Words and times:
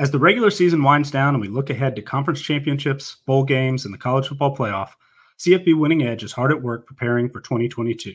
As 0.00 0.12
the 0.12 0.18
regular 0.18 0.50
season 0.50 0.84
winds 0.84 1.10
down 1.10 1.34
and 1.34 1.40
we 1.40 1.48
look 1.48 1.70
ahead 1.70 1.96
to 1.96 2.02
conference 2.02 2.40
championships, 2.40 3.16
bowl 3.26 3.42
games, 3.42 3.84
and 3.84 3.92
the 3.92 3.98
college 3.98 4.28
football 4.28 4.56
playoff, 4.56 4.90
CFB 5.40 5.76
Winning 5.76 6.04
Edge 6.04 6.22
is 6.22 6.30
hard 6.30 6.52
at 6.52 6.62
work 6.62 6.86
preparing 6.86 7.28
for 7.28 7.40
2022. 7.40 8.14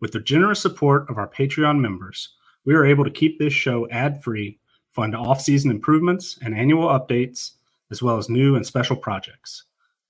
With 0.00 0.12
the 0.12 0.20
generous 0.20 0.62
support 0.62 1.10
of 1.10 1.18
our 1.18 1.28
Patreon 1.28 1.78
members, 1.78 2.36
we 2.64 2.74
are 2.74 2.86
able 2.86 3.04
to 3.04 3.10
keep 3.10 3.38
this 3.38 3.52
show 3.52 3.86
ad 3.90 4.22
free, 4.22 4.58
fund 4.92 5.14
off 5.14 5.42
season 5.42 5.70
improvements 5.70 6.38
and 6.40 6.54
annual 6.54 6.88
updates, 6.88 7.52
as 7.90 8.02
well 8.02 8.16
as 8.16 8.30
new 8.30 8.56
and 8.56 8.66
special 8.66 8.96
projects. 8.96 9.64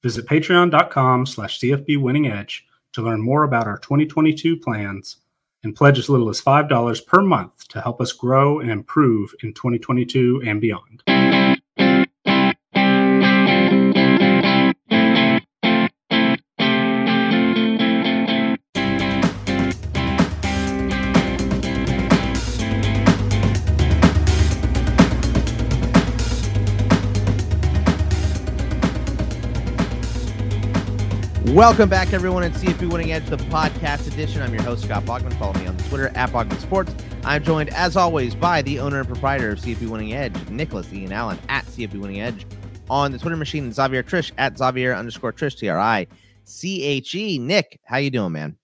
Visit 0.04 0.26
patreon.com 0.26 1.26
slash 1.26 1.58
CFB 1.58 2.00
Winning 2.00 2.28
Edge 2.28 2.64
to 2.92 3.02
learn 3.02 3.20
more 3.20 3.42
about 3.42 3.66
our 3.66 3.78
2022 3.78 4.56
plans 4.58 5.16
and 5.62 5.76
pledge 5.76 5.98
as 5.98 6.08
little 6.08 6.28
as 6.28 6.40
$5 6.40 7.06
per 7.06 7.22
month 7.22 7.68
to 7.68 7.80
help 7.80 8.00
us 8.00 8.12
grow 8.12 8.60
and 8.60 8.70
improve 8.70 9.34
in 9.42 9.52
2022 9.52 10.42
and 10.46 10.60
beyond. 10.60 11.02
Welcome 31.60 31.90
back, 31.90 32.14
everyone, 32.14 32.42
at 32.42 32.52
CFB 32.52 32.90
Winning 32.90 33.12
Edge, 33.12 33.26
the 33.26 33.36
podcast 33.36 34.06
edition. 34.10 34.40
I'm 34.40 34.54
your 34.54 34.62
host, 34.62 34.84
Scott 34.84 35.04
Bogman. 35.04 35.34
Follow 35.34 35.52
me 35.60 35.66
on 35.66 35.76
Twitter 35.76 36.08
at 36.14 36.30
Bogman 36.30 36.58
Sports. 36.58 36.94
I'm 37.22 37.44
joined, 37.44 37.68
as 37.74 37.98
always, 37.98 38.34
by 38.34 38.62
the 38.62 38.80
owner 38.80 39.00
and 39.00 39.06
proprietor 39.06 39.50
of 39.50 39.58
CFB 39.58 39.86
Winning 39.90 40.14
Edge, 40.14 40.34
Nicholas 40.48 40.90
Ian 40.90 41.12
Allen 41.12 41.38
at 41.50 41.66
CFB 41.66 42.00
Winning 42.00 42.22
Edge 42.22 42.46
on 42.88 43.12
the 43.12 43.18
Twitter 43.18 43.36
machine, 43.36 43.64
and 43.64 43.74
Xavier 43.74 44.02
Triche 44.02 44.32
at 44.38 44.56
Xavier 44.56 44.94
underscore 44.94 45.34
Triche, 45.34 45.58
T 45.58 45.68
R 45.68 45.78
I 45.78 46.06
C 46.44 46.82
H 46.82 47.14
E. 47.14 47.38
Nick, 47.38 47.78
how 47.84 47.98
you 47.98 48.08
doing, 48.08 48.32
man? 48.32 48.56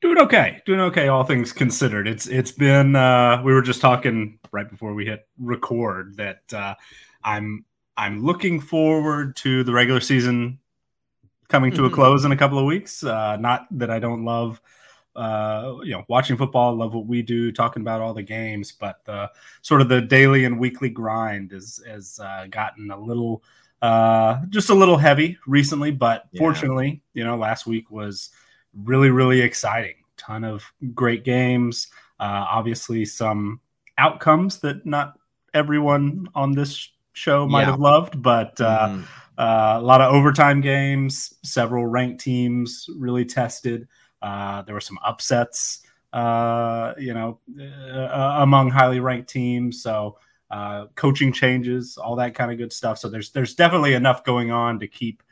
Doing 0.00 0.16
okay, 0.20 0.62
doing 0.64 0.80
okay. 0.80 1.08
All 1.08 1.24
things 1.24 1.52
considered, 1.52 2.08
it's 2.08 2.26
it's 2.26 2.52
been. 2.52 2.96
Uh, 2.96 3.42
we 3.44 3.52
were 3.52 3.60
just 3.60 3.82
talking 3.82 4.38
right 4.50 4.70
before 4.70 4.94
we 4.94 5.04
hit 5.04 5.28
record 5.38 6.16
that 6.16 6.40
uh, 6.54 6.74
I'm 7.22 7.66
I'm 7.98 8.24
looking 8.24 8.62
forward 8.62 9.36
to 9.36 9.62
the 9.62 9.74
regular 9.74 10.00
season 10.00 10.60
coming 11.48 11.72
to 11.72 11.84
a 11.84 11.86
mm-hmm. 11.86 11.94
close 11.94 12.24
in 12.24 12.32
a 12.32 12.36
couple 12.36 12.58
of 12.58 12.64
weeks. 12.64 13.02
Uh, 13.02 13.36
not 13.36 13.66
that 13.72 13.90
I 13.90 13.98
don't 13.98 14.24
love, 14.24 14.60
uh, 15.16 15.76
you 15.82 15.92
know, 15.92 16.04
watching 16.08 16.36
football. 16.36 16.74
Love 16.76 16.94
what 16.94 17.06
we 17.06 17.22
do, 17.22 17.50
talking 17.50 17.82
about 17.82 18.00
all 18.00 18.14
the 18.14 18.22
games, 18.22 18.72
but 18.72 19.04
the 19.04 19.30
sort 19.62 19.80
of 19.80 19.88
the 19.88 20.00
daily 20.00 20.44
and 20.44 20.60
weekly 20.60 20.90
grind 20.90 21.52
has 21.52 21.82
has 21.86 22.20
uh, 22.22 22.46
gotten 22.50 22.90
a 22.90 22.98
little, 22.98 23.42
uh, 23.82 24.40
just 24.50 24.70
a 24.70 24.74
little 24.74 24.98
heavy 24.98 25.38
recently. 25.46 25.90
But 25.90 26.26
yeah. 26.32 26.38
fortunately, 26.38 27.02
you 27.14 27.24
know, 27.24 27.36
last 27.36 27.66
week 27.66 27.90
was 27.90 28.30
really 28.74 29.10
really 29.10 29.40
exciting. 29.40 29.94
Ton 30.16 30.44
of 30.44 30.64
great 30.94 31.24
games. 31.24 31.88
Uh, 32.20 32.44
obviously, 32.50 33.04
some 33.04 33.60
outcomes 33.96 34.58
that 34.60 34.84
not 34.84 35.18
everyone 35.54 36.28
on 36.34 36.52
this 36.52 36.90
show 37.14 37.46
might 37.48 37.62
yeah. 37.62 37.70
have 37.70 37.80
loved, 37.80 38.20
but. 38.22 38.56
Mm 38.56 39.02
uh, 39.02 39.02
a 39.38 39.80
lot 39.80 40.00
of 40.00 40.12
overtime 40.12 40.60
games, 40.60 41.32
several 41.44 41.86
ranked 41.86 42.20
teams 42.20 42.86
really 42.96 43.24
tested. 43.24 43.86
Uh, 44.20 44.62
there 44.62 44.74
were 44.74 44.80
some 44.80 44.98
upsets, 45.04 45.82
uh, 46.12 46.92
you 46.98 47.14
know, 47.14 47.38
uh, 47.60 48.38
among 48.40 48.70
highly 48.70 48.98
ranked 48.98 49.28
teams. 49.28 49.82
So 49.82 50.18
uh, 50.50 50.86
coaching 50.96 51.32
changes, 51.32 51.96
all 51.96 52.16
that 52.16 52.34
kind 52.34 52.50
of 52.50 52.58
good 52.58 52.72
stuff. 52.72 52.98
So 52.98 53.08
there's 53.08 53.30
there's 53.30 53.54
definitely 53.54 53.94
enough 53.94 54.24
going 54.24 54.50
on 54.50 54.80
to 54.80 54.88
keep 54.88 55.22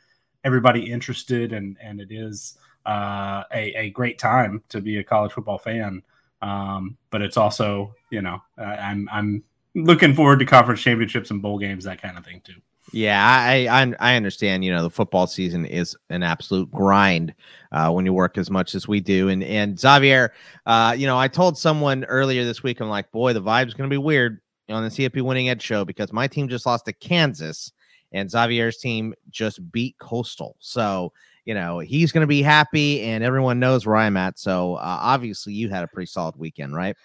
everybody 0.43 0.89
interested, 0.89 1.51
and 1.51 1.75
and 1.81 1.99
it 1.99 2.11
is 2.11 2.57
uh, 2.85 3.43
a, 3.53 3.73
a 3.75 3.89
great 3.89 4.19
time 4.19 4.63
to 4.69 4.79
be 4.79 4.97
a 4.97 5.03
college 5.03 5.33
football 5.33 5.57
fan. 5.57 6.01
Um, 6.41 6.97
but 7.09 7.21
it's 7.21 7.35
also, 7.35 7.93
you 8.09 8.21
know, 8.21 8.41
I'm 8.57 9.09
I'm 9.11 9.43
looking 9.75 10.13
forward 10.13 10.39
to 10.39 10.45
conference 10.45 10.81
championships 10.81 11.31
and 11.31 11.41
bowl 11.41 11.59
games, 11.59 11.83
that 11.83 12.01
kind 12.01 12.17
of 12.17 12.23
thing 12.23 12.41
too. 12.45 12.61
Yeah, 12.93 13.21
I, 13.21 13.67
I 13.67 13.93
I 13.99 14.15
understand. 14.15 14.63
You 14.63 14.71
know, 14.71 14.81
the 14.81 14.89
football 14.89 15.27
season 15.27 15.65
is 15.65 15.95
an 16.09 16.23
absolute 16.23 16.71
grind 16.71 17.33
uh, 17.71 17.91
when 17.91 18.05
you 18.05 18.13
work 18.13 18.37
as 18.37 18.49
much 18.49 18.75
as 18.75 18.87
we 18.87 19.01
do. 19.01 19.29
And 19.29 19.43
and 19.43 19.77
Xavier, 19.77 20.33
uh, 20.65 20.95
you 20.97 21.05
know, 21.05 21.17
I 21.17 21.27
told 21.27 21.57
someone 21.57 22.05
earlier 22.05 22.45
this 22.45 22.63
week, 22.63 22.79
I'm 22.79 22.89
like, 22.89 23.11
boy, 23.11 23.33
the 23.33 23.41
vibe's 23.41 23.73
going 23.73 23.89
to 23.89 23.93
be 23.93 23.97
weird 23.97 24.39
on 24.69 24.83
the 24.83 24.89
CFB 24.89 25.21
Winning 25.21 25.49
Edge 25.49 25.61
show 25.61 25.83
because 25.83 26.13
my 26.13 26.27
team 26.27 26.47
just 26.47 26.65
lost 26.65 26.85
to 26.85 26.93
Kansas, 26.93 27.73
and 28.13 28.31
Xavier's 28.31 28.77
team 28.77 29.13
just 29.29 29.69
beat 29.71 29.97
Coastal. 29.99 30.55
So 30.59 31.11
you 31.43 31.53
know 31.53 31.79
he's 31.79 32.13
going 32.13 32.21
to 32.21 32.27
be 32.27 32.41
happy, 32.41 33.01
and 33.01 33.21
everyone 33.21 33.59
knows 33.59 33.85
where 33.85 33.97
I'm 33.97 34.15
at. 34.15 34.39
So 34.39 34.75
uh, 34.75 34.99
obviously, 35.01 35.51
you 35.53 35.69
had 35.69 35.83
a 35.83 35.87
pretty 35.87 36.07
solid 36.07 36.37
weekend, 36.37 36.73
right? 36.73 36.95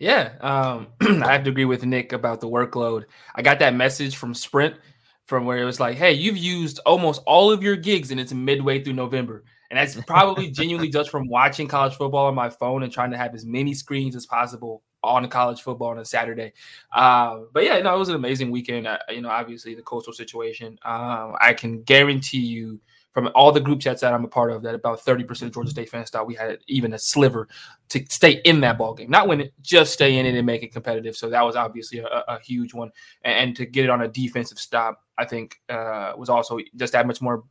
Yeah, 0.00 0.32
um, 0.40 0.88
I 1.22 1.32
have 1.32 1.44
to 1.44 1.50
agree 1.50 1.64
with 1.64 1.84
Nick 1.84 2.12
about 2.12 2.40
the 2.40 2.48
workload. 2.48 3.04
I 3.36 3.42
got 3.42 3.60
that 3.60 3.74
message 3.74 4.16
from 4.16 4.34
Sprint 4.34 4.74
from 5.28 5.44
where 5.44 5.58
it 5.58 5.64
was 5.64 5.78
like, 5.78 5.98
hey, 5.98 6.12
you've 6.12 6.38
used 6.38 6.80
almost 6.86 7.22
all 7.26 7.52
of 7.52 7.62
your 7.62 7.76
gigs 7.76 8.10
and 8.10 8.18
it's 8.18 8.32
midway 8.32 8.82
through 8.82 8.94
November. 8.94 9.44
And 9.70 9.78
that's 9.78 9.94
probably 10.06 10.50
genuinely 10.50 10.88
just 10.88 11.10
from 11.10 11.28
watching 11.28 11.68
college 11.68 11.94
football 11.94 12.26
on 12.26 12.34
my 12.34 12.48
phone 12.48 12.82
and 12.82 12.90
trying 12.90 13.10
to 13.10 13.18
have 13.18 13.34
as 13.34 13.44
many 13.44 13.74
screens 13.74 14.16
as 14.16 14.24
possible 14.24 14.82
on 15.04 15.28
college 15.28 15.60
football 15.60 15.88
on 15.88 15.98
a 15.98 16.04
Saturday. 16.04 16.54
Uh, 16.92 17.40
but 17.52 17.62
yeah, 17.62 17.78
no, 17.80 17.94
it 17.94 17.98
was 17.98 18.08
an 18.08 18.14
amazing 18.14 18.50
weekend. 18.50 18.86
Uh, 18.86 18.96
you 19.10 19.20
know, 19.20 19.28
obviously 19.28 19.74
the 19.74 19.82
coastal 19.82 20.14
situation. 20.14 20.78
Um, 20.82 21.34
I 21.38 21.52
can 21.52 21.82
guarantee 21.82 22.40
you 22.40 22.80
from 23.12 23.30
all 23.34 23.52
the 23.52 23.60
group 23.60 23.80
chats 23.80 24.02
that 24.02 24.12
I'm 24.12 24.24
a 24.24 24.28
part 24.28 24.52
of 24.52 24.62
that 24.62 24.74
about 24.74 25.04
30% 25.04 25.42
of 25.42 25.52
Georgia 25.52 25.70
State 25.70 25.88
fans 25.88 26.10
thought 26.10 26.26
we 26.26 26.34
had 26.34 26.58
even 26.68 26.92
a 26.92 26.98
sliver 26.98 27.48
to 27.88 28.04
stay 28.10 28.40
in 28.44 28.60
that 28.60 28.78
ball 28.78 28.94
game, 28.94 29.10
not 29.10 29.28
win 29.28 29.40
it, 29.40 29.52
just 29.60 29.92
stay 29.92 30.18
in 30.18 30.26
it 30.26 30.34
and 30.34 30.46
make 30.46 30.62
it 30.62 30.72
competitive. 30.72 31.16
So 31.16 31.28
that 31.30 31.42
was 31.42 31.56
obviously 31.56 31.98
a, 31.98 32.06
a 32.06 32.38
huge 32.40 32.74
one, 32.74 32.90
and, 33.22 33.34
and, 33.34 33.56
to 33.56 33.66
get 33.66 33.84
it 33.84 33.90
on 33.90 34.02
a 34.02 34.08
defensive 34.08 34.58
stop, 34.58 35.02
I 35.16 35.24
think 35.24 35.56
uh, 35.68 36.12
was 36.16 36.28
also 36.28 36.58
just 36.76 36.92
that 36.92 37.06
much 37.06 37.20
more 37.20 37.44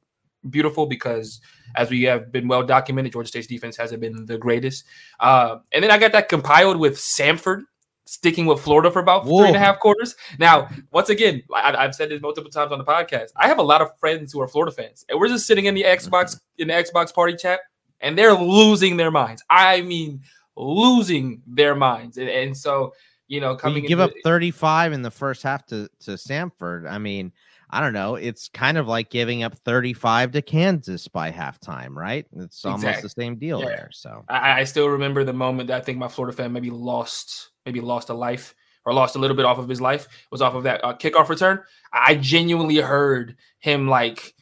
beautiful 0.50 0.86
because 0.86 1.42
as 1.76 1.90
we 1.90 2.04
have 2.04 2.32
been 2.32 2.48
well 2.48 2.64
documented, 2.64 3.12
Georgia 3.12 3.28
State's 3.28 3.48
defense 3.48 3.76
hasn't 3.76 4.02
been 4.02 4.26
the 4.26 4.38
greatest. 4.38 4.86
Uh, 5.20 5.58
and 5.72 5.84
then 5.84 5.92
I 5.92 5.98
got 5.98 6.12
that 6.14 6.30
compiled 6.30 6.78
with 6.78 6.98
Samford 6.98 7.64
sticking 8.08 8.46
with 8.46 8.60
Florida 8.60 8.90
for 8.90 9.00
about 9.00 9.26
Whoa. 9.26 9.40
three 9.40 9.48
and 9.48 9.56
a 9.56 9.60
half 9.60 9.80
quarters. 9.80 10.16
Now, 10.40 10.70
once 10.92 11.10
again, 11.10 11.44
I, 11.54 11.82
have 11.82 11.94
said 11.94 12.10
this 12.10 12.22
multiple 12.22 12.50
times 12.50 12.72
on 12.72 12.80
the 12.80 12.86
podcast. 12.86 13.28
I 13.36 13.48
have 13.48 13.60
a 13.60 13.64
lot 13.64 13.82
of 13.82 13.98
friends 14.00 14.34
who 14.34 14.42
are 14.42 14.48
Florida 14.48 14.72
fans, 14.72 15.06
and 15.10 15.20
we're 15.20 15.28
just 15.28 15.46
sitting 15.46 15.66
in 15.66 15.76
the 15.76 15.84
mm-hmm. 15.84 16.08
Xbox 16.08 16.40
in 16.58 16.70
the 16.70 16.74
Xbox 16.74 17.14
party 17.14 17.36
chat, 17.36 17.60
and 18.00 18.18
they're 18.18 18.34
losing 18.34 18.98
their 18.98 19.12
minds. 19.12 19.44
I 19.50 19.82
mean, 19.82 20.22
losing 20.56 21.42
their 21.46 21.76
minds, 21.76 22.18
and, 22.18 22.30
and 22.30 22.56
so 22.56 22.94
you 23.28 23.42
know, 23.42 23.56
coming 23.56 23.84
you 23.84 23.90
give 23.90 24.00
up 24.00 24.12
35 24.24 24.94
in 24.94 25.02
the 25.02 25.12
first 25.12 25.44
half 25.44 25.66
to 25.68 25.90
to 26.02 26.12
Samford. 26.12 26.90
I 26.90 26.98
mean. 26.98 27.32
I 27.70 27.82
don't 27.82 27.92
know. 27.92 28.16
It's 28.16 28.48
kind 28.48 28.78
of 28.78 28.88
like 28.88 29.10
giving 29.10 29.44
up 29.44 29.58
35 29.66 30.32
to 30.32 30.42
Kansas 30.42 31.10
by 31.10 31.32
halftime, 31.32 31.96
right? 31.96 32.26
It's 32.38 32.64
almost 32.64 32.86
exactly. 32.86 33.02
the 33.02 33.22
same 33.22 33.36
deal 33.36 33.60
yeah. 33.60 33.66
there. 33.66 33.90
So 33.92 34.24
I, 34.30 34.62
I, 34.62 34.64
still 34.64 34.88
remember 34.88 35.26
the 35.26 35.34
moment 35.34 35.68
that 35.68 35.82
I 35.82 35.84
think 35.84 35.98
my 35.98 36.08
Florida 36.08 36.36
fan 36.36 36.54
maybe 36.54 36.70
lost 36.70 37.50
maybe 37.68 37.82
lost 37.82 38.10
a 38.10 38.14
life 38.14 38.56
or 38.86 38.94
lost 38.94 39.18
a 39.18 39.20
little 39.20 39.36
bit 39.36 39.46
off 39.46 39.60
of 39.60 39.68
his 39.68 39.82
life 39.82 40.08
was 40.32 40.42
off 40.42 40.56
of 40.56 40.64
that 40.64 40.84
uh, 40.84 40.96
kickoff 40.96 41.28
return. 41.28 41.62
I 41.92 42.16
genuinely 42.16 42.78
heard 42.78 43.36
him 43.60 43.88
like 43.88 44.34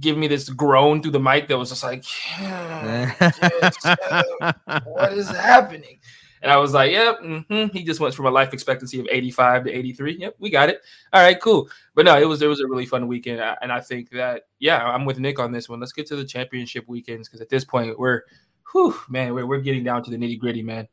give 0.00 0.18
me 0.18 0.26
this 0.26 0.50
groan 0.50 1.00
through 1.00 1.12
the 1.12 1.20
mic 1.20 1.48
that 1.48 1.56
was 1.56 1.70
just 1.70 1.84
like, 1.84 2.04
what 4.84 5.12
is 5.12 5.28
happening? 5.28 6.00
And 6.42 6.52
I 6.52 6.56
was 6.56 6.72
like, 6.72 6.92
yep, 6.92 7.20
mm-hmm. 7.20 7.76
he 7.76 7.84
just 7.84 8.00
went 8.00 8.14
from 8.14 8.26
a 8.26 8.30
life 8.30 8.52
expectancy 8.52 9.00
of 9.00 9.06
85 9.10 9.64
to 9.64 9.72
83. 9.72 10.18
Yep, 10.18 10.36
we 10.38 10.50
got 10.50 10.68
it. 10.68 10.80
All 11.12 11.22
right, 11.22 11.40
cool. 11.40 11.68
But 11.94 12.04
no, 12.04 12.18
it 12.20 12.26
was 12.26 12.42
it 12.42 12.46
was 12.46 12.60
a 12.60 12.66
really 12.66 12.86
fun 12.86 13.08
weekend, 13.08 13.40
and 13.40 13.72
I 13.72 13.80
think 13.80 14.10
that 14.10 14.42
yeah, 14.58 14.84
I'm 14.84 15.04
with 15.04 15.18
Nick 15.18 15.38
on 15.38 15.50
this 15.52 15.68
one. 15.68 15.80
Let's 15.80 15.92
get 15.92 16.06
to 16.08 16.16
the 16.16 16.24
championship 16.24 16.86
weekends 16.88 17.28
because 17.28 17.40
at 17.40 17.48
this 17.48 17.64
point 17.64 17.98
we're, 17.98 18.22
whew, 18.72 18.94
man, 19.08 19.34
we're, 19.34 19.46
we're 19.46 19.60
getting 19.60 19.82
down 19.82 20.04
to 20.04 20.10
the 20.10 20.16
nitty 20.16 20.38
gritty, 20.38 20.62
man. 20.62 20.86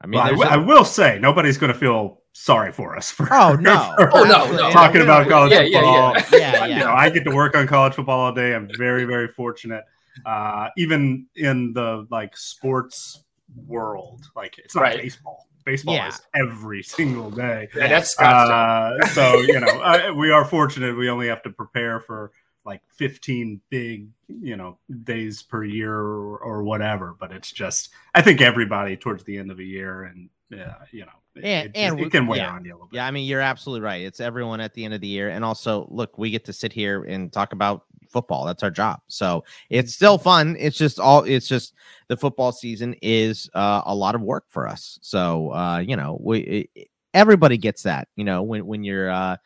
I 0.00 0.06
mean, 0.06 0.20
well, 0.20 0.48
I, 0.48 0.54
a... 0.54 0.54
I 0.54 0.56
will 0.56 0.84
say 0.84 1.18
nobody's 1.20 1.58
going 1.58 1.72
to 1.72 1.78
feel 1.78 2.20
sorry 2.32 2.70
for 2.70 2.96
us 2.96 3.10
for 3.10 3.26
oh 3.32 3.54
no, 3.60 3.94
for 3.96 4.10
oh 4.16 4.24
no, 4.24 4.50
no. 4.52 4.70
talking 4.70 5.02
about 5.02 5.28
college 5.28 5.52
yeah, 5.52 5.62
football. 5.62 6.14
Yeah, 6.14 6.24
yeah. 6.32 6.38
yeah, 6.38 6.52
yeah. 6.52 6.66
You 6.66 6.84
know, 6.84 6.92
I 6.92 7.10
get 7.10 7.24
to 7.24 7.34
work 7.34 7.56
on 7.56 7.66
college 7.66 7.94
football 7.94 8.20
all 8.20 8.32
day. 8.32 8.54
I'm 8.54 8.68
very, 8.76 9.04
very 9.04 9.28
fortunate. 9.28 9.84
Uh, 10.24 10.68
even 10.76 11.26
in 11.36 11.72
the 11.72 12.06
like 12.10 12.36
sports 12.36 13.24
world, 13.66 14.30
like 14.36 14.58
it's 14.58 14.74
not 14.74 14.82
right. 14.82 15.00
baseball. 15.00 15.46
Baseball 15.64 15.94
yeah. 15.94 16.08
is 16.08 16.20
every 16.34 16.82
single 16.82 17.30
day. 17.30 17.68
Yeah, 17.76 17.88
that's 17.88 18.18
uh, 18.18 18.98
so 19.12 19.40
you 19.40 19.60
know 19.60 19.66
I, 19.66 20.10
we 20.10 20.30
are 20.30 20.44
fortunate. 20.44 20.96
We 20.96 21.10
only 21.10 21.28
have 21.28 21.42
to 21.42 21.50
prepare 21.50 22.00
for 22.00 22.32
like 22.68 22.82
15 22.90 23.60
big 23.70 24.08
you 24.28 24.56
know 24.56 24.76
days 25.04 25.42
per 25.42 25.64
year 25.64 25.94
or, 25.94 26.38
or, 26.38 26.62
whatever 26.62 27.16
but 27.18 27.32
it's 27.32 27.50
just 27.50 27.88
i 28.14 28.20
think 28.20 28.42
everybody 28.42 28.94
towards 28.94 29.24
the 29.24 29.38
end 29.38 29.50
of 29.50 29.58
a 29.58 29.64
year 29.64 30.04
and 30.04 30.28
yeah 30.50 30.74
you 30.92 31.00
know 31.00 31.12
and, 31.42 31.44
it, 31.44 31.70
and 31.74 32.00
it 32.00 32.10
can 32.10 32.26
weigh 32.26 32.38
yeah, 32.38 32.52
on 32.52 32.64
you 32.64 32.72
a 32.72 32.74
little 32.74 32.88
bit. 32.88 32.96
Yeah, 32.96 33.06
I 33.06 33.12
mean, 33.12 33.26
you're 33.26 33.40
absolutely 33.40 33.84
right. 33.84 34.02
It's 34.02 34.18
everyone 34.18 34.60
at 34.60 34.74
the 34.74 34.84
end 34.84 34.92
of 34.92 35.00
the 35.00 35.06
year. 35.06 35.30
And 35.30 35.44
also, 35.44 35.86
look, 35.88 36.18
we 36.18 36.30
get 36.30 36.44
to 36.46 36.52
sit 36.52 36.72
here 36.72 37.04
and 37.04 37.32
talk 37.32 37.52
about 37.52 37.84
football. 38.10 38.44
That's 38.44 38.62
our 38.62 38.70
job. 38.70 39.00
So 39.06 39.44
it's 39.70 39.94
still 39.94 40.18
fun. 40.18 40.56
It's 40.58 40.76
just 40.76 40.98
all, 40.98 41.22
it's 41.22 41.46
just 41.46 41.74
the 42.08 42.16
football 42.16 42.52
season 42.52 42.96
is 43.02 43.48
uh, 43.54 43.82
a 43.86 43.94
lot 43.94 44.14
of 44.14 44.20
work 44.20 44.46
for 44.48 44.66
us. 44.66 44.98
So, 45.02 45.52
uh, 45.52 45.78
you 45.78 45.96
know, 45.96 46.18
we, 46.20 46.40
it, 46.74 46.88
everybody 47.14 47.56
gets 47.56 47.82
that, 47.82 48.08
you 48.16 48.24
know, 48.24 48.42
when, 48.42 48.66
when 48.66 48.82
you're, 48.82 49.10
uh, 49.10 49.36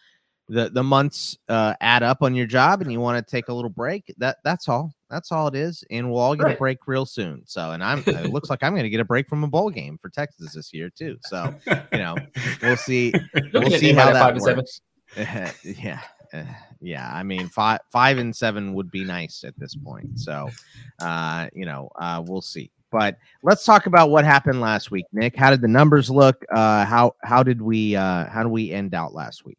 the, 0.52 0.70
the 0.70 0.82
months 0.82 1.36
uh, 1.48 1.74
add 1.80 2.02
up 2.02 2.22
on 2.22 2.34
your 2.34 2.46
job 2.46 2.80
and 2.82 2.92
you 2.92 3.00
want 3.00 3.24
to 3.24 3.30
take 3.30 3.48
a 3.48 3.52
little 3.54 3.70
break 3.70 4.12
that 4.18 4.36
that's 4.44 4.68
all 4.68 4.92
that's 5.10 5.30
all 5.32 5.46
it 5.48 5.54
is 5.54 5.84
and 5.90 6.10
we'll 6.10 6.20
all 6.20 6.34
get 6.34 6.44
Right. 6.44 6.56
a 6.56 6.58
break 6.58 6.86
real 6.86 7.06
soon 7.06 7.42
so 7.46 7.72
and 7.72 7.82
i'm 7.82 8.02
it 8.06 8.30
looks 8.30 8.50
like 8.50 8.62
i'm 8.62 8.72
going 8.72 8.82
to 8.84 8.90
get 8.90 9.00
a 9.00 9.04
break 9.04 9.28
from 9.28 9.44
a 9.44 9.48
bowl 9.48 9.70
game 9.70 9.98
for 10.00 10.08
texas 10.10 10.54
this 10.54 10.72
year 10.74 10.90
too 10.90 11.16
so 11.22 11.54
you 11.92 11.98
know 11.98 12.16
we'll 12.62 12.76
see 12.76 13.12
we'll 13.54 13.70
see 13.70 13.92
how 13.92 14.06
that 14.06 14.12
that 14.14 14.20
five 14.20 14.34
and 14.34 14.42
seven. 14.42 14.56
works. 14.58 14.80
yeah, 15.64 16.00
uh, 16.32 16.42
yeah. 16.80 17.10
I 17.14 17.22
mean, 17.22 17.48
five, 17.50 17.80
five 17.90 18.16
and 18.16 18.34
seven 18.34 18.72
would 18.72 18.90
be 18.90 19.04
nice 19.04 19.44
at 19.44 19.52
this 19.58 19.74
point. 19.74 20.18
So, 20.18 20.48
uh, 21.00 21.48
you 21.52 21.66
know, 21.66 21.90
uh, 22.00 22.22
we'll 22.26 22.40
see. 22.40 22.70
But 22.90 23.18
let's 23.42 23.62
talk 23.66 23.84
about 23.84 24.08
what 24.08 24.24
happened 24.24 24.62
last 24.62 24.90
week, 24.90 25.04
Nick. 25.12 25.36
How 25.36 25.50
did 25.50 25.60
the 25.60 25.68
numbers 25.68 26.08
look? 26.08 26.42
Uh, 26.50 26.86
how 26.86 27.14
how 27.22 27.42
did 27.42 27.60
we 27.60 27.94
uh, 27.94 28.26
how 28.30 28.42
did 28.42 28.48
we 28.48 28.70
end 28.72 28.94
out 28.94 29.12
last 29.12 29.44
week? 29.44 29.58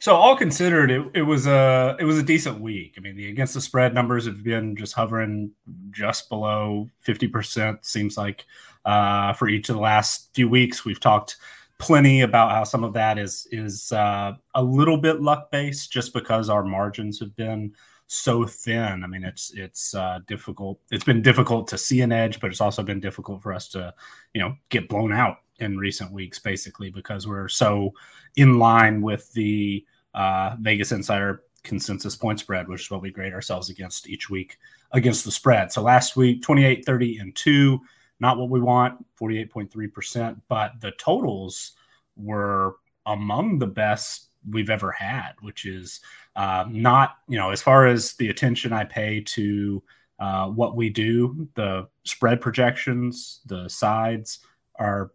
So 0.00 0.14
all 0.14 0.36
considered, 0.36 0.90
it, 0.90 1.06
it 1.14 1.22
was 1.22 1.46
a 1.46 1.96
it 1.98 2.04
was 2.04 2.18
a 2.18 2.22
decent 2.22 2.60
week. 2.60 2.94
I 2.96 3.00
mean, 3.00 3.16
the 3.16 3.28
against 3.28 3.54
the 3.54 3.60
spread 3.60 3.94
numbers 3.94 4.26
have 4.26 4.42
been 4.42 4.76
just 4.76 4.94
hovering 4.94 5.50
just 5.90 6.28
below 6.28 6.90
fifty 7.00 7.28
percent. 7.28 7.84
Seems 7.84 8.16
like 8.16 8.44
uh, 8.84 9.32
for 9.32 9.48
each 9.48 9.68
of 9.68 9.76
the 9.76 9.80
last 9.82 10.30
few 10.34 10.48
weeks, 10.48 10.84
we've 10.84 11.00
talked 11.00 11.36
plenty 11.78 12.20
about 12.20 12.50
how 12.50 12.64
some 12.64 12.84
of 12.84 12.92
that 12.94 13.18
is 13.18 13.46
is 13.50 13.92
uh, 13.92 14.32
a 14.54 14.62
little 14.62 14.98
bit 14.98 15.22
luck 15.22 15.50
based, 15.50 15.92
just 15.92 16.12
because 16.12 16.48
our 16.50 16.64
margins 16.64 17.18
have 17.20 17.34
been 17.36 17.72
so 18.06 18.44
thin. 18.44 19.02
I 19.02 19.06
mean, 19.06 19.24
it's 19.24 19.52
it's 19.54 19.94
uh, 19.94 20.20
difficult. 20.26 20.78
It's 20.90 21.04
been 21.04 21.22
difficult 21.22 21.68
to 21.68 21.78
see 21.78 22.02
an 22.02 22.12
edge, 22.12 22.40
but 22.40 22.50
it's 22.50 22.60
also 22.60 22.82
been 22.82 23.00
difficult 23.00 23.42
for 23.42 23.52
us 23.52 23.68
to, 23.70 23.94
you 24.34 24.40
know, 24.42 24.54
get 24.68 24.88
blown 24.88 25.12
out 25.12 25.38
in 25.58 25.78
recent 25.78 26.12
weeks, 26.12 26.38
basically 26.38 26.90
because 26.90 27.26
we're 27.26 27.48
so 27.48 27.92
in 28.36 28.58
line 28.58 29.02
with 29.02 29.32
the 29.32 29.84
uh, 30.14 30.56
Vegas 30.60 30.92
Insider 30.92 31.42
consensus 31.62 32.14
point 32.14 32.38
spread, 32.38 32.68
which 32.68 32.82
is 32.82 32.90
what 32.90 33.02
we 33.02 33.10
grade 33.10 33.32
ourselves 33.32 33.70
against 33.70 34.08
each 34.08 34.30
week 34.30 34.58
against 34.92 35.24
the 35.24 35.30
spread. 35.30 35.72
So 35.72 35.82
last 35.82 36.16
week, 36.16 36.42
28, 36.42 36.84
30, 36.84 37.18
and 37.18 37.34
2, 37.34 37.80
not 38.20 38.38
what 38.38 38.50
we 38.50 38.60
want, 38.60 39.04
48.3%, 39.20 40.40
but 40.48 40.72
the 40.80 40.92
totals 40.92 41.72
were 42.16 42.76
among 43.06 43.58
the 43.58 43.66
best 43.66 44.28
we've 44.48 44.70
ever 44.70 44.92
had, 44.92 45.32
which 45.40 45.64
is 45.64 46.00
uh, 46.36 46.64
not, 46.68 47.16
you 47.28 47.38
know, 47.38 47.50
as 47.50 47.62
far 47.62 47.86
as 47.86 48.14
the 48.14 48.28
attention 48.28 48.72
I 48.72 48.84
pay 48.84 49.20
to 49.20 49.82
uh, 50.18 50.48
what 50.48 50.76
we 50.76 50.90
do, 50.90 51.48
the 51.54 51.88
spread 52.04 52.40
projections, 52.40 53.40
the 53.46 53.68
sides 53.68 54.40
are 54.76 55.10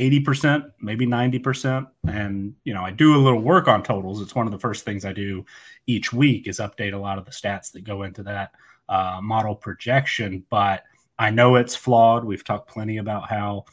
80%, 0.00 0.72
maybe 0.80 1.06
90%. 1.06 1.86
And, 2.08 2.54
you 2.64 2.72
know, 2.72 2.82
I 2.82 2.90
do 2.90 3.14
a 3.14 3.18
little 3.18 3.40
work 3.40 3.68
on 3.68 3.82
totals. 3.82 4.22
It's 4.22 4.34
one 4.34 4.46
of 4.46 4.52
the 4.52 4.58
first 4.58 4.84
things 4.84 5.04
I 5.04 5.12
do 5.12 5.44
each 5.86 6.12
week 6.12 6.48
is 6.48 6.58
update 6.58 6.94
a 6.94 6.98
lot 6.98 7.18
of 7.18 7.26
the 7.26 7.30
stats 7.30 7.70
that 7.72 7.84
go 7.84 8.02
into 8.04 8.22
that 8.22 8.52
uh, 8.88 9.20
model 9.22 9.54
projection. 9.54 10.44
But 10.48 10.84
I 11.18 11.30
know 11.30 11.56
it's 11.56 11.76
flawed. 11.76 12.24
We've 12.24 12.42
talked 12.42 12.70
plenty 12.70 12.96
about 12.96 13.28
how 13.28 13.66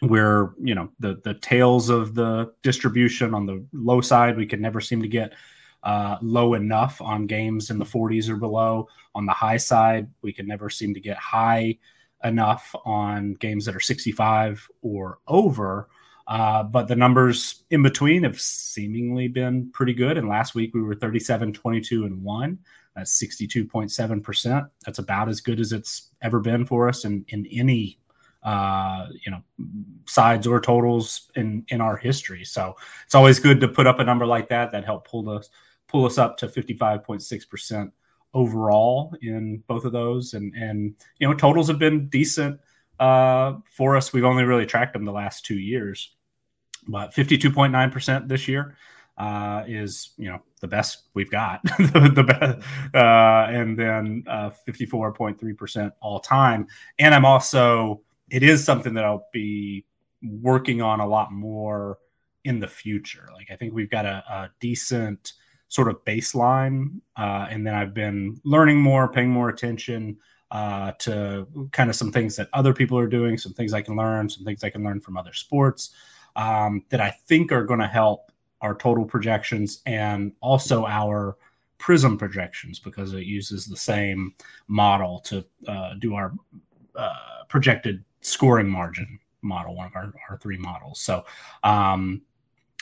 we're, 0.00 0.54
you 0.58 0.74
know, 0.74 0.90
the, 0.98 1.20
the 1.22 1.34
tails 1.34 1.90
of 1.90 2.14
the 2.14 2.54
distribution 2.62 3.34
on 3.34 3.44
the 3.44 3.64
low 3.72 4.00
side, 4.00 4.36
we 4.36 4.46
could 4.46 4.60
never 4.60 4.80
seem 4.80 5.02
to 5.02 5.08
get 5.08 5.34
uh, 5.82 6.16
low 6.22 6.54
enough 6.54 7.02
on 7.02 7.26
games 7.26 7.68
in 7.68 7.78
the 7.78 7.84
40s 7.84 8.30
or 8.30 8.36
below. 8.36 8.88
On 9.14 9.26
the 9.26 9.32
high 9.32 9.58
side, 9.58 10.08
we 10.22 10.32
could 10.32 10.48
never 10.48 10.70
seem 10.70 10.94
to 10.94 11.00
get 11.00 11.18
high 11.18 11.76
enough 12.24 12.74
on 12.84 13.34
games 13.34 13.64
that 13.66 13.76
are 13.76 13.80
65 13.80 14.68
or 14.82 15.18
over. 15.28 15.88
Uh, 16.26 16.62
but 16.62 16.88
the 16.88 16.96
numbers 16.96 17.64
in 17.70 17.82
between 17.82 18.22
have 18.22 18.40
seemingly 18.40 19.28
been 19.28 19.70
pretty 19.72 19.92
good. 19.92 20.16
And 20.16 20.28
last 20.28 20.54
week 20.54 20.74
we 20.74 20.82
were 20.82 20.94
37, 20.94 21.52
22, 21.52 22.06
and 22.06 22.22
1. 22.22 22.58
That's 22.96 23.22
62.7%. 23.22 24.70
That's 24.86 24.98
about 24.98 25.28
as 25.28 25.40
good 25.40 25.60
as 25.60 25.72
it's 25.72 26.10
ever 26.22 26.40
been 26.40 26.64
for 26.64 26.88
us 26.88 27.04
in, 27.04 27.24
in 27.28 27.46
any 27.46 27.98
uh, 28.44 29.08
you 29.24 29.32
know, 29.32 29.42
sides 30.06 30.46
or 30.46 30.60
totals 30.60 31.30
in 31.34 31.64
in 31.68 31.80
our 31.80 31.96
history. 31.96 32.44
So 32.44 32.76
it's 33.06 33.14
always 33.14 33.40
good 33.40 33.58
to 33.60 33.68
put 33.68 33.86
up 33.86 34.00
a 34.00 34.04
number 34.04 34.26
like 34.26 34.50
that 34.50 34.70
that 34.72 34.84
helped 34.84 35.08
pull 35.10 35.30
us 35.30 35.48
pull 35.88 36.04
us 36.04 36.18
up 36.18 36.36
to 36.36 36.48
55.6% 36.48 37.92
overall 38.34 39.14
in 39.22 39.62
both 39.66 39.84
of 39.84 39.92
those. 39.92 40.34
And 40.34 40.54
and 40.54 40.94
you 41.18 41.26
know, 41.26 41.34
totals 41.34 41.68
have 41.68 41.78
been 41.78 42.08
decent 42.08 42.60
uh, 43.00 43.54
for 43.70 43.96
us. 43.96 44.12
We've 44.12 44.24
only 44.24 44.44
really 44.44 44.66
tracked 44.66 44.92
them 44.92 45.04
the 45.04 45.12
last 45.12 45.44
two 45.44 45.58
years, 45.58 46.14
but 46.86 47.14
52.9% 47.14 48.28
this 48.28 48.46
year 48.48 48.76
uh, 49.16 49.64
is 49.66 50.10
you 50.16 50.28
know 50.28 50.40
the 50.60 50.68
best 50.68 51.04
we've 51.14 51.30
got, 51.30 51.62
the, 51.78 52.10
the 52.14 52.24
best, 52.24 52.66
uh, 52.94 53.46
and 53.50 53.78
then 53.78 54.24
uh, 54.26 54.50
54.3% 54.66 55.92
all 56.00 56.20
time. 56.20 56.66
And 56.98 57.14
I'm 57.14 57.24
also 57.24 58.02
it 58.30 58.42
is 58.42 58.64
something 58.64 58.94
that 58.94 59.04
I'll 59.04 59.28
be 59.32 59.84
working 60.22 60.80
on 60.80 61.00
a 61.00 61.06
lot 61.06 61.32
more 61.32 61.98
in 62.44 62.58
the 62.58 62.68
future. 62.68 63.28
Like 63.34 63.50
I 63.50 63.56
think 63.56 63.74
we've 63.74 63.90
got 63.90 64.06
a, 64.06 64.24
a 64.28 64.50
decent 64.60 65.34
sort 65.68 65.88
of 65.88 66.04
baseline, 66.04 67.00
uh, 67.16 67.46
and 67.50 67.66
then 67.66 67.74
I've 67.74 67.94
been 67.94 68.40
learning 68.44 68.80
more, 68.80 69.08
paying 69.08 69.30
more 69.30 69.48
attention 69.48 70.16
uh, 70.50 70.92
to 71.00 71.46
kind 71.72 71.90
of 71.90 71.96
some 71.96 72.12
things 72.12 72.36
that 72.36 72.48
other 72.52 72.72
people 72.72 72.98
are 72.98 73.08
doing, 73.08 73.36
some 73.38 73.52
things 73.52 73.72
I 73.72 73.82
can 73.82 73.96
learn, 73.96 74.28
some 74.28 74.44
things 74.44 74.62
I 74.62 74.70
can 74.70 74.84
learn 74.84 75.00
from 75.00 75.16
other 75.16 75.32
sports 75.32 75.90
um, 76.36 76.84
that 76.90 77.00
I 77.00 77.10
think 77.10 77.50
are 77.50 77.64
going 77.64 77.80
to 77.80 77.88
help 77.88 78.30
our 78.60 78.74
total 78.74 79.04
projections 79.04 79.82
and 79.84 80.32
also 80.40 80.86
our 80.86 81.36
prism 81.78 82.16
projections 82.16 82.78
because 82.78 83.12
it 83.12 83.24
uses 83.24 83.66
the 83.66 83.76
same 83.76 84.32
model 84.68 85.18
to 85.20 85.44
uh, 85.66 85.94
do 85.98 86.14
our 86.14 86.32
uh, 86.96 87.44
projected 87.48 88.04
scoring 88.20 88.68
margin 88.68 89.18
model, 89.42 89.74
one 89.74 89.86
of 89.86 89.96
our, 89.96 90.12
our 90.30 90.38
three 90.38 90.56
models. 90.56 91.00
So 91.00 91.24
um, 91.62 92.22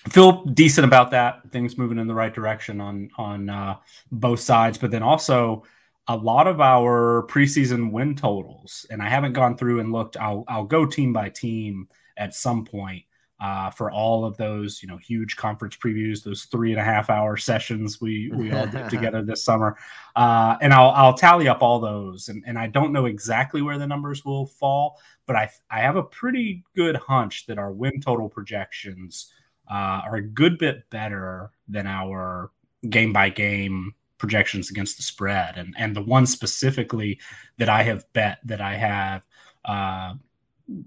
feel 0.09 0.45
decent 0.45 0.85
about 0.85 1.11
that. 1.13 1.51
Things 1.51 1.79
moving 1.79 1.99
in 1.99 2.07
the 2.07 2.15
right 2.15 2.35
direction 2.35 2.81
on 2.81 3.11
on 3.17 3.49
uh, 3.49 3.77
both 4.11 4.41
sides, 4.41 4.79
but 4.79 4.91
then 4.91 5.03
also 5.03 5.65
a 6.09 6.17
lot 6.17 6.47
of 6.47 6.61
our 6.61 7.27
preseason 7.29 7.93
win 7.93 8.17
totals. 8.17 8.87
And 8.91 9.01
I 9.01 9.09
haven't 9.09 9.35
gone 9.35 9.57
through 9.57 9.81
and 9.81 9.93
looked. 9.93 10.17
I'll 10.17 10.45
I'll 10.49 10.65
go 10.65 10.87
team 10.87 11.13
by 11.13 11.29
team 11.29 11.89
at 12.17 12.35
some 12.35 12.65
point. 12.65 13.05
Uh, 13.41 13.69
for 13.71 13.91
all 13.91 14.25
of 14.25 14.37
those, 14.37 14.81
you 14.81 14.89
know, 14.89 14.97
huge 14.99 15.35
conference 15.35 15.77
previews, 15.77 16.23
those 16.23 16.45
three 16.45 16.71
and 16.71 16.81
a 16.81 16.85
half 16.85 17.11
hour 17.11 17.37
sessions 17.37 18.01
we 18.01 18.31
we 18.37 18.53
all 18.53 18.69
did 18.69 18.89
together 18.89 19.21
this 19.21 19.43
summer, 19.43 19.77
uh, 20.15 20.55
and 20.61 20.73
I'll 20.73 20.91
I'll 20.91 21.15
tally 21.15 21.49
up 21.49 21.61
all 21.61 21.81
those, 21.81 22.29
and 22.29 22.45
and 22.47 22.57
I 22.57 22.69
don't 22.69 22.93
know 22.93 23.07
exactly 23.07 23.61
where 23.61 23.79
the 23.79 23.87
numbers 23.87 24.25
will 24.25 24.47
fall, 24.47 25.01
but 25.27 25.35
I 25.35 25.51
I 25.69 25.81
have 25.81 25.97
a 25.97 26.05
pretty 26.05 26.63
good 26.77 26.95
hunch 26.95 27.47
that 27.47 27.59
our 27.59 27.73
win 27.73 28.01
total 28.01 28.29
projections 28.29 29.33
uh, 29.71 30.03
are 30.05 30.17
a 30.17 30.23
good 30.23 30.59
bit 30.59 30.89
better 30.91 31.51
than 31.69 31.87
our 31.87 32.51
game 32.91 33.13
by 33.13 33.29
game 33.29 33.95
projections 34.19 34.71
against 34.71 34.97
the 34.97 35.03
spread, 35.03 35.57
and 35.59 35.75
and 35.79 35.97
the 35.97 36.03
one 36.03 36.27
specifically 36.27 37.19
that 37.59 37.69
I 37.69 37.83
have 37.83 38.05
bet 38.13 38.39
that 38.45 38.61
I 38.61 38.75
have, 38.75 39.27
uh, 39.65 40.15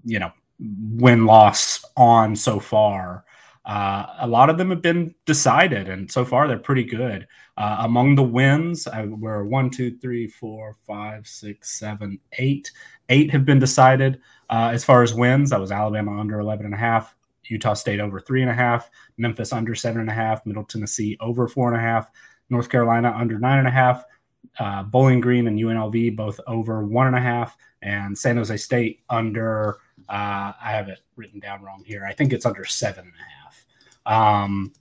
you 0.04 0.18
know, 0.18 0.32
win 0.58 1.26
loss 1.26 1.84
on 1.96 2.36
so 2.36 2.60
far. 2.60 3.24
Uh, 3.66 4.06
a 4.20 4.26
lot 4.26 4.48
of 4.48 4.58
them 4.58 4.70
have 4.70 4.80
been 4.80 5.12
decided, 5.24 5.88
and 5.88 6.10
so 6.10 6.24
far 6.24 6.46
they're 6.46 6.58
pretty 6.58 6.84
good. 6.84 7.26
Uh, 7.56 7.78
among 7.80 8.14
the 8.14 8.22
wins, 8.22 8.86
I, 8.86 9.06
we're 9.06 9.44
one, 9.44 9.70
two, 9.70 9.96
three, 9.98 10.28
four, 10.28 10.76
five, 10.86 11.26
six, 11.26 11.78
seven, 11.78 12.20
eight. 12.38 12.70
Eight 13.08 13.30
have 13.32 13.44
been 13.44 13.58
decided. 13.58 14.20
Uh, 14.50 14.70
as 14.72 14.84
far 14.84 15.02
as 15.02 15.14
wins, 15.14 15.50
that 15.50 15.60
was 15.60 15.72
Alabama 15.72 16.18
under 16.18 16.38
11 16.38 16.64
and 16.64 16.74
a 16.74 16.78
half, 16.78 17.16
Utah 17.48 17.74
State 17.74 18.00
over 18.00 18.20
three 18.20 18.42
and 18.42 18.50
a 18.50 18.54
half, 18.54 18.90
Memphis 19.16 19.52
under 19.52 19.74
seven 19.74 20.00
and 20.00 20.10
a 20.10 20.14
half, 20.14 20.44
Middle 20.46 20.64
Tennessee 20.64 21.16
over 21.20 21.48
four 21.48 21.68
and 21.68 21.76
a 21.76 21.80
half, 21.80 22.10
North 22.50 22.68
Carolina 22.68 23.14
under 23.16 23.38
nine 23.38 23.58
and 23.58 23.68
a 23.68 23.70
half, 23.70 24.04
uh, 24.58 24.82
Bowling 24.82 25.20
Green 25.20 25.46
and 25.46 25.58
UNLV 25.58 26.16
both 26.16 26.40
over 26.46 26.84
one 26.84 27.06
and 27.06 27.16
a 27.16 27.20
half, 27.20 27.56
and 27.82 28.16
San 28.16 28.36
Jose 28.36 28.56
State 28.56 29.00
under. 29.10 29.78
Uh, 30.08 30.52
I 30.62 30.70
have 30.70 30.88
it 30.88 31.00
written 31.16 31.40
down 31.40 31.62
wrong 31.62 31.82
here. 31.84 32.04
I 32.06 32.12
think 32.12 32.32
it's 32.32 32.46
under 32.46 32.64
seven 32.64 33.04
and 33.04 33.14
a 33.14 34.06
half. 34.06 34.44
Um, 34.44 34.72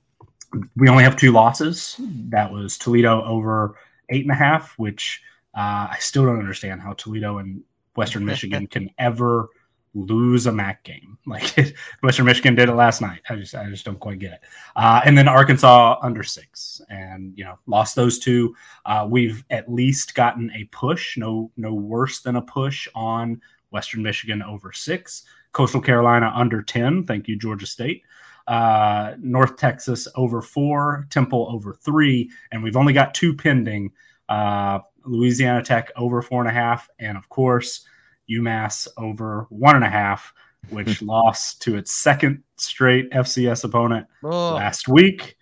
we 0.76 0.88
only 0.88 1.04
have 1.04 1.18
two 1.18 1.32
losses. 1.32 1.96
That 2.00 2.52
was 2.52 2.78
Toledo 2.78 3.24
over 3.24 3.76
eight 4.10 4.24
and 4.24 4.32
a 4.32 4.36
half, 4.36 4.78
which 4.78 5.22
uh, 5.56 5.88
I 5.92 5.98
still 6.00 6.26
don't 6.26 6.40
understand 6.40 6.82
how 6.82 6.94
Toledo 6.94 7.40
and 7.40 7.64
Western 7.96 8.26
Michigan 8.32 8.68
can 8.68 8.90
ever 8.98 9.50
lose 9.96 10.46
a 10.46 10.52
MAC 10.52 10.84
game. 10.84 11.14
Like 11.28 11.76
Western 12.04 12.28
Michigan 12.28 12.54
did 12.54 12.70
it 12.70 12.76
last 12.76 13.02
night. 13.02 13.22
I 13.28 13.36
just 13.36 13.56
I 13.56 13.68
just 13.68 13.84
don't 13.84 14.00
quite 14.00 14.20
get 14.20 14.34
it. 14.34 14.42
Uh, 14.76 15.02
and 15.06 15.18
then 15.18 15.28
Arkansas 15.28 15.98
under 16.04 16.22
six, 16.22 16.84
and 16.88 17.36
you 17.36 17.44
know 17.44 17.58
lost 17.66 17.96
those 17.96 18.20
two. 18.20 18.56
Uh, 18.86 19.08
we've 19.10 19.44
at 19.50 19.72
least 19.72 20.14
gotten 20.14 20.52
a 20.52 20.66
push, 20.66 21.18
no 21.18 21.50
no 21.58 21.74
worse 21.74 22.20
than 22.20 22.36
a 22.36 22.44
push 22.44 22.88
on 22.94 23.42
Western 23.72 24.04
Michigan 24.04 24.44
over 24.44 24.72
six. 24.72 25.24
Coastal 25.52 25.82
Carolina 25.82 26.32
under 26.36 26.62
ten. 26.62 27.04
Thank 27.04 27.28
you, 27.28 27.36
Georgia 27.36 27.66
State. 27.66 28.04
Uh, 28.46 29.16
North 29.18 29.58
Texas 29.58 30.08
over 30.14 30.44
four, 30.44 31.08
Temple 31.10 31.48
over 31.52 31.74
three, 31.74 32.30
and 32.52 32.62
we've 32.62 32.78
only 32.78 32.94
got 32.94 33.16
two 33.16 33.34
pending. 33.34 33.92
Uh, 34.30 34.78
Louisiana 35.06 35.64
Tech 35.64 35.92
over 35.96 36.22
four 36.22 36.42
and 36.42 36.50
a 36.50 36.54
half, 36.54 36.88
and 37.00 37.18
of 37.18 37.28
course 37.30 37.88
UMass 38.30 38.88
over 38.98 39.48
one 39.50 39.76
and 39.76 39.86
a 39.86 39.90
half, 39.90 40.34
which 40.70 41.02
lost 41.02 41.62
to 41.64 41.76
its 41.76 41.94
second 41.94 42.44
straight 42.58 43.10
FCS 43.12 43.64
opponent 43.64 44.08
oh. 44.24 44.54
last 44.56 44.88
week. 44.88 45.38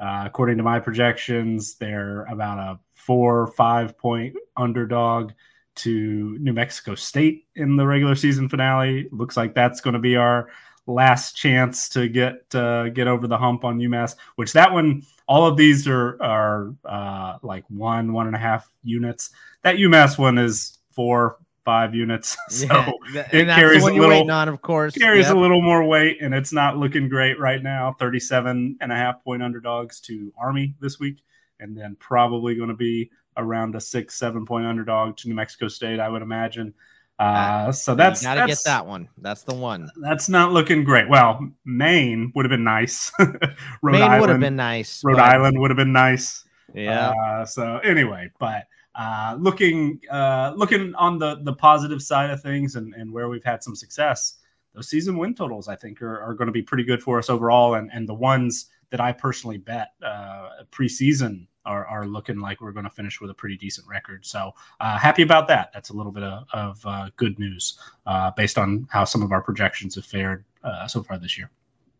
Uh, 0.00 0.24
according 0.26 0.56
to 0.56 0.62
my 0.62 0.80
projections, 0.80 1.76
they're 1.76 2.24
about 2.24 2.58
a 2.58 2.78
four 2.94 3.48
five 3.48 3.96
point 3.96 4.34
underdog 4.56 5.32
to 5.74 6.36
New 6.38 6.52
Mexico 6.52 6.94
State 6.94 7.46
in 7.54 7.76
the 7.76 7.86
regular 7.86 8.14
season 8.14 8.48
finale. 8.48 9.08
Looks 9.12 9.36
like 9.36 9.54
that's 9.54 9.80
going 9.80 9.94
to 9.94 10.00
be 10.00 10.16
our 10.16 10.48
last 10.86 11.36
chance 11.36 11.88
to 11.90 12.08
get 12.08 12.52
uh, 12.54 12.88
get 12.88 13.06
over 13.06 13.26
the 13.26 13.38
hump 13.38 13.64
on 13.64 13.78
UMass. 13.78 14.16
Which 14.36 14.52
that 14.52 14.72
one, 14.72 15.02
all 15.26 15.46
of 15.46 15.56
these 15.56 15.86
are 15.86 16.20
are 16.22 16.74
uh, 16.84 17.38
like 17.42 17.64
one 17.68 18.12
one 18.12 18.26
and 18.26 18.36
a 18.36 18.40
half 18.40 18.70
units. 18.82 19.30
That 19.62 19.76
UMass 19.76 20.18
one 20.18 20.38
is 20.38 20.78
four 20.90 21.38
five 21.64 21.94
units. 21.94 22.36
So 22.50 22.66
yeah, 23.12 23.28
it 23.32 23.46
carries 23.46 23.82
a 23.82 23.92
little 23.92 24.30
on, 24.30 24.48
of 24.48 24.60
course. 24.62 24.94
Carries 24.94 25.26
yep. 25.26 25.34
a 25.34 25.38
little 25.38 25.62
more 25.62 25.84
weight, 25.84 26.18
and 26.20 26.34
it's 26.34 26.52
not 26.52 26.76
looking 26.76 27.08
great 27.08 27.38
right 27.38 27.62
now. 27.62 27.96
37 27.98 28.76
and 28.80 28.92
a 28.92 28.94
half 28.94 29.22
point 29.24 29.42
underdogs 29.42 30.00
to 30.02 30.32
Army 30.38 30.74
this 30.80 31.00
week, 31.00 31.22
and 31.60 31.76
then 31.76 31.96
probably 31.98 32.54
going 32.54 32.68
to 32.68 32.74
be 32.74 33.10
around 33.36 33.74
a 33.74 33.80
six, 33.80 34.16
seven 34.16 34.44
point 34.44 34.66
underdog 34.66 35.16
to 35.18 35.28
New 35.28 35.34
Mexico 35.34 35.68
State, 35.68 35.98
I 35.98 36.08
would 36.08 36.22
imagine. 36.22 36.74
Uh, 37.18 37.70
so 37.70 37.94
that's 37.94 38.22
gotta 38.22 38.46
get 38.46 38.58
that 38.64 38.84
one. 38.84 39.08
That's 39.18 39.42
the 39.42 39.54
one. 39.54 39.90
That's 40.00 40.28
not 40.28 40.52
looking 40.52 40.82
great. 40.82 41.08
Well, 41.08 41.48
Maine 41.64 42.32
would 42.34 42.44
have 42.44 42.50
been 42.50 42.64
nice. 42.64 43.12
Rhode 43.18 43.92
Maine 43.92 44.20
would 44.20 44.28
have 44.28 44.40
been 44.40 44.56
nice. 44.56 45.02
Rhode 45.04 45.16
but... 45.16 45.24
Island 45.24 45.60
would 45.60 45.70
have 45.70 45.76
been 45.76 45.92
nice. 45.92 46.44
Yeah. 46.74 47.10
Uh, 47.10 47.44
so 47.44 47.78
anyway, 47.78 48.30
but 48.38 48.66
uh, 48.94 49.36
looking 49.38 50.00
uh, 50.10 50.52
looking 50.56 50.94
on 50.94 51.18
the 51.18 51.40
the 51.42 51.52
positive 51.52 52.02
side 52.02 52.30
of 52.30 52.42
things 52.42 52.76
and, 52.76 52.94
and 52.94 53.12
where 53.12 53.28
we've 53.28 53.44
had 53.44 53.62
some 53.62 53.74
success, 53.74 54.38
those 54.74 54.88
season 54.88 55.16
win 55.16 55.34
totals 55.34 55.68
I 55.68 55.76
think 55.76 56.02
are, 56.02 56.20
are 56.20 56.34
going 56.34 56.46
to 56.46 56.52
be 56.52 56.62
pretty 56.62 56.84
good 56.84 57.02
for 57.02 57.18
us 57.18 57.30
overall. 57.30 57.74
And 57.74 57.90
and 57.92 58.08
the 58.08 58.14
ones 58.14 58.66
that 58.90 59.00
I 59.00 59.10
personally 59.12 59.58
bet 59.58 59.92
uh, 60.04 60.48
preseason 60.70 61.46
are, 61.64 61.86
are 61.86 62.06
looking 62.06 62.40
like 62.40 62.60
we're 62.60 62.72
going 62.72 62.84
to 62.84 62.90
finish 62.90 63.20
with 63.20 63.30
a 63.30 63.34
pretty 63.34 63.56
decent 63.56 63.86
record. 63.86 64.24
So 64.26 64.52
uh, 64.80 64.98
happy 64.98 65.22
about 65.22 65.48
that. 65.48 65.72
That's 65.72 65.90
a 65.90 65.92
little 65.92 66.12
bit 66.12 66.24
of, 66.24 66.44
of 66.52 66.86
uh, 66.86 67.10
good 67.16 67.38
news 67.38 67.78
uh, 68.06 68.30
based 68.32 68.58
on 68.58 68.86
how 68.90 69.04
some 69.04 69.22
of 69.22 69.32
our 69.32 69.40
projections 69.40 69.94
have 69.94 70.04
fared 70.04 70.44
uh, 70.62 70.86
so 70.86 71.02
far 71.02 71.18
this 71.18 71.38
year. 71.38 71.50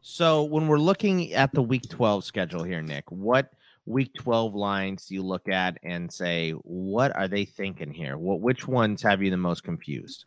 So 0.02 0.42
when 0.42 0.66
we're 0.66 0.78
looking 0.78 1.32
at 1.32 1.52
the 1.52 1.62
Week 1.62 1.88
12 1.88 2.24
schedule 2.24 2.64
here, 2.64 2.82
Nick, 2.82 3.10
what 3.10 3.52
week 3.86 4.12
12 4.14 4.54
lines 4.54 5.10
you 5.10 5.22
look 5.22 5.48
at 5.48 5.78
and 5.82 6.12
say 6.12 6.52
what 6.52 7.14
are 7.16 7.28
they 7.28 7.44
thinking 7.44 7.92
here? 7.92 8.16
What 8.16 8.40
which 8.40 8.66
ones 8.68 9.02
have 9.02 9.22
you 9.22 9.30
the 9.30 9.36
most 9.36 9.64
confused? 9.64 10.24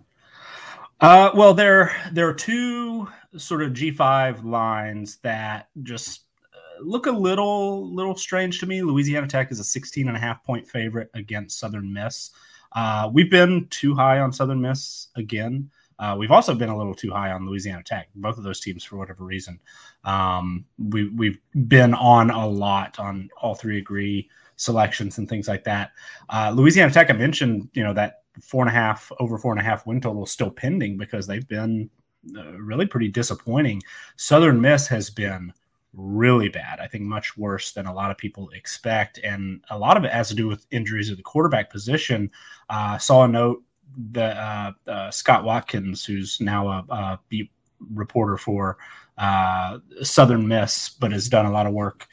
Uh, 1.00 1.32
well 1.34 1.54
there 1.54 1.96
there 2.12 2.28
are 2.28 2.34
two 2.34 3.08
sort 3.38 3.62
of 3.62 3.74
g5 3.74 4.44
lines 4.44 5.18
that 5.18 5.70
just 5.84 6.22
uh, 6.54 6.84
look 6.84 7.06
a 7.06 7.12
little 7.12 7.94
little 7.94 8.16
strange 8.16 8.60
to 8.60 8.66
me. 8.66 8.82
Louisiana 8.82 9.28
tech 9.28 9.52
is 9.52 9.60
a 9.60 9.64
16 9.64 10.08
and 10.08 10.18
a 10.18 10.20
half 10.20 10.44
point 10.44 10.68
favorite 10.68 11.10
against 11.14 11.60
southern 11.60 11.92
miss. 11.92 12.32
Uh, 12.74 13.10
we've 13.14 13.32
been 13.32 13.68
too 13.70 13.96
high 13.96 14.20
on 14.20 14.34
southern 14.34 14.62
miss 14.62 15.08
again 15.16 15.70
uh, 16.00 16.16
we've 16.18 16.32
also 16.32 16.54
been 16.54 16.70
a 16.70 16.78
little 16.78 16.94
too 16.94 17.12
high 17.12 17.32
on 17.32 17.48
Louisiana 17.48 17.84
Tech. 17.84 18.10
Both 18.16 18.38
of 18.38 18.44
those 18.44 18.60
teams, 18.60 18.84
for 18.84 18.98
whatever 18.98 19.24
reason, 19.24 19.60
um, 20.04 20.66
we 20.78 21.10
we've 21.10 21.40
been 21.68 21.94
on 21.94 22.32
a 22.32 22.48
lot 22.48 23.00
on 23.00 23.30
all 23.42 23.56
three 23.56 23.78
agree 23.78 24.30
selections 24.58 25.18
and 25.18 25.28
things 25.28 25.48
like 25.48 25.64
that. 25.64 25.92
Uh, 26.30 26.52
Louisiana 26.54 26.92
Tech, 26.92 27.10
I 27.10 27.14
mentioned, 27.14 27.70
you 27.74 27.84
know 27.84 27.94
that 27.94 28.24
four 28.42 28.62
and 28.62 28.70
a 28.70 28.74
half 28.74 29.12
over 29.20 29.38
four 29.38 29.52
and 29.52 29.62
a 29.62 29.64
half 29.64 29.88
win 29.88 30.02
total 30.02 30.24
is 30.24 30.32
still 30.32 30.52
pending 30.52 30.98
because 30.98 31.26
they've 31.26 31.48
been 31.48 31.90
uh, 32.38 32.52
really 32.60 32.86
pretty 32.86 33.08
disappointing. 33.08 33.82
Southern 34.18 34.60
Miss 34.60 34.88
has 34.88 35.10
been 35.10 35.54
really 35.94 36.50
bad. 36.50 36.80
I 36.82 36.88
think 36.88 37.04
much 37.04 37.38
worse 37.38 37.72
than 37.72 37.86
a 37.86 37.94
lot 37.94 38.12
of 38.12 38.18
people 38.18 38.50
expect, 38.50 39.20
and 39.24 39.64
a 39.70 39.80
lot 39.80 39.96
of 39.96 40.04
it 40.04 40.12
has 40.12 40.28
to 40.28 40.36
do 40.36 40.48
with 40.48 40.66
injuries 40.72 41.10
at 41.10 41.16
the 41.16 41.24
quarterback 41.24 41.70
position. 41.70 42.30
Uh, 42.70 42.98
saw 42.98 43.24
a 43.24 43.28
note 43.28 43.64
the 44.12 44.24
uh, 44.24 44.72
uh, 44.88 45.12
Scott 45.12 45.44
Watkins, 45.44 46.06
who's 46.06 46.40
now 46.42 46.68
a, 46.68 46.86
a 46.90 47.20
beat 47.30 47.52
reporter 47.94 48.38
for 48.38 48.78
uh, 49.18 49.80
Southern 50.02 50.48
Miss, 50.48 50.90
but 50.90 51.12
has 51.12 51.30
done 51.30 51.46
a 51.46 51.52
lot 51.52 51.68
of 51.68 51.74
work 51.74 52.08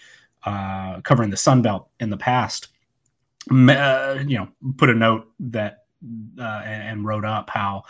uh, 0.44 1.00
covering 1.00 1.30
the 1.30 1.36
Sun 1.36 1.62
Belt 1.62 1.88
in 2.00 2.10
the 2.10 2.16
past. 2.16 2.68
Uh, 3.50 4.22
you 4.26 4.38
know, 4.38 4.48
put 4.76 4.88
a 4.90 4.94
note 4.94 5.28
that 5.40 5.84
uh, 6.38 6.62
and, 6.64 6.82
and, 6.88 7.04
wrote 7.04 7.24
up 7.24 7.50
how 7.50 7.82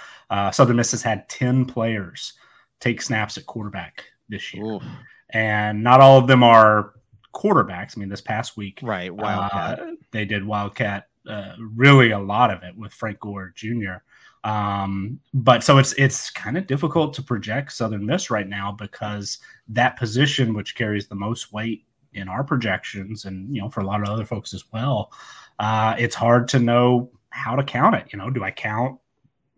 Southern 0.51 0.77
Miss 0.77 0.93
has 0.93 1.03
had 1.03 1.29
ten 1.29 1.65
players 1.67 2.35
take 2.81 3.03
snaps 3.03 3.37
at 3.37 3.47
quarterback 3.47 4.05
this 4.29 4.55
year, 4.55 4.65
Oof. 4.65 4.83
and 5.31 5.83
not 5.83 6.01
all 6.01 6.19
of 6.19 6.27
them 6.27 6.43
are 6.43 6.95
quarterbacks. 7.35 7.97
I 7.97 8.01
mean, 8.01 8.09
this 8.09 8.23
past 8.23 8.57
week, 8.57 8.81
right? 8.83 9.15
Wildcat. 9.15 9.81
they 10.11 10.25
did 10.25 10.45
Wildcat 10.45 11.09
uh, 11.29 11.55
really 11.59 12.11
a 12.11 12.19
lot 12.19 12.51
of 12.51 12.63
it 12.63 12.77
with 12.77 12.93
Frank 12.93 13.21
Gore 13.21 13.53
Jr. 13.55 13.97
Um, 14.45 15.21
but 15.33 15.63
so 15.63 15.79
it's 15.79 15.93
it's 15.95 16.31
kind 16.31 16.59
of 16.59 16.67
difficult 16.67 17.15
to 17.15 17.23
project 17.23 17.73
Southern 17.73 18.05
Miss 18.05 18.31
right 18.31 18.49
now 18.49 18.73
because 18.73 19.39
that 19.69 19.97
position, 19.97 20.55
which 20.55 20.75
carries 20.75 21.07
the 21.07 21.15
most 21.15 21.53
weight 21.53 21.85
in 22.15 22.29
our 22.29 22.43
projections, 22.43 23.25
and 23.25 23.55
you 23.55 23.63
know 23.63 23.71
for 23.71 23.81
a 23.81 23.87
lot 23.87 24.03
of 24.03 24.09
other 24.09 24.25
folks 24.25 24.53
as 24.53 24.65
well, 24.73 25.13
uh, 25.59 25.95
it's 25.99 26.15
hard 26.15 26.49
to 26.49 26.59
know 26.59 27.11
how 27.31 27.55
to 27.55 27.63
count 27.63 27.95
it. 27.95 28.07
You 28.13 28.19
know, 28.19 28.31
do 28.31 28.43
I 28.43 28.51
count 28.51 28.99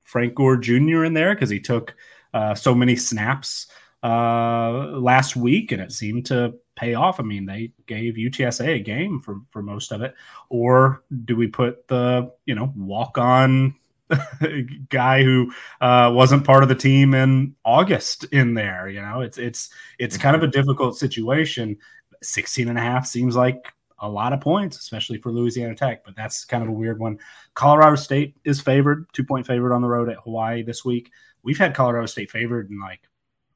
Frank 0.02 0.34
Gore 0.34 0.58
Jr. 0.58 1.04
in 1.04 1.14
there 1.14 1.34
because 1.34 1.50
he 1.50 1.60
took 1.60 1.94
uh, 2.34 2.54
so 2.54 2.74
many 2.74 2.94
snaps 2.94 3.68
uh, 4.04 4.98
last 4.98 5.34
week 5.34 5.72
and 5.72 5.80
it 5.80 5.90
seemed 5.90 6.26
to 6.26 6.54
pay 6.76 6.94
off. 6.94 7.18
I 7.18 7.22
mean, 7.22 7.46
they 7.46 7.72
gave 7.86 8.14
UTSA 8.14 8.76
a 8.76 8.80
game 8.80 9.20
for 9.20 9.40
for 9.50 9.62
most 9.62 9.92
of 9.92 10.02
it, 10.02 10.14
or 10.50 11.02
do 11.24 11.34
we 11.36 11.46
put 11.46 11.88
the 11.88 12.30
you 12.44 12.54
know 12.54 12.72
walk 12.76 13.16
on 13.16 13.74
guy 14.90 15.22
who 15.22 15.50
uh, 15.80 16.10
wasn't 16.14 16.44
part 16.44 16.62
of 16.62 16.68
the 16.68 16.74
team 16.74 17.14
in 17.14 17.54
August 17.64 18.24
in 18.24 18.52
there? 18.52 18.88
You 18.88 19.00
know, 19.00 19.22
it's 19.22 19.38
it's 19.38 19.70
it's 19.98 20.18
kind 20.18 20.36
of 20.36 20.42
a 20.42 20.48
difficult 20.48 20.98
situation. 20.98 21.78
16 22.22 22.68
and 22.68 22.78
a 22.78 22.80
half 22.80 23.06
seems 23.06 23.36
like 23.36 23.72
a 23.98 24.08
lot 24.08 24.32
of 24.32 24.40
points, 24.40 24.78
especially 24.78 25.18
for 25.18 25.30
Louisiana 25.30 25.74
Tech, 25.74 26.04
but 26.04 26.16
that's 26.16 26.44
kind 26.44 26.62
of 26.62 26.68
a 26.68 26.72
weird 26.72 26.98
one. 26.98 27.18
Colorado 27.54 27.96
State 27.96 28.36
is 28.44 28.60
favored, 28.60 29.06
two 29.12 29.24
point 29.24 29.46
favorite 29.46 29.74
on 29.74 29.82
the 29.82 29.88
road 29.88 30.10
at 30.10 30.18
Hawaii 30.24 30.62
this 30.62 30.84
week. 30.84 31.10
We've 31.42 31.58
had 31.58 31.74
Colorado 31.74 32.06
State 32.06 32.30
favored 32.30 32.70
in 32.70 32.80
like 32.80 33.00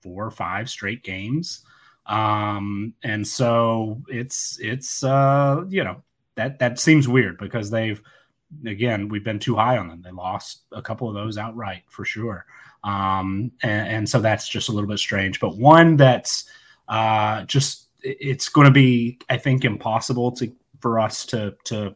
four 0.08 0.26
or 0.26 0.30
five 0.30 0.70
straight 0.70 1.02
games. 1.02 1.60
Um, 2.06 2.94
and 3.02 3.26
so 3.26 4.02
it's 4.08 4.58
it's 4.60 5.04
uh, 5.04 5.64
you 5.68 5.84
know 5.84 6.02
that 6.36 6.58
that 6.58 6.78
seems 6.78 7.06
weird 7.06 7.38
because 7.38 7.70
they've 7.70 8.00
again 8.66 9.08
we've 9.08 9.24
been 9.24 9.38
too 9.38 9.54
high 9.54 9.76
on 9.76 9.88
them. 9.88 10.02
They 10.02 10.10
lost 10.10 10.62
a 10.72 10.80
couple 10.80 11.08
of 11.08 11.14
those 11.14 11.36
outright 11.36 11.82
for 11.88 12.04
sure. 12.04 12.46
Um, 12.84 13.50
and, 13.62 13.88
and 13.88 14.08
so 14.08 14.20
that's 14.20 14.48
just 14.48 14.68
a 14.68 14.72
little 14.72 14.88
bit 14.88 14.98
strange. 14.98 15.40
But 15.40 15.58
one 15.58 15.96
that's 15.96 16.48
uh, 16.88 17.44
just 17.44 17.88
it's 18.00 18.48
going 18.48 18.66
to 18.66 18.72
be 18.72 19.18
I 19.28 19.36
think 19.36 19.64
impossible 19.64 20.32
to 20.32 20.50
for 20.80 20.98
us 20.98 21.26
to 21.26 21.54
to 21.64 21.94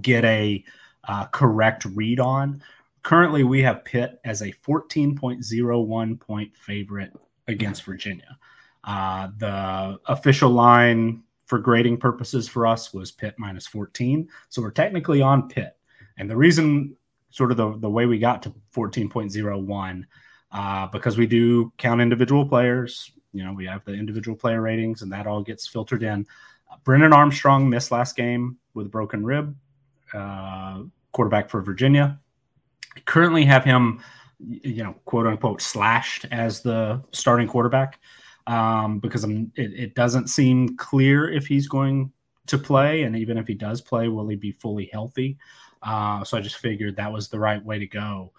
get 0.00 0.24
a 0.24 0.64
uh, 1.04 1.26
correct 1.26 1.84
read 1.84 2.20
on. 2.20 2.62
Currently, 3.02 3.44
we 3.44 3.62
have 3.62 3.84
Pitt 3.84 4.20
as 4.24 4.42
a 4.42 4.52
14.01 4.52 6.20
point 6.20 6.56
favorite 6.56 7.12
against 7.48 7.84
Virginia. 7.84 8.38
Uh, 8.84 9.28
the 9.38 9.98
official 10.06 10.50
line 10.50 11.22
for 11.46 11.58
grading 11.58 11.98
purposes 11.98 12.48
for 12.48 12.66
us 12.66 12.94
was 12.94 13.10
Pitt 13.10 13.34
minus 13.38 13.66
14. 13.66 14.28
So 14.48 14.62
we're 14.62 14.70
technically 14.70 15.20
on 15.20 15.48
Pitt. 15.48 15.76
And 16.16 16.30
the 16.30 16.36
reason, 16.36 16.96
sort 17.30 17.50
of 17.50 17.56
the, 17.56 17.76
the 17.78 17.90
way 17.90 18.06
we 18.06 18.18
got 18.18 18.42
to 18.44 18.54
14.01, 18.74 20.04
uh, 20.52 20.86
because 20.88 21.16
we 21.16 21.26
do 21.26 21.72
count 21.76 22.00
individual 22.00 22.46
players, 22.46 23.12
you 23.32 23.44
know, 23.44 23.52
we 23.52 23.66
have 23.66 23.84
the 23.84 23.94
individual 23.94 24.36
player 24.36 24.60
ratings 24.60 25.02
and 25.02 25.12
that 25.12 25.26
all 25.26 25.42
gets 25.42 25.66
filtered 25.66 26.02
in. 26.02 26.26
Uh, 26.70 26.76
Brennan 26.84 27.12
Armstrong 27.12 27.68
missed 27.68 27.90
last 27.90 28.16
game 28.16 28.56
with 28.74 28.86
a 28.86 28.90
broken 28.90 29.24
rib, 29.24 29.56
uh, 30.14 30.82
quarterback 31.12 31.50
for 31.50 31.60
Virginia. 31.62 32.18
Currently 33.06 33.44
have 33.44 33.64
him 33.64 34.00
you 34.48 34.82
know, 34.82 34.94
quote 35.04 35.26
unquote, 35.26 35.60
slashed 35.60 36.26
as 36.30 36.62
the 36.62 37.02
starting 37.12 37.48
quarterback 37.48 38.00
um, 38.46 38.98
because 38.98 39.24
it, 39.24 39.48
it 39.56 39.94
doesn't 39.94 40.28
seem 40.28 40.76
clear 40.76 41.30
if 41.30 41.46
he's 41.46 41.68
going 41.68 42.12
to 42.46 42.58
play, 42.58 43.02
and 43.02 43.16
even 43.16 43.38
if 43.38 43.46
he 43.46 43.54
does 43.54 43.80
play, 43.80 44.08
will 44.08 44.28
he 44.28 44.36
be 44.36 44.52
fully 44.52 44.88
healthy? 44.92 45.38
Uh, 45.82 46.24
so 46.24 46.36
I 46.36 46.40
just 46.40 46.56
figured 46.56 46.96
that 46.96 47.12
was 47.12 47.28
the 47.28 47.38
right 47.38 47.64
way 47.64 47.78
to 47.78 47.86
go. 47.86 48.32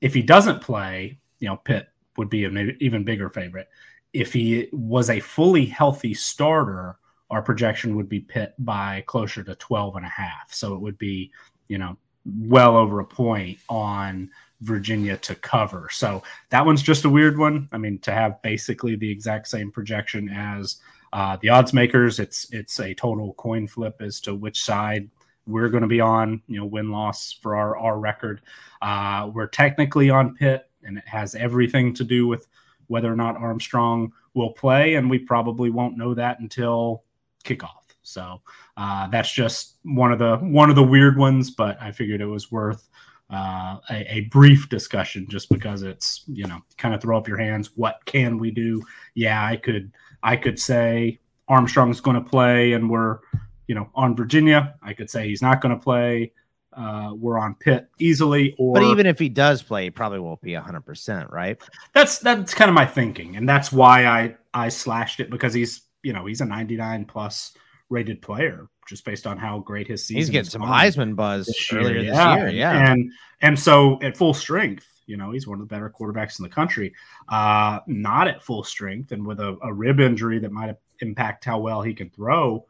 If 0.00 0.12
he 0.12 0.22
doesn't 0.22 0.60
play, 0.60 1.18
you 1.38 1.48
know, 1.48 1.56
Pitt 1.56 1.88
would 2.16 2.28
be 2.28 2.44
an 2.44 2.76
even 2.80 3.04
bigger 3.04 3.30
favorite. 3.30 3.68
If 4.12 4.32
he 4.32 4.68
was 4.72 5.10
a 5.10 5.20
fully 5.20 5.66
healthy 5.66 6.14
starter, 6.14 6.96
our 7.30 7.42
projection 7.42 7.96
would 7.96 8.08
be 8.08 8.20
Pitt 8.20 8.54
by 8.58 9.04
closer 9.06 9.42
to 9.42 9.54
12 9.54 9.96
and 9.96 10.06
a 10.06 10.10
half. 10.10 10.52
So 10.52 10.74
it 10.74 10.80
would 10.80 10.98
be, 10.98 11.32
you 11.68 11.78
know, 11.78 11.96
well 12.26 12.76
over 12.76 13.00
a 13.00 13.04
point 13.04 13.58
on 13.68 14.30
Virginia 14.60 15.16
to 15.18 15.34
cover. 15.34 15.88
So 15.90 16.22
that 16.50 16.64
one's 16.64 16.82
just 16.82 17.04
a 17.04 17.10
weird 17.10 17.38
one. 17.38 17.68
I 17.72 17.78
mean, 17.78 17.98
to 18.00 18.12
have 18.12 18.40
basically 18.42 18.96
the 18.96 19.10
exact 19.10 19.48
same 19.48 19.70
projection 19.70 20.28
as 20.28 20.76
uh, 21.12 21.36
the 21.40 21.48
odds 21.48 21.72
makers, 21.72 22.18
it's 22.18 22.50
it's 22.52 22.80
a 22.80 22.94
total 22.94 23.34
coin 23.34 23.66
flip 23.66 23.96
as 24.00 24.20
to 24.20 24.34
which 24.34 24.64
side 24.64 25.08
we're 25.46 25.68
going 25.68 25.82
to 25.82 25.88
be 25.88 26.00
on. 26.00 26.42
You 26.48 26.60
know, 26.60 26.66
win 26.66 26.90
loss 26.90 27.32
for 27.32 27.54
our 27.56 27.76
our 27.76 27.98
record. 27.98 28.40
Uh, 28.82 29.30
we're 29.32 29.46
technically 29.46 30.10
on 30.10 30.34
Pitt, 30.34 30.68
and 30.82 30.98
it 30.98 31.06
has 31.06 31.34
everything 31.34 31.94
to 31.94 32.04
do 32.04 32.26
with 32.26 32.48
whether 32.88 33.12
or 33.12 33.16
not 33.16 33.36
Armstrong 33.36 34.12
will 34.34 34.52
play, 34.52 34.94
and 34.94 35.08
we 35.08 35.18
probably 35.18 35.70
won't 35.70 35.96
know 35.96 36.14
that 36.14 36.40
until 36.40 37.04
kickoff. 37.44 37.85
So 38.06 38.40
uh, 38.76 39.08
that's 39.08 39.32
just 39.32 39.76
one 39.82 40.12
of 40.12 40.18
the 40.18 40.36
one 40.36 40.70
of 40.70 40.76
the 40.76 40.82
weird 40.82 41.18
ones, 41.18 41.50
but 41.50 41.76
I 41.82 41.90
figured 41.90 42.20
it 42.20 42.26
was 42.26 42.52
worth 42.52 42.88
uh, 43.30 43.78
a, 43.90 44.18
a, 44.18 44.20
brief 44.30 44.68
discussion 44.68 45.26
just 45.28 45.48
because 45.48 45.82
it's 45.82 46.22
you 46.28 46.46
know 46.46 46.60
kind 46.78 46.94
of 46.94 47.02
throw 47.02 47.18
up 47.18 47.26
your 47.26 47.38
hands. 47.38 47.70
What 47.74 48.00
can 48.04 48.38
we 48.38 48.52
do? 48.52 48.80
Yeah, 49.14 49.44
I 49.44 49.56
could 49.56 49.90
I 50.22 50.36
could 50.36 50.60
say 50.60 51.18
Armstrong's 51.48 52.00
going 52.00 52.14
to 52.14 52.28
play, 52.28 52.74
and 52.74 52.88
we're 52.88 53.18
you 53.66 53.74
know 53.74 53.90
on 53.96 54.14
Virginia. 54.14 54.76
I 54.82 54.92
could 54.92 55.10
say 55.10 55.26
he's 55.26 55.42
not 55.42 55.60
going 55.60 55.76
to 55.76 55.82
play. 55.82 56.32
Uh, 56.72 57.12
we're 57.14 57.38
on 57.38 57.54
Pitt 57.54 57.88
easily. 57.98 58.54
Or 58.58 58.74
but 58.74 58.84
even 58.84 59.06
if 59.06 59.18
he 59.18 59.28
does 59.28 59.62
play, 59.62 59.84
he 59.84 59.90
probably 59.90 60.20
won't 60.20 60.40
be 60.42 60.54
hundred 60.54 60.82
percent, 60.82 61.28
right? 61.32 61.60
That's 61.92 62.20
that's 62.20 62.54
kind 62.54 62.68
of 62.68 62.74
my 62.76 62.86
thinking, 62.86 63.36
and 63.36 63.48
that's 63.48 63.72
why 63.72 64.06
I 64.06 64.36
I 64.54 64.68
slashed 64.68 65.18
it 65.18 65.30
because 65.30 65.52
he's 65.52 65.82
you 66.04 66.12
know 66.12 66.26
he's 66.26 66.40
a 66.40 66.46
ninety 66.46 66.76
nine 66.76 67.04
plus 67.04 67.52
rated 67.88 68.20
player 68.22 68.68
just 68.88 69.04
based 69.04 69.26
on 69.26 69.36
how 69.36 69.58
great 69.58 69.88
his 69.88 70.04
season. 70.04 70.18
He's 70.18 70.30
getting 70.30 70.50
some 70.50 70.62
Heisman 70.62 71.16
buzz 71.16 71.52
earlier 71.72 72.02
this 72.02 72.16
year, 72.16 72.48
yeah. 72.48 72.92
And 72.92 73.12
and 73.40 73.58
so 73.58 74.00
at 74.02 74.16
full 74.16 74.34
strength, 74.34 74.86
you 75.06 75.16
know, 75.16 75.30
he's 75.30 75.46
one 75.46 75.60
of 75.60 75.68
the 75.68 75.72
better 75.72 75.90
quarterbacks 75.90 76.38
in 76.38 76.42
the 76.42 76.48
country. 76.48 76.94
Uh, 77.28 77.80
not 77.86 78.28
at 78.28 78.42
full 78.42 78.64
strength 78.64 79.12
and 79.12 79.26
with 79.26 79.40
a, 79.40 79.56
a 79.62 79.72
rib 79.72 80.00
injury 80.00 80.38
that 80.40 80.52
might 80.52 80.74
impact 81.00 81.44
how 81.44 81.58
well 81.58 81.82
he 81.82 81.94
can 81.94 82.10
throw. 82.10 82.66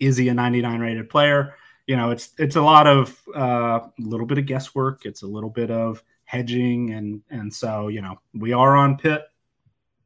Is 0.00 0.16
he 0.16 0.28
a 0.28 0.34
99 0.34 0.80
rated 0.80 1.10
player? 1.10 1.54
You 1.86 1.96
know, 1.96 2.10
it's 2.10 2.30
it's 2.38 2.56
a 2.56 2.62
lot 2.62 2.86
of 2.86 3.20
a 3.34 3.38
uh, 3.38 3.88
little 3.98 4.26
bit 4.26 4.38
of 4.38 4.46
guesswork. 4.46 5.06
It's 5.06 5.22
a 5.22 5.26
little 5.26 5.50
bit 5.50 5.70
of 5.70 6.02
hedging, 6.24 6.90
and 6.90 7.22
and 7.30 7.52
so 7.52 7.88
you 7.88 8.02
know, 8.02 8.20
we 8.34 8.52
are 8.52 8.76
on 8.76 8.98
Pitt. 8.98 9.22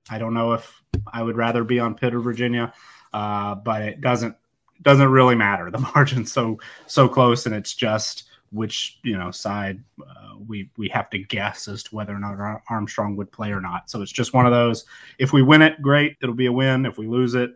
I 0.09 0.18
don't 0.18 0.35
know 0.35 0.52
if 0.52 0.82
I 1.12 1.23
would 1.23 1.37
rather 1.37 1.64
be 1.64 1.80
on 1.80 1.94
Pitt 1.94 2.14
or 2.14 2.21
Virginia, 2.21 2.73
uh, 3.12 3.56
but 3.56 3.82
it 3.82 4.00
doesn't 4.00 4.37
doesn't 4.82 5.08
really 5.08 5.34
matter. 5.34 5.70
The 5.70 5.78
margin's 5.94 6.32
so 6.32 6.58
so 6.86 7.08
close, 7.08 7.46
and 7.46 7.54
it's 7.54 7.74
just 7.74 8.24
which 8.50 8.98
you 9.02 9.16
know 9.16 9.30
side 9.30 9.82
uh, 10.00 10.36
we 10.46 10.70
we 10.76 10.88
have 10.88 11.10
to 11.10 11.18
guess 11.18 11.68
as 11.68 11.82
to 11.84 11.94
whether 11.94 12.14
or 12.14 12.18
not 12.18 12.62
Armstrong 12.68 13.16
would 13.16 13.32
play 13.32 13.50
or 13.50 13.60
not. 13.60 13.90
So 13.90 14.02
it's 14.02 14.12
just 14.12 14.34
one 14.34 14.46
of 14.46 14.52
those. 14.52 14.84
If 15.18 15.32
we 15.32 15.42
win 15.42 15.62
it, 15.62 15.80
great, 15.82 16.16
it'll 16.22 16.34
be 16.34 16.46
a 16.46 16.52
win. 16.52 16.86
If 16.86 16.98
we 16.98 17.06
lose 17.06 17.34
it, 17.34 17.52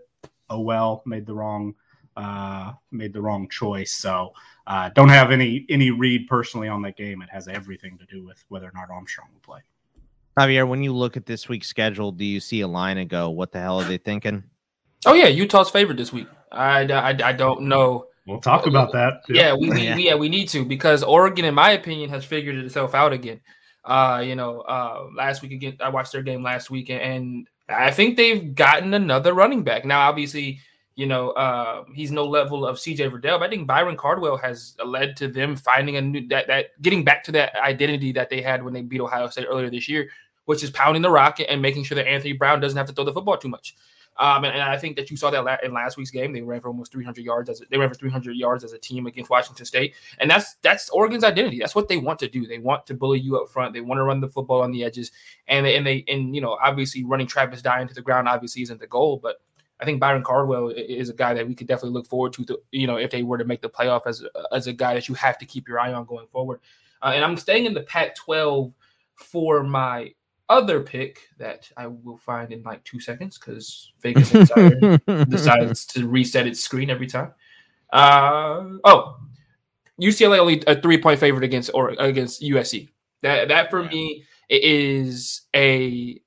oh 0.50 0.60
well, 0.60 1.02
made 1.06 1.26
the 1.26 1.34
wrong 1.34 1.74
uh, 2.16 2.72
made 2.90 3.12
the 3.12 3.20
wrong 3.20 3.48
choice. 3.48 3.92
So 3.92 4.32
uh, 4.66 4.90
don't 4.94 5.10
have 5.10 5.30
any 5.30 5.66
any 5.68 5.90
read 5.90 6.26
personally 6.28 6.68
on 6.68 6.82
that 6.82 6.96
game. 6.96 7.22
It 7.22 7.28
has 7.30 7.48
everything 7.48 7.98
to 7.98 8.06
do 8.06 8.24
with 8.24 8.42
whether 8.48 8.66
or 8.66 8.72
not 8.74 8.90
Armstrong 8.90 9.28
will 9.32 9.40
play. 9.40 9.60
Javier, 10.38 10.68
when 10.68 10.82
you 10.82 10.92
look 10.92 11.16
at 11.16 11.24
this 11.24 11.48
week's 11.48 11.66
schedule, 11.66 12.12
do 12.12 12.24
you 12.24 12.40
see 12.40 12.60
a 12.60 12.68
line 12.68 12.98
and 12.98 13.08
go, 13.08 13.30
"What 13.30 13.52
the 13.52 13.60
hell 13.60 13.80
are 13.80 13.88
they 13.88 13.98
thinking"? 13.98 14.44
Oh 15.04 15.14
yeah, 15.14 15.28
Utah's 15.28 15.70
favorite 15.70 15.96
this 15.96 16.12
week. 16.12 16.26
I, 16.56 16.82
I, 16.82 17.28
I 17.28 17.32
don't 17.32 17.62
know. 17.62 18.06
We'll 18.26 18.40
talk 18.40 18.66
about 18.66 18.92
that. 18.92 19.22
Yeah, 19.28 19.54
we, 19.54 19.70
we 19.70 19.82
yeah. 19.82 19.96
yeah 19.96 20.14
we 20.16 20.28
need 20.28 20.48
to 20.48 20.64
because 20.64 21.04
Oregon, 21.04 21.44
in 21.44 21.54
my 21.54 21.70
opinion, 21.70 22.10
has 22.10 22.24
figured 22.24 22.56
itself 22.56 22.94
out 22.94 23.12
again. 23.12 23.40
Uh, 23.84 24.20
you 24.24 24.34
know, 24.34 24.62
uh, 24.62 25.06
last 25.14 25.42
week 25.42 25.52
again, 25.52 25.76
I 25.80 25.90
watched 25.90 26.10
their 26.10 26.22
game 26.22 26.42
last 26.42 26.68
week, 26.68 26.90
and 26.90 27.48
I 27.68 27.92
think 27.92 28.16
they've 28.16 28.52
gotten 28.52 28.92
another 28.94 29.32
running 29.32 29.62
back. 29.62 29.84
Now, 29.84 30.08
obviously, 30.08 30.58
you 30.96 31.06
know, 31.06 31.30
uh, 31.30 31.84
he's 31.94 32.10
no 32.10 32.24
level 32.24 32.66
of 32.66 32.78
CJ 32.78 33.12
Verdell, 33.12 33.38
but 33.38 33.42
I 33.42 33.48
think 33.48 33.68
Byron 33.68 33.96
Cardwell 33.96 34.38
has 34.38 34.76
led 34.84 35.16
to 35.18 35.28
them 35.28 35.54
finding 35.54 35.96
a 35.96 36.00
new 36.00 36.26
that 36.28 36.48
that 36.48 36.80
getting 36.82 37.04
back 37.04 37.22
to 37.24 37.32
that 37.32 37.54
identity 37.54 38.10
that 38.12 38.28
they 38.28 38.40
had 38.40 38.62
when 38.64 38.74
they 38.74 38.82
beat 38.82 39.00
Ohio 39.00 39.28
State 39.28 39.46
earlier 39.48 39.70
this 39.70 39.88
year, 39.88 40.08
which 40.46 40.64
is 40.64 40.70
pounding 40.70 41.02
the 41.02 41.10
rock 41.10 41.38
and 41.46 41.62
making 41.62 41.84
sure 41.84 41.94
that 41.94 42.08
Anthony 42.08 42.32
Brown 42.32 42.58
doesn't 42.60 42.76
have 42.76 42.86
to 42.88 42.92
throw 42.92 43.04
the 43.04 43.12
football 43.12 43.36
too 43.36 43.48
much. 43.48 43.76
Um, 44.18 44.44
and, 44.44 44.54
and, 44.54 44.62
I 44.62 44.78
think 44.78 44.96
that 44.96 45.10
you 45.10 45.16
saw 45.16 45.30
that 45.30 45.62
in 45.62 45.74
last 45.74 45.96
week's 45.96 46.10
game. 46.10 46.32
They 46.32 46.40
ran 46.40 46.60
for 46.60 46.68
almost 46.68 46.92
300 46.92 47.22
yards 47.22 47.50
as 47.50 47.60
a, 47.60 47.64
they 47.70 47.76
ran 47.76 47.88
for 47.88 47.94
300 47.94 48.34
yards 48.34 48.64
as 48.64 48.72
a 48.72 48.78
team 48.78 49.06
against 49.06 49.30
Washington 49.30 49.66
State, 49.66 49.94
and 50.18 50.30
that's 50.30 50.54
that's 50.62 50.88
Oregon's 50.90 51.24
identity. 51.24 51.58
That's 51.58 51.74
what 51.74 51.88
they 51.88 51.98
want 51.98 52.18
to 52.20 52.28
do. 52.28 52.46
They 52.46 52.58
want 52.58 52.86
to 52.86 52.94
bully 52.94 53.20
you 53.20 53.38
up 53.38 53.50
front. 53.50 53.74
They 53.74 53.80
want 53.80 53.98
to 53.98 54.04
run 54.04 54.20
the 54.20 54.28
football 54.28 54.62
on 54.62 54.72
the 54.72 54.84
edges, 54.84 55.12
and 55.48 55.66
they, 55.66 55.76
and 55.76 55.86
they 55.86 56.04
and 56.08 56.34
you 56.34 56.40
know 56.40 56.58
obviously 56.62 57.04
running 57.04 57.26
Travis 57.26 57.62
Dye 57.62 57.82
into 57.82 57.94
the 57.94 58.02
ground 58.02 58.28
obviously 58.28 58.62
isn't 58.62 58.80
the 58.80 58.86
goal, 58.86 59.18
but 59.22 59.36
I 59.80 59.84
think 59.84 60.00
Byron 60.00 60.24
Cardwell 60.24 60.68
is 60.70 61.10
a 61.10 61.14
guy 61.14 61.34
that 61.34 61.46
we 61.46 61.54
could 61.54 61.66
definitely 61.66 61.90
look 61.90 62.06
forward 62.06 62.32
to. 62.34 62.44
to 62.46 62.58
you 62.72 62.86
know, 62.86 62.96
if 62.96 63.10
they 63.10 63.22
were 63.22 63.38
to 63.38 63.44
make 63.44 63.60
the 63.60 63.68
playoff 63.68 64.06
as 64.06 64.24
as 64.52 64.66
a 64.66 64.72
guy 64.72 64.94
that 64.94 65.08
you 65.08 65.14
have 65.14 65.36
to 65.38 65.46
keep 65.46 65.68
your 65.68 65.78
eye 65.78 65.92
on 65.92 66.06
going 66.06 66.26
forward. 66.28 66.60
Uh, 67.02 67.12
and 67.14 67.22
I'm 67.22 67.36
staying 67.36 67.66
in 67.66 67.74
the 67.74 67.82
Pac-12 67.82 68.72
for 69.14 69.62
my 69.62 70.14
other 70.48 70.80
pick 70.80 71.20
that 71.38 71.70
I 71.76 71.86
will 71.88 72.18
find 72.18 72.52
in 72.52 72.62
like 72.62 72.84
two 72.84 73.00
seconds 73.00 73.38
because 73.38 73.92
Vegas 74.00 74.32
Insider 74.34 74.98
decides 75.28 75.86
to 75.86 76.08
reset 76.08 76.46
its 76.46 76.60
screen 76.60 76.90
every 76.90 77.06
time. 77.06 77.32
Uh, 77.92 78.64
oh, 78.84 79.16
UCLA 80.00 80.38
only 80.38 80.62
a 80.66 80.80
three 80.80 80.98
point 80.98 81.18
favorite 81.18 81.44
against 81.44 81.70
or 81.74 81.90
against 81.98 82.42
USC. 82.42 82.88
That 83.22 83.48
that 83.48 83.70
for 83.70 83.82
me 83.82 84.24
is 84.48 85.42
a. 85.54 86.20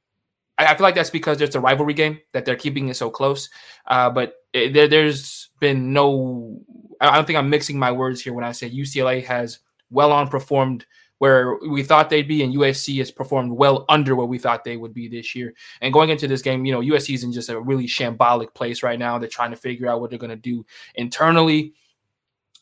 I 0.57 0.75
feel 0.75 0.83
like 0.83 0.95
that's 0.95 1.09
because 1.09 1.39
it's 1.39 1.55
a 1.55 1.59
rivalry 1.59 1.93
game 1.93 2.19
that 2.33 2.43
they're 2.43 2.57
keeping 2.57 2.89
it 2.89 2.95
so 2.95 3.09
close. 3.09 3.49
Uh, 3.87 4.09
but 4.09 4.33
it, 4.51 4.73
there, 4.73 4.89
there's 4.89 5.49
been 5.59 5.93
no. 5.93 6.59
I 6.99 7.15
don't 7.15 7.25
think 7.25 7.39
I'm 7.39 7.49
mixing 7.49 7.79
my 7.79 7.93
words 7.93 8.21
here 8.21 8.33
when 8.33 8.43
I 8.43 8.51
say 8.51 8.69
UCLA 8.69 9.23
has 9.23 9.59
well 9.89 10.11
on 10.11 10.27
performed 10.27 10.85
where 11.19 11.55
we 11.69 11.83
thought 11.83 12.09
they'd 12.09 12.27
be, 12.27 12.43
and 12.43 12.55
USC 12.55 12.97
has 12.97 13.11
performed 13.11 13.51
well 13.51 13.85
under 13.87 14.15
what 14.15 14.29
we 14.29 14.39
thought 14.39 14.63
they 14.63 14.77
would 14.77 14.93
be 14.93 15.07
this 15.07 15.35
year. 15.35 15.53
And 15.81 15.93
going 15.93 16.09
into 16.09 16.27
this 16.27 16.41
game, 16.41 16.65
you 16.65 16.73
know, 16.73 16.81
USC 16.81 17.13
is 17.13 17.23
in 17.23 17.31
just 17.31 17.49
a 17.49 17.59
really 17.59 17.85
shambolic 17.85 18.53
place 18.55 18.81
right 18.81 18.97
now. 18.97 19.19
They're 19.19 19.29
trying 19.29 19.51
to 19.51 19.57
figure 19.57 19.87
out 19.87 20.01
what 20.01 20.09
they're 20.09 20.19
going 20.19 20.29
to 20.31 20.35
do 20.35 20.65
internally. 20.95 21.73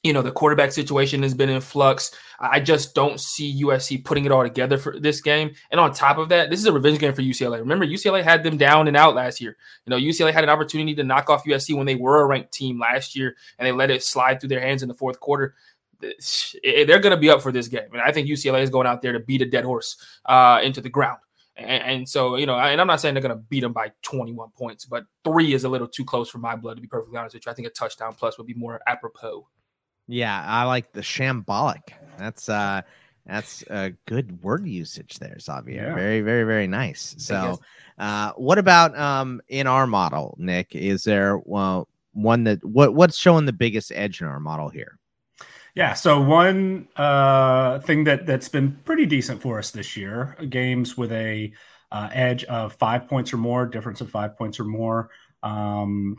You 0.03 0.13
know, 0.13 0.21
the 0.21 0.31
quarterback 0.31 0.71
situation 0.71 1.21
has 1.23 1.33
been 1.33 1.49
in 1.49 1.59
flux. 1.59 2.11
I 2.39 2.59
just 2.59 2.95
don't 2.95 3.19
see 3.19 3.63
USC 3.63 4.03
putting 4.03 4.25
it 4.25 4.31
all 4.31 4.43
together 4.43 4.77
for 4.77 4.99
this 4.99 5.21
game. 5.21 5.53
And 5.69 5.79
on 5.79 5.91
top 5.91 6.17
of 6.17 6.29
that, 6.29 6.49
this 6.49 6.59
is 6.59 6.65
a 6.65 6.71
revenge 6.71 6.99
game 6.99 7.13
for 7.13 7.23
UCLA. 7.23 7.59
Remember, 7.59 7.85
UCLA 7.85 8.23
had 8.23 8.43
them 8.43 8.57
down 8.57 8.87
and 8.87 8.95
out 8.95 9.15
last 9.15 9.41
year. 9.41 9.57
You 9.85 9.91
know, 9.91 9.97
UCLA 9.97 10.33
had 10.33 10.43
an 10.43 10.49
opportunity 10.49 10.95
to 10.95 11.03
knock 11.03 11.29
off 11.29 11.45
USC 11.45 11.75
when 11.75 11.85
they 11.87 11.95
were 11.95 12.21
a 12.21 12.25
ranked 12.25 12.53
team 12.53 12.79
last 12.79 13.15
year, 13.15 13.35
and 13.59 13.67
they 13.67 13.71
let 13.71 13.91
it 13.91 14.03
slide 14.03 14.39
through 14.39 14.49
their 14.49 14.61
hands 14.61 14.81
in 14.81 14.87
the 14.87 14.95
fourth 14.95 15.19
quarter 15.19 15.55
they're 15.99 16.99
going 16.99 17.11
to 17.11 17.17
be 17.17 17.29
up 17.29 17.41
for 17.41 17.51
this 17.51 17.67
game. 17.67 17.89
And 17.91 18.01
I 18.01 18.11
think 18.11 18.27
UCLA 18.27 18.61
is 18.61 18.69
going 18.69 18.87
out 18.87 19.01
there 19.01 19.13
to 19.13 19.19
beat 19.19 19.41
a 19.41 19.45
dead 19.49 19.65
horse 19.65 19.97
uh, 20.25 20.59
into 20.63 20.81
the 20.81 20.89
ground. 20.89 21.19
And, 21.55 21.83
and, 21.83 22.09
so, 22.09 22.35
you 22.35 22.45
know, 22.45 22.57
and 22.59 22.79
I'm 22.79 22.85
not 22.85 23.01
saying 23.01 23.15
they're 23.15 23.21
going 23.21 23.35
to 23.35 23.43
beat 23.49 23.61
them 23.61 23.73
by 23.73 23.91
21 24.03 24.49
points, 24.55 24.85
but 24.85 25.05
three 25.23 25.53
is 25.53 25.63
a 25.63 25.69
little 25.69 25.87
too 25.87 26.05
close 26.05 26.29
for 26.29 26.37
my 26.37 26.55
blood, 26.55 26.75
to 26.75 26.81
be 26.81 26.87
perfectly 26.87 27.17
honest 27.17 27.33
with 27.33 27.45
you. 27.47 27.51
I 27.51 27.55
think 27.55 27.67
a 27.67 27.71
touchdown 27.71 28.13
plus 28.13 28.37
would 28.37 28.45
be 28.45 28.53
more 28.53 28.79
apropos. 28.85 29.47
Yeah, 30.07 30.43
I 30.45 30.63
like 30.63 30.93
the 30.93 31.01
shambolic. 31.01 31.93
That's 32.17 32.47
uh 32.47 32.81
that's 33.25 33.61
a 33.69 33.91
good 34.05 34.41
word 34.41 34.65
usage 34.65 35.19
there, 35.19 35.37
Xavier. 35.37 35.87
Yeah. 35.87 35.95
Very, 35.95 36.21
very, 36.21 36.45
very 36.45 36.65
nice. 36.65 37.13
So, 37.17 37.59
uh, 37.97 38.31
what 38.37 38.57
about 38.57 38.97
um 38.97 39.41
in 39.49 39.67
our 39.67 39.85
model, 39.85 40.35
Nick? 40.39 40.75
Is 40.75 41.03
there 41.03 41.39
well 41.39 41.89
one 42.13 42.45
that 42.45 42.63
what 42.63 42.95
what's 42.95 43.17
showing 43.17 43.45
the 43.45 43.53
biggest 43.53 43.91
edge 43.93 44.21
in 44.21 44.27
our 44.27 44.39
model 44.39 44.69
here? 44.69 44.97
Yeah. 45.75 45.93
So 45.93 46.19
one 46.19 46.87
uh, 46.95 47.79
thing 47.79 48.03
that 48.05 48.25
that's 48.25 48.49
been 48.49 48.71
pretty 48.83 49.05
decent 49.05 49.41
for 49.41 49.59
us 49.59 49.71
this 49.71 49.95
year: 49.95 50.35
games 50.49 50.97
with 50.97 51.11
a 51.11 51.53
uh, 51.91 52.09
edge 52.11 52.43
of 52.45 52.73
five 52.73 53.07
points 53.07 53.33
or 53.33 53.37
more, 53.37 53.65
difference 53.65 54.01
of 54.01 54.09
five 54.09 54.37
points 54.37 54.59
or 54.59 54.65
more. 54.65 55.09
Um, 55.43 56.17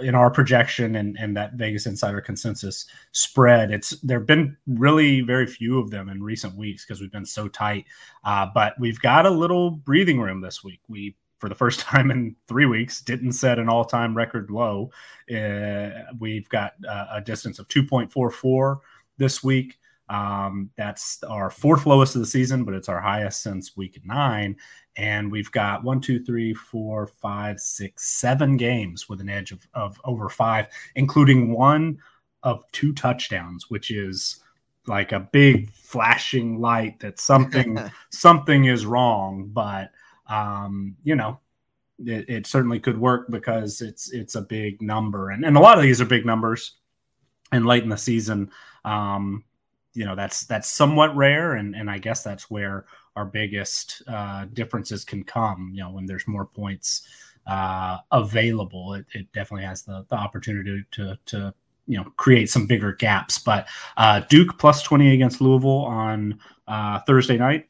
in 0.00 0.14
our 0.14 0.30
projection 0.30 0.96
and, 0.96 1.16
and 1.18 1.36
that 1.36 1.54
Vegas 1.54 1.86
Insider 1.86 2.20
consensus 2.20 2.86
spread, 3.12 3.70
it's 3.70 3.90
there 4.00 4.18
have 4.18 4.26
been 4.26 4.56
really 4.66 5.22
very 5.22 5.46
few 5.46 5.78
of 5.78 5.90
them 5.90 6.08
in 6.08 6.22
recent 6.22 6.54
weeks 6.54 6.84
because 6.84 7.00
we've 7.00 7.12
been 7.12 7.26
so 7.26 7.48
tight. 7.48 7.86
Uh, 8.24 8.46
but 8.54 8.78
we've 8.78 9.00
got 9.00 9.26
a 9.26 9.30
little 9.30 9.70
breathing 9.70 10.20
room 10.20 10.40
this 10.40 10.62
week. 10.62 10.80
We 10.88 11.16
for 11.38 11.48
the 11.48 11.54
first 11.54 11.80
time 11.80 12.10
in 12.10 12.36
three 12.48 12.66
weeks 12.66 13.00
didn't 13.00 13.32
set 13.32 13.58
an 13.58 13.68
all-time 13.68 14.16
record 14.16 14.50
low. 14.50 14.90
Uh, 15.34 15.90
we've 16.18 16.48
got 16.48 16.74
uh, 16.88 17.06
a 17.12 17.20
distance 17.20 17.58
of 17.58 17.68
2.44 17.68 18.78
this 19.18 19.42
week. 19.42 19.78
Um, 20.08 20.70
that's 20.76 21.22
our 21.24 21.50
fourth 21.50 21.84
lowest 21.84 22.14
of 22.14 22.20
the 22.20 22.26
season, 22.26 22.64
but 22.64 22.74
it's 22.74 22.88
our 22.88 23.00
highest 23.00 23.42
since 23.42 23.76
week 23.76 24.00
nine. 24.04 24.56
And 24.96 25.30
we've 25.30 25.50
got 25.50 25.84
one, 25.84 26.00
two, 26.00 26.22
three, 26.22 26.54
four, 26.54 27.06
five, 27.06 27.60
six, 27.60 28.08
seven 28.08 28.56
games 28.56 29.08
with 29.08 29.20
an 29.20 29.28
edge 29.28 29.52
of, 29.52 29.66
of 29.74 30.00
over 30.04 30.28
five, 30.28 30.68
including 30.94 31.52
one 31.52 31.98
of 32.44 32.62
two 32.72 32.92
touchdowns, 32.94 33.68
which 33.68 33.90
is 33.90 34.40
like 34.86 35.10
a 35.10 35.20
big 35.20 35.70
flashing 35.72 36.60
light 36.60 37.00
that 37.00 37.18
something 37.18 37.78
something 38.10 38.66
is 38.66 38.86
wrong. 38.86 39.50
But 39.52 39.90
um, 40.28 40.96
you 41.04 41.16
know, 41.16 41.38
it, 41.98 42.28
it, 42.28 42.46
certainly 42.46 42.78
could 42.78 42.98
work 42.98 43.30
because 43.30 43.80
it's 43.80 44.12
it's 44.12 44.34
a 44.34 44.42
big 44.42 44.82
number, 44.82 45.30
and, 45.30 45.44
and 45.44 45.56
a 45.56 45.60
lot 45.60 45.78
of 45.78 45.82
these 45.82 46.00
are 46.00 46.06
big 46.06 46.26
numbers. 46.26 46.74
And 47.52 47.64
late 47.64 47.84
in 47.84 47.88
the 47.88 47.96
season, 47.96 48.50
um, 48.84 49.44
you 49.94 50.04
know 50.04 50.14
that's 50.14 50.44
that's 50.46 50.70
somewhat 50.70 51.16
rare. 51.16 51.54
And 51.54 51.74
and 51.74 51.90
i 51.90 51.98
guess 51.98 52.22
that's 52.22 52.50
where 52.50 52.86
our 53.16 53.24
biggest 53.24 54.02
uh, 54.06 54.44
differences 54.52 55.04
can 55.04 55.24
come 55.24 55.70
you 55.72 55.82
know 55.82 55.90
when 55.90 56.04
there's 56.04 56.28
more 56.28 56.44
points 56.44 57.02
uh, 57.46 57.98
available. 58.12 58.94
It, 58.94 59.06
it, 59.12 59.32
definitely 59.32 59.64
has 59.66 59.82
the, 59.82 60.04
the 60.08 60.16
opportunity 60.16 60.84
to 60.92 61.18
to 61.26 61.54
you 61.86 61.96
know 61.96 62.04
create 62.16 62.50
some 62.50 62.66
bigger 62.66 62.92
gaps. 62.92 63.38
But 63.38 63.68
uh, 63.96 64.20
duke 64.28 64.58
plus 64.58 64.82
20 64.82 65.14
against 65.14 65.40
louisville 65.40 65.84
on 65.84 66.38
uh, 66.68 67.00
thursday 67.06 67.38
night 67.38 67.68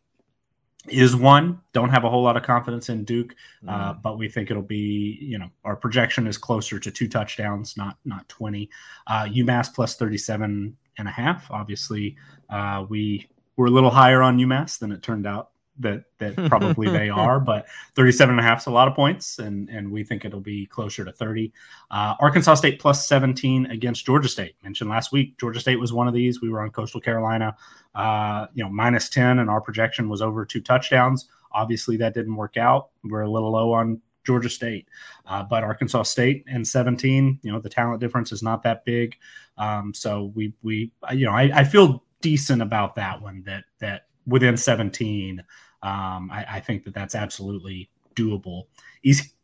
is 0.89 1.17
one. 1.17 1.61
Don't 1.73 1.91
have 1.91 2.05
a 2.05 2.11
whole 2.11 2.23
lot 2.23 2.37
of 2.37 2.43
confidence 2.43 2.89
in 2.89 3.05
Duke, 3.05 3.35
uh, 3.67 3.95
mm. 3.95 4.03
but 4.03 4.19
we 4.19 4.29
think 4.29 4.51
it'll 4.51 4.63
be. 4.63 5.19
You 5.21 5.39
know, 5.39 5.51
our 5.65 5.77
projection 5.77 6.27
is 6.27 6.39
closer 6.39 6.79
to 6.79 6.91
two 6.91 7.09
touchdowns, 7.09 7.77
not 7.77 7.99
not 8.05 8.29
twenty. 8.29 8.71
Uh, 9.07 9.25
UMass 9.25 9.73
plus 9.75 9.97
thirty 9.97 10.19
seven 10.19 10.77
and 10.99 11.09
a 11.09 11.11
half. 11.11 11.51
Obviously, 11.51 12.17
uh, 12.51 12.85
we 12.89 13.29
were 13.57 13.67
a 13.67 13.71
little 13.71 13.91
higher 13.91 14.23
on 14.23 14.39
UMass 14.39 14.79
than 14.79 14.93
it 14.93 15.03
turned 15.03 15.27
out 15.27 15.51
that 15.79 16.05
that 16.19 16.37
probably 16.49 16.89
they 16.89 17.09
are, 17.09 17.41
but 17.41 17.67
37 17.95 18.33
and 18.33 18.41
a 18.41 18.43
half 18.43 18.61
is 18.61 18.67
a 18.67 18.71
lot 18.71 18.89
of 18.89 18.95
points, 18.95 19.39
and 19.39 19.69
and 19.69 19.91
we 19.91 20.05
think 20.05 20.25
it'll 20.25 20.41
be 20.41 20.67
closer 20.67 21.05
to 21.05 21.13
30. 21.13 21.53
Uh, 21.91 22.15
Arkansas 22.21 22.55
State 22.55 22.81
plus 22.81 23.07
17 23.07 23.67
against 23.67 24.07
Georgia 24.07 24.29
State. 24.29 24.55
Mentioned 24.63 24.91
last 24.91 25.13
week, 25.13 25.39
Georgia 25.39 25.61
State 25.61 25.81
was 25.81 25.93
one 25.93 26.09
of 26.09 26.15
these. 26.15 26.41
We 26.41 26.51
were 26.51 26.61
on 26.61 26.71
Coastal 26.71 27.01
Carolina, 27.01 27.57
uh, 27.95 28.47
you 28.55 28.63
know, 28.65 28.71
minus 28.71 29.09
10, 29.09 29.39
and 29.39 29.51
our 29.51 29.61
projection 29.61 30.09
was 30.09 30.23
over 30.23 30.45
two 30.45 30.61
touchdowns. 30.61 31.29
Obviously, 31.53 31.97
that 31.99 32.15
didn't 32.15 32.37
work 32.37 32.57
out. 32.57 32.91
We're 33.05 33.23
a 33.23 33.31
little 33.31 33.53
low 33.53 33.73
on 33.73 34.01
Georgia 34.25 34.51
State, 34.51 34.89
uh, 35.27 35.43
but 35.45 35.63
Arkansas 35.63 36.03
State 36.03 36.45
and 36.49 36.67
17, 36.67 37.41
you 37.43 37.53
know, 37.53 37.61
the 37.61 37.69
talent 37.69 38.01
difference 38.01 38.33
is 38.33 38.43
not 38.43 38.63
that 38.65 38.85
big. 38.85 39.17
Um, 39.59 39.95
so 39.95 40.33
we 40.35 40.53
we 40.63 40.91
you 41.13 41.25
know 41.25 41.33
I, 41.33 41.51
I, 41.55 41.65
feel 41.65 42.05
decent 42.21 42.61
about 42.61 42.95
that 42.97 43.23
one 43.23 43.43
that 43.47 43.65
that 43.79 44.07
within 44.27 44.57
17, 44.57 45.43
um, 45.83 46.31
I, 46.33 46.45
I, 46.49 46.61
think 46.61 46.85
that 46.85 46.95
that's 46.95 47.15
absolutely 47.15 47.91
doable. 48.15 48.65
East 49.03 49.35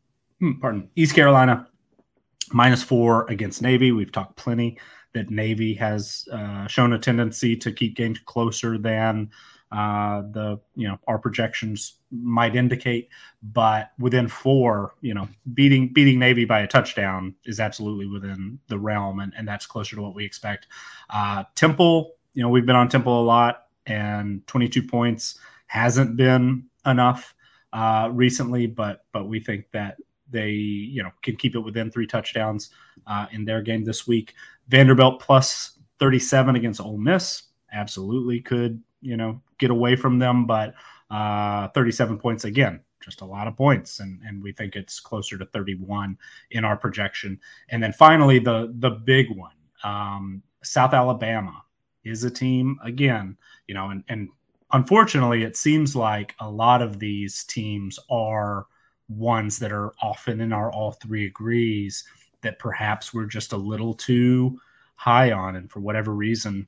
hmm, 0.40 0.52
pardon 0.60 0.88
East 0.96 1.14
Carolina 1.14 1.68
minus 2.52 2.82
four 2.82 3.26
against 3.30 3.62
Navy. 3.62 3.92
We've 3.92 4.12
talked 4.12 4.36
plenty 4.36 4.78
that 5.12 5.30
Navy 5.30 5.74
has 5.74 6.26
uh, 6.32 6.66
shown 6.66 6.92
a 6.92 6.98
tendency 6.98 7.56
to 7.56 7.72
keep 7.72 7.96
games 7.96 8.18
closer 8.24 8.78
than 8.78 9.30
uh, 9.70 10.22
the 10.32 10.60
you 10.74 10.86
know 10.86 10.98
our 11.06 11.18
projections 11.18 11.98
might 12.10 12.54
indicate. 12.54 13.08
But 13.42 13.92
within 13.98 14.28
four, 14.28 14.94
you 15.00 15.14
know, 15.14 15.28
beating 15.54 15.92
beating 15.92 16.18
Navy 16.18 16.44
by 16.44 16.60
a 16.60 16.66
touchdown 16.66 17.34
is 17.44 17.60
absolutely 17.60 18.06
within 18.06 18.58
the 18.68 18.78
realm, 18.78 19.20
and, 19.20 19.32
and 19.36 19.48
that's 19.48 19.66
closer 19.66 19.96
to 19.96 20.02
what 20.02 20.14
we 20.14 20.24
expect. 20.24 20.66
Uh, 21.10 21.44
Temple, 21.54 22.12
you 22.34 22.42
know, 22.42 22.48
we've 22.48 22.66
been 22.66 22.76
on 22.76 22.88
Temple 22.88 23.20
a 23.20 23.24
lot, 23.24 23.66
and 23.86 24.46
22 24.46 24.82
points 24.82 25.38
hasn't 25.72 26.18
been 26.18 26.62
enough 26.84 27.34
uh, 27.72 28.10
recently, 28.12 28.66
but 28.66 29.06
but 29.10 29.26
we 29.26 29.40
think 29.40 29.64
that 29.72 29.96
they 30.28 30.50
you 30.50 31.02
know 31.02 31.10
can 31.22 31.34
keep 31.34 31.56
it 31.56 31.60
within 31.60 31.90
three 31.90 32.06
touchdowns 32.06 32.68
uh, 33.06 33.24
in 33.32 33.46
their 33.46 33.62
game 33.62 33.82
this 33.82 34.06
week. 34.06 34.34
Vanderbilt 34.68 35.18
plus 35.18 35.78
37 35.98 36.56
against 36.56 36.78
Ole 36.78 36.98
Miss 36.98 37.44
absolutely 37.72 38.38
could 38.38 38.82
you 39.00 39.16
know 39.16 39.40
get 39.56 39.70
away 39.70 39.96
from 39.96 40.18
them, 40.18 40.46
but 40.46 40.74
uh, 41.10 41.68
37 41.68 42.18
points 42.18 42.44
again, 42.44 42.80
just 43.00 43.22
a 43.22 43.24
lot 43.24 43.48
of 43.48 43.56
points, 43.56 44.00
and 44.00 44.20
and 44.26 44.42
we 44.42 44.52
think 44.52 44.76
it's 44.76 45.00
closer 45.00 45.38
to 45.38 45.46
31 45.46 46.18
in 46.50 46.66
our 46.66 46.76
projection. 46.76 47.40
And 47.70 47.82
then 47.82 47.94
finally, 47.94 48.38
the 48.38 48.74
the 48.80 48.90
big 48.90 49.34
one, 49.34 49.56
um, 49.84 50.42
South 50.62 50.92
Alabama 50.92 51.64
is 52.04 52.24
a 52.24 52.30
team 52.30 52.78
again, 52.84 53.38
you 53.66 53.74
know, 53.74 53.88
and 53.88 54.04
and 54.10 54.28
unfortunately, 54.72 55.42
it 55.42 55.56
seems 55.56 55.94
like 55.94 56.34
a 56.40 56.50
lot 56.50 56.82
of 56.82 56.98
these 56.98 57.44
teams 57.44 57.98
are 58.10 58.66
ones 59.08 59.58
that 59.58 59.72
are 59.72 59.92
often 60.02 60.40
in 60.40 60.52
our 60.52 60.72
all 60.72 60.92
three 60.92 61.26
agrees 61.26 62.04
that 62.40 62.58
perhaps 62.58 63.14
we're 63.14 63.26
just 63.26 63.52
a 63.52 63.56
little 63.56 63.94
too 63.94 64.58
high 64.96 65.32
on, 65.32 65.56
and 65.56 65.70
for 65.70 65.80
whatever 65.80 66.14
reason, 66.14 66.66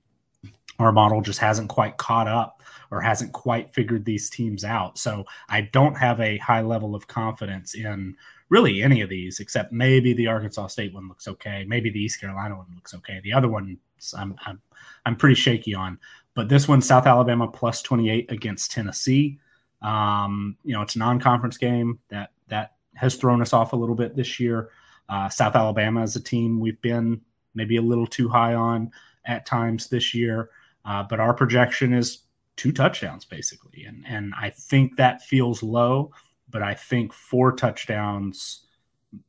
our 0.79 0.93
model 0.93 1.21
just 1.21 1.39
hasn't 1.39 1.69
quite 1.69 1.97
caught 1.99 2.27
up 2.27 2.63
or 2.91 3.01
hasn't 3.01 3.33
quite 3.33 3.73
figured 3.75 4.05
these 4.05 4.29
teams 4.29 4.65
out. 4.65 4.99
So 4.99 5.25
I 5.49 5.63
don't 5.73 5.97
have 5.97 6.21
a 6.21 6.39
high 6.39 6.63
level 6.63 6.95
of 6.95 7.07
confidence 7.07 7.75
in 7.75 8.17
really 8.49 8.83
any 8.83 9.01
of 9.01 9.09
these, 9.09 9.41
except 9.41 9.73
maybe 9.73 10.13
the 10.13 10.27
Arkansas 10.27 10.69
State 10.69 10.93
one 10.93 11.09
looks 11.09 11.29
okay. 11.29 11.65
Maybe 11.67 11.91
the 11.91 12.01
East 12.01 12.21
Carolina 12.21 12.57
one 12.57 12.67
looks 12.75 12.95
okay. 12.95 13.21
The 13.23 13.33
other 13.33 13.49
one, 13.49 13.79
I'm 14.17 14.37
I'm 14.47 14.61
I'm 15.07 15.17
pretty 15.17 15.37
shaky 15.37 15.75
on. 15.75 15.99
But 16.35 16.49
this 16.49 16.67
one, 16.67 16.83
South 16.83 17.07
Alabama 17.07 17.49
plus 17.49 17.83
28 17.83 18.31
against 18.31 18.73
Tennessee. 18.73 19.39
Um, 19.83 20.57
you 20.65 20.73
know, 20.73 20.83
it's 20.83 20.97
a 20.97 20.99
non-conference 20.99 21.59
game 21.59 21.99
that 22.09 22.31
that 22.49 22.73
has 22.95 23.17
thrown 23.17 23.43
us 23.43 23.53
off 23.53 23.73
a 23.73 23.77
little 23.77 23.95
bit 23.95 24.17
this 24.17 24.41
year. 24.41 24.71
Uh, 25.09 25.29
South 25.29 25.55
Alabama 25.55 26.03
is 26.03 26.17
a 26.17 26.23
team 26.23 26.61
we've 26.61 26.81
been 26.81 27.21
maybe 27.55 27.77
a 27.77 27.83
little 27.83 28.07
too 28.07 28.29
high 28.29 28.55
on 28.55 28.91
at 29.27 29.47
times 29.47 29.89
this 29.89 30.15
year. 30.15 30.51
Uh, 30.85 31.03
but 31.03 31.21
our 31.21 31.35
projection 31.35 31.93
is 31.93 32.23
two 32.57 32.73
touchdowns 32.73 33.25
basically, 33.25 33.85
and 33.85 34.05
and 34.07 34.35
I 34.39 34.51
think 34.51 34.97
that 34.97 35.23
feels 35.23 35.63
low. 35.63 36.13
But 36.51 36.63
I 36.63 36.75
think 36.75 37.13
four 37.13 37.53
touchdowns, 37.53 38.67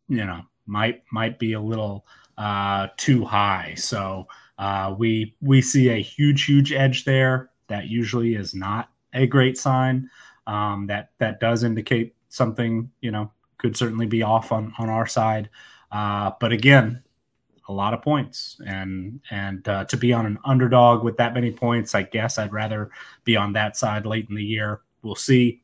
you 0.08 0.26
know, 0.26 0.42
might 0.66 1.04
might 1.12 1.40
be 1.40 1.54
a 1.54 1.62
little 1.62 2.06
uh, 2.38 2.88
too 2.98 3.24
high. 3.24 3.74
So 3.78 4.28
uh, 4.58 4.96
we 4.98 5.36
we 5.42 5.62
see 5.62 5.90
a 5.90 6.02
huge 6.02 6.46
huge 6.46 6.72
edge 6.72 7.06
there. 7.06 7.50
That 7.68 7.88
usually 7.88 8.36
is 8.36 8.54
not 8.54 8.90
a 9.14 9.28
great 9.28 9.58
sign. 9.58 10.10
Um, 10.48 10.88
that 10.88 11.12
that 11.20 11.40
does 11.40 11.64
indicate 11.64 12.16
something. 12.30 12.90
You 13.02 13.12
know, 13.12 13.32
could 13.58 13.76
certainly 13.76 14.06
be 14.06 14.24
off 14.24 14.52
on 14.52 14.74
on 14.78 14.90
our 14.90 15.08
side. 15.08 15.50
Uh, 15.92 16.32
but 16.40 16.52
again, 16.52 17.04
a 17.68 17.74
lot 17.74 17.94
of 17.94 18.02
points, 18.02 18.60
and 18.66 19.20
and 19.32 19.68
uh, 19.68 19.86
to 19.86 19.98
be 19.98 20.14
on 20.14 20.26
an 20.26 20.38
underdog 20.46 21.04
with 21.04 21.18
that 21.18 21.34
many 21.34 21.52
points, 21.52 21.96
I 21.96 22.04
guess 22.04 22.38
I'd 22.38 22.54
rather 22.54 22.92
be 23.24 23.36
on 23.36 23.54
that 23.54 23.76
side 23.76 24.06
late 24.06 24.28
in 24.30 24.36
the 24.36 24.44
year. 24.44 24.82
We'll 25.02 25.16
see. 25.16 25.62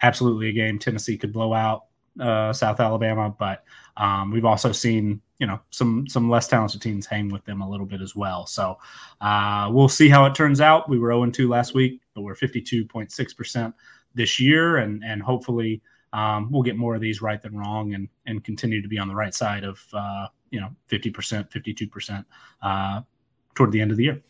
Absolutely, 0.00 0.48
a 0.48 0.52
game 0.52 0.78
Tennessee 0.78 1.16
could 1.16 1.32
blow 1.32 1.54
out 1.54 1.84
uh, 2.18 2.52
South 2.52 2.80
Alabama, 2.80 3.34
but 3.38 3.64
um, 3.96 4.30
we've 4.30 4.44
also 4.44 4.72
seen 4.72 5.20
you 5.42 5.48
know 5.48 5.58
some 5.70 6.06
some 6.06 6.30
less 6.30 6.46
talented 6.46 6.80
teams 6.80 7.04
hang 7.04 7.28
with 7.28 7.44
them 7.44 7.62
a 7.62 7.68
little 7.68 7.84
bit 7.84 8.00
as 8.00 8.14
well. 8.14 8.46
So 8.46 8.78
uh, 9.20 9.68
we'll 9.72 9.88
see 9.88 10.08
how 10.08 10.24
it 10.24 10.36
turns 10.36 10.60
out. 10.60 10.88
We 10.88 11.00
were 11.00 11.10
0 11.10 11.28
2 11.32 11.48
last 11.48 11.74
week, 11.74 12.00
but 12.14 12.22
we're 12.22 12.36
52.6 12.36 13.36
percent 13.36 13.74
this 14.14 14.38
year, 14.38 14.76
and 14.76 15.02
and 15.04 15.20
hopefully 15.20 15.82
um, 16.12 16.48
we'll 16.52 16.62
get 16.62 16.76
more 16.76 16.94
of 16.94 17.00
these 17.00 17.20
right 17.20 17.42
than 17.42 17.58
wrong, 17.58 17.94
and 17.94 18.08
and 18.26 18.44
continue 18.44 18.80
to 18.80 18.86
be 18.86 19.00
on 19.00 19.08
the 19.08 19.16
right 19.16 19.34
side 19.34 19.64
of 19.64 19.84
uh, 19.92 20.28
you 20.52 20.60
know 20.60 20.68
50%, 20.88 21.50
52% 21.50 22.24
uh, 22.62 23.00
toward 23.56 23.72
the 23.72 23.80
end 23.80 23.90
of 23.90 23.96
the 23.96 24.04
year. 24.04 24.22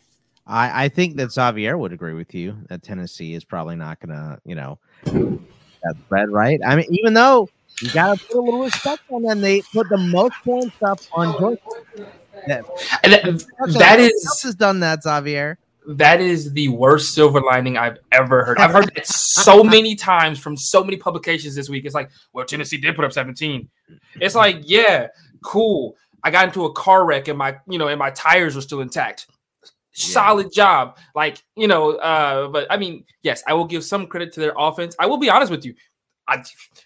I, 0.47 0.85
I 0.85 0.89
think 0.89 1.17
that 1.17 1.31
Xavier 1.31 1.77
would 1.77 1.93
agree 1.93 2.15
with 2.15 2.33
you 2.33 2.57
that 2.69 2.81
Tennessee 2.81 3.35
is 3.35 3.45
probably 3.45 3.75
not 3.75 3.99
going 3.99 4.09
to, 4.09 4.39
you 4.45 4.55
know, 4.55 4.79
that 5.05 5.95
spread 6.05 6.31
right. 6.31 6.59
I 6.65 6.75
mean, 6.75 6.87
even 6.89 7.13
though 7.13 7.49
you 7.81 7.91
got 7.91 8.17
to 8.17 8.25
put 8.25 8.37
a 8.37 8.41
little 8.41 8.63
respect 8.63 9.01
on 9.09 9.23
them, 9.23 9.41
they 9.41 9.61
put 9.73 9.89
the 9.89 9.97
most 9.97 10.33
points 10.43 10.75
up 10.81 10.99
on 11.13 11.37
Georgia. 11.39 11.61
That, 12.47 12.65
that, 13.03 13.73
that 13.77 13.99
is 13.99 14.41
has 14.43 14.55
done 14.55 14.79
that, 14.81 15.03
Xavier. 15.03 15.57
That 15.87 16.21
is 16.21 16.53
the 16.53 16.69
worst 16.69 17.13
silver 17.13 17.41
lining 17.41 17.77
I've 17.77 17.97
ever 18.11 18.45
heard. 18.45 18.57
I've 18.57 18.71
heard 18.71 18.91
it 18.95 19.05
so 19.05 19.63
many 19.63 19.95
times 19.95 20.39
from 20.39 20.55
so 20.55 20.83
many 20.83 20.97
publications 20.97 21.55
this 21.55 21.69
week. 21.69 21.85
It's 21.85 21.95
like, 21.95 22.09
well, 22.31 22.45
Tennessee 22.45 22.77
did 22.77 22.95
put 22.95 23.05
up 23.05 23.11
17. 23.11 23.69
It's 24.19 24.35
like, 24.35 24.61
yeah, 24.63 25.07
cool 25.43 25.95
I 26.23 26.31
got 26.31 26.45
into 26.45 26.65
a 26.65 26.73
car 26.73 27.05
wreck 27.05 27.27
and 27.27 27.37
my, 27.37 27.57
you 27.67 27.77
know, 27.77 27.89
and 27.89 27.99
my 27.99 28.11
tires 28.11 28.55
were 28.55 28.61
still 28.61 28.81
intact. 28.81 29.27
Solid 29.91 30.51
job. 30.51 30.97
Like, 31.13 31.43
you 31.55 31.67
know, 31.67 31.91
uh, 31.97 32.47
but 32.47 32.65
I 32.69 32.77
mean, 32.77 33.05
yes, 33.21 33.43
I 33.45 33.53
will 33.53 33.65
give 33.65 33.83
some 33.83 34.07
credit 34.07 34.31
to 34.33 34.39
their 34.39 34.53
offense. 34.57 34.95
I 34.99 35.05
will 35.05 35.17
be 35.17 35.29
honest 35.29 35.51
with 35.51 35.65
you. 35.65 35.75
I, 36.27 36.43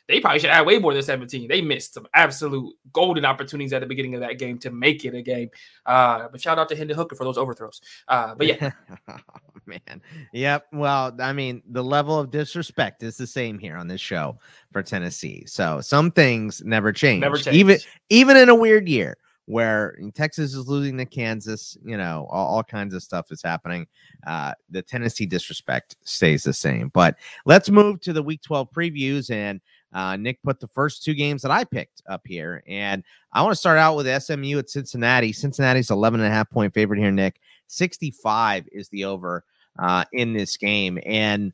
they 0.07 0.19
probably 0.19 0.39
should 0.39 0.49
have 0.49 0.65
way 0.65 0.79
more 0.79 0.93
than 0.93 1.03
17. 1.03 1.47
They 1.47 1.61
missed 1.61 1.93
some 1.93 2.07
absolute 2.13 2.73
golden 2.91 3.25
opportunities 3.25 3.73
at 3.73 3.81
the 3.81 3.85
beginning 3.85 4.15
of 4.15 4.21
that 4.21 4.39
game 4.39 4.57
to 4.59 4.71
make 4.71 5.05
it 5.05 5.13
a 5.13 5.21
game. 5.21 5.49
Uh, 5.85 6.27
but 6.31 6.41
shout 6.41 6.57
out 6.57 6.69
to 6.69 6.75
Hendon 6.75 6.97
Hooker 6.97 7.15
for 7.15 7.23
those 7.23 7.37
overthrows. 7.37 7.81
Uh, 8.07 8.33
but 8.35 8.47
yeah. 8.47 8.71
oh, 9.09 9.17
man. 9.65 10.01
Yep. 10.33 10.67
Well, 10.73 11.15
I 11.19 11.33
mean, 11.33 11.61
the 11.69 11.83
level 11.83 12.19
of 12.19 12.31
disrespect 12.31 13.03
is 13.03 13.17
the 13.17 13.27
same 13.27 13.59
here 13.59 13.77
on 13.77 13.87
this 13.87 14.01
show 14.01 14.39
for 14.71 14.81
Tennessee. 14.81 15.43
So 15.45 15.81
some 15.81 16.11
things 16.11 16.63
never 16.65 16.91
change. 16.91 17.21
Never 17.21 17.37
change. 17.37 17.55
Even 17.55 17.77
even 18.09 18.37
in 18.37 18.49
a 18.49 18.55
weird 18.55 18.87
year 18.87 19.17
where 19.47 19.97
Texas 20.13 20.53
is 20.53 20.67
losing 20.67 20.97
to 20.97 21.05
Kansas, 21.05 21.77
you 21.83 21.95
know, 21.95 22.27
all, 22.29 22.55
all 22.55 22.63
kinds 22.63 22.93
of 22.93 23.01
stuff 23.01 23.31
is 23.31 23.41
happening. 23.41 23.87
Uh, 24.27 24.53
the 24.69 24.81
Tennessee 24.81 25.25
disrespect 25.25 25.95
stays 26.03 26.43
the 26.43 26.51
same. 26.51 26.89
But 26.89 27.15
let's 27.45 27.69
move 27.69 28.01
to 28.01 28.11
the 28.11 28.21
Week 28.21 28.41
12 28.41 28.69
previews. 28.71 29.31
And 29.31 29.61
uh, 29.93 30.17
Nick 30.17 30.43
put 30.43 30.59
the 30.59 30.67
first 30.67 31.01
two 31.01 31.13
games 31.13 31.41
that 31.43 31.51
I 31.51 31.63
picked 31.63 32.01
up 32.09 32.23
here. 32.25 32.61
And 32.67 33.05
I 33.31 33.41
want 33.41 33.53
to 33.53 33.59
start 33.59 33.77
out 33.77 33.95
with 33.95 34.21
SMU 34.21 34.59
at 34.59 34.69
Cincinnati. 34.69 35.31
Cincinnati's 35.31 35.91
11 35.91 36.19
and 36.19 36.29
a 36.29 36.35
half 36.35 36.49
point 36.49 36.73
favorite 36.73 36.99
here, 36.99 37.11
Nick. 37.11 37.39
65 37.67 38.67
is 38.73 38.89
the 38.89 39.05
over 39.05 39.45
uh, 39.79 40.03
in 40.11 40.33
this 40.33 40.57
game. 40.57 40.99
And 41.05 41.53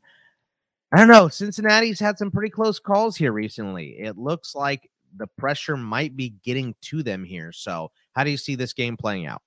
I 0.92 0.96
don't 0.98 1.08
know. 1.08 1.28
Cincinnati's 1.28 2.00
had 2.00 2.18
some 2.18 2.32
pretty 2.32 2.50
close 2.50 2.80
calls 2.80 3.16
here 3.16 3.32
recently. 3.32 4.00
It 4.00 4.18
looks 4.18 4.56
like 4.56 4.90
the 5.16 5.26
pressure 5.38 5.76
might 5.76 6.16
be 6.16 6.34
getting 6.44 6.74
to 6.82 7.02
them 7.02 7.24
here. 7.24 7.52
So, 7.52 7.90
how 8.12 8.24
do 8.24 8.30
you 8.30 8.36
see 8.36 8.54
this 8.54 8.72
game 8.72 8.96
playing 8.96 9.26
out? 9.26 9.42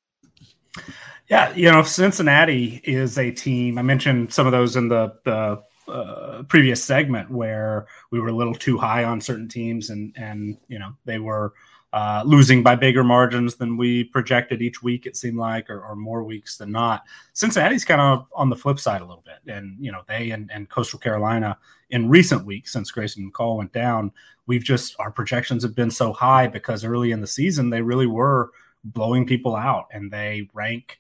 Yeah, 1.30 1.54
you 1.56 1.72
know, 1.72 1.84
Cincinnati 1.84 2.82
is 2.84 3.18
a 3.18 3.32
team. 3.32 3.78
I 3.78 3.82
mentioned 3.82 4.34
some 4.34 4.46
of 4.46 4.52
those 4.52 4.76
in 4.76 4.88
the 4.88 5.14
the 5.26 5.62
uh, 5.92 6.44
previous 6.44 6.84
segment 6.84 7.32
where 7.32 7.88
we 8.12 8.20
were 8.20 8.30
a 8.30 8.36
little 8.36 8.54
too 8.54 8.78
high 8.78 9.04
on 9.04 9.22
certain 9.22 9.48
teams, 9.48 9.90
and 9.90 10.14
and 10.18 10.58
you 10.68 10.80
know 10.80 10.94
they 11.06 11.20
were 11.20 11.54
uh, 11.93 12.21
losing 12.26 12.63
by 12.63 12.76
bigger 12.76 13.04
margins 13.04 13.56
than 13.56 13.78
we 13.78 14.04
projected 14.04 14.62
each 14.62 14.84
week. 14.84 15.06
It 15.06 15.15
seemed 15.15 15.38
like, 15.38 15.69
or, 15.69 15.82
or 15.82 15.95
more 15.95 16.23
weeks 16.23 16.58
than 16.58 16.71
not. 16.71 17.04
Cincinnati's 17.34 17.86
kind 17.86 18.02
of 18.02 18.28
on 18.36 18.50
the 18.50 18.56
flip 18.56 18.80
side 18.80 19.02
a 19.02 19.06
little 19.06 19.23
bit, 19.26 19.54
and 19.54 19.78
you 19.80 19.91
know 19.91 20.02
they 20.08 20.32
and, 20.32 20.52
and 20.52 20.69
Coastal 20.69 21.00
Carolina 21.00 21.58
in 21.89 22.10
recent 22.10 22.45
weeks 22.45 22.73
since 22.73 22.91
Grayson 22.91 23.32
McCall 23.32 23.58
went 23.58 23.71
down, 23.71 24.12
we've 24.45 24.63
just 24.63 24.95
our 25.00 25.12
projections 25.12 25.63
have 25.63 25.76
been 25.76 25.91
so 25.91 26.12
high 26.13 26.47
because 26.47 26.84
early 26.84 27.12
in 27.12 27.21
the 27.21 27.28
season 27.28 27.69
they 27.69 27.82
really 27.82 28.08
were 28.08 28.52
blowing 28.84 29.26
people 29.26 29.56
out, 29.56 29.86
and 29.91 30.12
they 30.12 30.50
rank 30.54 31.00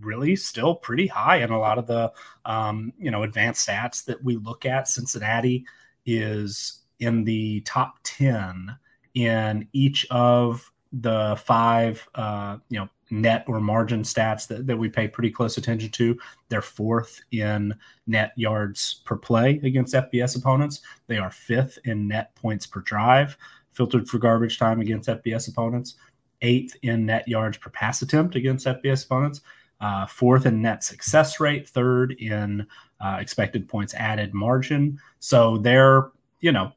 really 0.00 0.36
still 0.36 0.74
pretty 0.74 1.06
high 1.06 1.36
in 1.36 1.50
a 1.50 1.58
lot 1.58 1.78
of 1.78 1.86
the 1.86 2.12
um, 2.44 2.92
you 2.98 3.10
know 3.10 3.22
advanced 3.22 3.66
stats 3.66 4.04
that 4.04 4.22
we 4.22 4.36
look 4.36 4.66
at. 4.66 4.88
Cincinnati 4.88 5.64
is 6.06 6.80
in 7.00 7.24
the 7.24 7.60
top 7.60 7.98
ten 8.02 8.76
in 9.14 9.68
each 9.72 10.06
of 10.10 10.70
the 10.92 11.40
five 11.44 12.06
uh, 12.14 12.58
you 12.70 12.78
know 12.78 12.88
net 13.10 13.44
or 13.46 13.60
margin 13.60 14.02
stats 14.02 14.46
that, 14.46 14.66
that 14.66 14.76
we 14.76 14.88
pay 14.88 15.08
pretty 15.08 15.30
close 15.30 15.56
attention 15.56 15.90
to. 15.90 16.18
They're 16.48 16.62
fourth 16.62 17.20
in 17.30 17.74
net 18.06 18.32
yards 18.36 19.02
per 19.04 19.16
play 19.16 19.60
against 19.62 19.94
fbs 19.94 20.36
opponents. 20.36 20.80
They 21.06 21.18
are 21.18 21.30
fifth 21.30 21.78
in 21.84 22.08
net 22.08 22.34
points 22.34 22.66
per 22.66 22.80
drive 22.80 23.36
filtered 23.72 24.08
for 24.08 24.18
garbage 24.18 24.58
time 24.58 24.80
against 24.80 25.08
fbs 25.08 25.48
opponents. 25.48 25.94
Eighth 26.42 26.76
in 26.82 27.06
net 27.06 27.26
yards 27.26 27.56
per 27.58 27.70
pass 27.70 28.02
attempt 28.02 28.34
against 28.34 28.66
fbs 28.66 29.04
opponents. 29.04 29.40
Uh, 29.80 30.06
fourth 30.06 30.46
in 30.46 30.60
net 30.60 30.82
success 30.82 31.38
rate. 31.38 31.68
Third 31.68 32.12
in 32.18 32.66
uh, 33.00 33.18
expected 33.20 33.68
points 33.68 33.94
added 33.94 34.34
margin. 34.34 34.98
So 35.20 35.58
they're 35.58 36.10
you 36.40 36.52
know 36.52 36.72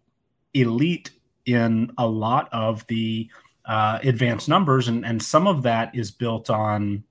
elite 0.53 1.11
in 1.45 1.91
a 1.97 2.07
lot 2.07 2.49
of 2.51 2.85
the 2.87 3.29
uh, 3.65 3.99
advanced 4.03 4.49
numbers, 4.49 4.87
and, 4.87 5.05
and 5.05 5.21
some 5.21 5.47
of 5.47 5.63
that 5.63 5.95
is 5.95 6.11
built 6.11 6.49
on 6.49 7.03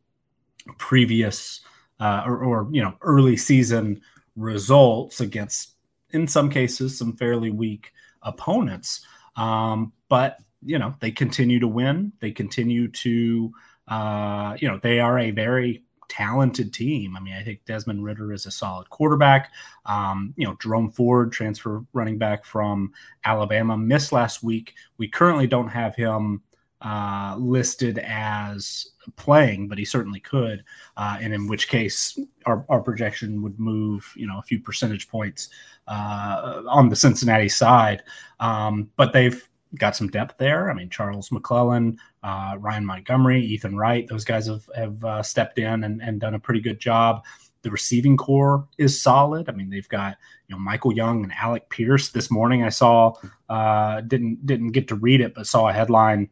previous 0.78 1.60
uh, 2.00 2.22
or, 2.26 2.44
or, 2.44 2.68
you 2.72 2.82
know 2.82 2.94
early 3.02 3.36
season 3.36 4.00
results 4.36 5.20
against, 5.20 5.74
in 6.10 6.26
some 6.26 6.48
cases, 6.50 6.96
some 6.96 7.16
fairly 7.16 7.50
weak 7.50 7.92
opponents. 8.22 9.04
Um, 9.36 9.92
but 10.08 10.38
you 10.64 10.78
know 10.78 10.94
they 11.00 11.10
continue 11.10 11.60
to 11.60 11.68
win. 11.68 12.12
They 12.20 12.32
continue 12.32 12.88
to 12.88 13.52
uh, 13.88 14.56
you 14.58 14.68
know 14.68 14.80
they 14.82 15.00
are 15.00 15.18
a 15.18 15.30
very 15.30 15.84
talented 16.10 16.74
team. 16.74 17.16
I 17.16 17.20
mean, 17.20 17.34
I 17.34 17.42
think 17.42 17.64
Desmond 17.64 18.04
Ridder 18.04 18.32
is 18.34 18.44
a 18.44 18.50
solid 18.50 18.90
quarterback. 18.90 19.52
Um, 19.86 20.34
you 20.36 20.46
know, 20.46 20.56
Jerome 20.60 20.90
Ford, 20.90 21.32
transfer 21.32 21.84
running 21.94 22.18
back 22.18 22.44
from 22.44 22.92
Alabama, 23.24 23.78
missed 23.78 24.12
last 24.12 24.42
week. 24.42 24.74
We 24.98 25.08
currently 25.08 25.46
don't 25.46 25.68
have 25.68 25.94
him 25.94 26.42
uh, 26.82 27.36
listed 27.38 27.98
as 27.98 28.92
playing, 29.16 29.68
but 29.68 29.78
he 29.78 29.84
certainly 29.84 30.20
could. 30.20 30.64
Uh, 30.96 31.18
and 31.20 31.32
in 31.32 31.46
which 31.46 31.68
case, 31.68 32.18
our, 32.46 32.64
our 32.68 32.80
projection 32.80 33.42
would 33.42 33.58
move, 33.58 34.12
you 34.16 34.26
know, 34.26 34.38
a 34.38 34.42
few 34.42 34.60
percentage 34.60 35.08
points 35.08 35.50
uh, 35.88 36.62
on 36.66 36.88
the 36.88 36.96
Cincinnati 36.96 37.48
side. 37.48 38.02
Um, 38.40 38.90
but 38.96 39.12
they've 39.12 39.46
got 39.76 39.96
some 39.96 40.08
depth 40.08 40.38
there. 40.38 40.70
I 40.70 40.74
mean, 40.74 40.90
Charles 40.90 41.30
McClelland, 41.30 41.98
uh, 42.22 42.56
Ryan 42.58 42.86
Montgomery, 42.86 43.44
Ethan 43.44 43.76
Wright, 43.76 44.06
those 44.08 44.24
guys 44.24 44.46
have, 44.46 44.68
have 44.74 45.04
uh, 45.04 45.22
stepped 45.22 45.58
in 45.58 45.84
and, 45.84 46.02
and 46.02 46.20
done 46.20 46.34
a 46.34 46.38
pretty 46.40 46.60
good 46.60 46.80
job. 46.80 47.24
The 47.62 47.70
receiving 47.70 48.16
corps 48.16 48.66
is 48.78 49.00
solid. 49.00 49.48
I 49.48 49.52
mean, 49.52 49.70
they've 49.70 49.88
got 49.88 50.16
you 50.48 50.54
know 50.54 50.60
Michael 50.60 50.92
Young 50.92 51.22
and 51.24 51.32
Alec 51.32 51.68
Pierce. 51.68 52.08
This 52.08 52.30
morning, 52.30 52.64
I 52.64 52.70
saw 52.70 53.12
uh, 53.50 54.00
didn't 54.00 54.46
didn't 54.46 54.72
get 54.72 54.88
to 54.88 54.94
read 54.94 55.20
it, 55.20 55.34
but 55.34 55.46
saw 55.46 55.68
a 55.68 55.72
headline 55.72 56.30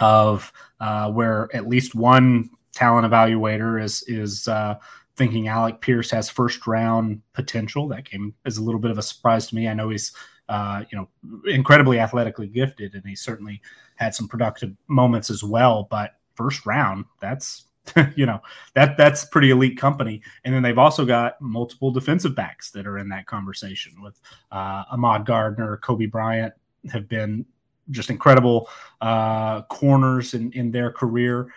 of 0.00 0.52
uh, 0.80 1.10
where 1.12 1.48
at 1.54 1.68
least 1.68 1.94
one 1.94 2.50
talent 2.74 3.06
evaluator 3.06 3.80
is 3.80 4.02
is 4.08 4.48
uh, 4.48 4.74
thinking 5.16 5.46
Alec 5.46 5.80
Pierce 5.80 6.10
has 6.10 6.28
first 6.28 6.66
round 6.66 7.22
potential. 7.34 7.86
That 7.88 8.04
came 8.04 8.34
as 8.44 8.56
a 8.56 8.62
little 8.62 8.80
bit 8.80 8.90
of 8.90 8.98
a 8.98 9.02
surprise 9.02 9.46
to 9.46 9.54
me. 9.54 9.68
I 9.68 9.74
know 9.74 9.90
he's 9.90 10.12
uh, 10.48 10.84
you 10.90 10.98
know, 10.98 11.42
incredibly 11.46 11.98
athletically 11.98 12.48
gifted, 12.48 12.94
and 12.94 13.04
he 13.06 13.14
certainly 13.14 13.60
had 13.96 14.14
some 14.14 14.28
productive 14.28 14.74
moments 14.88 15.30
as 15.30 15.42
well. 15.42 15.86
But 15.90 16.12
first 16.34 16.66
round, 16.66 17.04
that's 17.20 17.64
you 18.16 18.26
know 18.26 18.40
that 18.74 18.96
that's 18.96 19.24
pretty 19.24 19.50
elite 19.50 19.78
company. 19.78 20.22
And 20.44 20.54
then 20.54 20.62
they've 20.62 20.78
also 20.78 21.04
got 21.04 21.40
multiple 21.40 21.90
defensive 21.90 22.34
backs 22.34 22.70
that 22.72 22.86
are 22.86 22.98
in 22.98 23.08
that 23.08 23.26
conversation 23.26 24.00
with 24.02 24.20
uh, 24.50 24.84
Ahmad 24.90 25.26
Gardner, 25.26 25.80
Coby 25.82 26.10
Bryant 26.10 26.54
have 26.90 27.08
been 27.08 27.46
just 27.90 28.10
incredible 28.10 28.68
uh, 29.00 29.62
corners 29.62 30.34
in 30.34 30.52
in 30.52 30.70
their 30.70 30.90
career. 30.90 31.48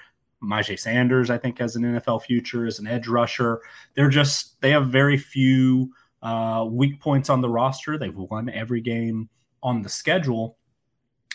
Myjai 0.43 0.78
Sanders, 0.78 1.30
I 1.30 1.38
think, 1.38 1.58
has 1.60 1.76
an 1.76 1.84
NFL 1.84 2.24
future 2.24 2.65
as 2.67 2.80
an 2.80 2.88
edge 2.88 3.08
rusher. 3.08 3.62
They're 3.95 4.10
just 4.10 4.60
they 4.62 4.71
have 4.71 4.88
very 4.88 5.17
few 5.17 5.91
uh, 6.25 6.65
weak 6.65 6.99
points 6.99 7.29
on 7.29 7.39
the 7.39 7.49
roster. 7.49 7.97
They've 7.99 8.15
won 8.15 8.49
every 8.49 8.81
game 8.81 9.29
on 9.61 9.83
the 9.83 9.89
schedule, 9.89 10.57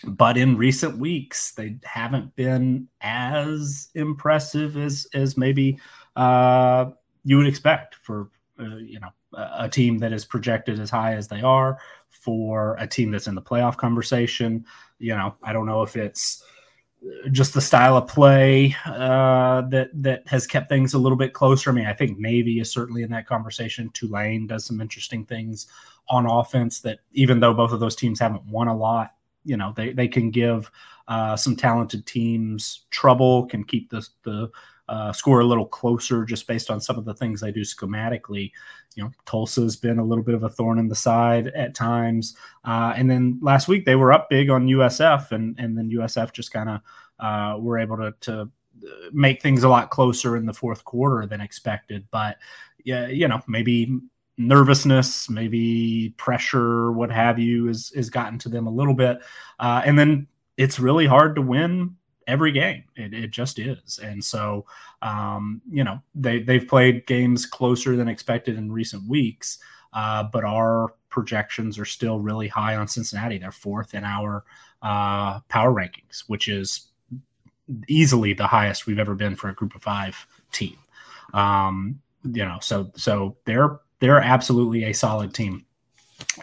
but 0.03 0.37
in 0.37 0.57
recent 0.57 0.97
weeks 0.97 1.53
they 1.53 1.77
haven't 1.83 2.35
been 2.35 2.89
as 2.99 3.87
impressive 3.95 4.75
as 4.75 5.07
as 5.13 5.37
maybe 5.37 5.79
uh, 6.17 6.91
you 7.23 7.37
would 7.37 7.47
expect 7.47 7.95
for 8.03 8.29
uh, 8.59 8.75
you 8.75 8.99
know 8.99 9.07
a, 9.33 9.63
a 9.65 9.69
team 9.69 9.97
that 9.99 10.11
is 10.11 10.25
projected 10.25 10.77
as 10.77 10.89
high 10.89 11.15
as 11.15 11.29
they 11.29 11.41
are 11.41 11.79
for 12.09 12.75
a 12.77 12.85
team 12.85 13.11
that's 13.11 13.27
in 13.27 13.35
the 13.35 13.41
playoff 13.41 13.77
conversation. 13.77 14.65
You 14.99 15.15
know, 15.15 15.35
I 15.41 15.53
don't 15.53 15.65
know 15.65 15.83
if 15.83 15.95
it's 15.95 16.43
just 17.31 17.53
the 17.53 17.61
style 17.61 17.97
of 17.97 18.07
play 18.07 18.75
uh, 18.85 19.61
that 19.61 19.89
that 19.93 20.27
has 20.27 20.45
kept 20.45 20.69
things 20.69 20.93
a 20.93 20.99
little 20.99 21.17
bit 21.17 21.33
closer. 21.33 21.69
I 21.69 21.73
mean, 21.73 21.87
I 21.87 21.93
think 21.93 22.19
Navy 22.19 22.59
is 22.59 22.71
certainly 22.71 23.03
in 23.03 23.11
that 23.11 23.27
conversation. 23.27 23.89
Tulane 23.93 24.47
does 24.47 24.65
some 24.65 24.79
interesting 24.81 25.25
things 25.25 25.67
on 26.09 26.25
offense 26.25 26.79
that, 26.81 26.99
even 27.13 27.39
though 27.39 27.53
both 27.53 27.71
of 27.71 27.79
those 27.79 27.95
teams 27.95 28.19
haven't 28.19 28.45
won 28.45 28.67
a 28.67 28.75
lot, 28.75 29.15
you 29.43 29.57
know, 29.57 29.73
they 29.75 29.93
they 29.93 30.07
can 30.07 30.29
give 30.29 30.69
uh, 31.07 31.35
some 31.35 31.55
talented 31.55 32.05
teams 32.05 32.85
trouble, 32.91 33.45
can 33.47 33.63
keep 33.63 33.89
the 33.89 34.07
the 34.23 34.49
uh, 34.87 35.11
score 35.13 35.39
a 35.39 35.45
little 35.45 35.65
closer 35.65 36.25
just 36.25 36.45
based 36.47 36.69
on 36.69 36.81
some 36.81 36.97
of 36.97 37.05
the 37.05 37.13
things 37.13 37.39
they 37.39 37.51
do 37.51 37.61
schematically. 37.61 38.51
You 38.95 39.03
know, 39.03 39.11
Tulsa's 39.25 39.75
been 39.75 39.99
a 39.99 40.03
little 40.03 40.23
bit 40.23 40.35
of 40.35 40.43
a 40.43 40.49
thorn 40.49 40.79
in 40.79 40.87
the 40.87 40.95
side 40.95 41.47
at 41.47 41.73
times. 41.75 42.35
Uh, 42.65 42.93
and 42.95 43.09
then 43.09 43.39
last 43.41 43.67
week 43.67 43.85
they 43.85 43.95
were 43.95 44.11
up 44.11 44.29
big 44.29 44.49
on 44.49 44.67
USF, 44.67 45.31
and 45.31 45.57
and 45.59 45.77
then 45.77 45.89
USF 45.91 46.33
just 46.33 46.51
kind 46.51 46.69
of 46.69 46.81
uh, 47.19 47.59
were 47.59 47.79
able 47.79 47.97
to 47.97 48.13
to 48.21 48.49
make 49.11 49.41
things 49.41 49.63
a 49.63 49.69
lot 49.69 49.91
closer 49.91 50.35
in 50.37 50.45
the 50.45 50.53
fourth 50.53 50.83
quarter 50.83 51.25
than 51.25 51.41
expected. 51.41 52.07
But 52.11 52.37
yeah, 52.83 53.07
you 53.07 53.27
know, 53.27 53.41
maybe 53.47 53.99
nervousness, 54.37 55.29
maybe 55.29 56.13
pressure, 56.17 56.91
what 56.91 57.11
have 57.11 57.39
you, 57.39 57.69
is 57.69 57.91
is 57.91 58.09
gotten 58.09 58.39
to 58.39 58.49
them 58.49 58.67
a 58.67 58.71
little 58.71 58.93
bit. 58.93 59.19
Uh, 59.59 59.81
and 59.85 59.97
then 59.97 60.27
it's 60.57 60.79
really 60.79 61.05
hard 61.05 61.35
to 61.35 61.41
win 61.41 61.95
every 62.31 62.51
game. 62.51 62.83
It, 62.95 63.13
it 63.13 63.31
just 63.31 63.59
is. 63.59 63.99
And 64.01 64.23
so, 64.23 64.65
um, 65.01 65.61
you 65.69 65.83
know, 65.83 66.01
they, 66.15 66.41
they've 66.41 66.67
played 66.67 67.05
games 67.05 67.45
closer 67.45 67.95
than 67.95 68.07
expected 68.07 68.57
in 68.57 68.71
recent 68.71 69.07
weeks, 69.07 69.59
uh, 69.93 70.23
but 70.23 70.43
our 70.43 70.93
projections 71.09 71.77
are 71.77 71.85
still 71.85 72.19
really 72.19 72.47
high 72.47 72.75
on 72.75 72.87
Cincinnati. 72.87 73.37
They're 73.37 73.51
fourth 73.51 73.93
in 73.93 74.03
our 74.03 74.45
uh, 74.81 75.41
power 75.49 75.71
rankings, 75.73 76.23
which 76.27 76.47
is 76.47 76.87
easily 77.87 78.33
the 78.33 78.47
highest 78.47 78.85
we've 78.85 78.99
ever 78.99 79.15
been 79.15 79.35
for 79.35 79.49
a 79.49 79.53
group 79.53 79.75
of 79.75 79.83
five 79.83 80.25
team. 80.51 80.77
Um, 81.33 82.01
you 82.23 82.45
know, 82.45 82.57
so 82.61 82.91
so 82.95 83.37
they're 83.45 83.79
they're 83.99 84.19
absolutely 84.19 84.85
a 84.85 84.93
solid 84.93 85.33
team. 85.33 85.65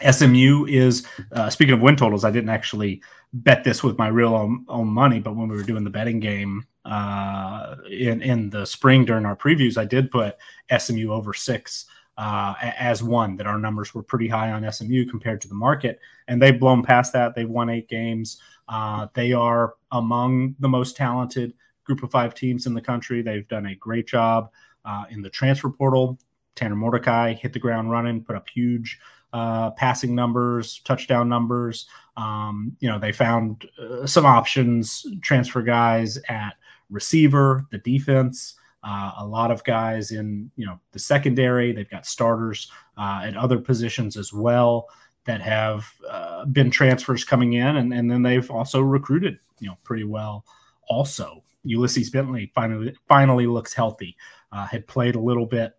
SMU 0.09 0.65
is 0.65 1.05
uh, 1.33 1.49
speaking 1.49 1.73
of 1.73 1.81
win 1.81 1.95
totals. 1.95 2.25
I 2.25 2.31
didn't 2.31 2.49
actually 2.49 3.01
bet 3.33 3.63
this 3.63 3.83
with 3.83 3.97
my 3.97 4.07
real 4.07 4.35
own, 4.35 4.65
own 4.67 4.87
money, 4.87 5.19
but 5.19 5.35
when 5.35 5.47
we 5.49 5.55
were 5.55 5.63
doing 5.63 5.83
the 5.83 5.89
betting 5.89 6.19
game 6.19 6.65
uh, 6.85 7.75
in 7.89 8.21
in 8.21 8.49
the 8.49 8.65
spring 8.65 9.05
during 9.05 9.25
our 9.25 9.35
previews, 9.35 9.77
I 9.77 9.85
did 9.85 10.11
put 10.11 10.37
SMU 10.75 11.11
over 11.11 11.33
six 11.33 11.85
uh, 12.17 12.53
as 12.61 13.03
one. 13.03 13.35
That 13.37 13.47
our 13.47 13.57
numbers 13.57 13.93
were 13.93 14.03
pretty 14.03 14.27
high 14.27 14.51
on 14.51 14.69
SMU 14.71 15.05
compared 15.05 15.41
to 15.41 15.47
the 15.47 15.55
market, 15.55 15.99
and 16.27 16.41
they've 16.41 16.59
blown 16.59 16.83
past 16.83 17.13
that. 17.13 17.35
They've 17.35 17.49
won 17.49 17.69
eight 17.69 17.87
games. 17.87 18.39
Uh, 18.67 19.07
they 19.13 19.33
are 19.33 19.75
among 19.91 20.55
the 20.59 20.69
most 20.69 20.95
talented 20.95 21.53
group 21.83 22.03
of 22.03 22.11
five 22.11 22.35
teams 22.35 22.67
in 22.67 22.73
the 22.73 22.81
country. 22.81 23.21
They've 23.21 23.47
done 23.47 23.65
a 23.67 23.75
great 23.75 24.07
job 24.07 24.51
uh, 24.85 25.05
in 25.09 25.21
the 25.21 25.29
transfer 25.29 25.69
portal. 25.69 26.19
Tanner 26.55 26.75
Mordecai 26.75 27.33
hit 27.33 27.53
the 27.53 27.59
ground 27.59 27.89
running, 27.89 28.23
put 28.23 28.35
up 28.35 28.47
huge 28.49 28.99
uh, 29.33 29.71
passing 29.71 30.15
numbers, 30.15 30.81
touchdown 30.85 31.29
numbers. 31.29 31.87
Um, 32.17 32.75
you 32.79 32.89
know, 32.89 32.99
they 32.99 33.11
found 33.11 33.65
uh, 33.79 34.05
some 34.05 34.25
options, 34.25 35.05
transfer 35.21 35.61
guys 35.61 36.17
at 36.27 36.55
receiver, 36.89 37.65
the 37.71 37.77
defense. 37.79 38.55
Uh, 38.81 39.11
a 39.17 39.25
lot 39.25 39.51
of 39.51 39.63
guys 39.65 40.11
in 40.11 40.49
you 40.55 40.65
know 40.65 40.79
the 40.93 40.99
secondary. 40.99 41.73
They've 41.73 41.89
got 41.89 42.05
starters 42.05 42.71
uh, 42.97 43.21
at 43.25 43.35
other 43.35 43.59
positions 43.59 44.15
as 44.15 44.31
well 44.31 44.87
that 45.25 45.41
have 45.41 45.85
uh, 46.09 46.45
been 46.45 46.71
transfers 46.71 47.23
coming 47.25 47.53
in, 47.53 47.75
and, 47.75 47.93
and 47.93 48.09
then 48.09 48.23
they've 48.23 48.49
also 48.49 48.81
recruited 48.81 49.37
you 49.59 49.67
know 49.67 49.77
pretty 49.83 50.05
well. 50.05 50.45
Also, 50.87 51.43
Ulysses 51.63 52.09
Bentley 52.09 52.51
finally 52.55 52.95
finally 53.07 53.47
looks 53.47 53.73
healthy. 53.73 54.15
Uh, 54.51 54.65
had 54.65 54.87
played 54.87 55.15
a 55.15 55.19
little 55.19 55.45
bit 55.45 55.73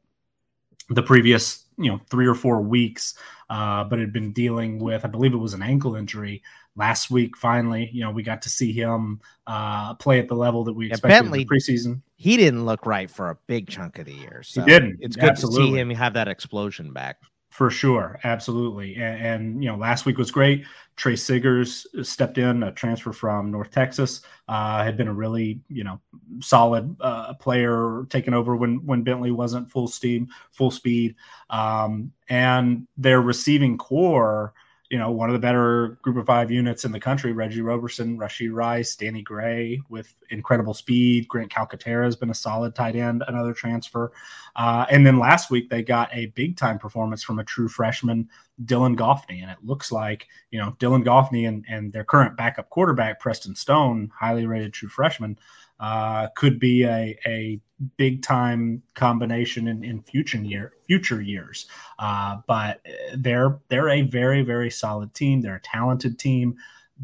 the 0.91 1.03
previous 1.03 1.65
you 1.79 1.91
know 1.91 2.01
three 2.11 2.27
or 2.27 2.35
four 2.35 2.61
weeks, 2.61 3.15
uh, 3.49 3.85
but 3.85 3.99
had 3.99 4.13
been 4.13 4.33
dealing 4.33 4.79
with 4.79 5.05
I 5.05 5.09
believe 5.09 5.33
it 5.33 5.39
was 5.39 5.55
an 5.55 5.63
ankle 5.63 5.97
injury 5.97 6.43
last 6.77 7.11
week. 7.11 7.37
Finally, 7.37 7.91
you 7.93 8.03
know 8.03 8.11
we 8.11 8.23
got 8.23 8.43
to 8.43 8.49
see 8.49 8.73
him 8.73 9.21
uh, 9.47 9.95
play 9.95 10.19
at 10.19 10.29
the 10.29 10.35
level 10.35 10.65
that 10.65 10.73
we 10.73 10.87
yeah, 10.87 10.93
expected 10.93 11.23
Bentley, 11.23 11.43
in 11.43 11.49
the 11.49 11.55
preseason. 11.55 12.03
He 12.17 12.37
didn't 12.37 12.67
look 12.67 12.85
right 12.85 13.11
for 13.11 13.31
a 13.31 13.39
big 13.47 13.69
chunk 13.69 13.99
of 13.99 14.07
the 14.07 14.15
year. 14.15 14.43
So 14.45 14.63
he 14.63 14.71
didn't. 14.71 14.99
It's 15.01 15.17
good 15.17 15.31
Absolutely. 15.31 15.67
to 15.67 15.73
see 15.73 15.79
him 15.79 15.91
have 15.91 16.15
that 16.15 16.29
explosion 16.29 16.93
back. 16.93 17.19
For 17.51 17.69
sure, 17.69 18.21
absolutely, 18.23 18.95
and, 18.95 19.27
and, 19.27 19.65
you 19.65 19.69
know, 19.69 19.77
last 19.77 20.07
week 20.07 20.19
was 20.19 20.31
great. 20.31 20.65
Tre 20.95 21.17
Siggers 21.17 21.85
stepped 22.03 22.39
in, 22.39 22.63
a 22.63 22.71
transfer 22.71 23.13
from 23.13 23.51
North 23.51 23.73
Texas, 23.73 24.23
uh, 24.47 24.85
had 24.85 24.97
been 24.97 25.09
a 25.09 25.13
really 25.13 25.61
you 25.69 25.83
know 25.83 26.01
solid 26.41 26.95
uh, 27.01 27.35
player, 27.35 28.07
taking 28.09 28.35
over 28.35 28.55
when 28.55 28.87
when 28.87 29.03
Bentley 29.03 29.33
wasn't 29.33 29.71
full 29.71 29.89
steam, 29.89 30.29
full 30.53 30.71
speed, 30.71 31.17
um, 31.49 32.13
and 32.29 32.87
their 32.97 33.21
receiving 33.21 33.79
corps 33.79 34.53
you 34.91 34.99
know, 34.99 35.13
one 35.13 35.29
of 35.29 35.35
the 35.35 35.39
better 35.39 35.99
group 36.03 36.17
of 36.17 36.27
five 36.27 36.51
units 36.51 36.85
in 36.85 36.91
the 36.91 36.99
country, 36.99 37.31
Reggie 37.31 37.61
Roberson, 37.61 38.19
Rashee 38.19 38.53
Rice, 38.53 38.97
Danny 38.97 39.23
Gray 39.23 39.81
with 39.89 40.13
incredible 40.31 40.75
speed. 40.75 41.29
Grant 41.29 41.53
Calcaterra 41.53 42.05
has 42.05 42.17
been 42.17 42.31
a 42.31 42.35
solid 42.35 42.75
tight 42.75 42.97
end, 42.97 43.23
another 43.29 43.55
transfer. 43.55 44.11
Uh, 44.57 44.87
and 44.91 45.07
then 45.07 45.17
last 45.17 45.49
week 45.49 45.71
they 45.71 45.81
got 45.81 46.11
a 46.13 46.27
big 46.27 46.57
time 46.57 46.77
performance 46.77 47.23
from 47.23 47.39
a 47.39 47.45
true 47.45 47.69
freshman, 47.69 48.29
Dylan 48.65 48.97
Goffney. 48.97 49.43
And 49.43 49.51
it 49.53 49.59
looks 49.63 49.93
like, 49.93 50.27
you 50.51 50.59
know, 50.59 50.75
Dylan 50.81 51.05
Goffney 51.05 51.47
and, 51.47 51.65
and 51.69 51.93
their 51.93 52.05
current 52.05 52.37
backup 52.37 52.69
quarterback, 52.69 53.21
Preston 53.21 53.55
Stone, 53.55 54.11
highly 54.13 54.45
rated 54.45 54.73
true 54.73 54.89
freshman, 54.89 55.39
uh, 55.79 56.27
could 56.35 56.59
be 56.59 56.83
a, 56.83 57.17
a 57.25 57.61
big 57.97 58.23
time 58.23 58.83
combination 58.95 59.69
in, 59.69 59.85
in 59.85 60.03
future 60.03 60.39
year 60.39 60.75
future 60.87 61.21
years. 61.21 61.67
Uh, 61.99 62.39
but 62.47 62.81
they're 63.17 63.59
they're 63.69 63.89
a 63.89 64.03
very 64.03 64.43
very 64.43 64.71
solid 64.71 65.15
team. 65.15 65.41
They're 65.41 65.57
a 65.57 65.61
talented 65.61 66.19
team. 66.19 66.57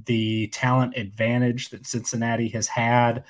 The 0.05 0.49
talent 0.49 0.97
advantage 0.97 1.71
that 1.71 1.87
Cincinnati 1.87 2.49
has 2.51 2.69
had 2.69 3.25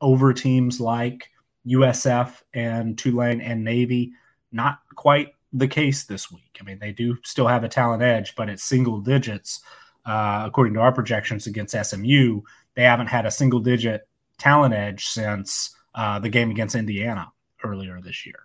over 0.00 0.32
teams 0.32 0.80
like 0.80 1.30
USF 1.66 2.42
and 2.54 2.98
Tulane 2.98 3.40
and 3.40 3.62
Navy, 3.62 4.12
not 4.50 4.80
quite 4.96 5.34
the 5.52 5.68
case 5.68 6.04
this 6.04 6.30
week. 6.30 6.58
I 6.60 6.64
mean, 6.64 6.78
they 6.78 6.92
do 6.92 7.16
still 7.24 7.46
have 7.46 7.64
a 7.64 7.68
talent 7.68 8.02
edge, 8.02 8.34
but 8.34 8.48
it's 8.48 8.64
single 8.64 9.00
digits. 9.00 9.60
Uh, 10.06 10.44
according 10.46 10.74
to 10.74 10.80
our 10.80 10.92
projections 10.92 11.46
against 11.46 11.76
SMU, 11.76 12.40
they 12.74 12.82
haven't 12.82 13.08
had 13.08 13.26
a 13.26 13.30
single 13.30 13.60
digit 13.60 14.08
talent 14.38 14.74
edge 14.74 15.06
since 15.06 15.76
uh, 15.94 16.18
the 16.18 16.28
game 16.28 16.50
against 16.50 16.74
Indiana 16.74 17.30
earlier 17.64 18.00
this 18.00 18.26
year. 18.26 18.40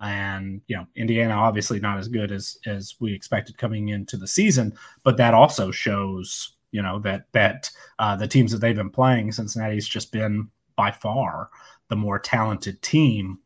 And 0.00 0.62
you 0.66 0.76
know, 0.76 0.86
Indiana 0.96 1.34
obviously 1.34 1.78
not 1.80 1.98
as 1.98 2.08
good 2.08 2.32
as 2.32 2.58
as 2.66 2.94
we 3.00 3.12
expected 3.12 3.58
coming 3.58 3.88
into 3.90 4.16
the 4.16 4.26
season, 4.26 4.74
but 5.02 5.16
that 5.18 5.34
also 5.34 5.70
shows 5.70 6.56
you 6.70 6.80
know 6.82 6.98
that 7.00 7.26
that 7.32 7.70
uh, 7.98 8.16
the 8.16 8.28
teams 8.28 8.52
that 8.52 8.58
they've 8.58 8.76
been 8.76 8.90
playing, 8.90 9.32
Cincinnati's 9.32 9.88
just 9.88 10.10
been 10.12 10.48
by 10.76 10.90
far 10.90 11.50
the 11.88 11.96
more 11.96 12.18
talented 12.18 12.80
team. 12.80 13.40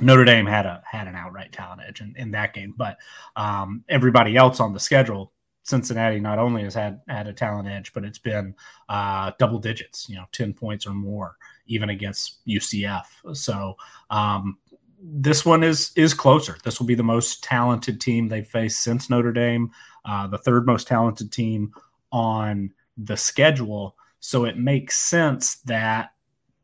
Notre 0.00 0.24
Dame 0.24 0.46
had 0.46 0.66
a 0.66 0.82
had 0.86 1.08
an 1.08 1.16
outright 1.16 1.52
talent 1.52 1.80
edge 1.86 2.00
in, 2.00 2.14
in 2.16 2.30
that 2.30 2.54
game, 2.54 2.74
but 2.76 2.96
um, 3.34 3.84
everybody 3.88 4.36
else 4.36 4.60
on 4.60 4.72
the 4.72 4.80
schedule 4.80 5.32
Cincinnati 5.64 6.20
not 6.20 6.38
only 6.38 6.62
has 6.64 6.74
had 6.74 7.00
had 7.08 7.26
a 7.26 7.32
talent 7.32 7.68
edge, 7.68 7.92
but 7.92 8.04
it's 8.04 8.18
been 8.18 8.54
uh, 8.88 9.32
double 9.38 9.58
digits, 9.58 10.08
you 10.08 10.16
know, 10.16 10.24
ten 10.32 10.52
points 10.52 10.86
or 10.86 10.94
more, 10.94 11.36
even 11.66 11.90
against 11.90 12.44
UCF. 12.46 13.04
So 13.34 13.76
um, 14.10 14.58
this 15.02 15.44
one 15.44 15.62
is 15.62 15.92
is 15.96 16.14
closer. 16.14 16.56
This 16.62 16.78
will 16.78 16.86
be 16.86 16.94
the 16.94 17.02
most 17.02 17.42
talented 17.42 18.00
team 18.00 18.28
they've 18.28 18.46
faced 18.46 18.82
since 18.82 19.10
Notre 19.10 19.32
Dame, 19.32 19.70
uh, 20.04 20.26
the 20.26 20.38
third 20.38 20.66
most 20.66 20.86
talented 20.86 21.32
team 21.32 21.72
on 22.12 22.72
the 22.96 23.16
schedule. 23.16 23.96
So 24.20 24.44
it 24.44 24.58
makes 24.58 24.96
sense 24.96 25.56
that 25.62 26.12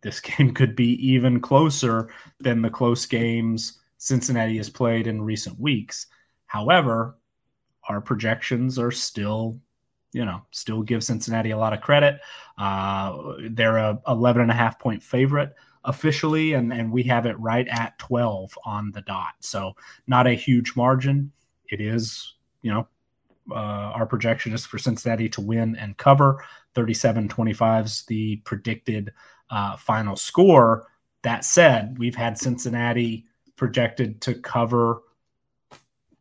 this 0.02 0.20
game 0.20 0.54
could 0.54 0.76
be 0.76 0.92
even 1.06 1.40
closer 1.40 2.10
than 2.40 2.62
the 2.62 2.70
close 2.70 3.06
games 3.06 3.78
Cincinnati 3.98 4.56
has 4.56 4.70
played 4.70 5.08
in 5.08 5.20
recent 5.20 5.58
weeks. 5.58 6.06
However, 6.46 7.16
our 7.88 8.00
projections 8.00 8.78
are 8.78 8.92
still 8.92 9.60
you 10.12 10.24
know 10.24 10.42
still 10.50 10.82
give 10.82 11.04
cincinnati 11.04 11.50
a 11.50 11.58
lot 11.58 11.72
of 11.72 11.80
credit. 11.80 12.20
Uh, 12.56 13.34
they're 13.50 13.76
a 13.76 14.00
11 14.08 14.42
and 14.42 14.50
a 14.50 14.54
half 14.54 14.78
point 14.78 15.02
favorite 15.02 15.54
officially 15.84 16.54
and 16.54 16.72
and 16.72 16.90
we 16.90 17.02
have 17.02 17.24
it 17.24 17.38
right 17.38 17.68
at 17.68 17.98
12 17.98 18.56
on 18.64 18.90
the 18.92 19.02
dot. 19.02 19.34
So 19.40 19.74
not 20.06 20.26
a 20.26 20.32
huge 20.32 20.76
margin. 20.76 21.32
It 21.70 21.80
is 21.80 22.34
you 22.62 22.72
know 22.72 22.88
uh, 23.50 23.54
our 23.94 24.06
projection 24.06 24.52
is 24.52 24.66
for 24.66 24.78
cincinnati 24.78 25.28
to 25.30 25.40
win 25.40 25.76
and 25.76 25.96
cover. 25.96 26.44
37 26.74 27.28
25 27.28 27.86
is 27.86 28.04
the 28.06 28.36
predicted 28.44 29.12
uh, 29.50 29.76
final 29.76 30.16
score. 30.16 30.86
That 31.22 31.44
said 31.44 31.98
we've 31.98 32.14
had 32.14 32.38
cincinnati 32.38 33.26
projected 33.56 34.20
to 34.22 34.34
cover 34.34 35.02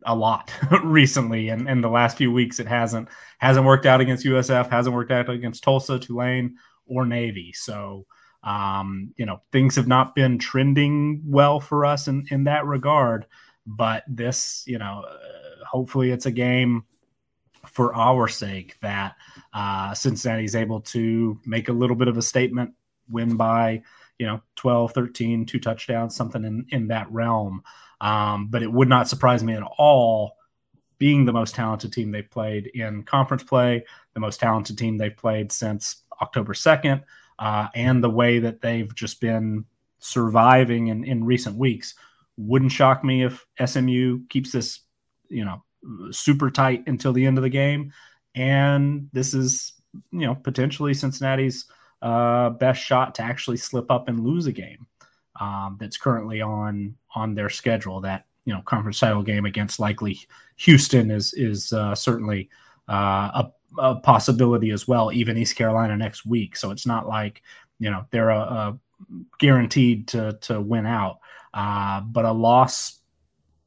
a 0.07 0.15
lot 0.15 0.51
recently, 0.83 1.49
and 1.49 1.69
in 1.69 1.81
the 1.81 1.89
last 1.89 2.17
few 2.17 2.31
weeks 2.31 2.59
it 2.59 2.67
hasn't 2.67 3.09
hasn't 3.37 3.65
worked 3.65 3.85
out 3.85 4.01
against 4.01 4.25
USF, 4.25 4.69
hasn't 4.69 4.95
worked 4.95 5.11
out 5.11 5.29
against 5.29 5.63
Tulsa, 5.63 5.99
Tulane, 5.99 6.55
or 6.87 7.05
Navy. 7.05 7.53
So 7.53 8.07
um, 8.43 9.13
you 9.17 9.25
know 9.25 9.41
things 9.51 9.75
have 9.75 9.87
not 9.87 10.15
been 10.15 10.39
trending 10.39 11.21
well 11.25 11.59
for 11.59 11.85
us 11.85 12.07
in 12.07 12.25
in 12.31 12.45
that 12.45 12.65
regard. 12.65 13.27
But 13.69 14.03
this, 14.07 14.63
you 14.65 14.77
know, 14.77 15.03
uh, 15.05 15.65
hopefully 15.69 16.11
it's 16.11 16.25
a 16.25 16.31
game 16.31 16.85
for 17.65 17.93
our 17.93 18.29
sake 18.29 18.77
that 18.81 19.15
uh, 19.53 19.93
Cincinnati 19.93 20.45
is 20.45 20.55
able 20.55 20.79
to 20.81 21.37
make 21.45 21.67
a 21.67 21.73
little 21.73 21.97
bit 21.97 22.07
of 22.07 22.17
a 22.17 22.21
statement, 22.21 22.73
win 23.09 23.35
by 23.35 23.83
you 24.17 24.25
know 24.25 24.41
12 24.55 24.93
13 24.93 25.45
two 25.45 25.59
touchdowns 25.59 26.15
something 26.15 26.43
in 26.43 26.65
in 26.69 26.87
that 26.87 27.11
realm 27.11 27.61
um, 28.01 28.47
but 28.47 28.63
it 28.63 28.71
would 28.71 28.89
not 28.89 29.07
surprise 29.07 29.43
me 29.43 29.53
at 29.53 29.63
all 29.77 30.37
being 30.99 31.25
the 31.25 31.33
most 31.33 31.55
talented 31.55 31.93
team 31.93 32.11
they've 32.11 32.29
played 32.29 32.67
in 32.67 33.03
conference 33.03 33.43
play, 33.43 33.85
the 34.13 34.19
most 34.19 34.39
talented 34.39 34.77
team 34.77 34.97
they've 34.97 35.15
played 35.15 35.51
since 35.51 36.03
October 36.21 36.53
2nd, 36.53 37.03
uh, 37.39 37.67
and 37.75 38.03
the 38.03 38.09
way 38.09 38.39
that 38.39 38.61
they've 38.61 38.93
just 38.95 39.21
been 39.21 39.65
surviving 39.99 40.87
in, 40.87 41.03
in 41.03 41.23
recent 41.23 41.55
weeks. 41.55 41.95
Wouldn't 42.37 42.71
shock 42.71 43.03
me 43.03 43.23
if 43.23 43.45
SMU 43.63 44.21
keeps 44.29 44.51
this, 44.51 44.81
you 45.29 45.45
know, 45.45 45.63
super 46.11 46.49
tight 46.49 46.83
until 46.87 47.13
the 47.13 47.25
end 47.25 47.37
of 47.37 47.43
the 47.43 47.49
game. 47.49 47.93
And 48.35 49.09
this 49.13 49.33
is, 49.33 49.73
you 50.11 50.25
know, 50.25 50.35
potentially 50.35 50.93
Cincinnati's 50.93 51.65
uh, 52.01 52.51
best 52.51 52.81
shot 52.81 53.15
to 53.15 53.23
actually 53.23 53.57
slip 53.57 53.89
up 53.89 54.07
and 54.07 54.19
lose 54.19 54.45
a 54.45 54.51
game 54.51 54.85
um, 55.39 55.77
that's 55.79 55.97
currently 55.97 56.41
on 56.41 56.95
on 57.17 57.35
their 57.35 57.49
schedule. 57.49 57.99
That 58.01 58.25
you 58.45 58.53
know 58.53 58.61
conference 58.61 58.99
title 58.99 59.23
game 59.23 59.45
against 59.45 59.79
likely 59.79 60.19
Houston 60.57 61.11
is 61.11 61.33
is 61.33 61.73
uh, 61.73 61.95
certainly 61.95 62.49
uh, 62.87 63.43
a, 63.43 63.51
a, 63.79 63.95
possibility 63.95 64.71
as 64.71 64.87
well. 64.87 65.11
Even 65.11 65.37
East 65.37 65.55
Carolina 65.55 65.97
next 65.97 66.25
week, 66.25 66.55
so 66.55 66.71
it's 66.71 66.85
not 66.85 67.07
like 67.07 67.41
you 67.79 67.89
know 67.89 68.05
they're 68.11 68.29
a, 68.29 68.39
a 68.39 68.79
guaranteed 69.39 70.07
to 70.09 70.37
to 70.41 70.61
win 70.61 70.85
out. 70.85 71.19
Uh, 71.53 72.01
but 72.01 72.25
a 72.25 72.31
loss 72.31 72.99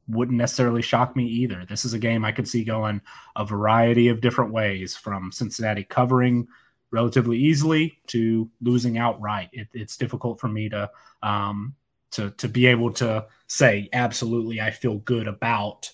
wouldn't 0.07 0.37
necessarily 0.37 0.81
shock 0.81 1.15
me 1.15 1.25
either. 1.25 1.65
This 1.67 1.85
is 1.85 1.93
a 1.93 1.99
game 1.99 2.25
I 2.25 2.31
could 2.31 2.47
see 2.47 2.63
going 2.63 3.01
a 3.35 3.45
variety 3.45 4.07
of 4.07 4.21
different 4.21 4.51
ways, 4.51 4.95
from 4.95 5.31
Cincinnati 5.31 5.83
covering 5.83 6.47
relatively 6.91 7.37
easily 7.37 7.97
to 8.07 8.49
losing 8.61 8.97
outright. 8.97 9.49
It, 9.53 9.67
it's 9.73 9.97
difficult 9.97 10.39
for 10.39 10.47
me 10.47 10.69
to 10.69 10.89
um, 11.23 11.75
to 12.11 12.31
to 12.31 12.47
be 12.47 12.65
able 12.65 12.91
to 12.93 13.25
say 13.47 13.89
absolutely 13.93 14.61
I 14.61 14.71
feel 14.71 14.97
good 14.99 15.27
about 15.27 15.91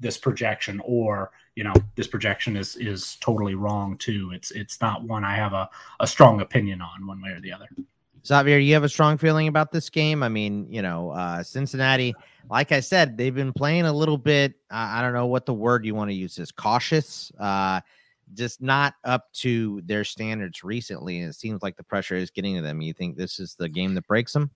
this 0.00 0.16
projection 0.16 0.80
or 0.84 1.30
you 1.54 1.64
know 1.64 1.74
this 1.96 2.06
projection 2.06 2.56
is 2.56 2.76
is 2.76 3.16
totally 3.16 3.54
wrong 3.54 3.96
too. 3.98 4.30
It's 4.32 4.50
it's 4.52 4.80
not 4.80 5.02
one 5.02 5.24
I 5.24 5.34
have 5.34 5.52
a, 5.52 5.68
a 6.00 6.06
strong 6.06 6.40
opinion 6.40 6.80
on 6.80 7.06
one 7.06 7.20
way 7.20 7.30
or 7.30 7.40
the 7.40 7.52
other. 7.52 7.68
Xavier, 8.26 8.58
you 8.58 8.74
have 8.74 8.84
a 8.84 8.88
strong 8.88 9.16
feeling 9.16 9.48
about 9.48 9.72
this 9.72 9.88
game. 9.88 10.22
I 10.22 10.28
mean, 10.28 10.66
you 10.70 10.82
know, 10.82 11.10
uh, 11.10 11.42
Cincinnati, 11.42 12.14
like 12.50 12.72
I 12.72 12.80
said, 12.80 13.16
they've 13.16 13.34
been 13.34 13.52
playing 13.52 13.86
a 13.86 13.92
little 13.92 14.18
bit. 14.18 14.54
Uh, 14.70 14.88
I 14.90 15.02
don't 15.02 15.14
know 15.14 15.26
what 15.26 15.46
the 15.46 15.54
word 15.54 15.86
you 15.86 15.94
want 15.94 16.10
to 16.10 16.14
use 16.14 16.38
is 16.38 16.52
cautious. 16.52 17.32
Uh, 17.38 17.80
just 18.34 18.60
not 18.60 18.94
up 19.04 19.32
to 19.32 19.80
their 19.86 20.04
standards 20.04 20.62
recently. 20.62 21.20
And 21.20 21.30
it 21.30 21.34
seems 21.34 21.62
like 21.62 21.76
the 21.76 21.84
pressure 21.84 22.16
is 22.16 22.30
getting 22.30 22.56
to 22.56 22.62
them. 22.62 22.82
You 22.82 22.92
think 22.92 23.16
this 23.16 23.40
is 23.40 23.54
the 23.54 23.68
game 23.68 23.94
that 23.94 24.06
breaks 24.06 24.32
them? 24.32 24.50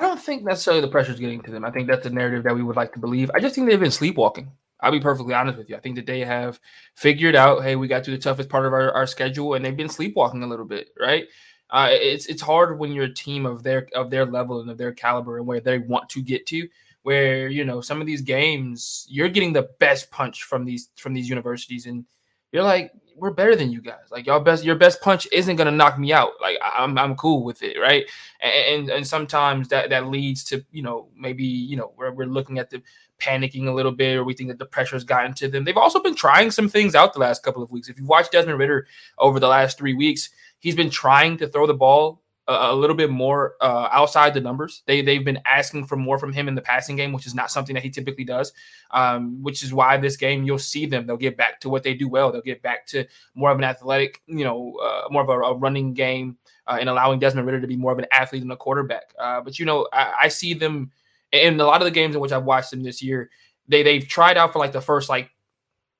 I 0.00 0.04
don't 0.04 0.20
think 0.20 0.44
necessarily 0.44 0.80
the 0.80 0.88
pressure 0.88 1.12
is 1.12 1.20
getting 1.20 1.42
to 1.42 1.50
them. 1.50 1.62
I 1.62 1.70
think 1.70 1.86
that's 1.86 2.04
the 2.04 2.10
narrative 2.10 2.42
that 2.44 2.54
we 2.54 2.62
would 2.62 2.74
like 2.74 2.94
to 2.94 2.98
believe. 2.98 3.30
I 3.34 3.38
just 3.38 3.54
think 3.54 3.68
they've 3.68 3.78
been 3.78 3.90
sleepwalking. 3.90 4.50
I'll 4.80 4.90
be 4.90 4.98
perfectly 4.98 5.34
honest 5.34 5.58
with 5.58 5.68
you. 5.68 5.76
I 5.76 5.80
think 5.80 5.96
that 5.96 6.06
they 6.06 6.20
have 6.20 6.58
figured 6.94 7.36
out, 7.36 7.62
hey, 7.62 7.76
we 7.76 7.86
got 7.86 8.02
to 8.04 8.10
the 8.10 8.16
toughest 8.16 8.48
part 8.48 8.64
of 8.64 8.72
our, 8.72 8.90
our 8.92 9.06
schedule, 9.06 9.52
and 9.52 9.62
they've 9.62 9.76
been 9.76 9.90
sleepwalking 9.90 10.42
a 10.42 10.46
little 10.46 10.64
bit, 10.64 10.88
right? 10.98 11.26
Uh, 11.68 11.88
it's 11.90 12.26
it's 12.26 12.40
hard 12.40 12.78
when 12.78 12.92
you're 12.92 13.04
a 13.04 13.14
team 13.14 13.44
of 13.44 13.62
their 13.62 13.88
of 13.94 14.10
their 14.10 14.24
level 14.24 14.62
and 14.62 14.70
of 14.70 14.78
their 14.78 14.92
caliber 14.92 15.36
and 15.36 15.46
where 15.46 15.60
they 15.60 15.78
want 15.78 16.08
to 16.08 16.22
get 16.22 16.46
to. 16.46 16.66
Where 17.02 17.48
you 17.48 17.64
know 17.64 17.82
some 17.82 18.00
of 18.00 18.06
these 18.06 18.22
games, 18.22 19.06
you're 19.06 19.28
getting 19.28 19.52
the 19.52 19.68
best 19.80 20.10
punch 20.10 20.44
from 20.44 20.64
these 20.64 20.88
from 20.96 21.12
these 21.12 21.28
universities, 21.28 21.84
and 21.84 22.06
you're 22.52 22.62
like, 22.62 22.92
we're 23.16 23.30
better 23.30 23.54
than 23.54 23.70
you 23.70 23.80
guys. 23.80 24.06
Like 24.10 24.26
y'all 24.26 24.40
best, 24.40 24.64
your 24.64 24.76
best 24.76 25.00
punch 25.00 25.28
isn't 25.30 25.56
gonna 25.56 25.70
knock 25.70 25.98
me 25.98 26.12
out. 26.12 26.32
Like 26.40 26.58
I'm, 26.62 26.96
I'm 26.98 27.14
cool 27.16 27.44
with 27.44 27.62
it, 27.62 27.78
right? 27.78 28.04
And, 28.40 28.52
and 28.52 28.90
and 28.90 29.06
sometimes 29.06 29.68
that 29.68 29.90
that 29.90 30.06
leads 30.08 30.42
to 30.44 30.64
you 30.72 30.82
know 30.82 31.08
maybe 31.16 31.44
you 31.44 31.76
know 31.76 31.92
we're 31.96 32.12
we're 32.12 32.26
looking 32.26 32.58
at 32.58 32.70
the 32.70 32.82
panicking 33.20 33.66
a 33.66 33.72
little 33.72 33.92
bit, 33.92 34.16
or 34.16 34.24
we 34.24 34.34
think 34.34 34.48
that 34.48 34.58
the 34.58 34.66
pressure's 34.66 35.04
gotten 35.04 35.34
to 35.34 35.48
them. 35.48 35.64
They've 35.64 35.76
also 35.76 36.00
been 36.00 36.14
trying 36.14 36.50
some 36.50 36.68
things 36.68 36.94
out 36.94 37.12
the 37.12 37.20
last 37.20 37.42
couple 37.42 37.62
of 37.62 37.70
weeks. 37.70 37.88
If 37.88 37.98
you've 37.98 38.08
watched 38.08 38.32
Desmond 38.32 38.58
Ridder 38.58 38.86
over 39.18 39.38
the 39.38 39.48
last 39.48 39.78
three 39.78 39.94
weeks, 39.94 40.30
he's 40.58 40.74
been 40.74 40.90
trying 40.90 41.36
to 41.38 41.48
throw 41.48 41.66
the 41.66 41.74
ball 41.74 42.19
a, 42.50 42.74
little 42.74 42.96
bit 42.96 43.10
more 43.10 43.54
uh, 43.60 43.88
outside 43.92 44.34
the 44.34 44.40
numbers. 44.40 44.82
They 44.86 45.02
they've 45.02 45.24
been 45.24 45.40
asking 45.46 45.86
for 45.86 45.96
more 45.96 46.18
from 46.18 46.32
him 46.32 46.48
in 46.48 46.54
the 46.54 46.62
passing 46.62 46.96
game, 46.96 47.12
which 47.12 47.26
is 47.26 47.34
not 47.34 47.50
something 47.50 47.74
that 47.74 47.82
he 47.82 47.90
typically 47.90 48.24
does. 48.24 48.52
Um, 48.90 49.42
which 49.42 49.62
is 49.62 49.72
why 49.72 49.96
this 49.96 50.16
game 50.16 50.44
you'll 50.44 50.58
see 50.58 50.86
them. 50.86 51.06
They'll 51.06 51.16
get 51.16 51.36
back 51.36 51.60
to 51.60 51.68
what 51.68 51.82
they 51.82 51.94
do 51.94 52.08
well. 52.08 52.32
They'll 52.32 52.42
get 52.42 52.62
back 52.62 52.86
to 52.88 53.06
more 53.34 53.50
of 53.50 53.58
an 53.58 53.64
athletic, 53.64 54.20
you 54.26 54.44
know, 54.44 54.76
uh, 54.82 55.08
more 55.10 55.22
of 55.22 55.28
a, 55.28 55.32
a 55.32 55.54
running 55.54 55.94
game, 55.94 56.36
uh, 56.66 56.78
and 56.80 56.88
allowing 56.88 57.18
Desmond 57.18 57.46
Ridder 57.46 57.60
to 57.60 57.66
be 57.66 57.76
more 57.76 57.92
of 57.92 57.98
an 57.98 58.06
athlete 58.12 58.42
than 58.42 58.50
a 58.50 58.56
quarterback. 58.56 59.14
Uh, 59.18 59.40
but 59.40 59.58
you 59.58 59.64
know, 59.64 59.88
I, 59.92 60.14
I 60.22 60.28
see 60.28 60.54
them 60.54 60.90
in 61.32 61.60
a 61.60 61.64
lot 61.64 61.80
of 61.80 61.84
the 61.84 61.92
games 61.92 62.14
in 62.14 62.20
which 62.20 62.32
I've 62.32 62.44
watched 62.44 62.70
them 62.70 62.82
this 62.82 63.02
year. 63.02 63.30
They 63.68 63.82
they've 63.82 64.06
tried 64.06 64.36
out 64.36 64.52
for 64.52 64.58
like 64.58 64.72
the 64.72 64.80
first 64.80 65.08
like 65.08 65.30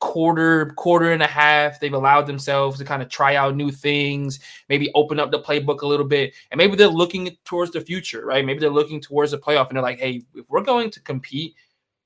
quarter, 0.01 0.67
quarter 0.77 1.13
and 1.13 1.23
a 1.23 1.27
half. 1.27 1.79
They've 1.79 1.93
allowed 1.93 2.27
themselves 2.27 2.79
to 2.79 2.85
kind 2.85 3.03
of 3.03 3.09
try 3.09 3.37
out 3.37 3.55
new 3.55 3.71
things, 3.71 4.41
maybe 4.69 4.91
open 4.95 5.21
up 5.21 5.31
the 5.31 5.41
playbook 5.41 5.83
a 5.83 5.87
little 5.87 6.07
bit, 6.07 6.35
and 6.51 6.59
maybe 6.59 6.75
they're 6.75 6.89
looking 6.89 7.37
towards 7.45 7.71
the 7.71 7.81
future, 7.81 8.25
right? 8.25 8.45
Maybe 8.45 8.59
they're 8.59 8.71
looking 8.71 9.01
towards 9.01 9.31
the 9.31 9.39
playoff, 9.39 9.69
and 9.69 9.77
they're 9.77 9.83
like, 9.83 10.01
"Hey, 10.01 10.23
if 10.35 10.47
we're 10.49 10.63
going 10.63 10.91
to 10.91 11.01
compete, 11.01 11.55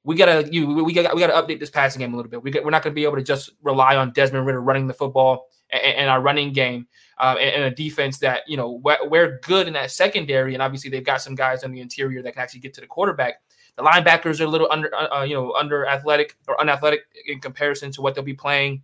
we 0.04 0.16
gotta 0.16 0.46
you 0.52 0.84
we 0.84 0.92
got 0.92 1.14
we 1.14 1.20
gotta 1.20 1.32
update 1.32 1.60
this 1.60 1.70
passing 1.70 2.00
game 2.00 2.12
a 2.12 2.16
little 2.16 2.30
bit. 2.30 2.42
We 2.42 2.50
got, 2.50 2.64
we're 2.64 2.70
not 2.70 2.82
gonna 2.82 2.94
be 2.94 3.04
able 3.04 3.16
to 3.16 3.22
just 3.22 3.50
rely 3.62 3.96
on 3.96 4.12
Desmond 4.12 4.46
Ridder 4.46 4.60
running 4.60 4.86
the 4.86 4.94
football 4.94 5.46
and, 5.70 5.82
and 5.82 6.10
our 6.10 6.20
running 6.20 6.52
game 6.52 6.86
uh, 7.18 7.36
and, 7.40 7.62
and, 7.62 7.64
a 7.64 7.70
defense 7.74 8.18
that 8.18 8.42
you 8.46 8.56
know 8.56 8.80
we're, 8.82 9.08
we're 9.08 9.38
good 9.40 9.66
in 9.66 9.72
that 9.72 9.90
secondary, 9.90 10.54
and 10.54 10.62
obviously 10.62 10.90
they've 10.90 11.04
got 11.04 11.22
some 11.22 11.34
guys 11.34 11.64
on 11.64 11.72
the 11.72 11.80
interior 11.80 12.22
that 12.22 12.32
can 12.34 12.42
actually 12.42 12.60
get 12.60 12.74
to 12.74 12.80
the 12.80 12.86
quarterback." 12.86 13.36
The 13.76 13.82
linebackers 13.82 14.40
are 14.40 14.44
a 14.44 14.48
little 14.48 14.68
under, 14.70 14.94
uh, 14.94 15.18
uh, 15.18 15.22
you 15.22 15.34
know, 15.34 15.52
under 15.52 15.86
athletic 15.86 16.36
or 16.46 16.60
unathletic 16.60 17.00
in 17.26 17.40
comparison 17.40 17.90
to 17.92 18.02
what 18.02 18.14
they'll 18.14 18.24
be 18.24 18.34
playing. 18.34 18.82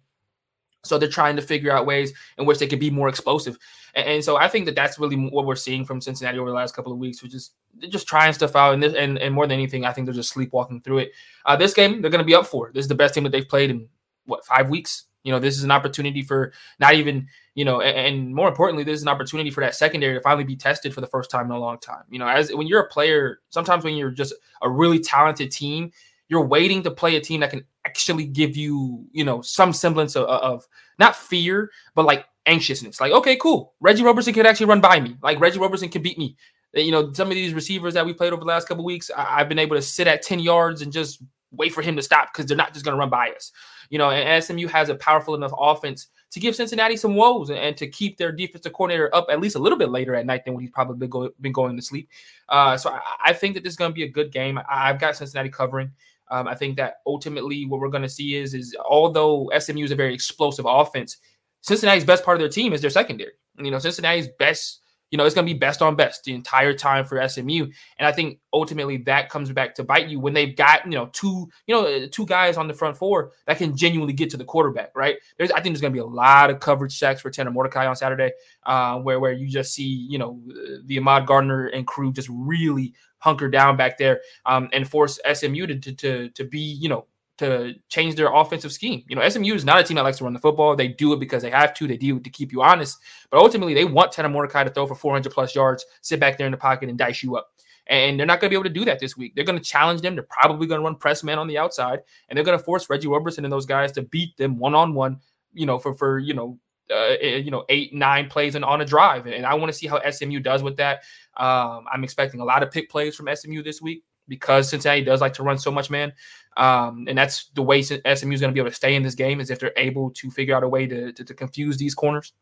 So 0.82 0.98
they're 0.98 1.08
trying 1.08 1.36
to 1.36 1.42
figure 1.42 1.70
out 1.70 1.86
ways 1.86 2.12
in 2.38 2.46
which 2.46 2.58
they 2.58 2.66
could 2.66 2.80
be 2.80 2.90
more 2.90 3.08
explosive. 3.08 3.58
And, 3.94 4.06
and, 4.06 4.24
so 4.24 4.36
I 4.36 4.48
think 4.48 4.66
that 4.66 4.74
that's 4.74 4.98
really 4.98 5.16
what 5.16 5.44
we're 5.44 5.56
seeing 5.56 5.84
from 5.84 6.00
Cincinnati 6.00 6.38
over 6.38 6.48
the 6.48 6.56
last 6.56 6.74
couple 6.74 6.90
of 6.90 6.98
weeks, 6.98 7.22
which 7.22 7.34
is 7.34 7.50
just 7.88 8.08
trying 8.08 8.32
stuff 8.32 8.56
out. 8.56 8.74
And, 8.74 8.82
this, 8.82 8.94
and, 8.94 9.18
and 9.18 9.34
more 9.34 9.46
than 9.46 9.52
anything, 9.52 9.84
I 9.84 9.92
think 9.92 10.06
they're 10.06 10.14
just 10.14 10.30
sleepwalking 10.30 10.80
through 10.80 10.98
it. 10.98 11.12
Uh, 11.44 11.54
this 11.54 11.74
game, 11.74 12.00
they're 12.00 12.10
going 12.10 12.20
to 12.20 12.24
be 12.24 12.34
up 12.34 12.46
for. 12.46 12.70
This 12.72 12.84
is 12.84 12.88
the 12.88 12.94
best 12.94 13.14
team 13.14 13.24
that 13.24 13.30
they've 13.30 13.48
played 13.48 13.70
in 13.70 13.88
what 14.24 14.44
five 14.44 14.70
weeks. 14.70 15.04
You 15.22 15.32
know, 15.32 15.38
this 15.38 15.56
is 15.56 15.64
an 15.64 15.70
opportunity 15.70 16.22
for 16.22 16.52
not 16.78 16.94
even 16.94 17.28
you 17.54 17.64
know, 17.64 17.80
and, 17.80 17.98
and, 17.98 18.34
more 18.34 18.48
importantly, 18.48 18.84
this 18.84 18.96
is 18.96 19.02
an 19.02 19.08
opportunity 19.08 19.50
for 19.50 19.60
that 19.60 19.74
secondary 19.74 20.14
to 20.14 20.20
finally 20.20 20.44
be 20.44 20.56
tested 20.56 20.94
for 20.94 21.00
the 21.00 21.06
first 21.06 21.30
time 21.30 21.46
in 21.46 21.52
a 21.52 21.58
long 21.58 21.78
time. 21.78 22.04
You 22.08 22.18
know, 22.18 22.28
as 22.28 22.54
when 22.54 22.66
you're 22.66 22.80
a 22.80 22.88
player, 22.88 23.40
sometimes 23.50 23.84
when 23.84 23.96
you're 23.96 24.10
just 24.10 24.34
a 24.62 24.70
really 24.70 24.98
talented 24.98 25.50
team, 25.50 25.90
you're 26.28 26.46
waiting 26.46 26.82
to 26.84 26.90
play 26.90 27.16
a 27.16 27.20
team 27.20 27.40
that 27.40 27.50
can 27.50 27.64
actually 27.84 28.24
give 28.24 28.56
you, 28.56 29.04
you 29.12 29.24
know, 29.24 29.42
some 29.42 29.72
semblance 29.72 30.14
of, 30.14 30.26
of 30.26 30.66
not 30.98 31.16
fear, 31.16 31.70
but 31.94 32.06
like 32.06 32.24
anxiousness. 32.46 33.00
Like, 33.00 33.12
okay, 33.12 33.36
cool. 33.36 33.74
Reggie 33.80 34.04
Roberson 34.04 34.32
could 34.32 34.46
actually 34.46 34.66
run 34.66 34.80
by 34.80 35.00
me. 35.00 35.16
Like 35.22 35.40
Reggie 35.40 35.58
Roberson 35.58 35.88
can 35.88 36.02
beat 36.02 36.18
me. 36.18 36.36
You 36.72 36.92
know, 36.92 37.12
some 37.12 37.28
of 37.28 37.34
these 37.34 37.52
receivers 37.52 37.94
that 37.94 38.06
we 38.06 38.14
played 38.14 38.32
over 38.32 38.40
the 38.40 38.46
last 38.46 38.68
couple 38.68 38.84
weeks, 38.84 39.10
I, 39.14 39.38
have 39.38 39.48
been 39.48 39.58
able 39.58 39.74
to 39.74 39.82
sit 39.82 40.06
at 40.06 40.22
10 40.22 40.38
yards 40.38 40.82
and 40.82 40.92
just 40.92 41.20
wait 41.52 41.72
for 41.72 41.82
him 41.82 41.96
to 41.96 42.02
stop 42.02 42.32
because 42.32 42.46
they're 42.46 42.56
not 42.56 42.72
just 42.72 42.84
going 42.84 42.94
to 42.94 42.98
run 42.98 43.10
by 43.10 43.30
us. 43.30 43.52
You 43.88 43.98
know, 43.98 44.10
and 44.10 44.42
SMU 44.42 44.68
has 44.68 44.88
a 44.88 44.94
powerful 44.94 45.34
enough 45.34 45.52
offense 45.58 46.08
to 46.30 46.40
give 46.40 46.54
Cincinnati 46.54 46.96
some 46.96 47.16
woes 47.16 47.50
and, 47.50 47.58
and, 47.58 47.76
to 47.76 47.88
keep 47.88 48.16
their 48.16 48.30
defensive 48.30 48.72
coordinator 48.72 49.12
up 49.14 49.26
at 49.30 49.40
least 49.40 49.56
a 49.56 49.58
little 49.58 49.78
bit 49.78 49.90
later 49.90 50.14
at 50.14 50.26
night 50.26 50.44
than 50.44 50.54
when 50.54 50.62
he's 50.62 50.70
probably 50.70 50.96
been, 50.96 51.10
go, 51.10 51.30
been 51.40 51.52
going 51.52 51.74
to 51.74 51.82
sleep. 51.82 52.08
Uh, 52.48 52.76
so 52.76 52.90
I, 52.90 53.00
I, 53.26 53.32
think 53.32 53.54
that 53.54 53.64
this 53.64 53.72
is 53.72 53.76
going 53.76 53.90
to 53.90 53.94
be 53.94 54.04
a 54.04 54.08
good 54.08 54.30
game. 54.30 54.60
I, 54.70 54.86
have 54.86 55.00
got 55.00 55.16
Cincinnati 55.16 55.48
covering. 55.48 55.90
Um, 56.30 56.46
I 56.46 56.54
think 56.54 56.76
that 56.76 56.98
ultimately 57.04 57.66
what 57.66 57.80
we're 57.80 57.88
going 57.88 58.04
to 58.04 58.08
see 58.08 58.36
is 58.36 58.54
is 58.54 58.76
although 58.84 59.50
SMU 59.58 59.84
is 59.84 59.90
a 59.90 59.96
very 59.96 60.14
explosive 60.14 60.66
offense, 60.68 61.16
Cincinnati's 61.62 62.04
best 62.04 62.24
part 62.24 62.36
of 62.36 62.40
their 62.40 62.48
team 62.48 62.72
is 62.72 62.80
their 62.80 62.90
secondary. 62.90 63.32
You 63.58 63.72
know, 63.72 63.80
Cincinnati's 63.80 64.28
best 64.38 64.80
you 65.10 65.18
know, 65.18 65.24
it's 65.24 65.34
going 65.34 65.46
to 65.46 65.52
be 65.52 65.58
best 65.58 65.82
on 65.82 65.96
best 65.96 66.24
the 66.24 66.34
entire 66.34 66.72
time 66.72 67.04
for 67.04 67.26
SMU. 67.28 67.66
And 67.98 68.06
I 68.06 68.12
think 68.12 68.38
ultimately 68.52 68.98
that 68.98 69.28
comes 69.28 69.50
back 69.52 69.74
to 69.76 69.84
bite 69.84 70.08
you 70.08 70.20
when 70.20 70.34
they've 70.34 70.54
got, 70.54 70.84
you 70.84 70.92
know, 70.92 71.10
two, 71.12 71.48
you 71.66 71.74
know, 71.74 71.86
uh, 71.86 72.06
two 72.10 72.26
guys 72.26 72.56
on 72.56 72.68
the 72.68 72.74
front 72.74 72.96
four 72.96 73.32
that 73.46 73.58
can 73.58 73.76
genuinely 73.76 74.12
get 74.12 74.30
to 74.30 74.36
the 74.36 74.44
quarterback, 74.44 74.92
right? 74.94 75.16
There's, 75.36 75.50
I 75.50 75.60
think 75.60 75.74
there's 75.74 75.80
going 75.80 75.92
to 75.92 75.96
be 75.96 76.00
a 76.00 76.06
lot 76.06 76.50
of 76.50 76.60
coverage 76.60 76.96
sacks 76.96 77.20
for 77.20 77.30
Tanner 77.30 77.50
Mordecai 77.50 77.86
on 77.86 77.96
Saturday, 77.96 78.32
uh, 78.64 78.98
where, 78.98 79.18
where 79.18 79.32
you 79.32 79.48
just 79.48 79.74
see, 79.74 80.06
you 80.08 80.18
know, 80.18 80.40
the 80.84 80.98
Ahmad 80.98 81.26
Gardner 81.26 81.66
and 81.66 81.86
crew 81.86 82.12
just 82.12 82.28
really 82.30 82.94
hunker 83.18 83.48
down 83.48 83.76
back 83.76 83.98
there 83.98 84.20
um, 84.46 84.68
and 84.72 84.88
force 84.88 85.18
SMU 85.30 85.66
to, 85.66 85.78
to, 85.78 85.92
to, 85.92 86.28
to 86.30 86.44
be, 86.44 86.60
you 86.60 86.88
know, 86.88 87.06
to 87.40 87.74
change 87.88 88.14
their 88.14 88.32
offensive 88.32 88.72
scheme. 88.72 89.02
You 89.08 89.16
know, 89.16 89.28
SMU 89.28 89.54
is 89.54 89.64
not 89.64 89.80
a 89.80 89.82
team 89.82 89.96
that 89.96 90.04
likes 90.04 90.18
to 90.18 90.24
run 90.24 90.32
the 90.32 90.38
football. 90.38 90.76
They 90.76 90.88
do 90.88 91.12
it 91.12 91.20
because 91.20 91.42
they 91.42 91.50
have 91.50 91.74
to. 91.74 91.86
They 91.86 91.96
do 91.96 92.18
it 92.18 92.24
to 92.24 92.30
keep 92.30 92.52
you 92.52 92.62
honest. 92.62 92.98
But 93.30 93.40
ultimately, 93.40 93.74
they 93.74 93.84
want 93.84 94.12
Tanner 94.12 94.28
Mordecai 94.28 94.64
to 94.64 94.70
throw 94.70 94.86
for 94.86 94.94
400 94.94 95.32
plus 95.32 95.54
yards, 95.54 95.84
sit 96.02 96.20
back 96.20 96.38
there 96.38 96.46
in 96.46 96.52
the 96.52 96.58
pocket, 96.58 96.88
and 96.88 96.98
dice 96.98 97.22
you 97.22 97.36
up. 97.36 97.50
And 97.86 98.18
they're 98.18 98.26
not 98.26 98.40
going 98.40 98.50
to 98.50 98.54
be 98.54 98.56
able 98.56 98.68
to 98.68 98.78
do 98.78 98.84
that 98.84 99.00
this 99.00 99.16
week. 99.16 99.34
They're 99.34 99.44
going 99.44 99.58
to 99.58 99.64
challenge 99.64 100.00
them. 100.00 100.14
They're 100.14 100.28
probably 100.30 100.66
going 100.66 100.80
to 100.80 100.84
run 100.84 100.94
press 100.94 101.24
man 101.24 101.38
on 101.38 101.48
the 101.48 101.58
outside, 101.58 102.00
and 102.28 102.36
they're 102.36 102.44
going 102.44 102.58
to 102.58 102.64
force 102.64 102.88
Reggie 102.88 103.08
Roberson 103.08 103.44
and 103.44 103.52
those 103.52 103.66
guys 103.66 103.90
to 103.92 104.02
beat 104.02 104.36
them 104.36 104.58
one 104.58 104.74
on 104.74 104.94
one. 104.94 105.18
You 105.52 105.66
know, 105.66 105.78
for 105.78 105.94
for 105.94 106.18
you 106.18 106.34
know 106.34 106.58
uh, 106.90 107.16
eh, 107.20 107.36
you 107.36 107.50
know 107.50 107.64
eight 107.68 107.94
nine 107.94 108.28
plays 108.28 108.54
and 108.54 108.64
on 108.64 108.80
a 108.80 108.84
drive 108.84 109.26
and, 109.26 109.46
I 109.46 109.54
want 109.54 109.72
to 109.72 109.76
see 109.76 109.86
how 109.86 110.00
SMU 110.08 110.40
does 110.40 110.62
with 110.62 110.76
that. 110.76 111.02
Um, 111.36 111.86
I'm 111.92 112.04
expecting 112.04 112.40
a 112.40 112.44
lot 112.44 112.62
of 112.62 112.70
pick 112.70 112.90
plays 112.90 113.16
from 113.16 113.28
SMU 113.34 113.62
this 113.62 113.80
week 113.80 114.04
because 114.30 114.70
Cincinnati 114.70 115.02
does 115.02 115.20
like 115.20 115.34
to 115.34 115.42
run 115.42 115.58
so 115.58 115.70
much 115.70 115.90
man. 115.90 116.14
Um, 116.56 117.04
and 117.08 117.18
that's 117.18 117.50
the 117.54 117.62
way 117.62 117.82
SMU 117.82 117.98
is 118.04 118.40
going 118.40 118.50
to 118.50 118.52
be 118.52 118.60
able 118.60 118.70
to 118.70 118.74
stay 118.74 118.94
in 118.94 119.02
this 119.02 119.14
game 119.14 119.40
is 119.40 119.50
if 119.50 119.58
they're 119.58 119.72
able 119.76 120.10
to 120.12 120.30
figure 120.30 120.56
out 120.56 120.62
a 120.62 120.68
way 120.68 120.86
to, 120.86 121.12
to, 121.12 121.24
to 121.24 121.34
confuse 121.34 121.76
these 121.76 121.94
corners 121.94 122.32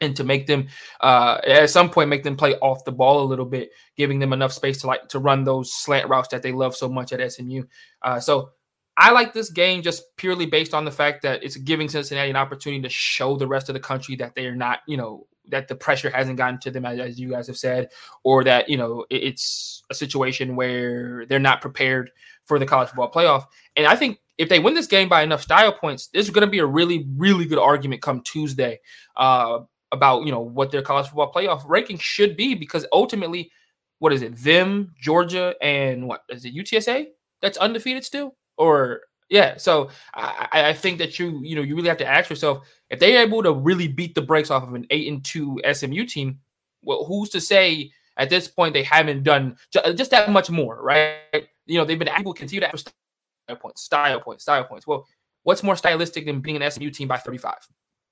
and 0.00 0.14
to 0.16 0.24
make 0.24 0.46
them 0.46 0.68
uh, 1.00 1.38
at 1.46 1.70
some 1.70 1.90
point 1.90 2.08
make 2.08 2.22
them 2.22 2.36
play 2.36 2.54
off 2.56 2.84
the 2.84 2.92
ball 2.92 3.22
a 3.22 3.28
little 3.28 3.44
bit, 3.44 3.70
giving 3.96 4.18
them 4.18 4.32
enough 4.32 4.52
space 4.52 4.80
to 4.82 4.86
like 4.86 5.08
to 5.08 5.18
run 5.18 5.44
those 5.44 5.72
slant 5.72 6.08
routes 6.08 6.28
that 6.28 6.42
they 6.42 6.52
love 6.52 6.76
so 6.76 6.88
much 6.88 7.12
at 7.12 7.32
SMU. 7.32 7.64
Uh, 8.02 8.20
so 8.20 8.50
I 8.96 9.12
like 9.12 9.32
this 9.32 9.50
game 9.50 9.82
just 9.82 10.02
purely 10.16 10.46
based 10.46 10.74
on 10.74 10.84
the 10.84 10.90
fact 10.90 11.22
that 11.22 11.42
it's 11.42 11.56
giving 11.56 11.88
Cincinnati 11.88 12.30
an 12.30 12.36
opportunity 12.36 12.82
to 12.82 12.88
show 12.88 13.36
the 13.36 13.48
rest 13.48 13.68
of 13.68 13.74
the 13.74 13.80
country 13.80 14.16
that 14.16 14.34
they 14.34 14.46
are 14.46 14.54
not, 14.54 14.80
you 14.86 14.96
know, 14.96 15.26
that 15.50 15.68
the 15.68 15.74
pressure 15.74 16.10
hasn't 16.10 16.36
gotten 16.36 16.58
to 16.60 16.70
them 16.70 16.84
as, 16.84 16.98
as 16.98 17.20
you 17.20 17.30
guys 17.30 17.46
have 17.46 17.56
said, 17.56 17.88
or 18.24 18.44
that 18.44 18.68
you 18.68 18.76
know 18.76 19.04
it, 19.10 19.22
it's 19.22 19.82
a 19.90 19.94
situation 19.94 20.56
where 20.56 21.26
they're 21.26 21.38
not 21.38 21.60
prepared 21.60 22.10
for 22.46 22.58
the 22.58 22.66
college 22.66 22.88
football 22.88 23.10
playoff. 23.10 23.44
And 23.76 23.86
I 23.86 23.96
think 23.96 24.18
if 24.38 24.48
they 24.48 24.58
win 24.58 24.74
this 24.74 24.86
game 24.86 25.08
by 25.08 25.22
enough 25.22 25.42
style 25.42 25.72
points, 25.72 26.08
this 26.08 26.26
is 26.26 26.30
going 26.30 26.46
to 26.46 26.50
be 26.50 26.60
a 26.60 26.66
really, 26.66 27.06
really 27.16 27.44
good 27.44 27.58
argument 27.58 28.02
come 28.02 28.22
Tuesday 28.22 28.80
uh, 29.16 29.58
about 29.92 30.24
you 30.24 30.32
know 30.32 30.40
what 30.40 30.70
their 30.70 30.82
college 30.82 31.06
football 31.06 31.32
playoff 31.32 31.62
ranking 31.66 31.98
should 31.98 32.36
be 32.36 32.54
because 32.54 32.86
ultimately, 32.92 33.50
what 33.98 34.12
is 34.12 34.22
it? 34.22 34.36
Them, 34.36 34.94
Georgia, 34.98 35.54
and 35.60 36.08
what 36.08 36.22
is 36.28 36.44
it? 36.44 36.54
UTSA 36.54 37.06
that's 37.42 37.58
undefeated 37.58 38.04
still, 38.04 38.34
or 38.56 39.02
yeah. 39.30 39.56
So 39.56 39.90
I, 40.12 40.48
I 40.52 40.72
think 40.72 40.98
that 40.98 41.18
you 41.18 41.40
you 41.42 41.56
know 41.56 41.62
you 41.62 41.76
really 41.76 41.88
have 41.88 41.98
to 41.98 42.06
ask 42.06 42.28
yourself 42.28 42.68
if 42.90 42.98
they're 42.98 43.22
able 43.22 43.42
to 43.42 43.52
really 43.52 43.88
beat 43.88 44.14
the 44.14 44.22
brakes 44.22 44.50
off 44.50 44.64
of 44.64 44.74
an 44.74 44.86
eight 44.90 45.10
and 45.10 45.24
two 45.24 45.60
SMU 45.72 46.04
team. 46.04 46.40
Well, 46.82 47.04
who's 47.04 47.30
to 47.30 47.40
say 47.40 47.92
at 48.16 48.28
this 48.28 48.48
point 48.48 48.74
they 48.74 48.82
haven't 48.82 49.22
done 49.22 49.56
uh, 49.82 49.92
just 49.92 50.10
that 50.10 50.30
much 50.30 50.50
more, 50.50 50.82
right? 50.82 51.46
You 51.66 51.78
know 51.78 51.84
they've 51.84 51.98
been 51.98 52.08
able 52.08 52.34
to 52.34 52.38
continue 52.38 52.60
to 52.60 52.66
have 52.66 52.80
style 52.80 53.56
points, 53.56 53.82
style 53.82 54.20
points, 54.20 54.42
style 54.42 54.64
points. 54.64 54.86
Well, 54.86 55.06
what's 55.44 55.62
more 55.62 55.76
stylistic 55.76 56.26
than 56.26 56.40
being 56.40 56.60
an 56.60 56.70
SMU 56.70 56.90
team 56.90 57.08
by 57.08 57.16
35? 57.16 57.54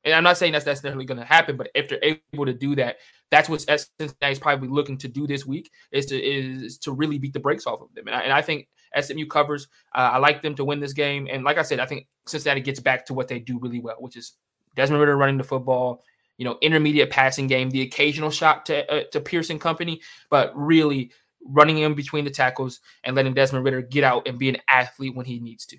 And 0.05 0.15
I'm 0.15 0.23
not 0.23 0.39
saying 0.39 0.53
that's 0.53 0.65
necessarily 0.65 1.05
going 1.05 1.19
to 1.19 1.25
happen, 1.25 1.57
but 1.57 1.71
if 1.75 1.89
they're 1.89 2.15
able 2.33 2.47
to 2.47 2.55
do 2.55 2.77
that, 2.77 2.99
that's 3.31 3.49
what 3.49 3.61
Cincinnati 3.61 4.33
is 4.33 4.39
probably 4.39 4.69
looking 4.69 4.97
to 4.99 5.09
do 5.09 5.27
this 5.27 5.45
week 5.45 5.71
is 5.91 6.07
to 6.07 6.17
is 6.17 6.79
to 6.79 6.93
really 6.93 7.19
beat 7.19 7.33
the 7.33 7.41
brakes 7.41 7.67
off 7.67 7.81
of 7.81 7.93
them. 7.95 8.07
And 8.07 8.15
I, 8.15 8.21
and 8.21 8.33
I 8.33 8.41
think 8.41 8.69
SMU 8.99 9.27
covers. 9.27 9.69
Uh, 9.95 10.11
I 10.13 10.19
like 10.19 10.43
them 10.43 10.55
to 10.57 10.65
win 10.65 10.81
this 10.81 10.93
game. 10.93 11.29
And 11.31 11.45
like 11.45 11.59
I 11.59 11.63
said, 11.63 11.81
I 11.81 11.87
think 11.87 12.07
Cincinnati 12.27 12.61
gets 12.61 12.81
back 12.81 13.07
to 13.07 13.15
what 13.15 13.29
they 13.29 13.39
do 13.39 13.59
really 13.59 13.81
well, 13.81 13.97
which 13.99 14.17
is 14.17 14.35
Desmond 14.77 15.01
Ridder 15.01 15.17
running 15.17 15.39
the 15.39 15.45
football, 15.45 16.05
you 16.37 16.45
know, 16.45 16.59
intermediate 16.63 17.11
passing 17.11 17.47
game, 17.47 17.71
the 17.71 17.83
occasional 17.83 18.31
shot 18.31 18.67
to 18.67 18.91
uh, 18.93 19.05
to 19.13 19.21
Pierce 19.21 19.51
and 19.51 19.61
company, 19.61 20.01
but 20.31 20.53
really 20.55 21.11
running 21.45 21.79
in 21.79 21.95
between 21.95 22.25
the 22.25 22.31
tackles 22.31 22.81
and 23.05 23.17
letting 23.17 23.35
Desmond 23.35 23.65
Ridder 23.65 23.83
get 23.83 24.05
out 24.05 24.27
and 24.27 24.39
be 24.39 24.49
an 24.49 24.59
athlete 24.69 25.15
when 25.15 25.27
he 25.27 25.41
needs 25.41 25.67
to. 25.67 25.79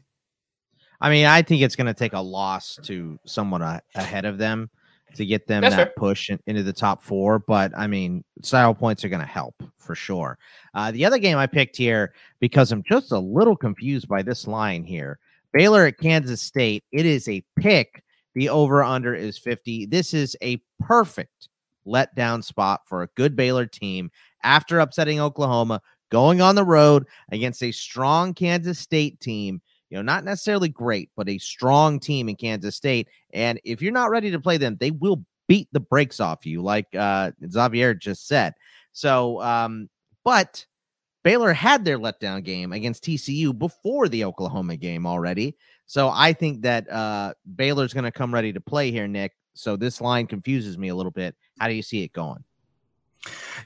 I 1.02 1.10
mean, 1.10 1.26
I 1.26 1.42
think 1.42 1.62
it's 1.62 1.76
going 1.76 1.88
to 1.88 1.94
take 1.94 2.14
a 2.14 2.20
loss 2.20 2.78
to 2.84 3.20
someone 3.26 3.62
ahead 3.96 4.26
of 4.26 4.38
them 4.38 4.70
to 5.16 5.26
get 5.26 5.48
them 5.48 5.62
That's 5.62 5.76
that 5.76 5.88
fair. 5.88 5.94
push 5.98 6.30
in, 6.30 6.40
into 6.48 6.64
the 6.64 6.74
top 6.74 7.04
four. 7.04 7.40
But 7.40 7.72
I 7.78 7.88
mean, 7.88 8.24
style 8.42 8.74
points 8.74 9.04
are 9.04 9.10
going 9.10 9.22
to 9.22 9.26
help 9.26 9.56
for 9.78 9.96
sure. 9.96 10.38
Uh, 10.74 10.92
the 10.92 11.06
other 11.06 11.18
game 11.18 11.38
I 11.38 11.48
picked 11.48 11.78
here 11.78 12.14
because 12.40 12.72
I'm 12.72 12.84
just 12.84 13.12
a 13.12 13.20
little 13.20 13.56
confused 13.56 14.08
by 14.08 14.22
this 14.22 14.48
line 14.48 14.84
here 14.84 15.20
Baylor 15.54 15.86
at 15.86 15.98
Kansas 15.98 16.42
State. 16.42 16.84
It 16.92 17.06
is 17.06 17.28
a 17.28 17.44
pick. 17.58 18.04
The 18.36 18.50
over 18.50 18.84
under 18.84 19.16
is 19.16 19.38
50. 19.38 19.88
This 19.88 20.14
is 20.14 20.38
a 20.42 20.62
perfect 20.80 21.50
letdown 21.86 22.44
spot 22.44 22.82
for 22.86 23.04
a 23.04 23.10
good 23.16 23.36
Baylor 23.36 23.66
team 23.66 24.12
after 24.44 24.80
upsetting 24.80 25.20
Oklahoma, 25.20 25.82
going 26.12 26.42
on 26.42 26.56
the 26.56 26.64
road 26.64 27.06
against 27.32 27.64
a 27.64 27.72
strong 27.72 28.34
Kansas 28.34 28.80
State 28.80 29.20
team 29.20 29.62
you 29.90 29.98
know, 29.98 30.02
not 30.02 30.24
necessarily 30.24 30.70
great, 30.70 31.10
but 31.16 31.30
a 31.30 31.38
strong 31.38 32.00
team 32.00 32.30
in 32.30 32.36
Kansas 32.36 32.76
State. 32.76 33.08
And 33.34 33.60
if 33.64 33.82
you're 33.82 33.92
not 33.92 34.12
ready 34.12 34.32
to 34.32 34.40
play 34.40 34.58
them, 34.58 34.78
they 34.80 34.92
will 34.92 35.24
beat 35.48 35.68
the 35.72 35.80
brakes 35.80 36.20
off 36.20 36.46
you, 36.46 36.62
like 36.62 36.88
uh, 36.96 37.32
Xavier 37.50 37.94
just 37.94 38.28
said. 38.28 38.54
So, 38.92 39.42
um, 39.42 39.90
but 40.24 40.66
Baylor 41.24 41.54
had 41.54 41.84
their 41.84 41.98
letdown 41.98 42.44
game 42.44 42.72
against 42.72 43.04
TCU 43.04 43.58
before 43.58 44.08
the 44.08 44.24
Oklahoma 44.24 44.78
game 44.78 45.06
already. 45.06 45.58
So 45.86 46.10
I 46.10 46.34
think 46.34 46.62
that 46.62 46.90
uh, 46.92 47.34
Baylor's 47.56 47.94
going 47.94 48.04
to 48.04 48.12
come 48.12 48.34
ready 48.34 48.54
to 48.54 48.62
play 48.62 48.92
here, 48.92 49.08
Nick. 49.08 49.34
So 49.56 49.76
this 49.76 50.00
line 50.00 50.28
confuses 50.28 50.78
me 50.78 50.90
a 50.90 50.96
little 50.96 51.12
bit. 51.12 51.36
How 51.60 51.68
do 51.68 51.74
you 51.74 51.82
see 51.82 52.04
it 52.04 52.14
going? 52.14 52.44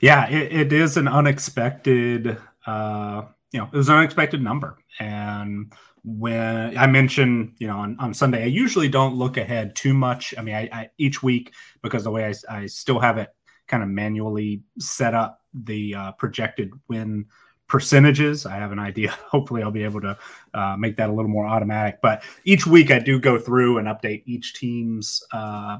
Yeah, 0.02 0.28
it, 0.30 0.52
it 0.52 0.74
is 0.74 0.98
an 0.98 1.08
unexpected, 1.08 2.38
uh, 2.66 3.24
you 3.52 3.60
know, 3.60 3.70
it 3.72 3.78
was 3.78 3.90
an 3.90 3.96
unexpected 3.96 4.42
number. 4.42 4.78
And 5.00 5.72
when 6.04 6.78
I 6.78 6.86
mentioned, 6.88 7.54
you 7.60 7.68
know, 7.68 7.78
on, 7.78 7.96
on 8.00 8.14
Sunday, 8.14 8.44
I 8.44 8.48
usually 8.48 8.90
don't 8.90 9.16
look 9.16 9.38
ahead 9.38 9.76
too 9.76 9.94
much. 9.94 10.34
I 10.38 10.42
mean, 10.42 10.56
I, 10.56 10.70
I 10.72 10.90
each 10.98 11.24
week 11.24 11.54
because 11.82 12.04
the 12.04 12.12
way 12.12 12.26
I, 12.26 12.34
I 12.58 12.66
still 12.66 13.00
have 13.00 13.18
it 13.18 13.30
kind 13.68 13.82
of 13.82 13.90
manually 13.90 14.64
set 14.80 15.14
up 15.14 15.42
the 15.54 15.96
uh, 15.96 16.12
projected 16.14 16.72
win 16.90 17.26
percentages. 17.68 18.46
I 18.46 18.56
have 18.56 18.74
an 18.74 18.80
idea. 18.80 19.12
Hopefully, 19.30 19.64
I'll 19.64 19.72
be 19.72 19.84
able 19.86 20.02
to 20.02 20.18
uh, 20.54 20.76
make 20.78 20.98
that 20.98 21.10
a 21.10 21.14
little 21.14 21.32
more 21.32 21.46
automatic. 21.46 22.00
But 22.02 22.24
each 22.44 22.68
week, 22.68 22.92
I 22.92 23.00
do 23.00 23.18
go 23.20 23.40
through 23.40 23.78
and 23.78 23.88
update 23.88 24.24
each 24.26 24.56
team's, 24.56 25.24
uh, 25.32 25.80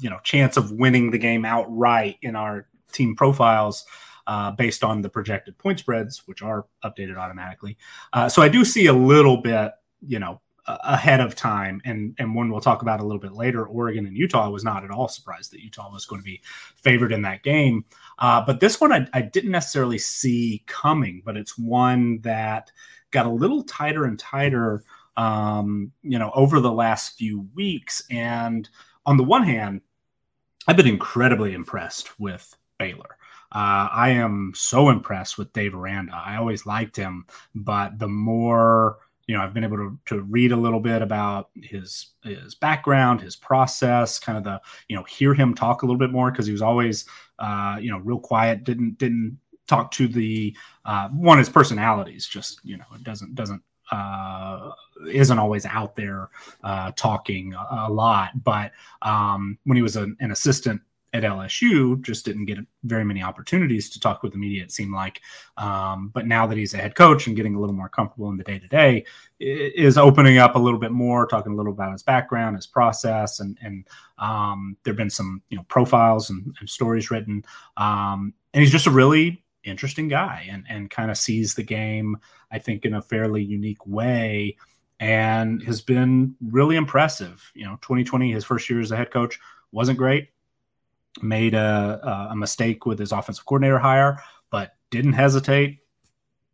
you 0.00 0.10
know, 0.10 0.18
chance 0.22 0.58
of 0.58 0.70
winning 0.72 1.10
the 1.10 1.18
game 1.18 1.46
outright 1.46 2.18
in 2.20 2.36
our 2.36 2.68
team 2.92 3.16
profiles 3.16 3.86
uh, 4.26 4.50
based 4.52 4.84
on 4.84 5.02
the 5.02 5.08
projected 5.08 5.56
point 5.58 5.78
spreads, 5.78 6.22
which 6.26 6.42
are 6.42 6.66
updated 6.84 7.16
automatically. 7.16 7.76
Uh, 8.12 8.28
so 8.28 8.42
I 8.42 8.48
do 8.48 8.64
see 8.64 8.86
a 8.86 8.92
little 8.92 9.38
bit, 9.38 9.72
you 10.06 10.18
know, 10.18 10.40
ahead 10.66 11.20
of 11.20 11.34
time, 11.34 11.80
and 11.84 12.14
and 12.18 12.34
one 12.34 12.50
we'll 12.50 12.60
talk 12.60 12.82
about 12.82 13.00
a 13.00 13.02
little 13.02 13.20
bit 13.20 13.32
later. 13.32 13.66
Oregon 13.66 14.06
and 14.06 14.16
Utah 14.16 14.48
was 14.48 14.62
not 14.62 14.84
at 14.84 14.90
all 14.90 15.08
surprised 15.08 15.52
that 15.52 15.60
Utah 15.60 15.90
was 15.92 16.06
going 16.06 16.20
to 16.20 16.24
be 16.24 16.40
favored 16.76 17.12
in 17.12 17.22
that 17.22 17.42
game, 17.42 17.84
uh, 18.20 18.44
but 18.44 18.60
this 18.60 18.80
one 18.80 18.92
I, 18.92 19.06
I 19.12 19.22
didn't 19.22 19.50
necessarily 19.50 19.98
see 19.98 20.62
coming. 20.66 21.22
But 21.24 21.36
it's 21.36 21.58
one 21.58 22.20
that 22.20 22.70
got 23.10 23.26
a 23.26 23.30
little 23.30 23.64
tighter 23.64 24.04
and 24.04 24.18
tighter, 24.18 24.84
um, 25.16 25.92
you 26.02 26.18
know, 26.18 26.30
over 26.34 26.60
the 26.60 26.72
last 26.72 27.18
few 27.18 27.48
weeks. 27.54 28.02
And 28.10 28.68
on 29.04 29.16
the 29.16 29.24
one 29.24 29.42
hand, 29.42 29.80
I've 30.66 30.76
been 30.76 30.86
incredibly 30.86 31.54
impressed 31.54 32.18
with 32.20 32.56
Baylor. 32.78 33.16
Uh, 33.54 33.88
I 33.92 34.10
am 34.10 34.52
so 34.54 34.88
impressed 34.88 35.36
with 35.36 35.52
Dave 35.52 35.74
Aranda. 35.74 36.14
I 36.14 36.36
always 36.36 36.64
liked 36.64 36.96
him, 36.96 37.26
but 37.54 37.98
the 37.98 38.08
more 38.08 38.98
you 39.26 39.36
know, 39.36 39.44
I've 39.44 39.54
been 39.54 39.64
able 39.64 39.76
to, 39.76 39.98
to 40.06 40.22
read 40.22 40.52
a 40.52 40.56
little 40.56 40.80
bit 40.80 41.00
about 41.00 41.50
his 41.54 42.08
his 42.24 42.54
background, 42.54 43.20
his 43.20 43.36
process, 43.36 44.18
kind 44.18 44.36
of 44.36 44.44
the 44.44 44.60
you 44.88 44.96
know 44.96 45.04
hear 45.04 45.32
him 45.32 45.54
talk 45.54 45.82
a 45.82 45.86
little 45.86 45.98
bit 45.98 46.10
more 46.10 46.30
because 46.30 46.46
he 46.46 46.52
was 46.52 46.62
always 46.62 47.04
uh, 47.38 47.78
you 47.80 47.90
know 47.90 47.98
real 47.98 48.18
quiet, 48.18 48.64
didn't 48.64 48.98
didn't 48.98 49.38
talk 49.68 49.90
to 49.92 50.08
the 50.08 50.54
uh, 50.84 51.08
one 51.10 51.38
his 51.38 51.48
personalities 51.48 52.26
just 52.26 52.60
you 52.64 52.76
know 52.76 52.84
it 52.94 53.04
doesn't 53.04 53.34
doesn't 53.34 53.62
uh, 53.92 54.70
isn't 55.10 55.38
always 55.38 55.66
out 55.66 55.94
there 55.94 56.30
uh, 56.64 56.90
talking 56.96 57.54
a, 57.54 57.86
a 57.86 57.90
lot. 57.90 58.30
But 58.42 58.72
um, 59.02 59.58
when 59.64 59.76
he 59.76 59.82
was 59.82 59.96
an, 59.96 60.16
an 60.20 60.32
assistant 60.32 60.80
at 61.14 61.24
LSU, 61.24 62.00
just 62.00 62.24
didn't 62.24 62.46
get 62.46 62.58
very 62.84 63.04
many 63.04 63.22
opportunities 63.22 63.90
to 63.90 64.00
talk 64.00 64.22
with 64.22 64.32
the 64.32 64.38
media, 64.38 64.62
it 64.62 64.72
seemed 64.72 64.94
like. 64.94 65.20
Um, 65.58 66.10
but 66.14 66.26
now 66.26 66.46
that 66.46 66.56
he's 66.56 66.72
a 66.72 66.78
head 66.78 66.94
coach 66.94 67.26
and 67.26 67.36
getting 67.36 67.54
a 67.54 67.60
little 67.60 67.74
more 67.74 67.90
comfortable 67.90 68.30
in 68.30 68.38
the 68.38 68.44
day 68.44 68.58
to 68.58 68.68
day, 68.68 69.04
is 69.38 69.98
opening 69.98 70.38
up 70.38 70.56
a 70.56 70.58
little 70.58 70.78
bit 70.78 70.90
more, 70.90 71.26
talking 71.26 71.52
a 71.52 71.56
little 71.56 71.72
about 71.72 71.92
his 71.92 72.02
background, 72.02 72.56
his 72.56 72.66
process, 72.66 73.40
and 73.40 73.58
and 73.60 73.86
um, 74.18 74.76
there've 74.82 74.96
been 74.96 75.10
some 75.10 75.42
you 75.50 75.56
know 75.56 75.64
profiles 75.64 76.30
and, 76.30 76.56
and 76.60 76.68
stories 76.68 77.10
written, 77.10 77.44
um, 77.76 78.32
and 78.54 78.62
he's 78.62 78.72
just 78.72 78.86
a 78.86 78.90
really 78.90 79.44
interesting 79.64 80.08
guy 80.08 80.46
and 80.50 80.64
and 80.68 80.90
kind 80.90 81.10
of 81.10 81.18
sees 81.18 81.54
the 81.54 81.62
game, 81.62 82.16
I 82.50 82.58
think, 82.58 82.86
in 82.86 82.94
a 82.94 83.02
fairly 83.02 83.42
unique 83.42 83.84
way. 83.86 84.56
And 85.00 85.60
has 85.64 85.80
been 85.80 86.36
really 86.40 86.76
impressive. 86.76 87.50
You 87.54 87.64
know, 87.64 87.76
2020, 87.82 88.30
his 88.30 88.44
first 88.44 88.70
year 88.70 88.80
as 88.80 88.92
a 88.92 88.96
head 88.96 89.10
coach, 89.10 89.36
wasn't 89.72 89.98
great 89.98 90.28
made 91.20 91.54
a, 91.54 92.28
a 92.30 92.36
mistake 92.36 92.86
with 92.86 92.98
his 92.98 93.12
offensive 93.12 93.44
coordinator 93.44 93.78
hire, 93.78 94.22
but 94.50 94.76
didn't 94.90 95.12
hesitate, 95.12 95.80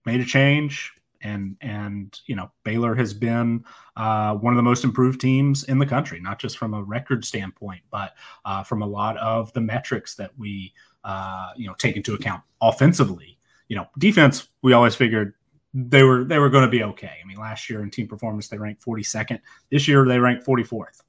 made 0.05 0.21
a 0.21 0.25
change, 0.25 0.93
and 1.21 1.57
and 1.61 2.21
you 2.27 2.35
know 2.35 2.51
Baylor 2.65 2.95
has 2.95 3.13
been 3.13 3.65
uh, 3.97 4.35
one 4.35 4.53
of 4.53 4.57
the 4.57 4.63
most 4.63 4.85
improved 4.85 5.21
teams 5.21 5.65
in 5.65 5.79
the 5.79 5.87
country, 5.87 6.21
not 6.21 6.39
just 6.39 6.59
from 6.59 6.75
a 6.75 6.83
record 6.83 7.25
standpoint, 7.25 7.83
but 7.91 8.15
uh, 8.45 8.63
from 8.63 8.83
a 8.83 8.87
lot 8.87 9.17
of 9.19 9.53
the 9.53 9.61
metrics 9.61 10.15
that 10.17 10.31
we 10.39 10.73
uh, 11.05 11.51
you 11.57 11.67
know 11.67 11.75
take 11.75 11.97
into 11.97 12.15
account 12.15 12.43
offensively. 12.61 13.39
You 13.69 13.77
know, 13.77 13.87
defense 13.99 14.49
we 14.63 14.73
always 14.73 14.95
figured 14.95 15.35
they 15.75 16.03
were 16.03 16.25
they 16.25 16.39
were 16.39 16.51
going 16.51 16.65
to 16.65 16.71
be 16.71 16.83
okay. 16.83 17.19
I 17.23 17.27
mean, 17.27 17.39
last 17.39 17.69
year 17.69 17.83
in 17.83 17.91
team 17.91 18.09
performance 18.09 18.49
they 18.49 18.59
ranked 18.59 18.85
42nd. 18.85 19.41
This 19.71 19.87
year 19.87 20.07
they 20.07 20.19
ranked 20.19 20.47
44th 20.47 21.03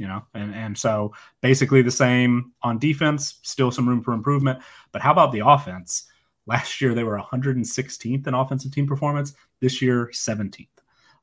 you 0.00 0.08
know, 0.08 0.22
and, 0.32 0.54
and 0.54 0.78
so 0.78 1.12
basically 1.42 1.82
the 1.82 1.90
same 1.90 2.52
on 2.62 2.78
defense, 2.78 3.38
still 3.42 3.70
some 3.70 3.86
room 3.86 4.02
for 4.02 4.14
improvement. 4.14 4.58
But 4.92 5.02
how 5.02 5.12
about 5.12 5.30
the 5.30 5.46
offense? 5.46 6.06
Last 6.46 6.80
year 6.80 6.94
they 6.94 7.04
were 7.04 7.20
116th 7.20 8.26
in 8.26 8.32
offensive 8.32 8.72
team 8.72 8.86
performance. 8.86 9.34
This 9.60 9.82
year, 9.82 10.10
17th. 10.12 10.68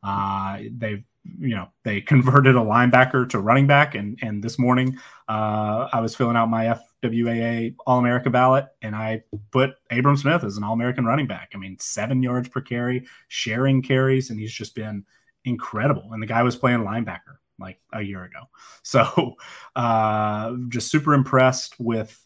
Uh, 0.03 0.59
they've 0.78 1.03
you 1.39 1.55
know 1.55 1.67
they 1.84 1.99
converted 2.01 2.55
a 2.55 2.59
linebacker 2.59 3.28
to 3.30 3.39
running 3.39 3.65
back, 3.65 3.95
and 3.95 4.17
and 4.21 4.43
this 4.43 4.59
morning 4.59 4.95
uh, 5.28 5.89
I 5.91 5.99
was 5.99 6.15
filling 6.15 6.38
out 6.38 6.47
my 6.47 6.80
FWAA 7.03 7.75
All 7.88 7.97
America 7.97 8.30
ballot, 8.30 8.67
and 8.84 8.95
I 8.95 9.23
put 9.49 9.71
Abram 9.89 10.17
Smith 10.17 10.43
as 10.43 10.55
an 10.55 10.63
All 10.63 10.73
American 10.73 11.03
running 11.03 11.25
back. 11.25 11.51
I 11.55 11.57
mean, 11.57 11.78
seven 11.80 12.21
yards 12.21 12.47
per 12.47 12.61
carry, 12.61 13.07
sharing 13.28 13.82
carries, 13.82 14.30
and 14.30 14.39
he's 14.39 14.53
just 14.53 14.75
been 14.75 15.03
incredible. 15.45 16.13
And 16.13 16.21
the 16.21 16.28
guy 16.28 16.43
was 16.43 16.55
playing 16.55 16.82
linebacker 16.82 17.38
like 17.60 17.80
a 17.93 18.01
year 18.01 18.24
ago. 18.24 18.41
So 18.84 19.36
uh, 19.76 20.53
just 20.70 20.91
super 20.91 21.14
impressed 21.14 21.76
with 21.80 22.20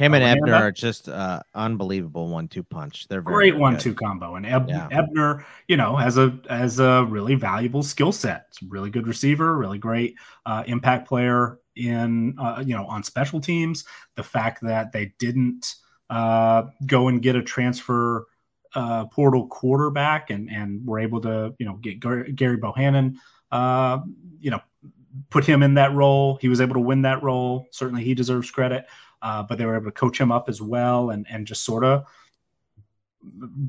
him 0.00 0.14
and 0.14 0.24
Ebner 0.24 0.54
are 0.54 0.72
just 0.72 1.10
uh, 1.10 1.42
unbelievable 1.54 2.28
one-two 2.28 2.62
punch. 2.62 3.06
They're 3.06 3.20
great 3.20 3.58
one-two 3.58 3.92
combo, 3.92 4.36
and 4.36 4.46
Eb- 4.46 4.70
yeah. 4.70 4.88
Ebner, 4.90 5.44
you 5.68 5.76
know, 5.76 5.94
has 5.94 6.16
a 6.16 6.38
as 6.48 6.78
a 6.78 7.04
really 7.04 7.34
valuable 7.34 7.82
skill 7.82 8.10
set. 8.10 8.46
It's 8.48 8.62
really 8.62 8.88
good 8.88 9.06
receiver, 9.06 9.58
really 9.58 9.76
great 9.76 10.14
uh, 10.46 10.64
impact 10.66 11.06
player 11.06 11.58
in 11.76 12.34
uh, 12.38 12.64
you 12.66 12.74
know 12.74 12.86
on 12.86 13.02
special 13.02 13.42
teams. 13.42 13.84
The 14.16 14.22
fact 14.22 14.62
that 14.62 14.90
they 14.92 15.12
didn't 15.18 15.74
uh, 16.08 16.62
go 16.86 17.08
and 17.08 17.20
get 17.20 17.36
a 17.36 17.42
transfer 17.42 18.26
uh, 18.74 19.04
portal 19.04 19.48
quarterback 19.48 20.30
and 20.30 20.48
and 20.50 20.86
were 20.86 20.98
able 20.98 21.20
to 21.20 21.54
you 21.58 21.66
know 21.66 21.74
get 21.74 22.00
Gary 22.00 22.56
Bohanon, 22.56 23.20
uh, 23.52 23.98
you 24.38 24.50
know, 24.50 24.60
put 25.28 25.44
him 25.44 25.62
in 25.62 25.74
that 25.74 25.92
role. 25.94 26.38
He 26.40 26.48
was 26.48 26.60
able 26.60 26.74
to 26.74 26.80
win 26.80 27.02
that 27.02 27.22
role. 27.22 27.66
Certainly, 27.70 28.04
he 28.04 28.14
deserves 28.14 28.50
credit 28.50 28.86
uh, 29.22 29.42
but 29.42 29.58
they 29.58 29.66
were 29.66 29.76
able 29.76 29.86
to 29.86 29.92
coach 29.92 30.20
him 30.20 30.32
up 30.32 30.48
as 30.48 30.60
well 30.62 31.10
and 31.10 31.26
and 31.30 31.46
just 31.46 31.64
sort 31.64 31.84
of 31.84 32.06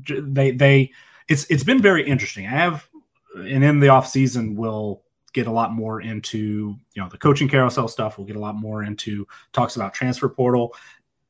they 0.08 0.50
they 0.50 0.90
it's 1.28 1.44
it's 1.50 1.64
been 1.64 1.82
very 1.82 2.06
interesting. 2.06 2.46
I 2.46 2.50
have 2.50 2.88
and 3.34 3.64
in 3.64 3.80
the 3.80 3.88
off 3.88 4.08
season 4.08 4.56
we'll 4.56 5.02
get 5.32 5.46
a 5.46 5.50
lot 5.50 5.72
more 5.72 6.00
into 6.00 6.76
you 6.94 7.02
know 7.02 7.08
the 7.08 7.18
coaching 7.18 7.48
carousel 7.48 7.88
stuff. 7.88 8.16
We'll 8.16 8.26
get 8.26 8.36
a 8.36 8.40
lot 8.40 8.54
more 8.54 8.82
into 8.82 9.26
talks 9.52 9.76
about 9.76 9.94
transfer 9.94 10.28
portal, 10.28 10.74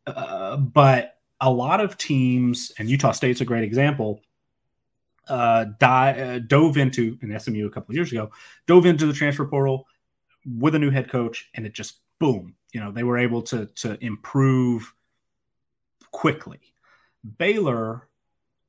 uh, 0.06 0.56
but 0.56 1.18
a 1.40 1.50
lot 1.50 1.80
of 1.80 1.98
teams 1.98 2.72
and 2.78 2.88
Utah 2.88 3.12
State's 3.12 3.40
a 3.40 3.44
great 3.44 3.64
example. 3.64 4.20
Uh, 5.28 5.66
die, 5.78 6.12
uh, 6.18 6.38
dove 6.40 6.76
into 6.76 7.16
an 7.22 7.38
SMU 7.38 7.66
a 7.66 7.70
couple 7.70 7.92
of 7.92 7.96
years 7.96 8.10
ago, 8.10 8.30
dove 8.66 8.86
into 8.86 9.06
the 9.06 9.12
transfer 9.12 9.46
portal 9.46 9.86
with 10.46 10.74
a 10.74 10.78
new 10.78 10.90
head 10.90 11.10
coach, 11.10 11.50
and 11.54 11.66
it 11.66 11.74
just 11.74 12.00
boom, 12.18 12.54
you 12.72 12.80
know, 12.80 12.92
they 12.92 13.02
were 13.02 13.18
able 13.18 13.42
to 13.42 13.66
to 13.66 14.02
improve 14.04 14.92
quickly. 16.10 16.60
Baylor 17.38 18.08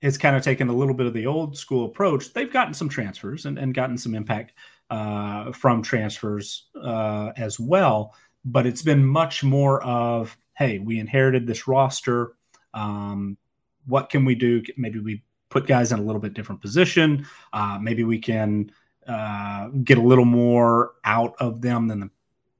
has 0.02 0.18
kind 0.18 0.36
of 0.36 0.44
taken 0.44 0.70
a 0.70 0.74
little 0.74 0.94
bit 0.94 1.08
of 1.08 1.14
the 1.14 1.26
old 1.26 1.58
school 1.58 1.86
approach. 1.86 2.34
They've 2.34 2.52
gotten 2.52 2.74
some 2.74 2.90
transfers 2.90 3.46
and, 3.46 3.58
and 3.58 3.74
gotten 3.74 3.98
some 3.98 4.14
impact 4.16 4.54
uh, 4.90 5.54
from 5.54 5.82
transfers 5.82 6.68
uh, 6.82 7.32
as 7.38 7.60
well, 7.60 8.14
but 8.44 8.66
it's 8.66 8.82
been 8.82 9.06
much 9.06 9.44
more 9.44 9.82
of, 9.84 10.38
hey, 10.58 10.80
we 10.80 11.00
inherited 11.00 11.48
this 11.48 11.68
roster. 11.68 12.34
Um, 12.74 13.38
what 13.86 14.10
can 14.10 14.26
we 14.26 14.36
do? 14.36 14.62
Maybe 14.76 15.00
we 15.00 15.24
put 15.50 15.68
guys 15.68 15.92
in 15.92 16.00
a 16.00 16.04
little 16.04 16.22
bit 16.22 16.34
different 16.34 16.62
position. 16.62 17.26
Uh, 17.54 17.80
maybe 17.82 18.04
we 18.04 18.20
can 18.20 18.72
uh, 19.08 19.70
get 19.84 19.98
a 19.98 20.02
little 20.02 20.26
more 20.26 20.94
out 21.04 21.36
of 21.40 21.62
them 21.62 21.88
than 21.88 22.00
the 22.00 22.10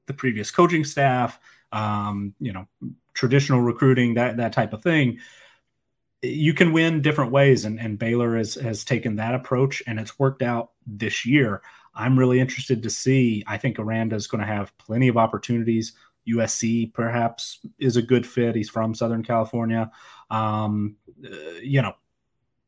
the 0.06 0.14
previous 0.14 0.50
coaching 0.50 0.84
staff, 0.84 1.38
um, 1.72 2.34
you 2.38 2.52
know, 2.52 2.66
traditional 3.14 3.60
recruiting, 3.60 4.14
that 4.14 4.36
that 4.36 4.52
type 4.52 4.72
of 4.72 4.82
thing. 4.82 5.18
You 6.22 6.54
can 6.54 6.72
win 6.72 7.02
different 7.02 7.32
ways, 7.32 7.64
and, 7.64 7.78
and 7.78 7.98
Baylor 7.98 8.36
has 8.36 8.54
has 8.54 8.84
taken 8.84 9.16
that 9.16 9.34
approach, 9.34 9.82
and 9.86 9.98
it's 9.98 10.18
worked 10.18 10.42
out 10.42 10.70
this 10.86 11.26
year. 11.26 11.62
I'm 11.94 12.18
really 12.18 12.40
interested 12.40 12.82
to 12.82 12.90
see. 12.90 13.44
I 13.46 13.58
think 13.58 13.78
Aranda 13.78 14.16
is 14.16 14.26
going 14.26 14.40
to 14.40 14.46
have 14.46 14.76
plenty 14.78 15.08
of 15.08 15.16
opportunities. 15.16 15.92
USC 16.28 16.92
perhaps 16.94 17.60
is 17.78 17.96
a 17.96 18.02
good 18.02 18.26
fit. 18.26 18.56
He's 18.56 18.70
from 18.70 18.94
Southern 18.94 19.22
California. 19.22 19.90
Um, 20.30 20.96
uh, 21.24 21.58
you 21.62 21.82
know, 21.82 21.94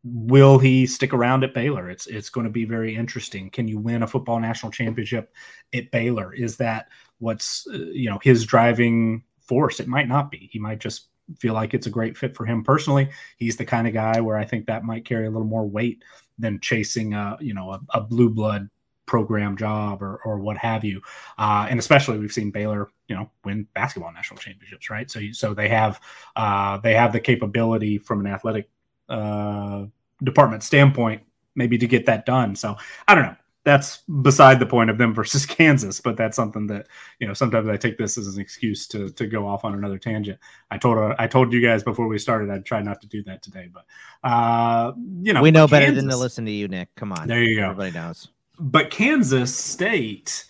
will 0.09 0.59
he 0.59 0.87
stick 0.87 1.13
around 1.13 1.45
at 1.45 1.55
Baylor? 1.55 1.91
It's 1.91 2.07
it's 2.07 2.29
going 2.29 2.45
to 2.45 2.53
be 2.53 2.65
very 2.65 2.95
interesting. 2.95 3.51
Can 3.51 3.67
you 3.67 3.79
win 3.79 4.03
a 4.03 4.07
football 4.07 4.39
national 4.39 4.73
championship 4.73 5.33
at 5.75 5.91
Baylor? 5.91 6.33
Is 6.33 6.57
that 6.59 6.89
what's 7.19 7.67
uh, 7.73 7.79
you 7.79 8.09
know 8.09 8.19
his 8.23 8.45
driving 8.45 9.25
force? 9.41 9.81
It 9.81 9.89
might 9.89 10.09
not 10.09 10.31
be. 10.31 10.49
He 10.53 10.59
might 10.59 10.79
just 10.79 11.09
feel 11.39 11.55
like 11.55 11.75
it's 11.75 11.89
a 11.89 11.91
great 11.91 12.17
fit 12.17 12.37
for 12.37 12.47
him 12.47 12.63
personally. 12.63 13.11
He's 13.37 13.57
the 13.57 13.65
kind 13.65 13.89
of 13.89 13.95
guy 13.95 14.21
where 14.21 14.37
I 14.37 14.45
think 14.45 14.67
that 14.67 14.85
might 14.85 15.05
carry 15.05 15.27
a 15.27 15.31
little 15.31 15.47
more 15.47 15.67
weight 15.67 16.05
than 16.39 16.61
chasing 16.61 17.15
a 17.15 17.37
you 17.41 17.55
know 17.55 17.73
a, 17.73 17.81
a 17.91 18.01
blue 18.01 18.31
blood 18.31 18.69
program 19.07 19.57
job 19.57 20.03
or 20.03 20.21
or 20.25 20.39
what 20.39 20.57
have 20.57 20.85
you. 20.85 21.01
Uh, 21.39 21.67
and 21.69 21.81
especially 21.81 22.19
we've 22.19 22.33
seen 22.33 22.51
Baylor, 22.51 22.91
you 23.09 23.17
know, 23.17 23.31
win 23.45 23.67
basketball 23.75 24.13
national 24.13 24.39
championships, 24.39 24.89
right? 24.89 25.11
So 25.11 25.21
so 25.33 25.55
they 25.55 25.69
have 25.69 26.01
uh, 26.37 26.79
they 26.79 26.95
have 26.95 27.13
the 27.13 27.21
capability 27.21 27.99
from 27.99 28.21
an 28.21 28.33
athletic 28.33 28.69
uh, 29.09 29.87
department 30.23 30.63
standpoint, 30.63 31.23
maybe 31.55 31.79
to 31.79 31.87
get 31.87 32.07
that 32.07 32.27
done. 32.27 32.57
So 32.57 32.77
I 33.09 33.15
don't 33.15 33.25
know. 33.25 33.37
That's 33.65 33.99
beside 34.23 34.61
the 34.61 34.67
point 34.67 34.91
of 34.91 34.99
them 34.99 35.13
versus 35.13 35.45
Kansas, 35.47 36.01
but 36.01 36.17
that's 36.17 36.37
something 36.37 36.69
that 36.69 36.87
you 37.19 37.27
know. 37.27 37.35
Sometimes 37.35 37.69
I 37.69 37.77
take 37.77 37.99
this 37.99 38.17
as 38.17 38.37
an 38.37 38.41
excuse 38.41 38.87
to 38.89 39.11
to 39.11 39.27
go 39.27 39.45
off 39.45 39.65
on 39.65 39.75
another 39.75 39.99
tangent. 39.99 40.39
I 40.71 40.79
told 40.79 40.99
uh, 40.99 41.17
I 41.19 41.27
told 41.27 41.53
you 41.53 41.61
guys 41.61 41.83
before 41.83 42.07
we 42.07 42.17
started 42.19 42.49
I'd 42.49 42.65
try 42.65 42.81
not 42.81 43.01
to 43.01 43.09
do 43.09 43.25
that 43.25 43.43
today, 43.43 43.69
but 43.73 43.85
uh, 44.23 44.93
you 45.21 45.33
know 45.33 45.43
we 45.43 45.51
know 45.51 45.67
better 45.67 45.91
than 45.91 46.09
to 46.09 46.17
listen 46.17 46.45
to 46.45 46.53
you, 46.53 46.69
Nick. 46.69 46.95
Come 46.95 47.13
on, 47.13 47.27
there 47.27 47.43
you 47.43 47.57
go. 47.59 47.71
Everybody 47.71 47.91
knows. 47.91 48.29
But 48.61 48.91
Kansas 48.91 49.55
State 49.55 50.45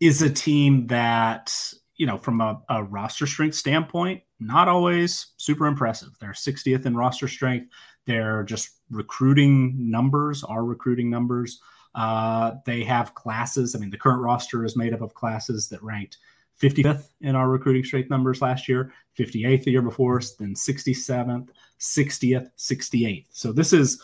is 0.00 0.22
a 0.22 0.30
team 0.30 0.86
that 0.86 1.52
you 1.96 2.06
know 2.06 2.16
from 2.16 2.40
a, 2.40 2.62
a 2.70 2.82
roster 2.82 3.26
strength 3.26 3.56
standpoint, 3.56 4.22
not 4.40 4.68
always 4.68 5.34
super 5.36 5.66
impressive. 5.66 6.10
They're 6.20 6.30
60th 6.30 6.86
in 6.86 6.96
roster 6.96 7.28
strength. 7.28 7.70
They're 8.08 8.42
just 8.42 8.70
recruiting 8.90 9.90
numbers, 9.90 10.42
our 10.42 10.64
recruiting 10.64 11.10
numbers. 11.10 11.60
Uh, 11.94 12.52
they 12.64 12.82
have 12.82 13.14
classes. 13.14 13.76
I 13.76 13.78
mean, 13.78 13.90
the 13.90 13.98
current 13.98 14.22
roster 14.22 14.64
is 14.64 14.78
made 14.78 14.94
up 14.94 15.02
of 15.02 15.12
classes 15.12 15.68
that 15.68 15.82
ranked 15.82 16.16
55th 16.58 17.10
in 17.20 17.36
our 17.36 17.50
recruiting 17.50 17.84
strength 17.84 18.08
numbers 18.08 18.40
last 18.40 18.66
year, 18.66 18.94
58th 19.18 19.64
the 19.64 19.70
year 19.72 19.82
before, 19.82 20.22
then 20.38 20.54
67th, 20.54 21.50
60th, 21.78 22.50
68th. 22.56 23.26
So 23.30 23.52
this 23.52 23.74
is 23.74 24.02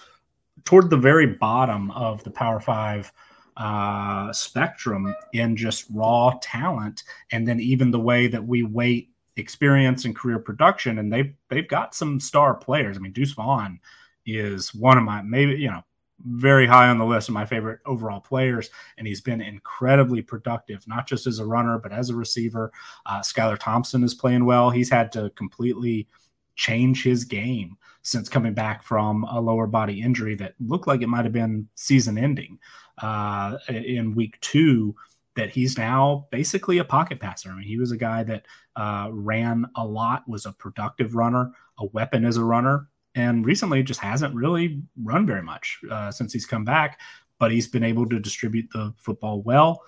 toward 0.64 0.90
the 0.90 0.98
very 0.98 1.26
bottom 1.26 1.90
of 1.92 2.22
the 2.24 2.30
Power 2.30 2.60
Five 2.60 3.10
uh, 3.56 4.30
spectrum 4.34 5.14
in 5.32 5.56
just 5.56 5.86
raw 5.90 6.34
talent, 6.42 7.04
and 7.32 7.48
then 7.48 7.58
even 7.58 7.90
the 7.90 7.98
way 7.98 8.26
that 8.26 8.44
we 8.44 8.64
weight 8.64 9.13
experience 9.36 10.04
and 10.04 10.16
career 10.16 10.38
production, 10.38 10.98
and 10.98 11.12
they've 11.12 11.34
they've 11.48 11.68
got 11.68 11.94
some 11.94 12.20
star 12.20 12.54
players. 12.54 12.96
I 12.96 13.00
mean, 13.00 13.12
Deuce 13.12 13.32
Vaughn 13.32 13.80
is 14.26 14.74
one 14.74 14.98
of 14.98 15.04
my 15.04 15.22
maybe 15.22 15.54
you 15.54 15.70
know 15.70 15.82
very 16.26 16.66
high 16.66 16.88
on 16.88 16.98
the 16.98 17.04
list 17.04 17.28
of 17.28 17.34
my 17.34 17.44
favorite 17.44 17.80
overall 17.86 18.20
players, 18.20 18.70
and 18.98 19.06
he's 19.06 19.20
been 19.20 19.40
incredibly 19.40 20.22
productive, 20.22 20.86
not 20.86 21.06
just 21.06 21.26
as 21.26 21.38
a 21.38 21.46
runner 21.46 21.78
but 21.78 21.92
as 21.92 22.10
a 22.10 22.16
receiver. 22.16 22.72
Uh, 23.06 23.20
Skylar 23.20 23.58
Thompson 23.58 24.04
is 24.04 24.14
playing 24.14 24.44
well. 24.44 24.70
He's 24.70 24.90
had 24.90 25.12
to 25.12 25.30
completely 25.30 26.08
change 26.56 27.02
his 27.02 27.24
game 27.24 27.76
since 28.02 28.28
coming 28.28 28.54
back 28.54 28.82
from 28.82 29.24
a 29.24 29.40
lower 29.40 29.66
body 29.66 30.00
injury 30.00 30.34
that 30.36 30.54
looked 30.60 30.86
like 30.86 31.02
it 31.02 31.08
might 31.08 31.24
have 31.24 31.32
been 31.32 31.68
season 31.74 32.16
ending 32.18 32.58
uh, 32.98 33.56
in 33.68 34.14
week 34.14 34.40
two 34.40 34.94
that 35.36 35.50
he's 35.50 35.76
now 35.76 36.28
basically 36.30 36.78
a 36.78 36.84
pocket 36.84 37.20
passer. 37.20 37.50
I 37.50 37.54
mean, 37.54 37.66
he 37.66 37.76
was 37.76 37.90
a 37.90 37.96
guy 37.96 38.22
that 38.24 38.46
uh, 38.76 39.08
ran 39.10 39.66
a 39.76 39.84
lot, 39.84 40.28
was 40.28 40.46
a 40.46 40.52
productive 40.52 41.14
runner, 41.14 41.52
a 41.78 41.86
weapon 41.86 42.24
as 42.24 42.36
a 42.36 42.44
runner, 42.44 42.88
and 43.14 43.44
recently 43.44 43.82
just 43.82 44.00
hasn't 44.00 44.34
really 44.34 44.82
run 45.02 45.26
very 45.26 45.42
much 45.42 45.80
uh, 45.90 46.10
since 46.10 46.32
he's 46.32 46.46
come 46.46 46.64
back. 46.64 47.00
But 47.38 47.50
he's 47.50 47.66
been 47.66 47.84
able 47.84 48.08
to 48.08 48.20
distribute 48.20 48.68
the 48.72 48.94
football 48.96 49.42
well. 49.42 49.82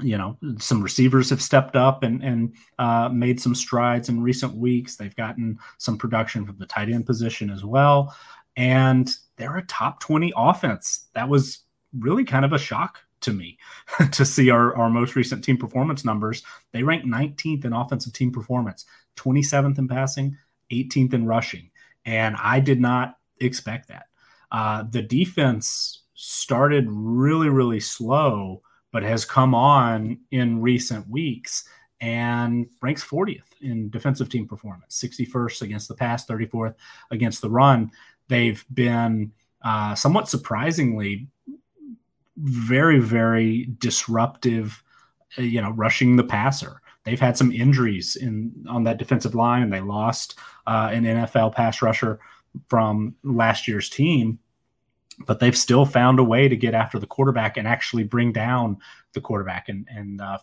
You 0.00 0.18
know, 0.18 0.38
some 0.58 0.82
receivers 0.82 1.30
have 1.30 1.42
stepped 1.42 1.76
up 1.76 2.02
and 2.02 2.22
and 2.22 2.54
uh, 2.78 3.08
made 3.08 3.40
some 3.40 3.54
strides 3.54 4.08
in 4.08 4.22
recent 4.22 4.56
weeks. 4.56 4.96
They've 4.96 5.14
gotten 5.14 5.58
some 5.78 5.98
production 5.98 6.46
from 6.46 6.58
the 6.58 6.66
tight 6.66 6.90
end 6.90 7.06
position 7.06 7.50
as 7.50 7.64
well, 7.64 8.14
and 8.56 9.08
they're 9.36 9.56
a 9.56 9.66
top 9.66 10.00
twenty 10.00 10.32
offense. 10.36 11.08
That 11.14 11.28
was 11.28 11.60
really 11.98 12.24
kind 12.24 12.44
of 12.44 12.52
a 12.52 12.58
shock 12.58 12.98
to 13.24 13.32
me 13.32 13.58
to 14.12 14.24
see 14.24 14.50
our, 14.50 14.74
our 14.76 14.88
most 14.88 15.16
recent 15.16 15.44
team 15.44 15.56
performance 15.56 16.04
numbers. 16.04 16.42
They 16.72 16.82
rank 16.82 17.04
19th 17.04 17.64
in 17.64 17.72
offensive 17.72 18.12
team 18.12 18.32
performance, 18.32 18.84
27th 19.16 19.78
in 19.78 19.88
passing, 19.88 20.36
18th 20.72 21.14
in 21.14 21.26
rushing. 21.26 21.70
And 22.04 22.36
I 22.38 22.60
did 22.60 22.80
not 22.80 23.18
expect 23.40 23.88
that. 23.88 24.06
Uh, 24.52 24.84
the 24.88 25.02
defense 25.02 26.02
started 26.14 26.86
really, 26.88 27.48
really 27.48 27.80
slow, 27.80 28.62
but 28.92 29.02
has 29.02 29.24
come 29.24 29.54
on 29.54 30.20
in 30.30 30.62
recent 30.62 31.08
weeks 31.08 31.68
and 32.00 32.66
ranks 32.82 33.04
40th 33.04 33.42
in 33.60 33.90
defensive 33.90 34.28
team 34.28 34.46
performance, 34.46 35.02
61st 35.02 35.62
against 35.62 35.88
the 35.88 35.94
pass, 35.94 36.26
34th 36.26 36.74
against 37.10 37.40
the 37.40 37.50
run. 37.50 37.90
They've 38.28 38.64
been 38.72 39.32
uh, 39.62 39.94
somewhat 39.94 40.28
surprisingly 40.28 41.28
very, 42.36 42.98
very 42.98 43.68
disruptive, 43.78 44.82
uh, 45.38 45.42
you 45.42 45.60
know, 45.60 45.70
rushing 45.70 46.16
the 46.16 46.24
passer. 46.24 46.80
They've 47.04 47.20
had 47.20 47.36
some 47.36 47.52
injuries 47.52 48.16
in 48.16 48.64
on 48.68 48.84
that 48.84 48.98
defensive 48.98 49.34
line, 49.34 49.62
and 49.62 49.72
they 49.72 49.80
lost 49.80 50.38
uh, 50.66 50.90
an 50.92 51.04
NFL 51.04 51.54
pass 51.54 51.82
rusher 51.82 52.18
from 52.68 53.14
last 53.22 53.68
year's 53.68 53.88
team. 53.88 54.38
but 55.26 55.38
they've 55.38 55.56
still 55.56 55.86
found 55.86 56.18
a 56.18 56.24
way 56.24 56.48
to 56.48 56.56
get 56.56 56.74
after 56.74 56.98
the 56.98 57.06
quarterback 57.06 57.56
and 57.56 57.68
actually 57.68 58.02
bring 58.02 58.32
down 58.32 58.76
the 59.12 59.20
quarterback. 59.20 59.68
And 59.68 59.86
and 59.88 60.20
uh, 60.20 60.38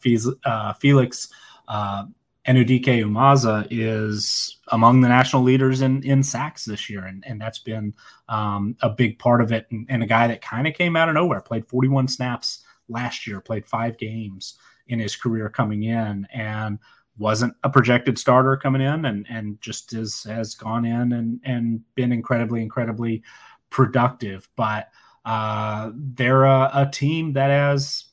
uh 0.46 0.74
Felix 0.74 1.28
uh, 1.68 2.06
Anudike-Uzomah 2.48 3.68
is 3.70 4.58
among 4.70 5.02
the 5.02 5.08
national 5.08 5.44
leaders 5.44 5.82
in 5.82 6.02
in 6.04 6.24
sacks 6.24 6.66
this 6.66 6.89
year, 6.89 7.06
and 7.06 7.24
and 7.28 7.39
that's 7.39 7.60
been 7.60 7.94
um, 8.30 8.76
a 8.82 8.89
big 8.89 9.20
part 9.20 9.42
of 9.42 9.52
it. 9.52 9.68
And, 9.70 9.86
and 9.89 10.02
a 10.02 10.08
guy 10.08 10.28
that 10.28 10.42
kind 10.42 10.68
of 10.68 10.74
came 10.74 10.96
out 10.96 11.08
of 11.08 11.16
nowhere, 11.16 11.42
played 11.42 11.68
41 11.68 12.08
snaps 12.08 12.64
last 12.89 13.28
year, 13.28 13.42
played 13.42 13.68
five 13.68 13.98
games 13.98 14.58
in 14.88 14.98
his 14.98 15.16
career 15.16 15.50
coming 15.50 15.84
in, 15.84 16.28
and 16.34 16.80
wasn't 17.20 17.54
a 17.64 17.70
projected 17.70 18.18
starter 18.18 18.58
coming 18.58 18.82
in, 18.82 19.06
and 19.06 19.28
and 19.30 19.62
just 19.62 19.94
is, 19.94 20.24
has 20.24 20.56
gone 20.56 20.84
in 20.84 21.14
and 21.14 21.39
and 21.44 21.82
been 21.94 22.12
incredibly 22.12 22.64
incredibly 22.64 23.22
productive. 23.70 24.50
But 24.56 24.89
uh, 25.26 25.92
they're 25.94 26.46
a, 26.46 26.72
a 26.74 26.89
team 26.92 27.34
that 27.34 27.52
has 27.52 28.06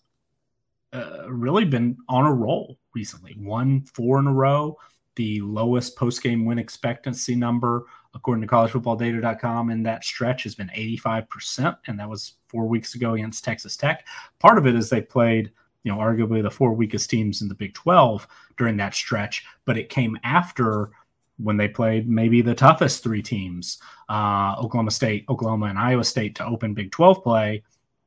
uh, 0.93 1.31
really 1.31 1.64
been 1.64 1.97
on 2.09 2.26
a 2.26 2.33
roll 2.33 2.79
recently. 2.99 3.36
Won 3.38 3.82
four 3.82 4.18
in 4.18 4.26
a 4.26 4.32
row, 4.32 4.76
the 5.14 5.40
lowest 5.40 5.94
post 5.96 6.20
game 6.20 6.44
win 6.44 6.59
expectancy 6.59 7.36
number, 7.36 7.84
according 8.12 8.42
to 8.42 8.49
collegefootballdata.com, 8.49 9.70
in 9.70 9.84
that 9.84 10.05
stretch 10.05 10.42
has 10.42 10.57
been 10.57 10.70
85%. 10.76 11.76
And 11.86 11.99
that 12.01 12.09
was 12.09 12.34
four 12.49 12.66
weeks 12.66 12.96
ago 12.96 13.14
against 13.14 13.44
Texas 13.44 13.76
Tech. 13.76 14.05
Part 14.40 14.59
of 14.59 14.66
it 14.66 14.74
is 14.74 14.90
they 14.90 15.01
played, 15.01 15.53
you 15.84 15.92
know, 15.92 15.99
arguably 15.99 16.42
the 16.42 16.51
four 16.51 16.72
weakest 16.72 17.09
teams 17.09 17.40
in 17.40 17.46
the 17.46 17.55
Big 17.55 17.72
12 17.74 18.26
during 18.57 18.76
that 18.78 18.94
stretch, 18.94 19.44
but 19.64 19.78
it 19.78 19.90
came 19.90 20.18
after 20.24 20.90
when 21.36 21.57
they 21.57 21.68
played 21.68 22.09
maybe 22.09 22.42
the 22.42 22.55
toughest 22.55 23.05
three 23.05 23.22
teams 23.22 23.78
uh, 24.09 24.57
Oklahoma 24.59 24.90
State, 24.90 25.24
Oklahoma, 25.28 25.66
and 25.66 25.78
Iowa 25.78 26.03
State 26.03 26.34
to 26.34 26.44
open 26.44 26.74
Big 26.74 26.90
12 26.90 27.22
play 27.22 27.62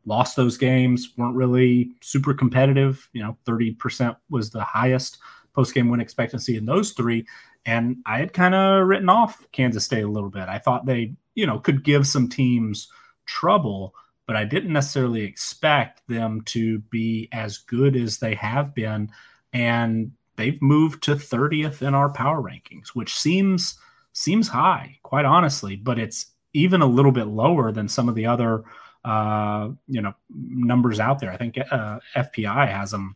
lost 0.06 0.36
those 0.36 0.58
games, 0.58 1.14
weren't 1.18 1.36
really 1.36 1.92
super 2.02 2.34
competitive. 2.34 3.10
You 3.14 3.24
know, 3.24 3.38
30% 3.46 4.16
was 4.30 4.50
the 4.50 4.64
highest 4.64 5.18
post 5.54 5.74
game 5.74 5.90
win 5.90 6.02
expectancy 6.02 6.58
in 6.58 6.66
those 6.66 6.92
three. 6.92 7.26
And 7.66 7.98
I 8.06 8.18
had 8.18 8.34
kind 8.34 8.56
of 8.56 8.88
written 8.88 9.10
off 9.10 9.46
Kansas 9.52 9.86
State 9.86 10.04
a 10.04 10.10
little 10.10 10.30
bit. 10.30 10.50
I 10.50 10.58
thought 10.58 10.86
they, 10.86 11.14
you 11.36 11.46
know, 11.46 11.60
could 11.60 11.84
give 11.84 12.08
some 12.08 12.28
teams 12.28 12.88
trouble, 13.26 13.94
but 14.26 14.36
I 14.36 14.44
didn't 14.44 14.74
necessarily 14.74 15.22
expect 15.22 16.02
them 16.08 16.42
to 16.46 16.80
be 16.80 17.30
as 17.32 17.60
good 17.60 17.96
as 17.96 18.18
they 18.18 18.34
have 18.36 18.74
been. 18.74 19.12
And 19.54 20.12
they've 20.38 20.62
moved 20.62 21.04
to 21.04 21.16
30th 21.16 21.82
in 21.82 21.94
our 21.94 22.12
power 22.12 22.42
rankings, 22.42 22.90
which 22.90 23.14
seems 23.14 23.78
seems 24.14 24.50
high, 24.50 24.98
quite 25.04 25.24
honestly, 25.24 25.76
but 25.78 25.98
it's 25.98 26.28
even 26.54 26.82
a 26.82 26.86
little 26.86 27.14
bit 27.14 27.28
lower 27.28 27.72
than 27.72 27.88
some 27.88 28.10
of 28.10 28.16
the 28.16 28.26
other 28.26 28.64
uh, 29.06 29.70
you 29.88 30.02
know 30.02 30.14
numbers 30.30 31.00
out 31.00 31.20
there. 31.20 31.32
I 31.32 31.38
think 31.38 31.58
uh, 31.58 32.00
FPI 32.16 32.68
has 32.72 32.92
them 32.92 33.16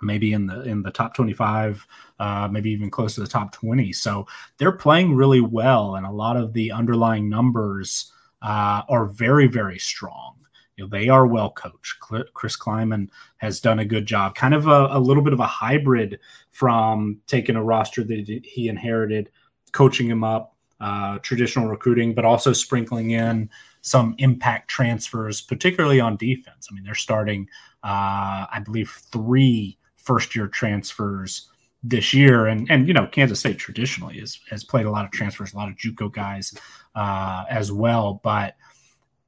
maybe 0.00 0.32
in 0.32 0.46
the 0.46 0.62
in 0.62 0.82
the 0.82 0.90
top 0.90 1.14
25 1.14 1.86
uh, 2.18 2.48
maybe 2.50 2.70
even 2.70 2.90
close 2.90 3.14
to 3.14 3.20
the 3.20 3.26
top 3.26 3.52
20 3.52 3.92
so 3.92 4.26
they're 4.58 4.72
playing 4.72 5.14
really 5.14 5.40
well 5.40 5.94
and 5.94 6.04
a 6.04 6.10
lot 6.10 6.36
of 6.36 6.52
the 6.52 6.72
underlying 6.72 7.28
numbers 7.28 8.12
uh, 8.42 8.82
are 8.88 9.06
very 9.06 9.46
very 9.46 9.78
strong. 9.78 10.36
You 10.76 10.84
know, 10.84 10.90
they 10.90 11.08
are 11.08 11.26
well 11.26 11.50
coached. 11.50 12.00
Chris 12.00 12.56
Klieman 12.56 13.08
has 13.36 13.60
done 13.60 13.78
a 13.78 13.84
good 13.84 14.06
job. 14.06 14.34
Kind 14.34 14.54
of 14.54 14.66
a, 14.66 14.88
a 14.90 14.98
little 14.98 15.22
bit 15.22 15.34
of 15.34 15.40
a 15.40 15.46
hybrid 15.46 16.18
from 16.50 17.20
taking 17.26 17.56
a 17.56 17.62
roster 17.62 18.02
that 18.02 18.40
he 18.42 18.68
inherited 18.68 19.30
coaching 19.72 20.08
him 20.08 20.24
up 20.24 20.56
uh, 20.80 21.18
traditional 21.20 21.68
recruiting 21.68 22.14
but 22.14 22.24
also 22.24 22.52
sprinkling 22.52 23.12
in 23.12 23.48
some 23.82 24.14
impact 24.18 24.68
transfers, 24.68 25.40
particularly 25.40 26.00
on 26.00 26.16
defense. 26.16 26.68
I 26.70 26.74
mean, 26.74 26.84
they're 26.84 26.94
starting, 26.94 27.48
uh, 27.82 28.46
I 28.50 28.62
believe, 28.64 28.90
three 29.12 29.76
first 29.96 30.34
year 30.34 30.48
transfers 30.48 31.48
this 31.82 32.14
year. 32.14 32.46
And, 32.46 32.70
and, 32.70 32.86
you 32.86 32.94
know, 32.94 33.06
Kansas 33.08 33.40
State 33.40 33.58
traditionally 33.58 34.20
has, 34.20 34.38
has 34.48 34.62
played 34.62 34.86
a 34.86 34.90
lot 34.90 35.04
of 35.04 35.10
transfers, 35.10 35.52
a 35.52 35.56
lot 35.56 35.68
of 35.68 35.76
Juco 35.76 36.12
guys 36.12 36.54
uh, 36.94 37.44
as 37.50 37.72
well. 37.72 38.20
But 38.22 38.56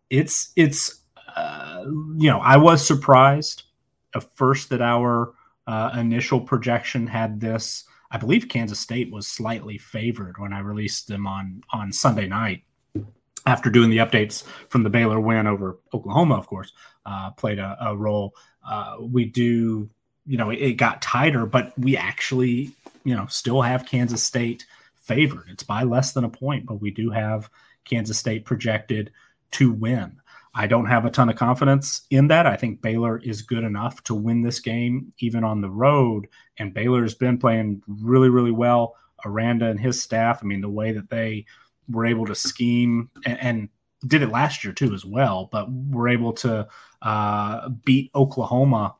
it's, 0.09 0.53
it's, 0.55 1.01
uh, 1.37 1.85
you 2.17 2.31
know, 2.31 2.39
I 2.39 2.57
was 2.57 2.87
surprised 2.87 3.65
at 4.15 4.37
first 4.37 4.69
that 4.69 4.81
our 4.81 5.35
uh, 5.67 5.91
initial 5.99 6.41
projection 6.41 7.09
had 7.09 7.41
this. 7.41 7.85
I 8.11 8.19
believe 8.19 8.49
Kansas 8.49 8.79
State 8.79 9.11
was 9.11 9.27
slightly 9.27 9.79
favored 9.79 10.39
when 10.39 10.53
I 10.53 10.61
released 10.61 11.09
them 11.09 11.27
on 11.27 11.63
on 11.73 11.91
Sunday 11.91 12.29
night 12.29 12.63
after 13.47 13.71
doing 13.71 13.91
the 13.91 13.99
updates 13.99 14.45
from 14.69 14.83
the 14.83 14.91
Baylor 14.91 15.21
win 15.21 15.47
over 15.47 15.79
Oklahoma, 15.93 16.37
of 16.37 16.47
course, 16.47 16.73
uh, 17.07 17.31
played 17.33 17.59
a, 17.59 17.77
a 17.81 17.97
role. 17.97 18.35
Uh, 18.67 18.97
we 19.01 19.27
do, 19.27 19.89
you 20.27 20.39
know, 20.39 20.51
it, 20.51 20.57
it, 20.57 20.73
got 20.75 21.03
tighter, 21.03 21.45
but 21.45 21.79
we 21.79 21.97
actually, 21.97 22.71
you 23.05 23.15
know, 23.15 23.27
still 23.27 23.61
have 23.61 23.87
Kansas 23.87 24.23
State 24.23 24.65
favored. 24.97 25.47
It's 25.49 25.63
by 25.63 25.83
less 25.83 26.13
than 26.13 26.25
a 26.25 26.31
point, 26.31 26.65
but 26.67 26.81
we 26.81 26.91
do 26.91 27.11
have 27.11 27.51
Kansas 27.85 28.19
State 28.19 28.45
projected 28.47 29.13
to 29.53 29.73
win. 29.73 30.17
I 30.55 30.67
don't 30.67 30.87
have 30.87 31.05
a 31.05 31.11
ton 31.11 31.29
of 31.29 31.37
confidence 31.37 32.03
in 32.11 32.29
that. 32.29 32.47
I 32.47 32.57
think 32.57 32.81
Baylor 32.81 33.19
is 33.19 33.43
good 33.43 33.65
enough 33.65 34.03
to 34.05 34.15
win 34.15 34.43
this 34.43 34.61
game, 34.61 35.13
even 35.19 35.43
on 35.43 35.61
the 35.61 35.71
road. 35.71 36.29
And 36.59 36.73
Baylor's 36.73 37.15
been 37.15 37.39
playing 37.39 37.83
really, 37.89 38.29
really 38.29 38.53
well. 38.53 38.95
Aranda 39.25 39.67
and 39.67 39.81
his 39.81 40.03
staff, 40.03 40.41
I 40.43 40.47
mean, 40.47 40.61
the 40.61 40.69
way 40.69 40.93
that 40.93 41.11
they 41.11 41.47
were 41.89 42.07
able 42.07 42.27
to 42.27 42.35
scheme 42.35 43.11
and, 43.25 43.39
and 43.41 43.69
did 44.07 44.23
it 44.23 44.31
last 44.31 44.65
year 44.65 44.73
too 44.73 44.93
as 44.95 45.05
well, 45.05 45.49
but 45.51 45.69
were 45.71 46.09
able 46.09 46.33
to 46.33 46.67
uh, 47.03 47.69
beat 47.85 48.11
Oklahoma 48.15 48.97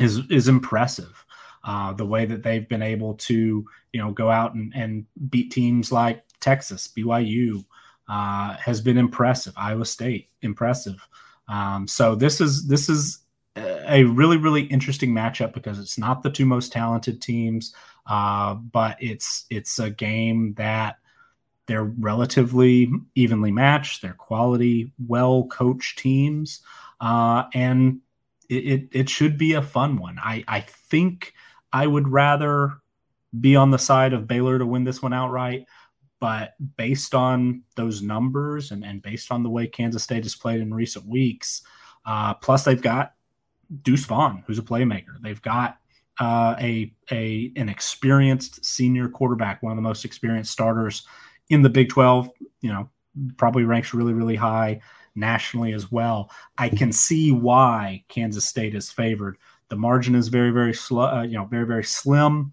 is 0.00 0.20
is 0.30 0.48
impressive. 0.48 1.24
Uh, 1.64 1.92
the 1.92 2.06
way 2.06 2.26
that 2.26 2.42
they've 2.42 2.68
been 2.68 2.82
able 2.82 3.14
to 3.14 3.64
you 3.92 4.00
know 4.00 4.10
go 4.10 4.30
out 4.30 4.54
and, 4.54 4.72
and 4.74 5.06
beat 5.30 5.52
teams 5.52 5.92
like 5.92 6.24
Texas, 6.40 6.88
BYU 6.88 7.64
uh, 8.08 8.56
has 8.56 8.80
been 8.80 8.98
impressive. 8.98 9.54
Iowa 9.56 9.84
State 9.84 10.28
impressive. 10.42 11.06
Um, 11.48 11.86
so 11.86 12.14
this 12.14 12.40
is 12.40 12.66
this 12.66 12.88
is 12.88 13.20
a 13.56 14.04
really 14.04 14.38
really 14.38 14.62
interesting 14.62 15.12
matchup 15.12 15.52
because 15.52 15.78
it's 15.78 15.98
not 15.98 16.22
the 16.22 16.30
two 16.30 16.46
most 16.46 16.72
talented 16.72 17.22
teams, 17.22 17.74
uh, 18.06 18.54
but 18.54 18.96
it's 19.00 19.46
it's 19.50 19.78
a 19.78 19.90
game 19.90 20.54
that 20.54 20.96
they're 21.66 21.84
relatively 21.84 22.90
evenly 23.14 23.52
matched. 23.52 24.02
They're 24.02 24.14
quality, 24.14 24.92
well 25.06 25.44
coached 25.44 25.98
teams, 25.98 26.60
uh, 27.00 27.44
and 27.54 28.00
it, 28.48 28.54
it, 28.54 28.88
it 28.92 29.08
should 29.08 29.38
be 29.38 29.54
a 29.54 29.62
fun 29.62 29.96
one. 29.96 30.18
I 30.22 30.44
I 30.48 30.60
think 30.60 31.34
I 31.72 31.86
would 31.86 32.08
rather 32.08 32.74
be 33.38 33.56
on 33.56 33.70
the 33.70 33.78
side 33.78 34.12
of 34.12 34.26
Baylor 34.26 34.58
to 34.58 34.66
win 34.66 34.84
this 34.84 35.02
one 35.02 35.12
outright, 35.12 35.66
but 36.20 36.54
based 36.76 37.14
on 37.14 37.62
those 37.76 38.02
numbers 38.02 38.72
and 38.72 38.84
and 38.84 39.00
based 39.00 39.30
on 39.30 39.42
the 39.42 39.50
way 39.50 39.66
Kansas 39.66 40.02
State 40.02 40.24
has 40.24 40.34
played 40.34 40.60
in 40.60 40.74
recent 40.74 41.06
weeks, 41.06 41.62
uh, 42.04 42.34
plus 42.34 42.64
they've 42.64 42.82
got 42.82 43.12
Deuce 43.82 44.04
Vaughn, 44.04 44.42
who's 44.46 44.58
a 44.58 44.62
playmaker. 44.62 45.20
They've 45.22 45.40
got 45.42 45.78
uh, 46.20 46.56
a 46.60 46.92
a 47.10 47.52
an 47.56 47.68
experienced 47.68 48.64
senior 48.64 49.08
quarterback, 49.08 49.62
one 49.62 49.72
of 49.72 49.76
the 49.76 49.82
most 49.82 50.04
experienced 50.04 50.50
starters 50.50 51.06
in 51.48 51.62
the 51.62 51.70
Big 51.70 51.88
12, 51.88 52.30
you 52.60 52.72
know, 52.72 52.88
probably 53.36 53.64
ranks 53.64 53.94
really, 53.94 54.12
really 54.12 54.36
high 54.36 54.80
nationally 55.14 55.72
as 55.72 55.90
well. 55.92 56.30
I 56.58 56.68
can 56.68 56.92
see 56.92 57.32
why 57.32 58.04
Kansas 58.08 58.44
State 58.44 58.74
is 58.74 58.90
favored. 58.90 59.36
The 59.68 59.76
margin 59.76 60.14
is 60.14 60.28
very, 60.28 60.50
very 60.50 60.74
slow, 60.74 61.06
uh, 61.06 61.22
you 61.22 61.34
know, 61.34 61.44
very, 61.44 61.66
very 61.66 61.84
slim. 61.84 62.52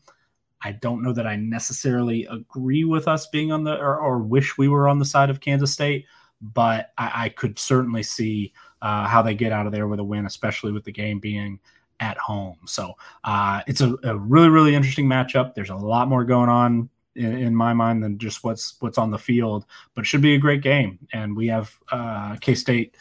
I 0.61 0.73
don't 0.73 1.01
know 1.01 1.13
that 1.13 1.27
I 1.27 1.37
necessarily 1.37 2.25
agree 2.25 2.83
with 2.83 3.07
us 3.07 3.27
being 3.27 3.51
on 3.51 3.63
the 3.63 3.77
or, 3.77 3.97
or 3.97 4.19
wish 4.19 4.57
we 4.57 4.67
were 4.67 4.89
on 4.89 4.99
the 4.99 5.05
side 5.05 5.29
of 5.29 5.39
Kansas 5.39 5.71
State, 5.71 6.05
but 6.41 6.91
I, 6.97 7.11
I 7.25 7.29
could 7.29 7.57
certainly 7.57 8.03
see 8.03 8.53
uh, 8.81 9.07
how 9.07 9.21
they 9.21 9.35
get 9.35 9.53
out 9.53 9.65
of 9.65 9.71
there 9.71 9.87
with 9.87 9.99
a 9.99 10.03
win, 10.03 10.25
especially 10.25 10.71
with 10.71 10.83
the 10.83 10.91
game 10.91 11.19
being 11.19 11.59
at 12.01 12.17
home. 12.17 12.57
So 12.65 12.93
uh, 13.23 13.61
it's 13.67 13.81
a, 13.81 13.95
a 14.03 14.17
really, 14.17 14.49
really 14.49 14.75
interesting 14.75 15.07
matchup. 15.07 15.53
There's 15.53 15.69
a 15.69 15.75
lot 15.75 16.07
more 16.07 16.23
going 16.23 16.49
on 16.49 16.89
in, 17.19 17.37
in, 17.37 17.55
my 17.55 17.73
mind 17.73 18.03
than 18.03 18.17
just 18.17 18.43
what's 18.43 18.75
what's 18.79 18.97
on 18.97 19.11
the 19.11 19.19
field. 19.19 19.65
But 19.93 20.01
it 20.01 20.07
should 20.07 20.21
be 20.21 20.35
a 20.35 20.39
great 20.39 20.61
game, 20.61 20.97
and 21.13 21.35
we 21.35 21.47
have 21.47 21.71
uh, 21.91 22.37
K 22.41 22.55
State 22.55 22.95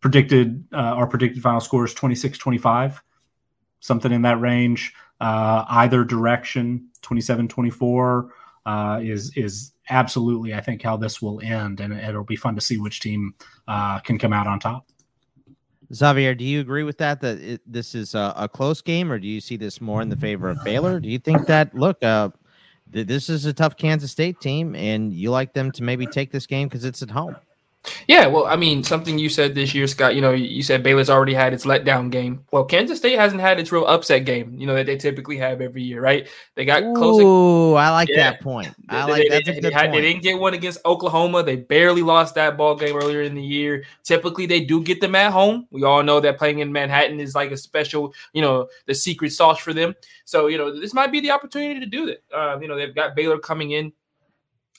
predicted 0.00 0.64
uh, 0.72 0.76
our 0.76 1.06
predicted 1.06 1.42
final 1.42 1.60
score 1.60 1.84
is 1.84 1.94
26-25 1.94 3.00
something 3.80 4.12
in 4.12 4.22
that 4.22 4.40
range 4.40 4.94
uh, 5.20 5.64
either 5.70 6.04
direction 6.04 6.88
27-24 7.02 8.28
uh, 8.66 9.00
is 9.02 9.32
is 9.36 9.72
absolutely 9.90 10.54
i 10.54 10.60
think 10.60 10.82
how 10.82 10.96
this 10.96 11.20
will 11.20 11.40
end 11.42 11.80
and 11.80 11.92
it'll 11.92 12.24
be 12.24 12.36
fun 12.36 12.54
to 12.54 12.60
see 12.60 12.78
which 12.78 13.00
team 13.00 13.34
uh, 13.66 13.98
can 14.00 14.18
come 14.18 14.32
out 14.32 14.46
on 14.46 14.58
top 14.58 14.86
Xavier, 15.90 16.34
do 16.34 16.44
you 16.44 16.60
agree 16.60 16.82
with 16.82 16.98
that? 16.98 17.22
That 17.22 17.38
it, 17.38 17.62
this 17.66 17.94
is 17.94 18.14
a, 18.14 18.34
a, 18.36 18.46
close 18.46 18.82
game, 18.82 19.10
or 19.10 19.18
do 19.18 19.26
you 19.26 19.40
see 19.40 19.56
this 19.56 19.80
more 19.80 20.02
in 20.02 20.10
the 20.10 20.18
favor 20.18 20.50
of 20.50 20.62
Baylor? 20.62 21.00
Do 21.00 21.08
you 21.08 21.18
think 21.18 21.46
that 21.46 21.74
look, 21.74 22.02
uh, 22.02 22.28
this 22.90 23.28
is 23.28 23.44
a 23.44 23.52
tough 23.52 23.76
Kansas 23.76 24.10
State 24.10 24.40
team, 24.40 24.74
and 24.74 25.12
you 25.12 25.30
like 25.30 25.52
them 25.52 25.70
to 25.72 25.82
maybe 25.82 26.06
take 26.06 26.30
this 26.30 26.46
game 26.46 26.68
because 26.68 26.84
it's 26.84 27.02
at 27.02 27.10
home. 27.10 27.36
Yeah, 28.06 28.26
well, 28.26 28.46
I 28.46 28.56
mean, 28.56 28.82
something 28.82 29.18
you 29.18 29.28
said 29.28 29.54
this 29.54 29.74
year, 29.74 29.86
Scott. 29.86 30.14
You 30.14 30.20
know, 30.20 30.32
you 30.32 30.62
said 30.62 30.82
Baylor's 30.82 31.10
already 31.10 31.34
had 31.34 31.54
its 31.54 31.64
letdown 31.64 32.10
game. 32.10 32.44
Well, 32.50 32.64
Kansas 32.64 32.98
State 32.98 33.18
hasn't 33.18 33.40
had 33.40 33.60
its 33.60 33.72
real 33.72 33.86
upset 33.86 34.24
game. 34.24 34.58
You 34.58 34.66
know 34.66 34.74
that 34.74 34.86
they 34.86 34.96
typically 34.96 35.36
have 35.38 35.60
every 35.60 35.82
year, 35.82 36.00
right? 36.00 36.28
They 36.54 36.64
got 36.64 36.82
close. 36.94 37.20
Ooh, 37.20 37.74
I 37.74 37.90
like 37.90 38.08
yeah. 38.08 38.30
that 38.30 38.40
point. 38.40 38.74
I 38.88 39.04
like 39.04 39.22
they, 39.22 39.28
that's 39.28 39.46
they, 39.46 39.58
a 39.58 39.60
good 39.60 39.72
had, 39.72 39.90
point. 39.90 39.92
They 39.92 40.00
didn't 40.00 40.22
get 40.22 40.38
one 40.38 40.54
against 40.54 40.84
Oklahoma. 40.84 41.42
They 41.42 41.56
barely 41.56 42.02
lost 42.02 42.34
that 42.34 42.56
ball 42.56 42.74
game 42.74 42.96
earlier 42.96 43.22
in 43.22 43.34
the 43.34 43.42
year. 43.42 43.84
Typically, 44.02 44.46
they 44.46 44.60
do 44.60 44.82
get 44.82 45.00
them 45.00 45.14
at 45.14 45.32
home. 45.32 45.66
We 45.70 45.84
all 45.84 46.02
know 46.02 46.20
that 46.20 46.38
playing 46.38 46.58
in 46.58 46.72
Manhattan 46.72 47.20
is 47.20 47.34
like 47.34 47.52
a 47.52 47.56
special, 47.56 48.12
you 48.32 48.42
know, 48.42 48.68
the 48.86 48.94
secret 48.94 49.32
sauce 49.32 49.60
for 49.60 49.72
them. 49.72 49.94
So, 50.24 50.48
you 50.48 50.58
know, 50.58 50.78
this 50.78 50.92
might 50.92 51.12
be 51.12 51.20
the 51.20 51.30
opportunity 51.30 51.80
to 51.80 51.86
do 51.86 52.06
that. 52.06 52.22
Uh, 52.34 52.58
you 52.60 52.68
know, 52.68 52.76
they've 52.76 52.94
got 52.94 53.16
Baylor 53.16 53.38
coming 53.38 53.70
in 53.70 53.92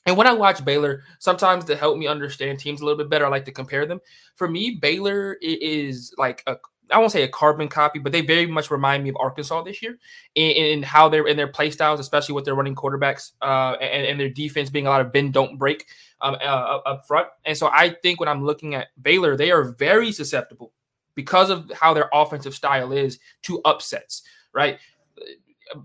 and 0.06 0.18
when 0.18 0.28
I 0.28 0.34
watch 0.34 0.64
Baylor, 0.64 1.04
sometimes 1.20 1.66
to 1.66 1.76
help 1.76 1.98
me 1.98 2.08
understand 2.08 2.60
teams 2.60 2.82
a 2.82 2.86
little 2.86 2.98
bit 2.98 3.10
better, 3.10 3.26
I 3.26 3.30
like 3.30 3.46
to 3.46 3.52
compare 3.52 3.86
them. 3.86 4.00
For 4.36 4.48
me, 4.48 4.78
Baylor 4.82 5.38
is 5.42 6.14
like 6.18 6.44
a 6.48 6.58
I 6.92 6.98
won't 6.98 7.12
say 7.12 7.24
a 7.24 7.28
carbon 7.28 7.68
copy, 7.68 8.00
but 8.00 8.12
they 8.12 8.22
very 8.22 8.46
much 8.46 8.72
remind 8.72 9.04
me 9.04 9.10
of 9.10 9.18
Arkansas 9.20 9.64
this 9.64 9.82
year 9.82 9.98
in, 10.36 10.52
in 10.52 10.84
how 10.84 11.10
they're 11.10 11.28
in 11.28 11.38
their 11.38 11.48
play 11.48 11.70
styles, 11.70 12.00
especially 12.00 12.36
with 12.36 12.46
their 12.46 12.56
running 12.56 12.76
quarterbacks 12.76 13.34
uh, 13.42 13.76
and, 13.82 14.06
and, 14.06 14.20
their 14.20 14.30
defense 14.30 14.70
being 14.70 14.88
a 14.88 14.90
lot 14.90 15.02
of 15.02 15.12
bend 15.12 15.34
don't 15.34 15.58
break 15.58 15.86
um, 16.22 16.36
uh, 16.42 16.80
up 16.86 17.06
front. 17.06 17.28
And 17.46 17.56
so 17.56 17.68
I 17.68 17.90
think 18.02 18.20
when 18.20 18.30
I'm 18.30 18.44
looking 18.44 18.76
at 18.76 18.88
Baylor, 19.02 19.38
they 19.38 19.52
are 19.52 19.64
very 19.64 20.12
susceptible 20.12 20.74
because 21.16 21.50
of 21.50 21.72
how 21.80 21.94
their 21.94 22.10
offensive 22.14 22.56
style 22.56 22.92
is 22.92 23.20
to 23.44 23.62
upsets. 23.66 24.24
Right? 24.52 24.80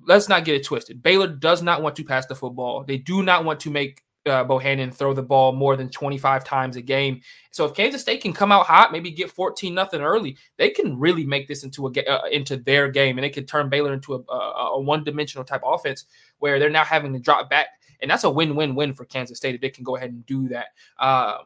Let's 0.06 0.28
not 0.28 0.44
get 0.44 0.54
it 0.54 0.64
twisted. 0.64 1.02
Baylor 1.02 1.28
does 1.28 1.62
not 1.62 1.82
want 1.82 1.96
to 1.96 2.04
pass 2.04 2.26
the 2.26 2.34
football. 2.34 2.84
They 2.84 2.98
do 2.98 3.22
not 3.22 3.44
want 3.44 3.60
to 3.60 3.70
make 3.70 4.02
uh, 4.26 4.44
Bohanon 4.44 4.90
throw 4.90 5.12
the 5.12 5.22
ball 5.22 5.52
more 5.52 5.76
than 5.76 5.90
25 5.90 6.44
times 6.44 6.76
a 6.76 6.82
game. 6.82 7.20
So 7.50 7.64
if 7.64 7.74
Kansas 7.74 8.00
State 8.00 8.22
can 8.22 8.32
come 8.32 8.52
out 8.52 8.66
hot, 8.66 8.92
maybe 8.92 9.10
get 9.10 9.30
14 9.30 9.74
nothing 9.74 10.00
early, 10.00 10.36
they 10.56 10.70
can 10.70 10.98
really 10.98 11.24
make 11.24 11.46
this 11.46 11.64
into 11.64 11.86
a 11.86 11.90
uh, 12.08 12.26
into 12.30 12.56
their 12.56 12.88
game, 12.88 13.18
and 13.18 13.24
it 13.24 13.30
could 13.30 13.48
turn 13.48 13.68
Baylor 13.68 13.92
into 13.92 14.14
a, 14.14 14.32
a, 14.32 14.70
a 14.74 14.80
one 14.80 15.04
dimensional 15.04 15.44
type 15.44 15.62
offense 15.64 16.06
where 16.38 16.58
they're 16.58 16.70
now 16.70 16.84
having 16.84 17.12
to 17.12 17.18
drop 17.18 17.50
back, 17.50 17.68
and 18.00 18.10
that's 18.10 18.24
a 18.24 18.30
win 18.30 18.56
win 18.56 18.74
win 18.74 18.94
for 18.94 19.04
Kansas 19.04 19.38
State 19.38 19.54
if 19.54 19.60
they 19.60 19.70
can 19.70 19.84
go 19.84 19.96
ahead 19.96 20.10
and 20.10 20.24
do 20.26 20.48
that. 20.48 20.68
Um, 20.98 21.44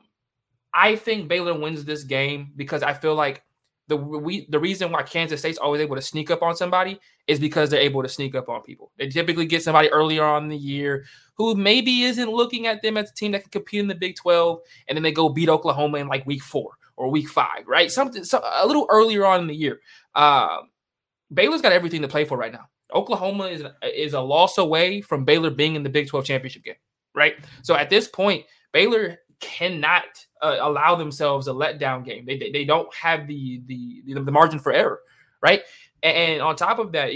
I 0.73 0.97
think 0.97 1.29
Baylor 1.29 1.59
wins 1.59 1.85
this 1.85 2.05
game 2.05 2.53
because 2.57 2.83
I 2.83 2.93
feel 2.93 3.15
like 3.15 3.43
the 3.89 3.97
we 3.97 4.47
the 4.51 4.59
reason 4.59 4.93
why 4.93 5.03
Kansas 5.03 5.41
State's 5.41 5.59
always 5.59 5.81
able 5.81 5.97
to 5.97 6.03
sneak 6.03 6.31
up 6.31 6.43
on 6.43 6.55
somebody 6.55 7.01
is 7.27 7.41
because 7.41 7.71
they're 7.71 7.81
able 7.81 8.03
to 8.03 8.09
sneak 8.09 8.35
up 8.35 8.49
on 8.49 8.63
people. 8.63 8.93
They 8.99 9.09
typically 9.09 9.47
get 9.47 9.63
somebody 9.63 9.89
earlier 9.91 10.25
on 10.25 10.45
in 10.45 10.49
the 10.51 10.57
year 10.57 11.05
who 11.35 11.55
maybe 11.55 12.03
isn't 12.03 12.31
looking 12.31 12.67
at 12.67 12.83
them 12.83 12.97
as 12.97 13.11
a 13.11 13.15
team 13.15 13.33
that 13.33 13.43
can 13.43 13.51
compete 13.51 13.81
in 13.81 13.89
the 13.89 13.95
Big 13.95 14.17
12, 14.17 14.61
and 14.89 14.97
then 14.97 15.03
they 15.03 15.13
go 15.13 15.29
beat 15.29 15.49
Oklahoma 15.49 15.99
in 15.99 16.09
like 16.09 16.27
week 16.27 16.43
four 16.43 16.73
or 16.97 17.11
week 17.11 17.29
five, 17.29 17.67
right? 17.67 17.91
Something 17.91 18.25
so, 18.25 18.43
a 18.45 18.67
little 18.67 18.87
earlier 18.91 19.25
on 19.25 19.41
in 19.41 19.47
the 19.47 19.55
year. 19.55 19.81
Uh, 20.15 20.59
Baylor's 21.33 21.63
got 21.63 21.73
everything 21.73 22.03
to 22.03 22.09
play 22.09 22.25
for 22.25 22.37
right 22.37 22.53
now. 22.53 22.69
Oklahoma 22.95 23.45
is 23.45 23.63
is 23.83 24.15
a 24.15 24.21
loss 24.21 24.59
away 24.59 25.01
from 25.01 25.25
Baylor 25.25 25.51
being 25.51 25.77
in 25.77 25.83
the 25.83 25.91
Big 25.91 26.09
12 26.09 26.25
championship 26.25 26.65
game, 26.65 26.75
right? 27.15 27.37
So 27.63 27.75
at 27.75 27.91
this 27.91 28.09
point, 28.09 28.45
Baylor 28.73 29.19
cannot 29.41 30.05
uh, 30.43 30.57
allow 30.61 30.95
themselves 30.95 31.49
a 31.49 31.53
letdown 31.53 32.05
game. 32.05 32.25
They, 32.27 32.39
they, 32.39 32.51
they 32.51 32.65
don't 32.65 32.93
have 32.95 33.27
the, 33.27 33.63
the 33.67 34.03
the 34.07 34.33
margin 34.33 34.59
for 34.59 34.73
error, 34.73 35.01
right? 35.43 35.63
And, 36.03 36.41
on 36.41 36.57
top 36.57 36.79
of 36.79 36.93
that, 36.93 37.11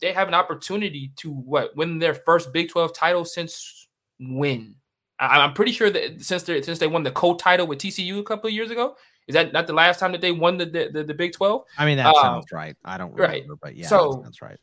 they 0.00 0.12
have 0.12 0.28
an 0.28 0.34
opportunity 0.34 1.12
to 1.16 1.30
what 1.30 1.74
win 1.76 1.98
their 1.98 2.14
first 2.14 2.52
Big 2.52 2.68
12 2.68 2.92
title 2.92 3.24
since 3.24 3.88
when? 4.18 4.74
I'm 5.20 5.52
pretty 5.52 5.72
sure 5.72 5.90
that 5.90 6.22
since 6.22 6.42
they 6.42 6.60
since 6.62 6.78
they 6.78 6.88
won 6.88 7.04
the 7.04 7.12
co-title 7.12 7.66
with 7.66 7.78
TCU 7.78 8.18
a 8.18 8.24
couple 8.24 8.48
of 8.48 8.54
years 8.54 8.70
ago, 8.70 8.96
is 9.28 9.34
that 9.34 9.52
not 9.52 9.66
the 9.66 9.72
last 9.72 10.00
time 10.00 10.12
that 10.12 10.20
they 10.20 10.32
won 10.32 10.58
the 10.58 10.66
the, 10.66 10.90
the, 10.92 11.04
the 11.04 11.14
Big 11.14 11.32
12? 11.32 11.64
I 11.78 11.86
mean, 11.86 11.96
that 11.98 12.06
um, 12.06 12.14
sounds 12.20 12.52
right. 12.52 12.76
I 12.84 12.98
don't 12.98 13.12
remember, 13.12 13.52
right. 13.52 13.60
but 13.62 13.76
yeah, 13.76 13.86
so 13.86 14.20
that's 14.24 14.42
right. 14.42 14.58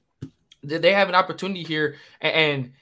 Did 0.65 0.81
they 0.81 0.93
have 0.93 1.09
an 1.09 1.15
opportunity 1.15 1.63
here, 1.63 1.95
and, 2.19 2.33
and 2.33 2.73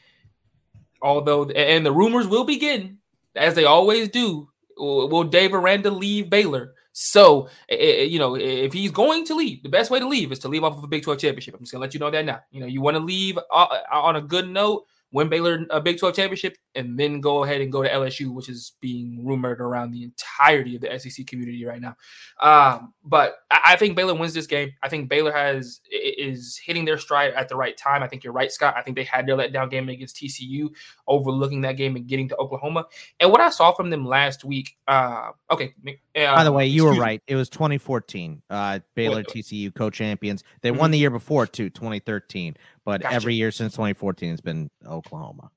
although 1.01 1.45
and 1.51 1.85
the 1.85 1.91
rumors 1.91 2.27
will 2.27 2.43
begin 2.43 2.98
as 3.35 3.55
they 3.55 3.65
always 3.65 4.09
do. 4.09 4.49
Will 4.77 5.25
Dave 5.25 5.53
Aranda 5.53 5.89
leave 5.89 6.29
Baylor? 6.29 6.73
So, 6.93 7.47
eh, 7.69 7.75
eh, 7.75 7.95
eh, 7.99 8.03
you 8.03 8.19
know, 8.19 8.35
if 8.35 8.73
he's 8.73 8.91
going 8.91 9.25
to 9.27 9.35
leave, 9.35 9.63
the 9.63 9.69
best 9.69 9.91
way 9.91 9.99
to 9.99 10.07
leave 10.07 10.31
is 10.31 10.39
to 10.39 10.47
leave 10.47 10.63
off 10.63 10.77
of 10.77 10.83
a 10.83 10.87
Big 10.87 11.03
12 11.03 11.19
championship. 11.19 11.53
I'm 11.53 11.61
just 11.61 11.71
going 11.71 11.79
to 11.79 11.85
let 11.85 11.93
you 11.93 11.99
know 11.99 12.11
that 12.11 12.25
now. 12.25 12.41
You 12.51 12.61
know, 12.61 12.65
you 12.65 12.81
want 12.81 12.95
to 12.95 13.03
leave 13.03 13.37
uh, 13.37 13.41
uh, 13.51 13.79
on 13.91 14.15
a 14.15 14.21
good 14.21 14.49
note 14.49 14.85
win 15.11 15.29
Baylor 15.29 15.65
a 15.69 15.81
Big 15.81 15.97
12 15.99 16.15
championship, 16.15 16.57
and 16.75 16.97
then 16.97 17.19
go 17.19 17.43
ahead 17.43 17.61
and 17.61 17.71
go 17.71 17.81
to 17.81 17.89
LSU, 17.89 18.31
which 18.31 18.47
is 18.47 18.73
being 18.79 19.25
rumored 19.25 19.59
around 19.59 19.91
the 19.91 20.03
entirety 20.03 20.75
of 20.75 20.81
the 20.81 20.99
SEC 20.99 21.25
community 21.25 21.65
right 21.65 21.81
now. 21.81 21.95
Um, 22.41 22.93
but 23.03 23.39
I, 23.49 23.75
think 23.75 23.95
Baylor 23.95 24.13
wins 24.13 24.33
this 24.33 24.45
game. 24.45 24.71
I 24.83 24.89
think 24.89 25.09
Baylor 25.09 25.31
has 25.31 25.81
is 25.91 26.57
hitting 26.63 26.85
their 26.85 26.97
stride 26.97 27.33
at 27.33 27.49
the 27.49 27.55
right 27.55 27.75
time. 27.75 28.03
I 28.03 28.07
think 28.07 28.23
you're 28.23 28.33
right, 28.33 28.51
Scott. 28.51 28.75
I 28.77 28.83
think 28.83 28.95
they 28.95 29.03
had 29.03 29.25
their 29.25 29.35
letdown 29.35 29.71
game 29.71 29.89
against 29.89 30.17
TCU, 30.17 30.69
overlooking 31.07 31.61
that 31.61 31.73
game 31.73 31.95
and 31.95 32.07
getting 32.07 32.29
to 32.29 32.37
Oklahoma. 32.37 32.85
And 33.19 33.31
what 33.31 33.41
I 33.41 33.49
saw 33.49 33.71
from 33.71 33.89
them 33.89 34.05
last 34.05 34.43
week, 34.43 34.77
uh, 34.87 35.31
okay. 35.49 35.73
Uh, 36.15 36.35
By 36.35 36.43
the 36.43 36.51
way, 36.51 36.67
you 36.67 36.85
were 36.85 36.93
right. 36.93 37.21
Me. 37.27 37.33
It 37.33 37.35
was 37.35 37.49
2014. 37.49 38.41
Uh, 38.49 38.79
Baylor 38.93 39.17
wait, 39.17 39.27
wait. 39.33 39.43
TCU 39.43 39.73
co-champions. 39.73 40.43
They 40.61 40.69
mm-hmm. 40.69 40.79
won 40.79 40.91
the 40.91 40.99
year 40.99 41.09
before 41.09 41.47
too, 41.47 41.69
2013 41.71 42.55
but 42.89 43.01
gotcha. 43.03 43.13
every 43.13 43.35
year 43.35 43.51
since 43.51 43.73
2014 43.73 44.31
has 44.31 44.41
been 44.41 44.67
Oklahoma. 44.83 45.51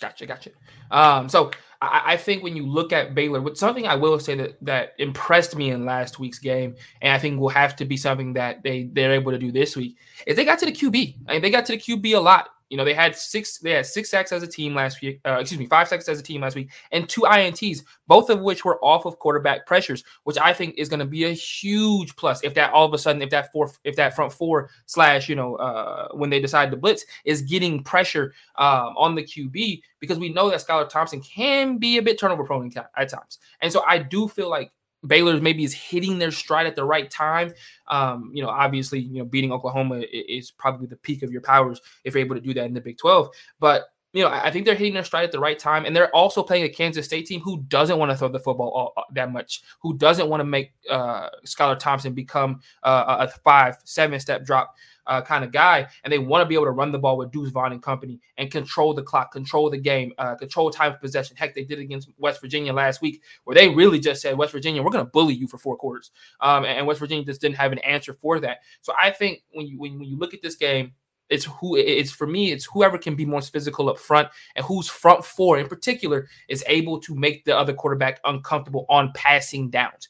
Gotcha, 0.00 0.26
gotcha. 0.26 0.50
Um, 0.90 1.28
so 1.28 1.52
I, 1.80 2.02
I, 2.04 2.16
think 2.16 2.42
when 2.42 2.56
you 2.56 2.66
look 2.66 2.92
at 2.92 3.14
Baylor, 3.14 3.40
with 3.40 3.56
something 3.56 3.86
I 3.86 3.94
will 3.94 4.18
say 4.18 4.34
that 4.34 4.56
that 4.62 4.94
impressed 4.98 5.54
me 5.54 5.70
in 5.70 5.84
last 5.84 6.18
week's 6.18 6.40
game, 6.40 6.74
and 7.00 7.12
I 7.12 7.18
think 7.20 7.38
will 7.38 7.48
have 7.48 7.76
to 7.76 7.84
be 7.84 7.96
something 7.96 8.32
that 8.32 8.64
they 8.64 8.90
they're 8.92 9.12
able 9.12 9.30
to 9.30 9.38
do 9.38 9.52
this 9.52 9.76
week, 9.76 9.96
is 10.26 10.34
they 10.34 10.44
got 10.44 10.58
to 10.58 10.66
the 10.66 10.72
QB. 10.72 11.14
I 11.28 11.34
mean, 11.34 11.42
they 11.42 11.50
got 11.50 11.64
to 11.66 11.72
the 11.74 11.78
QB 11.78 12.16
a 12.16 12.18
lot. 12.18 12.48
You 12.74 12.78
know, 12.78 12.84
they 12.84 12.92
had 12.92 13.14
six, 13.14 13.58
they 13.58 13.70
had 13.70 13.86
six 13.86 14.10
sacks 14.10 14.32
as 14.32 14.42
a 14.42 14.48
team 14.48 14.74
last 14.74 15.00
week. 15.00 15.20
Uh, 15.24 15.38
excuse 15.38 15.60
me, 15.60 15.66
five 15.66 15.86
sacks 15.86 16.08
as 16.08 16.18
a 16.18 16.22
team 16.24 16.40
last 16.40 16.56
week, 16.56 16.72
and 16.90 17.08
two 17.08 17.20
ints, 17.20 17.84
both 18.08 18.30
of 18.30 18.40
which 18.40 18.64
were 18.64 18.84
off 18.84 19.04
of 19.04 19.16
quarterback 19.20 19.64
pressures, 19.64 20.02
which 20.24 20.36
I 20.38 20.52
think 20.52 20.74
is 20.76 20.88
going 20.88 20.98
to 20.98 21.06
be 21.06 21.22
a 21.22 21.30
huge 21.30 22.16
plus. 22.16 22.42
If 22.42 22.52
that 22.54 22.72
all 22.72 22.84
of 22.84 22.92
a 22.92 22.98
sudden, 22.98 23.22
if 23.22 23.30
that 23.30 23.52
four, 23.52 23.70
if 23.84 23.94
that 23.94 24.16
front 24.16 24.32
four 24.32 24.70
slash, 24.86 25.28
you 25.28 25.36
know, 25.36 25.54
uh, 25.54 26.08
when 26.14 26.30
they 26.30 26.40
decide 26.40 26.72
to 26.72 26.76
blitz 26.76 27.04
is 27.24 27.42
getting 27.42 27.80
pressure 27.80 28.34
um, 28.56 28.96
on 28.96 29.14
the 29.14 29.22
QB, 29.22 29.80
because 30.00 30.18
we 30.18 30.30
know 30.30 30.50
that 30.50 30.58
Skylar 30.58 30.88
Thompson 30.88 31.20
can 31.20 31.78
be 31.78 31.98
a 31.98 32.02
bit 32.02 32.18
turnover 32.18 32.42
prone 32.42 32.72
at 32.96 33.08
times, 33.08 33.38
and 33.60 33.72
so 33.72 33.84
I 33.86 33.98
do 33.98 34.26
feel 34.26 34.50
like 34.50 34.72
Baylor 35.06 35.40
maybe 35.40 35.64
is 35.64 35.74
hitting 35.74 36.18
their 36.18 36.30
stride 36.30 36.66
at 36.66 36.76
the 36.76 36.84
right 36.84 37.10
time. 37.10 37.52
Um, 37.88 38.30
you 38.34 38.42
know, 38.42 38.48
obviously, 38.48 39.00
you 39.00 39.18
know, 39.18 39.24
beating 39.24 39.52
Oklahoma 39.52 40.02
is 40.12 40.50
probably 40.50 40.86
the 40.86 40.96
peak 40.96 41.22
of 41.22 41.30
your 41.30 41.42
powers 41.42 41.80
if 42.04 42.14
you're 42.14 42.24
able 42.24 42.36
to 42.36 42.40
do 42.40 42.54
that 42.54 42.66
in 42.66 42.74
the 42.74 42.80
Big 42.80 42.98
12. 42.98 43.28
But 43.60 43.84
you 44.14 44.22
know, 44.22 44.30
I 44.30 44.50
think 44.52 44.64
they're 44.64 44.76
hitting 44.76 44.94
their 44.94 45.02
stride 45.02 45.24
at 45.24 45.32
the 45.32 45.40
right 45.40 45.58
time, 45.58 45.84
and 45.84 45.94
they're 45.94 46.14
also 46.14 46.40
playing 46.40 46.62
a 46.62 46.68
Kansas 46.68 47.04
State 47.04 47.26
team 47.26 47.40
who 47.40 47.62
doesn't 47.64 47.98
want 47.98 48.12
to 48.12 48.16
throw 48.16 48.28
the 48.28 48.38
football 48.38 48.70
all, 48.96 49.04
that 49.12 49.32
much, 49.32 49.62
who 49.82 49.98
doesn't 49.98 50.28
want 50.28 50.40
to 50.40 50.44
make 50.44 50.72
uh, 50.88 51.28
Skylar 51.44 51.76
Thompson 51.76 52.14
become 52.14 52.60
uh, 52.84 53.26
a 53.26 53.28
five, 53.40 53.76
seven 53.84 54.20
step 54.20 54.44
drop 54.44 54.72
uh, 55.08 55.20
kind 55.20 55.42
of 55.44 55.50
guy, 55.50 55.88
and 56.04 56.12
they 56.12 56.18
want 56.18 56.42
to 56.42 56.46
be 56.46 56.54
able 56.54 56.64
to 56.64 56.70
run 56.70 56.92
the 56.92 56.98
ball 56.98 57.16
with 57.16 57.32
Deuce 57.32 57.50
Vaughn 57.50 57.72
and 57.72 57.82
company 57.82 58.20
and 58.38 58.52
control 58.52 58.94
the 58.94 59.02
clock, 59.02 59.32
control 59.32 59.68
the 59.68 59.78
game, 59.78 60.12
uh, 60.18 60.36
control 60.36 60.70
time 60.70 60.92
of 60.92 61.00
possession. 61.00 61.36
Heck, 61.36 61.52
they 61.52 61.64
did 61.64 61.80
against 61.80 62.08
West 62.16 62.40
Virginia 62.40 62.72
last 62.72 63.02
week, 63.02 63.20
where 63.42 63.54
they 63.56 63.68
really 63.68 63.98
just 63.98 64.22
said, 64.22 64.38
"West 64.38 64.52
Virginia, 64.52 64.80
we're 64.80 64.90
going 64.90 65.04
to 65.04 65.10
bully 65.10 65.34
you 65.34 65.48
for 65.48 65.58
four 65.58 65.76
quarters," 65.76 66.12
um, 66.40 66.64
and 66.64 66.86
West 66.86 67.00
Virginia 67.00 67.24
just 67.24 67.40
didn't 67.40 67.56
have 67.56 67.72
an 67.72 67.78
answer 67.80 68.14
for 68.14 68.38
that. 68.40 68.58
So 68.80 68.94
I 69.00 69.10
think 69.10 69.42
when 69.50 69.66
you 69.66 69.76
when, 69.78 69.98
when 69.98 70.08
you 70.08 70.16
look 70.16 70.34
at 70.34 70.42
this 70.42 70.54
game, 70.54 70.92
it's 71.34 71.44
who 71.44 71.76
it's 71.76 72.10
for 72.10 72.26
me. 72.26 72.52
It's 72.52 72.64
whoever 72.64 72.96
can 72.96 73.14
be 73.14 73.26
most 73.26 73.52
physical 73.52 73.90
up 73.90 73.98
front, 73.98 74.28
and 74.56 74.64
whose 74.64 74.88
front 74.88 75.24
four 75.24 75.58
in 75.58 75.68
particular 75.68 76.28
is 76.48 76.64
able 76.66 77.00
to 77.00 77.14
make 77.14 77.44
the 77.44 77.56
other 77.56 77.74
quarterback 77.74 78.20
uncomfortable 78.24 78.86
on 78.88 79.12
passing 79.14 79.68
downs. 79.70 80.08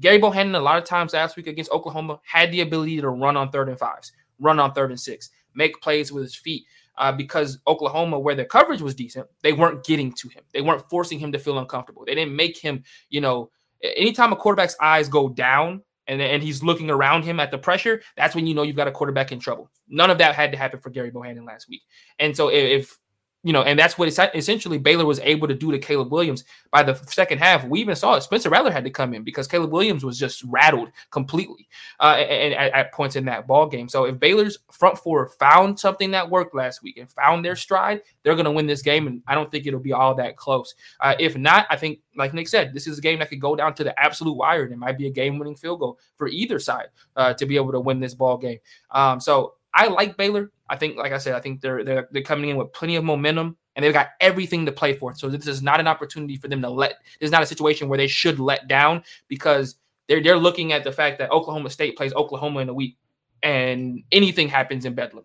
Gary 0.00 0.18
Bohanon, 0.18 0.54
a 0.54 0.60
lot 0.60 0.78
of 0.78 0.84
times 0.84 1.12
last 1.12 1.36
week 1.36 1.46
against 1.46 1.70
Oklahoma, 1.70 2.18
had 2.24 2.50
the 2.50 2.62
ability 2.62 3.00
to 3.00 3.08
run 3.08 3.36
on 3.36 3.50
third 3.50 3.68
and 3.68 3.78
fives 3.78 4.12
run 4.40 4.58
on 4.58 4.72
third 4.72 4.90
and 4.90 5.00
six, 5.00 5.30
make 5.54 5.80
plays 5.80 6.12
with 6.12 6.24
his 6.24 6.34
feet. 6.34 6.64
Uh, 6.98 7.10
because 7.10 7.58
Oklahoma, 7.66 8.18
where 8.18 8.34
their 8.34 8.44
coverage 8.44 8.82
was 8.82 8.94
decent, 8.94 9.26
they 9.42 9.54
weren't 9.54 9.82
getting 9.82 10.12
to 10.12 10.28
him. 10.28 10.42
They 10.52 10.60
weren't 10.60 10.88
forcing 10.90 11.18
him 11.18 11.32
to 11.32 11.38
feel 11.38 11.58
uncomfortable. 11.58 12.04
They 12.04 12.14
didn't 12.14 12.36
make 12.36 12.58
him, 12.58 12.84
you 13.08 13.22
know, 13.22 13.50
anytime 13.82 14.30
a 14.30 14.36
quarterback's 14.36 14.76
eyes 14.78 15.08
go 15.08 15.30
down 15.30 15.82
and, 16.12 16.22
and 16.22 16.42
he's 16.42 16.62
looking 16.62 16.90
around 16.90 17.24
him 17.24 17.40
at 17.40 17.50
the 17.50 17.58
pressure, 17.58 18.02
that's 18.16 18.34
when 18.34 18.46
you 18.46 18.54
know 18.54 18.62
you've 18.62 18.76
got 18.76 18.88
a 18.88 18.92
quarterback 18.92 19.32
in 19.32 19.40
trouble. 19.40 19.70
None 19.88 20.10
of 20.10 20.18
that 20.18 20.34
had 20.34 20.52
to 20.52 20.58
happen 20.58 20.80
for 20.80 20.90
Gary 20.90 21.10
Bohanon 21.10 21.44
last 21.44 21.68
week. 21.68 21.82
And 22.18 22.36
so 22.36 22.48
if 22.48 22.96
you 23.44 23.52
know, 23.52 23.62
and 23.62 23.76
that's 23.76 23.98
what 23.98 24.08
essentially 24.08 24.78
Baylor 24.78 25.04
was 25.04 25.18
able 25.20 25.48
to 25.48 25.54
do 25.54 25.72
to 25.72 25.78
Caleb 25.78 26.12
Williams 26.12 26.44
by 26.70 26.82
the 26.84 26.94
second 26.94 27.38
half. 27.38 27.64
We 27.64 27.80
even 27.80 27.96
saw 27.96 28.14
it. 28.14 28.22
Spencer 28.22 28.50
Rattler 28.50 28.70
had 28.70 28.84
to 28.84 28.90
come 28.90 29.14
in 29.14 29.24
because 29.24 29.48
Caleb 29.48 29.72
Williams 29.72 30.04
was 30.04 30.16
just 30.16 30.44
rattled 30.44 30.90
completely 31.10 31.68
uh, 31.98 32.16
and, 32.18 32.54
at, 32.54 32.72
at, 32.72 32.92
points 32.92 33.16
in 33.16 33.24
that 33.24 33.48
ball 33.48 33.66
game. 33.66 33.88
So 33.88 34.04
if 34.04 34.20
Baylor's 34.20 34.58
front 34.70 34.96
four 34.96 35.28
found 35.40 35.78
something 35.78 36.12
that 36.12 36.30
worked 36.30 36.54
last 36.54 36.84
week 36.84 36.98
and 36.98 37.10
found 37.10 37.44
their 37.44 37.56
stride, 37.56 38.02
they're 38.22 38.36
going 38.36 38.44
to 38.44 38.52
win 38.52 38.66
this 38.66 38.82
game, 38.82 39.08
and 39.08 39.22
I 39.26 39.34
don't 39.34 39.50
think 39.50 39.66
it'll 39.66 39.80
be 39.80 39.92
all 39.92 40.14
that 40.14 40.36
close. 40.36 40.74
Uh, 41.00 41.14
if 41.18 41.36
not, 41.36 41.66
I 41.68 41.76
think, 41.76 41.98
like 42.16 42.34
Nick 42.34 42.46
said, 42.46 42.72
this 42.72 42.86
is 42.86 42.98
a 42.98 43.02
game 43.02 43.18
that 43.18 43.28
could 43.28 43.40
go 43.40 43.56
down 43.56 43.74
to 43.74 43.84
the 43.84 43.98
absolute 43.98 44.36
wire, 44.36 44.62
and 44.62 44.72
it 44.72 44.78
might 44.78 44.98
be 44.98 45.08
a 45.08 45.10
game-winning 45.10 45.56
field 45.56 45.80
goal 45.80 45.98
for 46.16 46.28
either 46.28 46.60
side 46.60 46.88
uh, 47.16 47.34
to 47.34 47.46
be 47.46 47.56
able 47.56 47.72
to 47.72 47.80
win 47.80 47.98
this 47.98 48.14
ball 48.14 48.38
game. 48.38 48.58
Um, 48.92 49.18
so 49.18 49.54
I 49.74 49.88
like 49.88 50.16
Baylor. 50.16 50.50
I 50.68 50.76
think, 50.76 50.96
like 50.96 51.12
I 51.12 51.18
said, 51.18 51.34
I 51.34 51.40
think 51.40 51.60
they're 51.60 51.84
they're 51.84 52.08
they're 52.10 52.22
coming 52.22 52.50
in 52.50 52.56
with 52.56 52.72
plenty 52.72 52.96
of 52.96 53.04
momentum 53.04 53.56
and 53.74 53.84
they've 53.84 53.92
got 53.92 54.10
everything 54.20 54.66
to 54.66 54.72
play 54.72 54.94
for. 54.94 55.14
So 55.14 55.28
this 55.28 55.46
is 55.46 55.62
not 55.62 55.80
an 55.80 55.88
opportunity 55.88 56.36
for 56.36 56.48
them 56.48 56.62
to 56.62 56.70
let. 56.70 56.98
This 57.20 57.28
is 57.28 57.30
not 57.30 57.42
a 57.42 57.46
situation 57.46 57.88
where 57.88 57.98
they 57.98 58.06
should 58.06 58.38
let 58.38 58.68
down 58.68 59.02
because 59.28 59.76
they're 60.08 60.22
they're 60.22 60.36
looking 60.36 60.72
at 60.72 60.84
the 60.84 60.92
fact 60.92 61.18
that 61.18 61.30
Oklahoma 61.30 61.70
State 61.70 61.96
plays 61.96 62.12
Oklahoma 62.14 62.60
in 62.60 62.68
a 62.68 62.74
week, 62.74 62.98
and 63.42 64.02
anything 64.12 64.48
happens 64.48 64.84
in 64.84 64.94
Bedlam, 64.94 65.24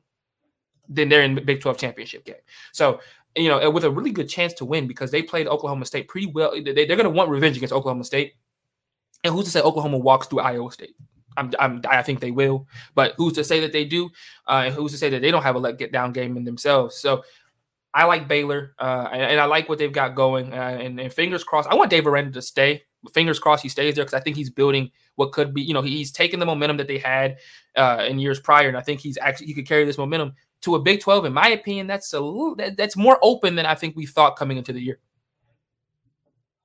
then 0.88 1.10
they're 1.10 1.24
in 1.24 1.36
the 1.36 1.42
Big 1.42 1.62
Twelve 1.62 1.78
championship 1.78 2.26
game. 2.26 2.36
So 2.72 3.02
you 3.36 3.50
know, 3.50 3.70
with 3.70 3.84
a 3.84 3.92
really 3.92 4.12
good 4.12 4.30
chance 4.30 4.54
to 4.54 4.66
win 4.66 4.88
because 4.88 5.12
they 5.12 5.22
played 5.22 5.48
Oklahoma 5.48 5.86
State 5.86 6.08
pretty 6.08 6.28
well. 6.28 6.52
They, 6.52 6.74
they're 6.74 6.86
going 6.88 7.04
to 7.04 7.10
want 7.10 7.30
revenge 7.30 7.58
against 7.58 7.74
Oklahoma 7.74 8.04
State. 8.04 8.34
And 9.24 9.34
who's 9.34 9.46
to 9.46 9.52
say 9.52 9.62
Oklahoma 9.62 9.98
walks 9.98 10.28
through 10.28 10.40
Iowa 10.40 10.72
State? 10.72 10.96
I'm, 11.38 11.54
I'm, 11.60 11.82
i 11.90 12.02
think 12.02 12.20
they 12.20 12.32
will, 12.32 12.68
but 12.96 13.14
who's 13.16 13.34
to 13.34 13.44
say 13.44 13.60
that 13.62 13.72
they 13.72 13.86
do? 13.86 14.10
Uh, 14.48 14.64
and 14.66 14.74
who's 14.74 14.92
to 14.92 14.98
say 14.98 15.10
that 15.12 15.22
they 15.22 15.32
don't 15.32 15.44
have 15.44 15.56
a 15.56 15.60
let 15.60 15.78
get 15.78 15.92
down 15.92 16.12
game 16.12 16.36
in 16.36 16.44
themselves? 16.44 16.98
So 16.98 17.24
I 17.94 18.06
like 18.06 18.28
Baylor, 18.28 18.76
uh, 18.80 19.10
and, 19.12 19.22
and, 19.24 19.40
I 19.40 19.46
like 19.46 19.70
what 19.70 19.80
they've 19.80 19.92
got 19.92 20.14
going. 20.14 20.54
Uh, 20.54 20.78
and, 20.80 21.00
and, 21.00 21.12
fingers 21.12 21.44
crossed, 21.44 21.68
I 21.68 21.74
want 21.74 21.90
Dave 21.90 22.06
Aranda 22.06 22.32
to 22.32 22.42
stay. 22.42 22.84
Fingers 23.14 23.40
crossed 23.40 23.64
he 23.64 23.70
stays 23.70 23.96
there 23.96 24.04
because 24.04 24.14
I 24.14 24.20
think 24.20 24.36
he's 24.36 24.50
building 24.50 24.92
what 25.16 25.32
could 25.32 25.54
be. 25.54 25.62
You 25.62 25.74
know, 25.74 25.82
he's 25.82 26.12
taking 26.12 26.40
the 26.40 26.46
momentum 26.46 26.78
that 26.78 26.88
they 26.88 26.98
had 26.98 27.38
uh, 27.76 28.06
in 28.08 28.20
years 28.20 28.40
prior, 28.40 28.68
and 28.68 28.78
I 28.78 28.82
think 28.82 29.00
he's 29.00 29.18
actually 29.18 29.48
he 29.48 29.54
could 29.54 29.68
carry 29.68 29.86
this 29.86 29.98
momentum 29.98 30.34
to 30.62 30.76
a 30.76 30.80
Big 30.80 31.02
Twelve. 31.02 31.26
In 31.26 31.34
my 31.34 31.50
opinion, 31.50 31.88
that's 31.88 32.14
a 32.14 32.20
little 32.20 32.56
that, 32.56 32.78
that's 32.78 32.98
more 32.98 33.18
open 33.22 33.56
than 33.56 33.66
I 33.66 33.76
think 33.76 33.96
we 33.96 34.06
thought 34.06 34.36
coming 34.36 34.58
into 34.58 34.74
the 34.74 34.82
year. 34.82 35.00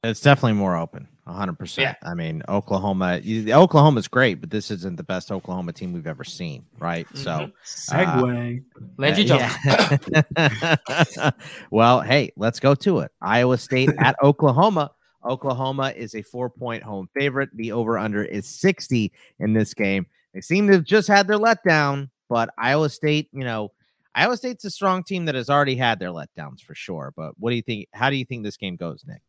It's 0.03 0.21
definitely 0.21 0.55
more 0.55 0.77
open, 0.77 1.09
100%. 1.27 1.79
Yeah. 1.79 1.95
I 2.03 2.15
mean, 2.15 2.43
Oklahoma, 2.49 3.21
Oklahoma's 3.49 4.09
great, 4.09 4.41
but 4.41 4.51
this 4.51 4.71
isn't 4.71 4.97
the 4.97 5.05
best 5.05 5.31
Oklahoma 5.31 5.73
team 5.73 5.93
we've 5.93 6.07
ever 6.07 6.25
seen, 6.25 6.65
right? 6.79 7.07
Mm-hmm. 7.09 7.19
So, 7.19 7.51
segue. 7.65 8.59
Uh, 8.59 8.81
Landry 8.99 9.25
yeah. 9.25 11.31
well, 11.71 12.01
hey, 12.01 12.33
let's 12.37 12.59
go 12.59 12.75
to 12.75 13.01
it. 13.01 13.13
Iowa 13.21 13.59
State 13.59 13.91
at 13.99 14.17
Oklahoma. 14.23 14.91
Oklahoma 15.25 15.93
is 15.97 16.17
a 16.17 16.23
four 16.23 16.51
point 16.51 16.83
home 16.83 17.09
favorite. 17.15 17.51
The 17.55 17.71
over 17.71 17.99
under 17.99 18.25
is 18.25 18.47
60 18.47 19.13
in 19.39 19.53
this 19.53 19.75
game. 19.75 20.07
They 20.35 20.41
seem 20.41 20.67
to 20.67 20.73
have 20.75 20.85
just 20.85 21.07
had 21.07 21.29
their 21.29 21.39
letdown, 21.39 22.11
but 22.29 22.51
Iowa 22.59 22.91
State, 22.91 23.29
you 23.33 23.45
know, 23.45 23.71
Iowa 24.15 24.37
State's 24.37 24.65
a 24.65 24.71
strong 24.71 25.05
team 25.05 25.27
that 25.27 25.37
has 25.37 25.49
already 25.49 25.77
had 25.77 25.99
their 25.99 26.11
letdowns 26.11 26.63
for 26.63 26.75
sure. 26.75 27.13
But 27.17 27.35
what 27.39 27.51
do 27.51 27.57
you 27.57 27.63
think? 27.63 27.89
How 27.93 28.11
do 28.11 28.17
you 28.17 28.25
think 28.25 28.43
this 28.43 28.57
game 28.57 28.77
goes, 28.77 29.05
Nick? 29.07 29.23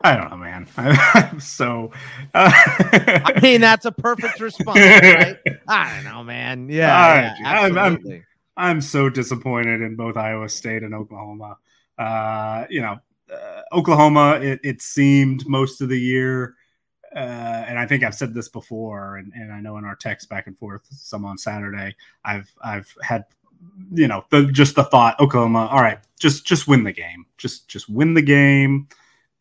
I 0.00 0.16
don't 0.16 0.30
know, 0.30 0.36
man. 0.36 1.40
so, 1.40 1.90
uh, 2.34 2.50
I 2.54 3.38
mean, 3.42 3.60
that's 3.60 3.84
a 3.84 3.92
perfect 3.92 4.40
response, 4.40 4.78
right? 4.78 5.38
I 5.68 5.94
don't 5.94 6.04
know, 6.04 6.24
man. 6.24 6.68
Yeah, 6.68 7.34
yeah 7.40 7.60
I'm, 7.60 7.78
I'm, 7.78 8.24
I'm, 8.56 8.80
so 8.80 9.08
disappointed 9.08 9.80
in 9.80 9.96
both 9.96 10.16
Iowa 10.16 10.48
State 10.48 10.82
and 10.82 10.94
Oklahoma. 10.94 11.56
Uh, 11.98 12.66
you 12.68 12.80
know, 12.80 12.98
uh, 13.32 13.62
Oklahoma, 13.72 14.40
it, 14.42 14.60
it, 14.62 14.82
seemed 14.82 15.46
most 15.48 15.80
of 15.80 15.88
the 15.88 15.98
year, 15.98 16.54
uh, 17.14 17.18
and 17.68 17.78
I 17.78 17.86
think 17.86 18.02
I've 18.02 18.14
said 18.14 18.34
this 18.34 18.48
before, 18.48 19.16
and, 19.16 19.32
and 19.34 19.52
I 19.52 19.60
know 19.60 19.78
in 19.78 19.84
our 19.84 19.96
text 19.96 20.28
back 20.28 20.46
and 20.46 20.58
forth, 20.58 20.82
some 20.90 21.24
on 21.24 21.38
Saturday, 21.38 21.94
I've 22.24 22.52
I've 22.62 22.92
had 23.00 23.24
you 23.92 24.08
know 24.08 24.24
the 24.30 24.46
just 24.46 24.74
the 24.74 24.84
thought 24.84 25.18
Oklahoma, 25.20 25.68
all 25.70 25.80
right, 25.80 25.98
just 26.18 26.44
just 26.44 26.68
win 26.68 26.84
the 26.84 26.92
game, 26.92 27.26
just 27.38 27.68
just 27.68 27.88
win 27.88 28.12
the 28.14 28.22
game 28.22 28.88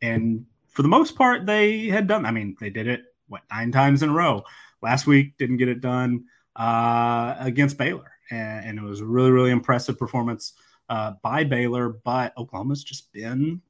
and 0.03 0.45
for 0.67 0.81
the 0.81 0.89
most 0.89 1.15
part, 1.15 1.45
they 1.45 1.87
had 1.87 2.07
done. 2.07 2.25
I 2.25 2.31
mean, 2.31 2.57
they 2.59 2.69
did 2.69 2.87
it 2.87 3.03
what 3.27 3.41
nine 3.49 3.71
times 3.71 4.03
in 4.03 4.09
a 4.09 4.13
row. 4.13 4.43
Last 4.81 5.07
week 5.07 5.37
didn't 5.37 5.57
get 5.57 5.69
it 5.69 5.79
done 5.81 6.25
uh, 6.57 7.35
against 7.39 7.77
Baylor, 7.77 8.11
and, 8.29 8.65
and, 8.65 8.79
it 8.79 8.81
was 8.81 8.99
a 8.99 9.05
really 9.05 9.31
really 9.31 9.51
impressive 9.51 9.97
performance 9.97 10.53
uh, 10.89 11.13
by 11.23 11.45
Baylor. 11.45 11.89
But 11.89 12.37
Oklahoma's 12.37 12.83
just 12.83 13.13
been 13.13 13.61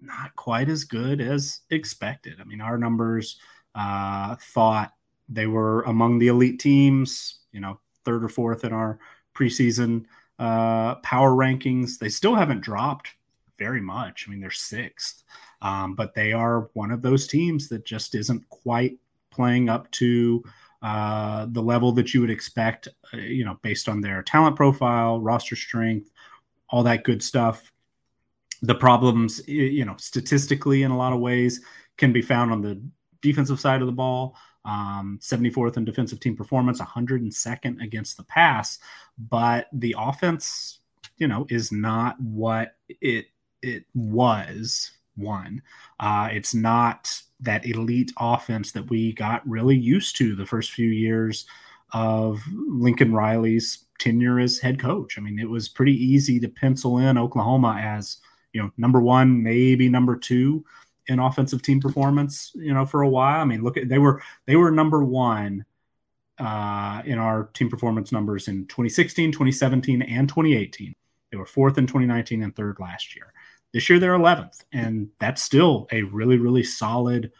not 0.00 0.34
quite 0.36 0.70
as 0.70 0.84
good 0.84 1.20
as 1.20 1.60
expected. 1.70 2.40
I 2.40 2.44
mean, 2.44 2.62
our 2.62 2.78
numbers 2.78 3.38
uh, 3.74 4.36
thought 4.36 4.94
they 5.28 5.46
were 5.46 5.82
among 5.82 6.18
the 6.18 6.28
elite 6.28 6.60
teams. 6.60 7.40
You 7.52 7.60
know, 7.60 7.78
third 8.06 8.24
or 8.24 8.28
fourth 8.30 8.64
in 8.64 8.72
our 8.72 8.98
preseason 9.34 10.06
uh, 10.38 10.94
power 10.96 11.32
rankings. 11.32 11.98
They 11.98 12.08
still 12.08 12.34
haven't 12.34 12.62
dropped 12.62 13.10
very 13.58 13.80
much. 13.80 14.26
I 14.26 14.30
mean, 14.30 14.40
they're 14.40 14.50
sixth. 14.50 15.24
Um, 15.64 15.94
but 15.94 16.14
they 16.14 16.32
are 16.34 16.68
one 16.74 16.90
of 16.90 17.00
those 17.00 17.26
teams 17.26 17.68
that 17.70 17.86
just 17.86 18.14
isn't 18.14 18.46
quite 18.50 18.98
playing 19.30 19.70
up 19.70 19.90
to 19.92 20.44
uh, 20.82 21.46
the 21.50 21.62
level 21.62 21.90
that 21.92 22.12
you 22.12 22.20
would 22.20 22.30
expect, 22.30 22.86
uh, 23.14 23.16
you 23.16 23.46
know, 23.46 23.58
based 23.62 23.88
on 23.88 24.02
their 24.02 24.22
talent 24.22 24.56
profile, 24.56 25.18
roster 25.22 25.56
strength, 25.56 26.10
all 26.68 26.82
that 26.82 27.02
good 27.02 27.22
stuff. 27.22 27.72
The 28.60 28.74
problems, 28.74 29.40
you 29.48 29.86
know, 29.86 29.96
statistically 29.96 30.82
in 30.82 30.90
a 30.90 30.96
lot 30.96 31.14
of 31.14 31.20
ways 31.20 31.62
can 31.96 32.12
be 32.12 32.20
found 32.20 32.52
on 32.52 32.60
the 32.60 32.80
defensive 33.22 33.58
side 33.58 33.80
of 33.80 33.86
the 33.86 33.92
ball. 33.92 34.36
Um, 34.66 35.18
74th 35.22 35.78
in 35.78 35.86
defensive 35.86 36.20
team 36.20 36.36
performance, 36.36 36.80
102nd 36.80 37.82
against 37.82 38.16
the 38.18 38.22
pass, 38.24 38.78
but 39.18 39.68
the 39.72 39.94
offense, 39.98 40.80
you 41.18 41.28
know, 41.28 41.46
is 41.48 41.72
not 41.72 42.20
what 42.20 42.76
it 42.88 43.26
it 43.62 43.84
was 43.94 44.90
one. 45.16 45.62
Uh, 46.00 46.28
it's 46.32 46.54
not 46.54 47.10
that 47.40 47.66
elite 47.66 48.12
offense 48.18 48.72
that 48.72 48.88
we 48.90 49.12
got 49.12 49.46
really 49.48 49.76
used 49.76 50.16
to 50.16 50.34
the 50.34 50.46
first 50.46 50.72
few 50.72 50.88
years 50.88 51.46
of 51.92 52.40
Lincoln 52.52 53.12
Riley's 53.12 53.84
tenure 53.98 54.40
as 54.40 54.58
head 54.58 54.78
coach. 54.78 55.18
I 55.18 55.20
mean, 55.20 55.38
it 55.38 55.48
was 55.48 55.68
pretty 55.68 55.92
easy 55.92 56.40
to 56.40 56.48
pencil 56.48 56.98
in 56.98 57.18
Oklahoma 57.18 57.78
as 57.80 58.18
you 58.52 58.62
know 58.62 58.70
number 58.76 59.00
one, 59.00 59.42
maybe 59.42 59.88
number 59.88 60.16
two 60.16 60.64
in 61.06 61.18
offensive 61.18 61.62
team 61.62 61.80
performance. 61.80 62.52
You 62.54 62.74
know, 62.74 62.86
for 62.86 63.02
a 63.02 63.08
while. 63.08 63.40
I 63.40 63.44
mean, 63.44 63.62
look 63.62 63.76
at 63.76 63.88
they 63.88 63.98
were 63.98 64.22
they 64.46 64.56
were 64.56 64.70
number 64.70 65.04
one 65.04 65.64
uh, 66.38 67.02
in 67.04 67.18
our 67.18 67.44
team 67.54 67.68
performance 67.68 68.12
numbers 68.12 68.48
in 68.48 68.66
2016, 68.66 69.32
2017, 69.32 70.02
and 70.02 70.28
2018. 70.28 70.94
They 71.30 71.36
were 71.36 71.46
fourth 71.46 71.78
in 71.78 71.86
2019 71.86 72.42
and 72.42 72.54
third 72.54 72.78
last 72.80 73.16
year. 73.16 73.32
This 73.74 73.90
year 73.90 73.98
they're 73.98 74.16
11th, 74.16 74.62
and 74.72 75.08
that's 75.18 75.42
still 75.42 75.88
a 75.90 76.02
really, 76.02 76.38
really 76.38 76.62
solid 76.62 77.32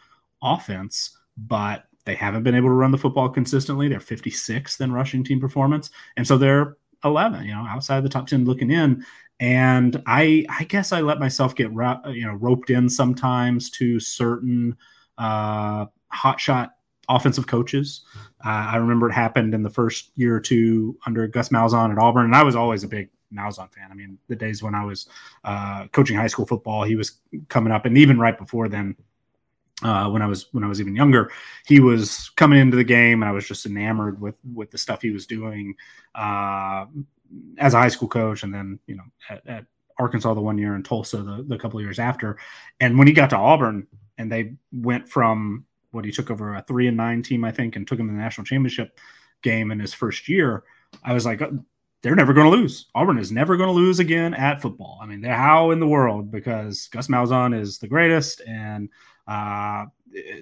offense, 0.43 1.17
but 1.37 1.85
they 2.03 2.13
haven't 2.13 2.43
been 2.43 2.55
able 2.55 2.67
to 2.67 2.73
run 2.73 2.91
the 2.91 2.97
football 2.97 3.29
consistently. 3.29 3.87
They're 3.87 3.99
56th 3.99 4.81
in 4.81 4.91
rushing 4.91 5.23
team 5.23 5.39
performance, 5.39 5.89
and 6.17 6.27
so 6.27 6.37
they're 6.37 6.75
11, 7.05 7.45
you 7.45 7.53
know, 7.53 7.65
outside 7.65 8.03
the 8.03 8.09
top 8.09 8.27
10 8.27 8.43
looking 8.43 8.69
in. 8.69 9.05
And 9.39 10.03
I, 10.05 10.45
I 10.49 10.65
guess 10.65 10.91
I 10.91 10.99
let 10.99 11.19
myself 11.19 11.55
get, 11.55 11.71
you 11.71 12.25
know, 12.25 12.33
roped 12.33 12.69
in 12.69 12.89
sometimes 12.89 13.69
to 13.71 13.99
certain 14.01 14.75
uh, 15.17 15.85
hotshot 16.13 16.71
offensive 17.07 17.47
coaches. 17.47 18.01
Uh, 18.45 18.49
I 18.49 18.75
remember 18.75 19.09
it 19.09 19.13
happened 19.13 19.53
in 19.53 19.63
the 19.63 19.69
first 19.69 20.11
year 20.15 20.35
or 20.35 20.41
two 20.41 20.97
under 21.05 21.27
Gus 21.27 21.49
Malzahn 21.49 21.91
at 21.91 21.97
Auburn, 21.97 22.25
and 22.25 22.35
I 22.35 22.43
was 22.43 22.55
always 22.57 22.83
a 22.83 22.89
big 22.89 23.09
Malzahn 23.35 23.71
fan. 23.73 23.89
I 23.91 23.93
mean, 23.93 24.17
the 24.27 24.35
days 24.35 24.63
when 24.63 24.75
I 24.75 24.85
was 24.85 25.07
uh, 25.43 25.87
coaching 25.91 26.17
high 26.17 26.27
school 26.27 26.45
football, 26.45 26.83
he 26.83 26.95
was 26.95 27.19
coming 27.49 27.71
up, 27.71 27.85
and 27.85 27.97
even 27.97 28.19
right 28.19 28.37
before 28.37 28.69
then, 28.69 28.95
uh, 29.83 30.09
when 30.09 30.21
I 30.21 30.27
was 30.27 30.47
when 30.51 30.63
I 30.63 30.67
was 30.67 30.79
even 30.79 30.95
younger, 30.95 31.31
he 31.65 31.79
was 31.79 32.29
coming 32.35 32.59
into 32.59 32.77
the 32.77 32.83
game, 32.83 33.21
and 33.21 33.29
I 33.29 33.33
was 33.33 33.47
just 33.47 33.65
enamored 33.65 34.19
with 34.21 34.35
with 34.53 34.71
the 34.71 34.77
stuff 34.77 35.01
he 35.01 35.11
was 35.11 35.27
doing 35.27 35.75
uh, 36.13 36.85
as 37.57 37.73
a 37.73 37.79
high 37.79 37.89
school 37.89 38.07
coach, 38.07 38.43
and 38.43 38.53
then 38.53 38.79
you 38.87 38.95
know 38.95 39.03
at, 39.29 39.45
at 39.47 39.65
Arkansas 39.97 40.33
the 40.33 40.41
one 40.41 40.57
year 40.57 40.75
and 40.75 40.85
Tulsa 40.85 41.17
the, 41.17 41.45
the 41.47 41.57
couple 41.57 41.81
years 41.81 41.99
after. 41.99 42.37
And 42.79 42.97
when 42.97 43.07
he 43.07 43.13
got 43.13 43.29
to 43.31 43.37
Auburn, 43.37 43.87
and 44.17 44.31
they 44.31 44.53
went 44.71 45.09
from 45.09 45.65
what 45.91 46.05
he 46.05 46.11
took 46.11 46.29
over 46.29 46.55
a 46.55 46.61
three 46.61 46.87
and 46.87 46.97
nine 46.97 47.23
team, 47.23 47.43
I 47.43 47.51
think, 47.51 47.75
and 47.75 47.87
took 47.87 47.99
him 47.99 48.07
to 48.07 48.13
the 48.13 48.19
national 48.19 48.45
championship 48.45 48.99
game 49.41 49.71
in 49.71 49.79
his 49.79 49.93
first 49.93 50.27
year. 50.29 50.63
I 51.03 51.13
was 51.13 51.25
like, 51.25 51.41
they're 52.05 52.15
never 52.15 52.33
going 52.33 52.45
to 52.45 52.55
lose. 52.55 52.85
Auburn 52.93 53.17
is 53.17 53.31
never 53.31 53.57
going 53.57 53.67
to 53.67 53.73
lose 53.73 53.97
again 53.97 54.35
at 54.35 54.61
football. 54.61 54.99
I 55.01 55.07
mean, 55.07 55.21
they're 55.21 55.33
how 55.33 55.71
in 55.71 55.79
the 55.79 55.87
world 55.87 56.29
because 56.29 56.87
Gus 56.89 57.07
Malzahn 57.07 57.59
is 57.59 57.79
the 57.79 57.87
greatest, 57.87 58.41
and 58.47 58.89
uh, 59.27 59.85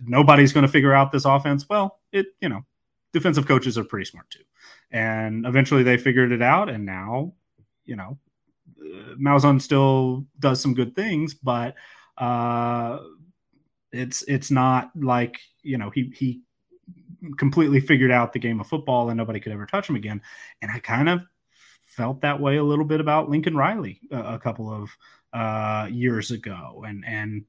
nobody's 0.03 0.51
going 0.51 0.66
to 0.66 0.72
figure 0.72 0.93
out 0.93 1.14
this 1.14 1.24
offense. 1.24 1.70
Well, 1.70 2.01
it 2.11 2.26
you 2.41 2.49
know, 2.49 2.66
defensive 3.14 3.47
coaches 3.47 3.78
are 3.78 3.86
pretty 3.86 4.03
smart 4.03 4.30
too, 4.30 4.43
and 4.91 5.45
eventually 5.45 5.84
they 5.84 5.95
figured 5.95 6.34
it 6.34 6.41
out, 6.41 6.68
and 6.68 6.86
now, 6.86 7.32
you 7.86 7.95
know, 7.95 8.20
Malzahn 9.18 9.61
still 9.61 10.26
does 10.39 10.59
some 10.59 10.74
good 10.74 10.97
things, 10.97 11.34
but 11.34 11.76
uh, 12.18 12.99
it's 13.93 14.22
it's 14.24 14.51
not 14.51 14.91
like 14.99 15.39
you 15.61 15.78
know 15.78 15.89
he 15.91 16.11
he 16.14 16.41
completely 17.38 17.80
figured 17.80 18.11
out 18.11 18.34
the 18.34 18.39
game 18.39 18.59
of 18.59 18.68
football 18.68 19.07
and 19.07 19.18
nobody 19.18 19.39
could 19.39 19.53
ever 19.53 19.66
touch 19.66 19.89
him 19.89 19.95
again. 19.95 20.22
And 20.61 20.70
I 20.70 20.80
kind 20.80 21.07
of 21.07 21.22
felt 21.96 22.22
that 22.22 22.39
way 22.39 22.58
a 22.58 22.64
little 22.64 22.86
bit 22.86 23.00
about 23.00 23.30
Lincoln 23.30 23.56
Riley 23.56 24.02
a, 24.12 24.36
a 24.36 24.39
couple 24.39 24.72
of 24.72 24.89
uh, 25.34 25.88
years 25.91 26.32
ago, 26.32 26.84
and 26.88 27.04
and 27.06 27.44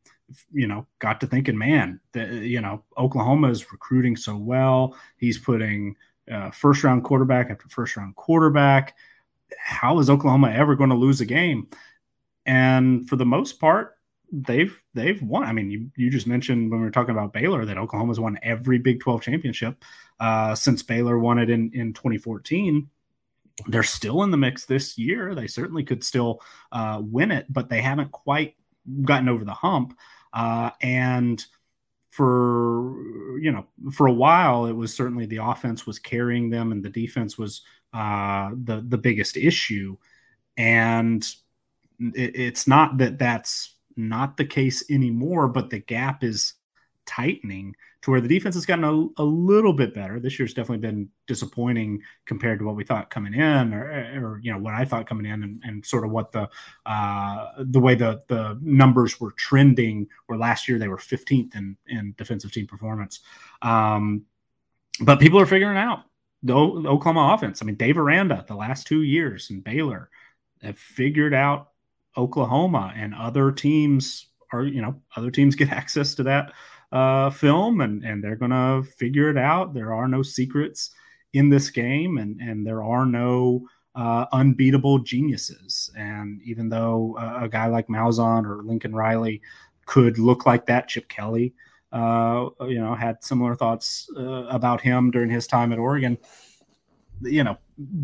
you 0.52 0.66
know 0.66 0.86
got 0.98 1.20
to 1.20 1.26
thinking, 1.26 1.58
man, 1.58 2.00
you 2.14 2.60
know 2.60 2.84
Oklahoma 2.98 3.50
is 3.50 3.72
recruiting 3.72 4.16
so 4.16 4.36
well. 4.36 4.96
He's 5.16 5.38
putting 5.38 5.96
uh, 6.30 6.50
first 6.50 6.84
round 6.84 7.04
quarterback 7.04 7.50
after 7.50 7.68
first 7.68 7.96
round 7.96 8.16
quarterback. 8.16 8.96
How 9.58 9.98
is 9.98 10.10
Oklahoma 10.10 10.50
ever 10.50 10.74
going 10.74 10.90
to 10.90 10.96
lose 10.96 11.20
a 11.20 11.26
game? 11.26 11.68
And 12.46 13.08
for 13.08 13.16
the 13.16 13.26
most 13.26 13.60
part, 13.60 13.96
they've 14.32 14.76
they've 14.94 15.22
won. 15.22 15.44
I 15.44 15.52
mean, 15.52 15.70
you, 15.70 15.90
you 15.96 16.10
just 16.10 16.26
mentioned 16.26 16.70
when 16.70 16.80
we 16.80 16.86
were 16.86 16.92
talking 16.92 17.14
about 17.14 17.32
Baylor 17.32 17.64
that 17.64 17.78
Oklahoma's 17.78 18.20
won 18.20 18.38
every 18.42 18.78
Big 18.78 19.00
12 19.00 19.22
championship 19.22 19.84
uh, 20.20 20.54
since 20.54 20.82
Baylor 20.82 21.18
won 21.18 21.38
it 21.38 21.50
in, 21.50 21.70
in 21.72 21.92
2014. 21.92 22.88
They're 23.66 23.82
still 23.82 24.22
in 24.24 24.30
the 24.30 24.36
mix 24.36 24.66
this 24.66 24.98
year. 24.98 25.34
They 25.34 25.46
certainly 25.46 25.84
could 25.84 26.02
still 26.02 26.40
uh, 26.72 27.00
win 27.02 27.30
it, 27.30 27.46
but 27.48 27.68
they 27.68 27.80
haven't 27.80 28.10
quite 28.10 28.56
gotten 29.02 29.28
over 29.28 29.44
the 29.44 29.54
hump. 29.54 29.96
Uh, 30.32 30.70
and 30.80 31.44
for 32.10 33.38
you 33.40 33.52
know, 33.52 33.66
for 33.92 34.06
a 34.06 34.12
while, 34.12 34.66
it 34.66 34.72
was 34.72 34.94
certainly 34.94 35.26
the 35.26 35.42
offense 35.42 35.86
was 35.86 35.98
carrying 35.98 36.50
them, 36.50 36.72
and 36.72 36.84
the 36.84 36.90
defense 36.90 37.38
was 37.38 37.62
uh, 37.92 38.50
the 38.64 38.84
the 38.88 38.98
biggest 38.98 39.36
issue. 39.36 39.96
And 40.56 41.24
it, 42.00 42.36
it's 42.36 42.66
not 42.66 42.98
that 42.98 43.18
that's 43.18 43.74
not 43.96 44.36
the 44.36 44.44
case 44.44 44.84
anymore, 44.90 45.48
but 45.48 45.70
the 45.70 45.78
gap 45.78 46.24
is 46.24 46.54
tightening 47.06 47.74
to 48.02 48.10
where 48.10 48.20
the 48.20 48.28
defense 48.28 48.54
has 48.54 48.66
gotten 48.66 48.84
a, 48.84 49.22
a 49.22 49.24
little 49.24 49.72
bit 49.72 49.94
better. 49.94 50.20
This 50.20 50.38
year's 50.38 50.52
definitely 50.52 50.86
been 50.86 51.08
disappointing 51.26 52.02
compared 52.26 52.58
to 52.58 52.66
what 52.66 52.76
we 52.76 52.84
thought 52.84 53.10
coming 53.10 53.34
in, 53.34 53.72
or, 53.72 53.84
or 54.22 54.40
you 54.42 54.52
know 54.52 54.58
what 54.58 54.74
I 54.74 54.84
thought 54.84 55.08
coming 55.08 55.26
in, 55.26 55.42
and, 55.42 55.62
and 55.64 55.86
sort 55.86 56.04
of 56.04 56.10
what 56.10 56.30
the 56.32 56.48
uh, 56.86 57.46
the 57.58 57.80
way 57.80 57.94
the 57.94 58.22
the 58.28 58.58
numbers 58.60 59.18
were 59.20 59.32
trending. 59.32 60.06
Where 60.26 60.38
last 60.38 60.68
year 60.68 60.78
they 60.78 60.88
were 60.88 60.98
15th 60.98 61.54
in 61.54 61.76
in 61.86 62.14
defensive 62.18 62.52
team 62.52 62.66
performance, 62.66 63.20
um, 63.62 64.24
but 65.00 65.20
people 65.20 65.40
are 65.40 65.46
figuring 65.46 65.78
out 65.78 66.00
the, 66.42 66.54
the 66.54 66.88
Oklahoma 66.88 67.34
offense. 67.34 67.62
I 67.62 67.64
mean, 67.64 67.76
Dave 67.76 67.96
Aranda, 67.96 68.44
the 68.46 68.54
last 68.54 68.86
two 68.86 69.02
years 69.02 69.50
in 69.50 69.60
Baylor, 69.60 70.10
have 70.62 70.78
figured 70.78 71.34
out 71.34 71.70
Oklahoma 72.16 72.92
and 72.96 73.14
other 73.14 73.50
teams 73.50 74.26
are, 74.52 74.62
you 74.62 74.82
know, 74.82 75.00
other 75.16 75.30
teams 75.30 75.54
get 75.54 75.70
access 75.72 76.14
to 76.16 76.22
that 76.24 76.52
uh, 76.94 77.28
film 77.28 77.80
and, 77.80 78.04
and 78.04 78.22
they're 78.22 78.36
to 78.52 78.84
figure 78.96 79.28
it 79.28 79.36
out. 79.36 79.74
There 79.74 79.92
are 79.92 80.06
no 80.06 80.22
secrets 80.22 80.90
in 81.32 81.50
this 81.50 81.68
game 81.68 82.18
and, 82.18 82.40
and 82.40 82.64
there 82.64 82.84
are 82.84 83.04
no 83.04 83.66
uh, 83.96 84.26
unbeatable 84.32 85.00
geniuses. 85.00 85.90
And 85.98 86.40
even 86.42 86.68
though 86.68 87.16
uh, 87.18 87.40
a 87.44 87.48
guy 87.48 87.66
like 87.66 87.88
Malzahn 87.88 88.46
or 88.46 88.62
Lincoln 88.62 88.94
Riley 88.94 89.42
could 89.86 90.18
look 90.18 90.46
like 90.46 90.66
that, 90.66 90.86
Chip 90.86 91.08
Kelly, 91.08 91.52
uh, 91.90 92.48
you 92.60 92.80
know, 92.80 92.94
had 92.94 93.24
similar 93.24 93.56
thoughts 93.56 94.08
uh, 94.16 94.46
about 94.46 94.80
him 94.80 95.10
during 95.10 95.30
his 95.30 95.48
time 95.48 95.72
at 95.72 95.80
Oregon. 95.80 96.16
You 97.22 97.42
know, 97.42 97.58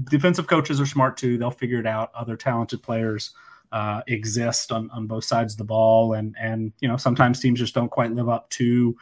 defensive 0.05 0.49
coaches 0.49 0.81
are 0.81 0.87
smart 0.87 1.17
too. 1.17 1.39
They'll 1.39 1.51
figure 1.53 1.79
it 1.79 1.87
out. 1.87 2.11
Other 2.13 2.37
talented 2.37 2.83
players 2.83 3.33
uh, 3.73 4.03
exist 4.07 4.73
on, 4.73 4.91
on 4.91 5.07
both 5.07 5.25
sides 5.25 5.55
of 5.55 5.59
the 5.59 5.65
ball, 5.65 6.15
and 6.15 6.35
and 6.39 6.73
you 6.81 6.89
know 6.89 6.97
sometimes 6.97 7.41
teams 7.41 7.59
just 7.59 7.75
don't 7.75 7.91
quite 7.91 8.13
live 8.13 8.29
up 8.29 8.49
to 8.51 8.97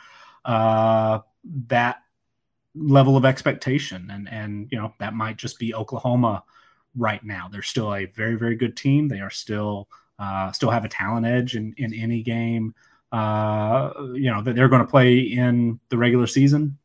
uh, 0.45 1.21
that 1.69 2.03
level 2.75 3.17
of 3.17 3.25
expectation, 3.25 4.09
and 4.11 4.29
and 4.31 4.69
you 4.71 4.79
know 4.79 4.93
that 5.01 5.15
might 5.15 5.37
just 5.37 5.59
be 5.59 5.75
Oklahoma 5.75 6.45
right 6.97 7.25
now. 7.25 7.49
They're 7.51 7.63
still 7.63 7.95
a 7.95 8.07
very 8.07 8.35
very 8.35 8.57
good 8.57 8.77
team. 8.77 9.09
They 9.09 9.21
are 9.21 9.31
still 9.31 9.89
uh, 10.19 10.53
still 10.53 10.71
have 10.71 10.85
a 10.85 10.89
talent 10.89 11.27
edge 11.27 11.57
in 11.57 11.75
in 11.79 11.95
any 11.95 12.23
game. 12.23 12.75
Uh, 13.11 13.93
you 14.15 14.31
know 14.31 14.43
that 14.43 14.55
they're 14.55 14.69
going 14.69 14.85
to 14.85 14.91
play 14.91 15.19
in 15.19 15.81
the 15.89 15.97
regular 15.97 16.27
season, 16.27 16.77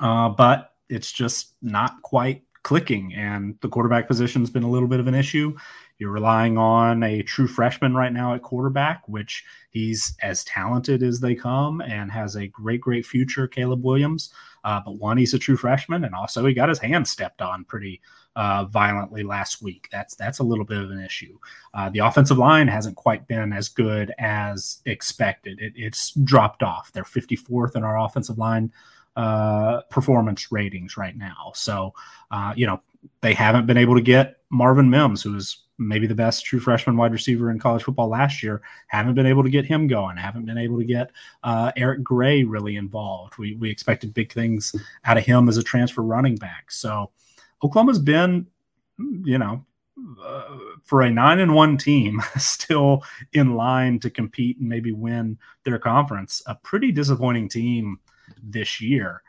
uh, 0.00 0.28
but 0.28 0.74
it's 0.88 1.10
just 1.10 1.54
not 1.62 2.00
quite 2.02 2.44
clicking, 2.62 3.12
and 3.14 3.56
the 3.60 3.68
quarterback 3.68 4.06
position's 4.06 4.50
been 4.50 4.62
a 4.62 4.70
little 4.70 4.88
bit 4.88 5.00
of 5.00 5.08
an 5.08 5.14
issue. 5.14 5.56
You're 6.02 6.10
relying 6.10 6.58
on 6.58 7.04
a 7.04 7.22
true 7.22 7.46
freshman 7.46 7.94
right 7.94 8.12
now 8.12 8.34
at 8.34 8.42
quarterback, 8.42 9.04
which 9.06 9.44
he's 9.70 10.16
as 10.20 10.42
talented 10.42 11.00
as 11.00 11.20
they 11.20 11.36
come 11.36 11.80
and 11.80 12.10
has 12.10 12.34
a 12.34 12.48
great, 12.48 12.80
great 12.80 13.06
future, 13.06 13.46
Caleb 13.46 13.84
Williams. 13.84 14.34
Uh, 14.64 14.80
but 14.84 14.96
one, 14.96 15.16
he's 15.16 15.32
a 15.32 15.38
true 15.38 15.56
freshman, 15.56 16.02
and 16.02 16.12
also 16.12 16.44
he 16.44 16.54
got 16.54 16.68
his 16.68 16.80
hand 16.80 17.06
stepped 17.06 17.40
on 17.40 17.64
pretty 17.64 18.00
uh, 18.34 18.64
violently 18.64 19.22
last 19.22 19.62
week. 19.62 19.88
That's 19.92 20.16
that's 20.16 20.40
a 20.40 20.42
little 20.42 20.64
bit 20.64 20.82
of 20.82 20.90
an 20.90 20.98
issue. 20.98 21.38
Uh, 21.72 21.88
the 21.90 22.00
offensive 22.00 22.36
line 22.36 22.66
hasn't 22.66 22.96
quite 22.96 23.28
been 23.28 23.52
as 23.52 23.68
good 23.68 24.12
as 24.18 24.80
expected. 24.84 25.60
It, 25.60 25.72
it's 25.76 26.10
dropped 26.24 26.64
off. 26.64 26.90
They're 26.90 27.04
54th 27.04 27.76
in 27.76 27.84
our 27.84 27.96
offensive 27.96 28.38
line 28.38 28.72
uh, 29.14 29.82
performance 29.82 30.50
ratings 30.50 30.96
right 30.96 31.16
now. 31.16 31.52
So, 31.54 31.94
uh, 32.32 32.54
you 32.56 32.66
know, 32.66 32.82
they 33.20 33.34
haven't 33.34 33.66
been 33.66 33.76
able 33.76 33.94
to 33.94 34.00
get 34.00 34.38
Marvin 34.50 34.90
Mims, 34.90 35.22
who's 35.22 35.61
maybe 35.78 36.06
the 36.06 36.14
best 36.14 36.44
true 36.44 36.60
freshman 36.60 36.96
wide 36.96 37.12
receiver 37.12 37.50
in 37.50 37.58
college 37.58 37.82
football 37.82 38.08
last 38.08 38.42
year. 38.42 38.62
Haven't 38.88 39.14
been 39.14 39.26
able 39.26 39.42
to 39.42 39.50
get 39.50 39.64
him 39.64 39.86
going. 39.86 40.16
Haven't 40.16 40.44
been 40.44 40.58
able 40.58 40.78
to 40.78 40.84
get 40.84 41.10
uh, 41.42 41.72
Eric 41.76 42.02
Gray 42.02 42.44
really 42.44 42.76
involved. 42.76 43.38
We 43.38 43.56
we 43.56 43.70
expected 43.70 44.14
big 44.14 44.32
things 44.32 44.74
out 45.04 45.18
of 45.18 45.24
him 45.24 45.48
as 45.48 45.56
a 45.56 45.62
transfer 45.62 46.02
running 46.02 46.36
back. 46.36 46.70
So 46.70 47.10
Oklahoma's 47.62 47.98
been, 47.98 48.46
you 48.98 49.38
know, 49.38 49.64
uh, 50.22 50.56
for 50.84 51.02
a 51.02 51.10
nine 51.10 51.40
and 51.40 51.54
one 51.54 51.76
team, 51.76 52.20
still 52.36 53.04
in 53.32 53.54
line 53.54 53.98
to 54.00 54.10
compete 54.10 54.58
and 54.58 54.68
maybe 54.68 54.92
win 54.92 55.38
their 55.64 55.78
conference. 55.78 56.42
A 56.46 56.54
pretty 56.54 56.92
disappointing 56.92 57.48
team 57.48 58.00
this 58.42 58.80
year. 58.80 59.22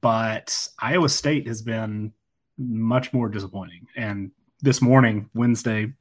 But 0.00 0.68
Iowa 0.78 1.08
State 1.08 1.48
has 1.48 1.62
been 1.62 2.12
much 2.58 3.12
more 3.12 3.28
disappointing. 3.28 3.88
And 3.96 4.30
this 4.62 4.82
morning, 4.82 5.28
Wednesday, 5.34 5.92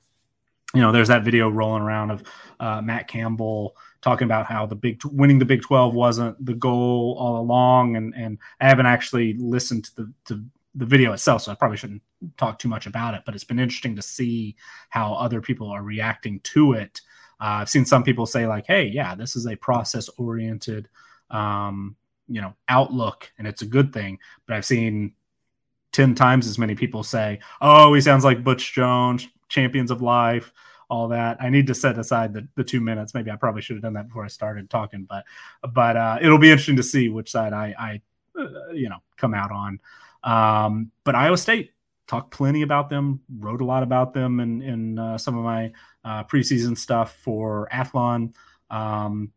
you 0.73 0.81
know, 0.81 0.91
there's 0.91 1.07
that 1.07 1.23
video 1.23 1.49
rolling 1.49 1.81
around 1.81 2.11
of 2.11 2.23
uh, 2.59 2.81
Matt 2.81 3.07
Campbell 3.07 3.75
talking 4.01 4.25
about 4.25 4.45
how 4.45 4.65
the 4.65 4.75
big 4.75 5.03
winning 5.05 5.39
the 5.39 5.45
Big 5.45 5.61
12 5.61 5.93
wasn't 5.93 6.45
the 6.45 6.53
goal 6.53 7.15
all 7.19 7.39
along, 7.39 7.95
and 7.95 8.13
and 8.15 8.37
I 8.61 8.67
haven't 8.67 8.85
actually 8.85 9.33
listened 9.33 9.85
to 9.85 9.95
the 9.95 10.13
to 10.25 10.45
the 10.75 10.85
video 10.85 11.11
itself, 11.13 11.41
so 11.41 11.51
I 11.51 11.55
probably 11.55 11.77
shouldn't 11.77 12.03
talk 12.37 12.59
too 12.59 12.67
much 12.67 12.85
about 12.85 13.15
it. 13.15 13.23
But 13.25 13.33
it's 13.33 13.43
been 13.43 13.59
interesting 13.59 13.95
to 13.95 14.01
see 14.01 14.55
how 14.89 15.13
other 15.15 15.41
people 15.41 15.69
are 15.69 15.81
reacting 15.81 16.39
to 16.41 16.73
it. 16.73 17.01
Uh, 17.41 17.61
I've 17.61 17.69
seen 17.69 17.85
some 17.85 18.03
people 18.03 18.27
say 18.27 18.45
like, 18.45 18.67
"Hey, 18.67 18.85
yeah, 18.85 19.15
this 19.15 19.35
is 19.35 19.47
a 19.47 19.55
process 19.55 20.07
oriented, 20.17 20.87
um, 21.31 21.95
you 22.27 22.41
know, 22.41 22.53
outlook, 22.67 23.31
and 23.39 23.47
it's 23.47 23.63
a 23.63 23.67
good 23.67 23.91
thing." 23.91 24.19
But 24.45 24.55
I've 24.55 24.65
seen 24.65 25.13
10 25.91 26.15
times 26.15 26.47
as 26.47 26.57
many 26.57 26.75
people 26.75 27.03
say, 27.03 27.39
oh, 27.61 27.93
he 27.93 28.01
sounds 28.01 28.23
like 28.23 28.43
Butch 28.43 28.73
Jones, 28.73 29.27
champions 29.47 29.91
of 29.91 30.01
life, 30.01 30.53
all 30.89 31.07
that. 31.09 31.37
I 31.41 31.49
need 31.49 31.67
to 31.67 31.75
set 31.75 31.97
aside 31.97 32.33
the, 32.33 32.47
the 32.55 32.63
two 32.63 32.81
minutes. 32.81 33.13
Maybe 33.13 33.31
I 33.31 33.35
probably 33.35 33.61
should 33.61 33.75
have 33.75 33.83
done 33.83 33.93
that 33.93 34.07
before 34.07 34.25
I 34.25 34.27
started 34.27 34.69
talking, 34.69 35.05
but, 35.09 35.25
but 35.73 35.97
uh, 35.97 36.17
it'll 36.21 36.37
be 36.37 36.51
interesting 36.51 36.75
to 36.77 36.83
see 36.83 37.09
which 37.09 37.31
side 37.31 37.53
I, 37.53 37.75
I 37.79 38.01
uh, 38.39 38.71
you 38.73 38.89
know, 38.89 38.99
come 39.17 39.33
out 39.33 39.51
on. 39.51 39.79
Um, 40.23 40.91
but 41.03 41.15
Iowa 41.15 41.37
State 41.37 41.73
talked 42.07 42.31
plenty 42.31 42.63
about 42.63 42.89
them, 42.89 43.21
wrote 43.37 43.61
a 43.61 43.65
lot 43.65 43.83
about 43.83 44.13
them 44.13 44.39
in, 44.39 44.61
in 44.61 44.99
uh, 44.99 45.17
some 45.17 45.37
of 45.37 45.43
my 45.43 45.71
uh, 46.03 46.23
preseason 46.23 46.77
stuff 46.77 47.15
for 47.23 47.67
Athlon. 47.71 48.33
Um, 48.69 49.31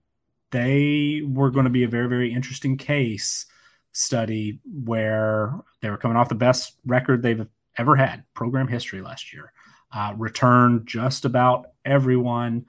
they 0.50 1.22
were 1.26 1.50
going 1.50 1.64
to 1.64 1.70
be 1.70 1.84
a 1.84 1.88
very, 1.88 2.08
very 2.08 2.32
interesting 2.32 2.76
case 2.76 3.46
study 3.92 4.60
where 4.84 5.54
they 5.80 5.90
were 5.90 5.96
coming 5.96 6.16
off 6.16 6.28
the 6.28 6.34
best 6.34 6.78
record 6.86 7.22
they've 7.22 7.46
ever 7.76 7.96
had, 7.96 8.24
program 8.34 8.68
history 8.68 9.00
last 9.00 9.32
year. 9.32 9.52
Uh, 9.94 10.14
returned 10.16 10.86
just 10.86 11.24
about 11.24 11.66
everyone, 11.84 12.64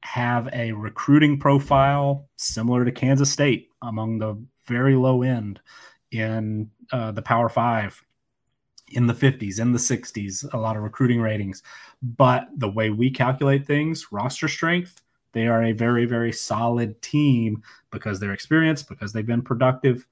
have 0.00 0.48
a 0.52 0.72
recruiting 0.72 1.38
profile 1.38 2.28
similar 2.36 2.84
to 2.84 2.92
Kansas 2.92 3.30
State 3.30 3.68
among 3.82 4.18
the 4.18 4.40
very 4.66 4.96
low 4.96 5.22
end 5.22 5.60
in 6.10 6.70
uh, 6.92 7.12
the 7.12 7.22
Power 7.22 7.48
Five 7.48 8.02
in 8.90 9.06
the 9.06 9.14
50s, 9.14 9.58
in 9.58 9.72
the 9.72 9.78
60s, 9.78 10.52
a 10.52 10.56
lot 10.56 10.76
of 10.76 10.82
recruiting 10.82 11.20
ratings. 11.20 11.62
But 12.02 12.48
the 12.56 12.70
way 12.70 12.90
we 12.90 13.10
calculate 13.10 13.66
things, 13.66 14.12
roster 14.12 14.48
strength, 14.48 15.02
they 15.32 15.48
are 15.48 15.64
a 15.64 15.72
very, 15.72 16.06
very 16.06 16.32
solid 16.32 17.00
team 17.02 17.62
because 17.90 18.20
they're 18.20 18.32
experienced, 18.32 18.88
because 18.88 19.12
they've 19.12 19.26
been 19.26 19.42
productive, 19.42 20.06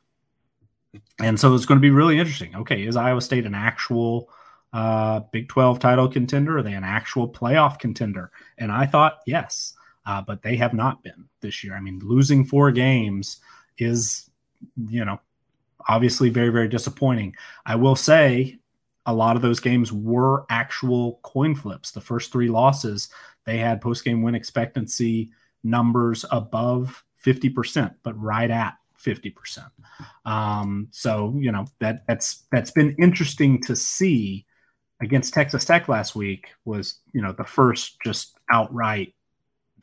and 1.18 1.38
so 1.38 1.54
it's 1.54 1.66
going 1.66 1.78
to 1.78 1.82
be 1.82 1.90
really 1.90 2.18
interesting. 2.18 2.54
Okay, 2.56 2.84
is 2.86 2.96
Iowa 2.96 3.20
State 3.20 3.46
an 3.46 3.54
actual 3.54 4.30
uh, 4.72 5.20
Big 5.32 5.48
12 5.48 5.78
title 5.78 6.08
contender? 6.08 6.58
Are 6.58 6.62
they 6.62 6.74
an 6.74 6.84
actual 6.84 7.28
playoff 7.28 7.78
contender? 7.78 8.30
And 8.58 8.72
I 8.72 8.86
thought, 8.86 9.18
yes, 9.26 9.74
uh, 10.06 10.22
but 10.22 10.42
they 10.42 10.56
have 10.56 10.74
not 10.74 11.02
been 11.02 11.28
this 11.40 11.64
year. 11.64 11.74
I 11.74 11.80
mean, 11.80 12.00
losing 12.02 12.44
four 12.44 12.70
games 12.70 13.38
is, 13.78 14.30
you 14.88 15.04
know, 15.04 15.20
obviously 15.88 16.30
very, 16.30 16.50
very 16.50 16.68
disappointing. 16.68 17.34
I 17.64 17.76
will 17.76 17.96
say 17.96 18.58
a 19.06 19.14
lot 19.14 19.36
of 19.36 19.42
those 19.42 19.60
games 19.60 19.92
were 19.92 20.46
actual 20.48 21.20
coin 21.22 21.54
flips. 21.54 21.90
The 21.90 22.00
first 22.00 22.32
three 22.32 22.48
losses, 22.48 23.08
they 23.44 23.58
had 23.58 23.80
post 23.80 24.04
game 24.04 24.22
win 24.22 24.34
expectancy 24.34 25.30
numbers 25.62 26.24
above 26.30 27.04
50%, 27.24 27.94
but 28.02 28.18
right 28.20 28.50
at 28.50 28.74
50%. 29.04 29.70
Um, 30.24 30.88
so, 30.90 31.34
you 31.38 31.52
know, 31.52 31.66
that 31.80 32.04
that's 32.06 32.44
that's 32.50 32.70
been 32.70 32.96
interesting 32.98 33.62
to 33.62 33.76
see 33.76 34.46
against 35.02 35.34
Texas 35.34 35.64
Tech 35.64 35.88
last 35.88 36.14
week 36.14 36.48
was, 36.64 37.00
you 37.12 37.20
know, 37.20 37.32
the 37.32 37.44
first 37.44 37.96
just 38.02 38.36
outright 38.50 39.14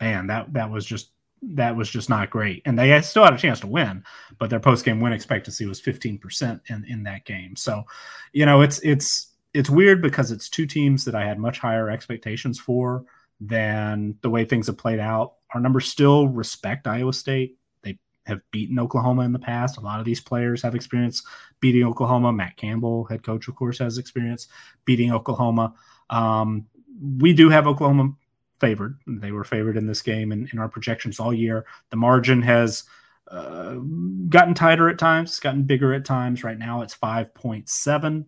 man, 0.02 0.28
that 0.28 0.52
that 0.54 0.70
was 0.70 0.86
just 0.86 1.12
that 1.44 1.76
was 1.76 1.90
just 1.90 2.10
not 2.10 2.30
great. 2.30 2.62
And 2.66 2.78
they 2.78 3.00
still 3.02 3.24
had 3.24 3.34
a 3.34 3.38
chance 3.38 3.60
to 3.62 3.68
win, 3.68 4.04
but 4.38 4.50
their 4.50 4.60
post 4.60 4.84
game 4.84 5.00
win 5.00 5.14
expectancy 5.14 5.66
was 5.66 5.82
15% 5.82 6.60
in, 6.70 6.86
in 6.88 7.04
that 7.04 7.26
game. 7.26 7.56
So, 7.56 7.84
you 8.34 8.46
know, 8.46 8.62
it's 8.62 8.80
it's 8.80 9.32
it's 9.54 9.70
weird 9.70 10.02
because 10.02 10.32
it's 10.32 10.50
two 10.50 10.66
teams 10.66 11.06
that 11.06 11.16
I 11.16 11.26
had 11.26 11.40
much 11.40 11.60
higher 11.60 11.90
expectations 11.90 12.60
for 12.60 13.06
than 13.40 14.16
the 14.22 14.30
way 14.30 14.46
things 14.46 14.68
have 14.68 14.78
played 14.78 15.00
out. 15.00 15.36
Our 15.54 15.62
numbers 15.62 15.88
still 15.88 16.28
respect 16.28 16.88
Iowa 16.88 17.14
State. 17.14 17.58
Have 18.26 18.42
beaten 18.52 18.80
Oklahoma 18.80 19.24
in 19.24 19.32
the 19.32 19.40
past. 19.40 19.78
A 19.78 19.82
lot 19.82 20.00
of 20.00 20.06
these 20.06 20.20
players 20.20 20.62
have 20.62 20.76
experience 20.76 21.24
beating 21.60 21.84
Oklahoma. 21.84 22.32
Matt 22.32 22.58
Campbell, 22.58 23.06
head 23.06 23.24
coach, 23.24 23.48
of 23.48 23.56
course, 23.56 23.80
has 23.80 23.98
experience 23.98 24.48
beating 24.86 25.12
Oklahoma. 25.12 25.74
Um, 26.10 26.68
we 27.18 27.34
do 27.34 27.50
have 27.50 27.68
Oklahoma 27.68 28.14
favored. 28.60 29.00
They 29.08 29.32
were 29.32 29.44
favored 29.44 29.76
in 29.76 29.88
this 29.88 30.02
game 30.02 30.32
and 30.32 30.44
in, 30.44 30.50
in 30.54 30.60
our 30.60 30.70
projections 30.70 31.20
all 31.20 31.34
year. 31.34 31.66
The 31.90 31.98
margin 31.98 32.44
has 32.44 32.84
uh, 33.28 33.76
gotten 34.30 34.54
tighter 34.54 34.90
at 34.90 35.00
times, 35.00 35.32
it's 35.32 35.40
gotten 35.40 35.64
bigger 35.64 35.94
at 35.94 36.06
times. 36.06 36.44
Right 36.44 36.60
now 36.60 36.82
it's 36.82 36.96
5.7. 36.96 38.26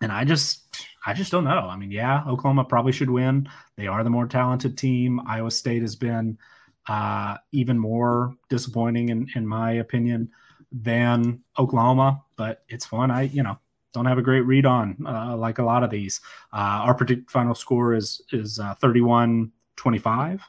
And 0.00 0.12
I 0.12 0.24
just 0.24 0.62
I 1.06 1.14
just 1.14 1.32
don't 1.32 1.44
know. 1.44 1.68
I 1.68 1.76
mean, 1.76 1.90
yeah, 1.90 2.22
Oklahoma 2.26 2.64
probably 2.64 2.92
should 2.92 3.10
win. 3.10 3.48
They 3.76 3.86
are 3.86 4.04
the 4.04 4.10
more 4.10 4.26
talented 4.26 4.78
team. 4.78 5.20
Iowa 5.26 5.50
State 5.50 5.82
has 5.82 5.96
been 5.96 6.38
uh, 6.88 7.36
even 7.52 7.78
more 7.78 8.36
disappointing 8.48 9.08
in, 9.08 9.28
in 9.34 9.46
my 9.46 9.72
opinion 9.72 10.30
than 10.72 11.40
Oklahoma, 11.58 12.22
but 12.36 12.64
it's 12.68 12.86
fun. 12.86 13.10
I, 13.10 13.22
you 13.22 13.42
know, 13.42 13.58
don't 13.92 14.06
have 14.06 14.18
a 14.18 14.22
great 14.22 14.40
read 14.40 14.66
on 14.66 14.96
uh, 15.06 15.36
like 15.36 15.58
a 15.58 15.62
lot 15.62 15.84
of 15.84 15.90
these. 15.90 16.20
Uh, 16.52 16.86
our 16.86 16.94
predicted 16.94 17.30
final 17.30 17.54
score 17.54 17.94
is 17.94 18.22
is 18.32 18.58
uh, 18.58 18.74
31 18.74 19.52
25. 19.76 20.42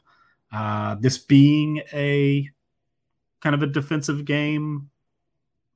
Uh, 0.52 0.96
this 0.96 1.18
being 1.18 1.82
a 1.94 2.50
kind 3.42 3.56
of 3.56 3.64
a 3.64 3.68
defensive 3.68 4.26
game. 4.26 4.90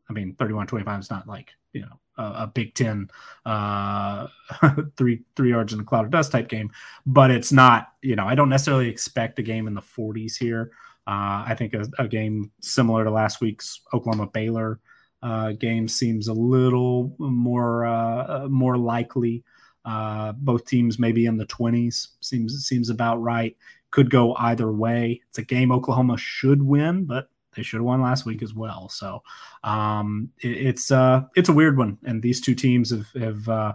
I 0.10 0.14
mean, 0.14 0.36
31 0.36 0.68
25 0.68 1.00
is 1.02 1.10
not 1.10 1.28
like, 1.28 1.52
you 1.74 1.82
know, 1.82 2.00
a, 2.18 2.48
Big 2.48 2.74
Ten 2.74 3.10
uh, 3.46 4.28
three 4.98 5.22
three 5.36 5.50
yards 5.50 5.74
in 5.74 5.80
a 5.80 5.84
cloud 5.84 6.06
of 6.06 6.12
dust 6.12 6.32
type 6.32 6.48
game, 6.48 6.72
but 7.06 7.32
it's 7.32 7.52
not, 7.52 7.90
you 8.02 8.16
know, 8.16 8.26
I 8.26 8.36
don't 8.36 8.50
necessarily 8.50 8.90
expect 8.90 9.40
a 9.40 9.44
game 9.44 9.68
in 9.68 9.74
the 9.74 9.82
40s 9.82 10.38
here. 10.38 10.72
Uh, 11.06 11.46
I 11.48 11.56
think 11.58 11.74
a, 11.74 11.86
a 12.00 12.08
game 12.08 12.52
similar 12.62 13.04
to 13.04 13.12
last 13.12 13.40
week's 13.40 13.82
Oklahoma 13.94 14.28
Baylor 14.28 14.80
uh, 15.24 15.54
game 15.54 15.88
seems 15.88 16.28
a 16.28 16.34
little 16.34 17.16
more 17.18 17.86
uh, 17.86 18.48
more 18.50 18.78
likely. 18.78 19.44
Uh, 19.86 20.34
both 20.34 20.66
teams 20.66 21.00
maybe 21.00 21.26
in 21.26 21.38
the 21.38 21.46
20s 21.46 22.08
seems 22.20 22.66
seems 22.66 22.90
about 22.90 23.22
right. 23.22 23.56
Could 23.92 24.10
go 24.10 24.36
either 24.36 24.72
way. 24.72 25.22
It's 25.30 25.38
a 25.38 25.44
game 25.44 25.72
Oklahoma 25.72 26.18
should 26.18 26.62
win, 26.62 27.06
but 27.06 27.30
they 27.58 27.64
should 27.64 27.78
have 27.78 27.86
won 27.86 28.02
last 28.02 28.26
week 28.26 28.42
as 28.42 28.54
well. 28.54 28.88
So 28.88 29.24
um, 29.64 30.30
it, 30.40 30.68
it's 30.68 30.92
uh, 30.92 31.24
it's 31.36 31.50
a 31.50 31.54
weird 31.54 31.78
one, 31.78 31.98
and 32.06 32.22
these 32.22 32.40
two 32.40 32.56
teams 32.56 32.92
have 32.92 33.08
have 33.22 33.50
uh, 33.50 33.74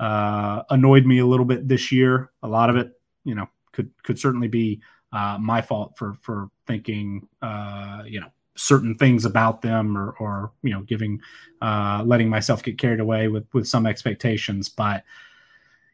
uh, 0.00 0.62
annoyed 0.70 1.06
me 1.06 1.18
a 1.18 1.26
little 1.26 1.46
bit 1.46 1.68
this 1.68 1.92
year. 1.92 2.32
A 2.42 2.48
lot 2.48 2.70
of 2.70 2.76
it, 2.76 2.98
you 3.24 3.36
know, 3.36 3.46
could 3.70 3.90
could 4.02 4.18
certainly 4.18 4.48
be 4.48 4.80
uh, 5.12 5.38
my 5.40 5.62
fault 5.62 5.96
for 5.96 6.14
for 6.14 6.50
thinking, 6.66 7.28
uh, 7.42 8.02
you 8.06 8.20
know, 8.20 8.30
certain 8.56 8.96
things 8.96 9.24
about 9.24 9.62
them 9.62 9.96
or, 9.96 10.10
or 10.18 10.52
you 10.62 10.70
know 10.70 10.80
giving 10.82 11.20
uh, 11.62 12.02
letting 12.04 12.28
myself 12.28 12.62
get 12.62 12.78
carried 12.78 13.00
away 13.00 13.28
with 13.28 13.46
with 13.52 13.68
some 13.68 13.86
expectations 13.86 14.68
but 14.68 15.04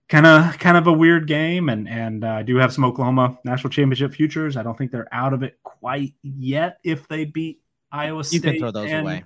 kind 0.09 0.27
of 0.27 0.59
kind 0.59 0.77
of 0.77 0.87
a 0.87 0.93
weird 0.93 1.27
game 1.27 1.69
and 1.69 1.89
and 1.89 2.25
uh, 2.25 2.29
I 2.29 2.43
do 2.43 2.57
have 2.57 2.73
some 2.73 2.85
Oklahoma 2.85 3.39
national 3.45 3.71
championship 3.71 4.15
futures. 4.15 4.57
I 4.57 4.63
don't 4.63 4.77
think 4.77 4.91
they're 4.91 5.13
out 5.13 5.33
of 5.33 5.43
it 5.43 5.59
quite 5.63 6.15
yet 6.23 6.79
if 6.85 7.09
they 7.09 7.25
beat 7.25 7.63
Iowa 7.91 8.25
State 8.25 8.35
you 8.37 8.41
can 8.43 8.59
throw 8.59 8.71
those 8.71 8.91
and, 8.91 9.07
away. 9.07 9.25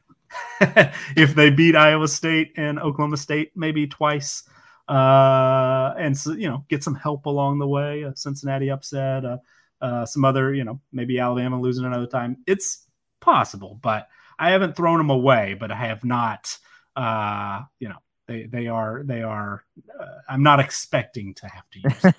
if 1.17 1.35
they 1.35 1.51
beat 1.51 1.75
Iowa 1.75 2.07
State 2.07 2.53
and 2.57 2.79
Oklahoma 2.79 3.17
State 3.17 3.53
maybe 3.57 3.87
twice 3.87 4.45
uh, 4.89 5.95
and 5.99 6.17
so 6.17 6.33
you 6.33 6.49
know 6.49 6.65
get 6.69 6.85
some 6.85 6.95
help 6.95 7.27
along 7.27 7.59
the 7.59 7.67
way 7.67 8.03
a 8.03 8.15
Cincinnati 8.17 8.71
upset 8.71 9.25
uh, 9.25 9.39
uh, 9.81 10.07
some 10.07 10.25
other 10.25 10.55
you 10.55 10.65
know 10.65 10.81
maybe 10.93 11.19
Alabama 11.19 11.61
losing 11.61 11.85
another 11.85 12.07
time. 12.07 12.39
It's 12.47 12.87
possible, 13.21 13.79
but 13.83 14.09
I 14.39 14.51
haven't 14.51 14.77
thrown 14.77 14.99
them 14.99 15.11
away, 15.11 15.57
but 15.59 15.71
I 15.71 15.77
have 15.77 16.05
not, 16.05 16.57
uh, 16.97 17.63
you 17.79 17.89
know, 17.89 17.99
they, 18.29 18.45
they 18.45 18.67
are, 18.69 19.03
they 19.05 19.23
are, 19.23 19.65
uh, 19.99 20.05
I'm 20.29 20.43
not 20.43 20.61
expecting 20.61 21.35
to 21.35 21.49
have 21.49 21.69
to 21.71 21.81
use 21.81 22.03
them. 22.03 22.15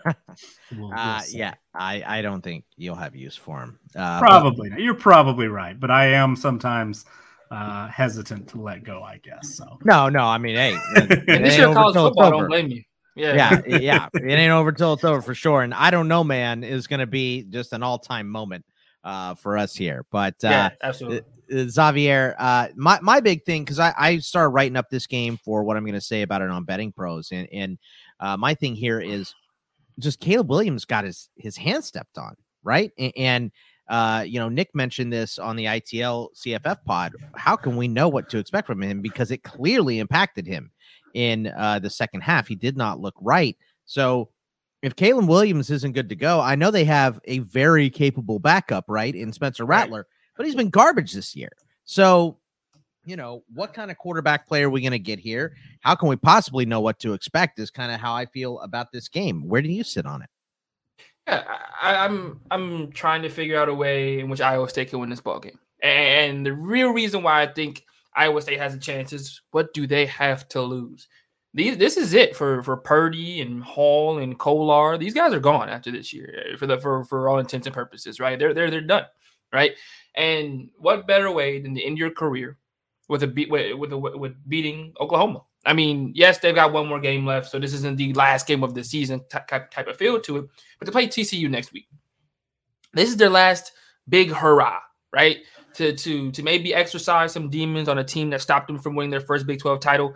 We'll, 0.76 0.80
we'll 0.90 0.94
uh, 0.94 1.22
yeah, 1.30 1.54
I, 1.74 2.04
I 2.06 2.22
don't 2.22 2.42
think 2.42 2.66
you'll 2.76 2.96
have 2.96 3.16
use 3.16 3.36
for 3.36 3.60
them. 3.60 3.80
Uh, 3.96 4.20
probably 4.20 4.72
but, 4.72 4.80
You're 4.80 4.96
probably 4.96 5.48
right, 5.48 5.80
but 5.80 5.92
I 5.92 6.08
am 6.08 6.36
sometimes 6.36 7.06
uh, 7.52 7.88
hesitant 7.88 8.50
to 8.50 8.62
let 8.62 8.84
go, 8.84 9.04
I 9.04 9.18
guess. 9.18 9.56
So 9.56 9.78
no, 9.86 10.10
no, 10.10 10.26
I 10.26 10.40
mean, 10.40 10.56
hey, 10.56 10.78
this 11.28 11.58
year 11.58 11.72
college 11.74 11.96
football, 11.96 12.32
don't 12.32 12.48
blame 12.48 12.68
you. 12.68 12.84
Yeah. 13.16 13.62
yeah, 13.66 13.78
yeah, 13.78 14.08
it 14.14 14.32
ain't 14.32 14.52
over 14.52 14.72
till 14.72 14.94
it's 14.94 15.04
over 15.04 15.22
for 15.22 15.36
sure. 15.36 15.62
And 15.62 15.74
I 15.74 15.92
don't 15.92 16.08
know, 16.08 16.24
man, 16.24 16.64
is 16.64 16.88
going 16.88 17.02
to 17.02 17.08
be 17.08 17.44
just 17.44 17.74
an 17.74 17.84
all 17.84 18.00
time 18.00 18.28
moment 18.30 18.66
uh, 19.04 19.36
for 19.36 19.58
us 19.58 19.76
here. 19.76 20.06
But 20.10 20.36
uh, 20.44 20.50
yeah, 20.50 20.70
absolutely. 20.82 21.22
Uh, 21.54 21.68
Xavier, 21.68 22.36
uh, 22.40 22.68
my 22.76 23.00
my 23.02 23.20
big 23.20 23.44
thing 23.44 23.64
because 23.64 23.80
I, 23.80 23.94
I 23.98 24.18
started 24.20 24.50
writing 24.50 24.78
up 24.78 24.90
this 24.90 25.08
game 25.08 25.38
for 25.44 25.64
what 25.64 25.78
I'm 25.78 25.84
going 25.84 25.94
to 25.94 26.02
say 26.02 26.22
about 26.22 26.42
it 26.42 26.50
on 26.50 26.64
Betting 26.64 26.92
Pros, 26.92 27.30
and 27.32 27.48
and 27.52 27.78
uh, 28.20 28.38
my 28.38 28.54
thing 28.54 28.76
here 28.76 29.00
is 29.00 29.34
just 30.00 30.20
Caleb 30.20 30.50
Williams 30.50 30.86
got 30.86 31.06
his 31.06 31.30
his 31.36 31.58
hand 31.58 31.84
stepped 31.84 32.18
on, 32.18 32.36
right? 32.64 32.92
And, 32.98 33.14
and 33.16 33.52
uh, 33.90 34.24
you 34.26 34.40
know, 34.40 34.50
Nick 34.50 34.74
mentioned 34.76 35.12
this 35.12 35.40
on 35.40 35.56
the 35.56 35.66
ITL 35.66 36.30
CFF 36.36 36.78
pod. 36.86 37.14
How 37.36 37.56
can 37.56 37.76
we 37.76 37.88
know 37.88 38.08
what 38.08 38.30
to 38.30 38.38
expect 38.38 38.68
from 38.68 38.82
him 38.82 39.02
because 39.02 39.32
it 39.32 39.44
clearly 39.44 39.98
impacted 39.98 40.46
him 40.46 40.72
in 41.16 41.48
uh, 41.58 41.80
the 41.80 41.90
second 41.90 42.22
half? 42.22 42.48
He 42.48 42.56
did 42.56 42.78
not 42.78 43.00
look 43.00 43.16
right. 43.20 43.58
So 43.86 44.30
if 44.84 44.96
Caleb 44.96 45.28
Williams 45.28 45.72
isn't 45.72 45.94
good 45.94 46.10
to 46.10 46.16
go, 46.16 46.40
I 46.40 46.56
know 46.56 46.70
they 46.70 46.86
have 46.86 47.20
a 47.26 47.40
very 47.40 47.90
capable 47.90 48.38
backup, 48.38 48.86
right, 48.88 49.14
in 49.14 49.34
Spencer 49.34 49.66
Rattler, 49.66 50.06
but 50.40 50.46
he's 50.46 50.56
been 50.56 50.70
garbage 50.70 51.12
this 51.12 51.36
year. 51.36 51.50
So, 51.84 52.38
you 53.04 53.18
know, 53.18 53.44
what 53.54 53.74
kind 53.74 53.92
of 53.92 53.98
quarterback 53.98 54.48
player 54.48 54.68
are 54.68 54.70
we 54.70 54.80
going 54.80 54.94
to 54.94 54.98
get 54.98 55.20
here? 55.20 55.54
How 55.82 55.96
can 55.96 56.08
we 56.08 56.16
possibly 56.16 56.66
know 56.66 56.80
what 56.80 56.98
to 57.00 57.12
expect? 57.12 57.60
Is 57.60 57.70
kind 57.70 57.92
of 57.92 58.00
how 58.00 58.14
I 58.14 58.26
feel 58.26 58.62
about 58.62 58.94
this 58.94 59.10
game. 59.10 59.50
Where 59.50 59.62
do 59.62 59.68
you 59.68 59.84
sit 59.84 60.06
on 60.06 60.22
it? 60.22 60.30
Yeah, 61.28 61.44
I, 61.82 62.06
am 62.06 62.40
I'm, 62.52 62.62
I'm 62.86 62.92
trying 62.94 63.22
to 63.24 63.30
figure 63.30 63.60
out 63.60 63.68
a 63.68 63.74
way 63.74 64.22
in 64.22 64.30
which 64.30 64.40
Iowa 64.40 64.70
State 64.70 64.92
can 64.92 65.00
win 65.00 65.10
this 65.10 65.20
ball 65.20 65.42
game, 65.42 65.60
and 65.84 66.46
the 66.46 66.54
real 66.54 66.92
reason 66.92 67.22
why 67.22 67.42
I 67.42 67.48
think 67.48 67.84
Iowa 68.16 68.42
State 68.42 68.60
has 68.60 68.74
a 68.74 68.80
chance 68.80 69.12
is 69.12 69.42
what 69.52 69.74
do 69.74 69.88
they 69.88 70.06
have 70.06 70.48
to 70.50 70.62
lose? 70.62 71.10
these 71.54 71.78
this 71.78 71.98
is 71.98 72.14
it 72.14 72.34
for 72.34 72.64
for 72.64 72.78
Purdy 72.78 73.42
and 73.42 73.62
Hall 73.62 74.20
and 74.20 74.38
Kolar. 74.40 74.98
These 74.98 75.14
guys 75.14 75.34
are 75.34 75.40
gone 75.40 75.68
after 75.68 75.92
this 75.92 76.14
year 76.14 76.44
eh, 76.46 76.56
for 76.56 76.66
the 76.68 76.80
for 76.80 77.04
for 77.04 77.28
all 77.28 77.40
intents 77.40 77.68
and 77.68 77.74
purposes, 77.74 78.20
right? 78.22 78.40
They're 78.40 78.54
they're 78.54 78.70
they're 78.70 78.82
done, 78.82 79.06
right? 79.52 79.72
And 80.20 80.70
what 80.78 81.08
better 81.08 81.32
way 81.32 81.62
than 81.62 81.74
to 81.76 81.82
end 81.82 81.98
your 81.98 82.12
career 82.12 82.58
with 83.08 83.24
a 83.24 83.28
beat 83.28 83.50
with 83.50 83.74
with, 83.78 83.94
with 83.94 84.50
beating 84.50 84.94
Oklahoma? 85.00 85.44
I 85.66 85.72
mean, 85.72 86.12
yes, 86.14 86.40
they've 86.40 86.54
got 86.54 86.74
one 86.74 86.88
more 86.88 87.00
game 87.00 87.26
left, 87.26 87.50
so 87.50 87.58
this 87.58 87.74
isn't 87.74 87.96
the 87.96 88.14
last 88.14 88.46
game 88.46 88.62
of 88.62 88.74
the 88.74 88.84
season 88.84 89.22
type 89.30 89.72
type 89.72 89.88
of 89.88 89.96
feel 89.96 90.20
to 90.20 90.38
it. 90.38 90.46
But 90.78 90.88
to 90.88 90.92
play 90.92 91.08
TCU 91.08 91.50
next 91.50 91.72
week, 91.72 91.88
this 92.94 93.08
is 93.08 93.16
their 93.16 93.30
last 93.30 93.72
big 94.10 94.30
hurrah, 94.30 94.80
right? 95.14 95.38
To 95.76 95.96
to 95.96 96.32
to 96.32 96.44
maybe 96.44 96.74
exercise 96.74 97.32
some 97.32 97.50
demons 97.50 97.88
on 97.88 98.00
a 98.00 98.04
team 98.04 98.30
that 98.32 98.42
stopped 98.42 98.68
them 98.68 98.78
from 98.78 98.96
winning 98.96 99.12
their 99.12 99.22
first 99.22 99.48
Big 99.48 99.60
12 99.60 99.80
title 99.80 100.16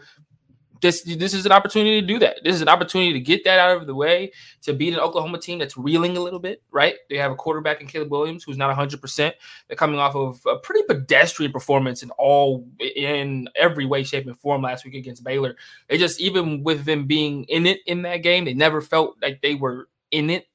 this 0.83 1.01
this 1.01 1.33
is 1.33 1.47
an 1.47 1.51
opportunity 1.51 1.99
to 1.99 2.05
do 2.05 2.19
that. 2.19 2.41
This 2.43 2.53
is 2.53 2.61
an 2.61 2.67
opportunity 2.67 3.13
to 3.13 3.19
get 3.19 3.43
that 3.45 3.57
out 3.57 3.77
of 3.77 3.87
the 3.87 3.95
way 3.95 4.31
to 4.61 4.73
beat 4.73 4.93
an 4.93 4.99
Oklahoma 4.99 5.39
team 5.39 5.57
that's 5.57 5.75
reeling 5.77 6.17
a 6.17 6.19
little 6.19 6.39
bit, 6.39 6.61
right? 6.71 6.95
They 7.09 7.17
have 7.17 7.31
a 7.31 7.35
quarterback 7.35 7.81
in 7.81 7.87
Caleb 7.87 8.11
Williams 8.11 8.43
who's 8.43 8.57
not 8.57 8.67
100. 8.67 9.01
percent 9.01 9.35
They're 9.67 9.77
coming 9.77 9.99
off 9.99 10.15
of 10.15 10.39
a 10.45 10.57
pretty 10.57 10.83
pedestrian 10.83 11.51
performance 11.51 12.03
in 12.03 12.11
all 12.11 12.67
in 12.79 13.49
every 13.55 13.85
way, 13.85 14.03
shape, 14.03 14.27
and 14.27 14.37
form 14.37 14.61
last 14.61 14.85
week 14.85 14.93
against 14.93 15.23
Baylor. 15.23 15.55
They 15.89 15.97
just 15.97 16.21
even 16.21 16.63
with 16.63 16.85
them 16.85 17.07
being 17.07 17.45
in 17.45 17.65
it 17.65 17.79
in 17.87 18.03
that 18.03 18.17
game, 18.17 18.45
they 18.45 18.53
never 18.53 18.81
felt 18.81 19.15
like 19.21 19.41
they 19.41 19.55
were 19.55 19.87
in 20.11 20.29
it 20.29 20.45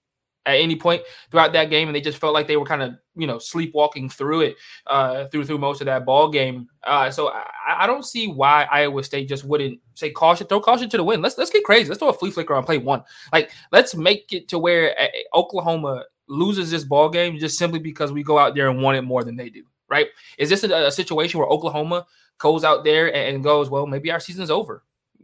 at 0.47 0.57
any 0.57 0.77
point 0.77 1.03
throughout 1.31 1.53
that 1.53 1.71
game, 1.71 1.89
and 1.89 1.95
they 1.95 2.01
just 2.01 2.19
felt 2.19 2.35
like 2.35 2.47
they 2.47 2.57
were 2.57 2.65
kind 2.65 2.83
of 2.83 2.95
you 3.15 3.27
know 3.27 3.39
sleepwalking 3.39 4.09
through 4.09 4.41
it 4.43 4.57
uh, 4.87 5.27
through 5.27 5.45
through 5.45 5.59
most 5.59 5.81
of 5.81 5.87
that 5.87 6.05
ball 6.05 6.29
game. 6.31 6.69
Uh, 6.85 7.11
so 7.11 7.29
I, 7.29 7.45
I, 7.85 7.87
don't 7.87 8.05
see 8.05 8.29
why 8.29 8.67
Iowa 8.71 9.03
State 9.05 9.29
just 9.29 9.45
wouldn't 9.45 9.79
say 9.95 10.11
caution, 10.11 10.47
throw 10.47 10.61
caution 10.61 10.89
to 10.91 10.97
the 10.97 11.05
wind. 11.05 11.23
Let's 11.23 11.37
let's 11.37 11.51
get 11.51 11.65
crazy. 11.65 11.89
Let's 11.89 11.99
throw 11.99 12.09
a 12.09 12.15
flea 12.15 12.31
flicker 12.31 12.55
on 12.55 12.65
play 12.65 12.79
one. 12.79 13.03
Like 13.33 13.51
let's 13.73 13.95
make 13.95 14.33
it 14.33 14.49
to 14.49 14.59
where 14.59 14.99
uh, 14.99 15.09
Oklahoma 15.35 16.05
loses 16.29 16.71
this 16.71 16.85
ball 16.85 17.09
game 17.09 17.39
just 17.39 17.59
simply 17.59 17.79
because 17.79 18.13
we 18.13 18.23
go 18.23 18.39
out 18.39 18.55
there 18.55 18.69
and 18.69 18.83
want 18.83 18.97
it 18.97 19.03
more 19.03 19.25
than 19.25 19.37
they 19.37 19.51
do. 19.51 19.65
Right? 19.91 20.09
Is 20.39 20.51
this 20.51 20.65
a, 20.65 20.87
a 20.87 20.93
situation 20.93 21.41
where 21.41 21.49
Oklahoma 21.49 22.07
goes 22.39 22.63
out 22.63 22.85
there 22.85 23.07
and, 23.07 23.37
and 23.37 23.45
goes, 23.45 23.71
well, 23.71 23.87
maybe 23.87 24.11
our 24.11 24.21
season's 24.21 24.51
over 24.51 24.83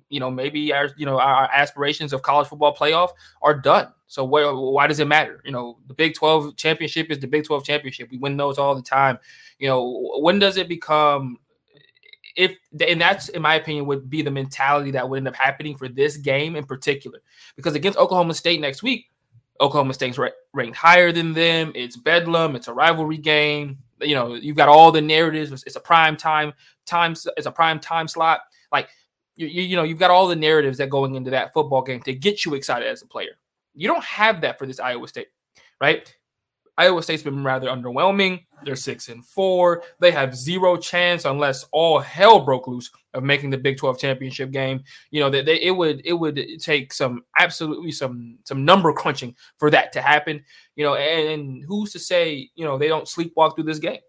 you 0.09 0.20
know 0.20 0.31
maybe 0.31 0.72
our 0.72 0.90
you 0.97 1.06
know 1.06 1.18
our 1.18 1.48
aspirations 1.52 2.12
of 2.12 2.22
college 2.22 2.48
football 2.48 2.74
playoff 2.74 3.10
are 3.43 3.55
done. 3.55 3.89
So 4.06 4.24
why, 4.24 4.51
why 4.51 4.86
does 4.86 5.01
it 5.01 5.09
matter? 5.09 5.40
You 5.44 5.52
know 5.52 5.78
the 5.86 5.94
big 5.94 6.14
12 6.14 6.56
championship 6.56 7.10
is 7.10 7.18
the 7.18 7.26
big 7.26 7.44
12 7.44 7.64
championship. 7.64 8.10
We 8.10 8.18
win 8.18 8.36
those 8.36 8.59
all 8.59 8.74
the 8.74 8.82
time. 8.82 9.18
You 9.59 9.68
know 9.68 10.18
when 10.18 10.39
does 10.39 10.56
it 10.56 10.68
become 10.68 11.39
if 12.36 12.56
and 12.81 13.01
that's 13.01 13.28
in 13.28 13.43
my 13.43 13.55
opinion 13.55 13.86
would 13.86 14.10
be 14.10 14.22
the 14.22 14.31
mentality 14.31 14.90
that 14.93 15.09
would 15.09 15.18
end 15.18 15.28
up 15.28 15.36
happening 15.36 15.76
for 15.76 15.89
this 15.89 16.16
game 16.16 16.56
in 16.56 16.64
particular. 16.64 17.20
Because 17.56 17.74
against 17.74 17.98
oklahoma 17.98 18.35
state 18.35 18.60
next 18.60 18.82
week 18.82 19.06
oklahoma 19.60 19.94
state's 19.94 20.18
ranked 20.18 20.76
higher 20.76 21.12
than 21.12 21.32
them. 21.32 21.72
It's 21.74 21.97
bedlam. 21.97 22.56
It's 22.56 22.68
a 22.68 22.74
rivalry 22.74 23.18
game. 23.18 23.78
You 24.01 24.14
know 24.14 24.35
you've 24.35 24.56
got 24.56 24.68
all 24.68 24.93
the 24.93 25.01
narratives. 25.01 25.62
It's 25.64 25.76
a 25.76 25.81
prime 25.81 26.16
time 26.16 26.52
time 26.86 27.14
it's 27.36 27.47
a 27.47 27.52
prime 27.52 27.81
time 27.81 28.09
slot. 28.09 28.40
Like 28.72 28.89
you, 29.36 29.47
you, 29.47 29.62
you 29.62 29.77
know 29.77 29.82
you've 29.82 29.98
got 29.98 30.11
all 30.11 30.27
the 30.28 30.36
narratives 30.36 30.78
that 30.78 30.90
going 30.90 31.15
into 31.15 31.31
that 31.31 31.52
football 31.52 31.82
game 31.82 32.01
to 32.02 32.15
get 32.15 32.44
you 32.44 32.55
excited 32.55 32.89
as 32.89 33.02
a 33.02 33.06
player. 33.06 33.39
You 33.74 33.89
don't 33.89 34.05
have 34.05 34.40
that 34.43 34.59
for 34.59 34.66
this 34.66 34.81
Iowa 34.81 35.09
State, 35.09 35.28
right? 35.81 36.15
Iowa 36.77 37.02
State's 37.02 37.23
been 37.23 37.44
rather 37.44 37.69
underwhelming. 37.69 38.44
They're 38.65 38.74
six 38.74 39.09
and 39.09 39.24
four. 39.24 39.85
They 40.01 40.11
have 40.11 40.35
zero 40.35 40.77
chance 40.77 41.24
unless 41.24 41.65
all 41.70 42.01
hell 42.01 42.40
broke 42.40 42.66
loose 42.66 42.90
of 43.12 43.23
making 43.23 43.51
the 43.51 43.59
Big 43.59 43.77
12 43.77 43.98
championship 43.98 44.51
game. 44.51 44.82
You 45.11 45.20
know 45.20 45.31
that 45.31 45.48
it 45.48 45.70
would 45.70 46.02
it 46.05 46.15
would 46.15 46.40
take 46.61 46.93
some 46.93 47.23
absolutely 47.39 47.93
some 47.93 48.39
some 48.44 48.65
number 48.65 48.93
crunching 48.93 49.36
for 49.59 49.70
that 49.70 49.93
to 49.93 50.01
happen. 50.01 50.43
You 50.74 50.85
know, 50.85 50.94
and, 50.97 51.28
and 51.28 51.65
who's 51.65 51.93
to 51.93 51.98
say 51.98 52.51
you 52.55 52.65
know 52.65 52.77
they 52.77 52.89
don't 52.89 53.06
sleepwalk 53.06 53.55
through 53.55 53.65
this 53.65 53.78
game? 53.78 54.01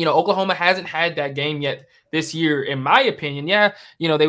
You 0.00 0.06
know, 0.06 0.14
Oklahoma 0.14 0.54
hasn't 0.54 0.86
had 0.86 1.16
that 1.16 1.34
game 1.34 1.60
yet 1.60 1.86
this 2.10 2.34
year, 2.34 2.62
in 2.62 2.82
my 2.82 3.02
opinion. 3.02 3.46
Yeah, 3.46 3.74
you 3.98 4.08
know, 4.08 4.16
they 4.16 4.28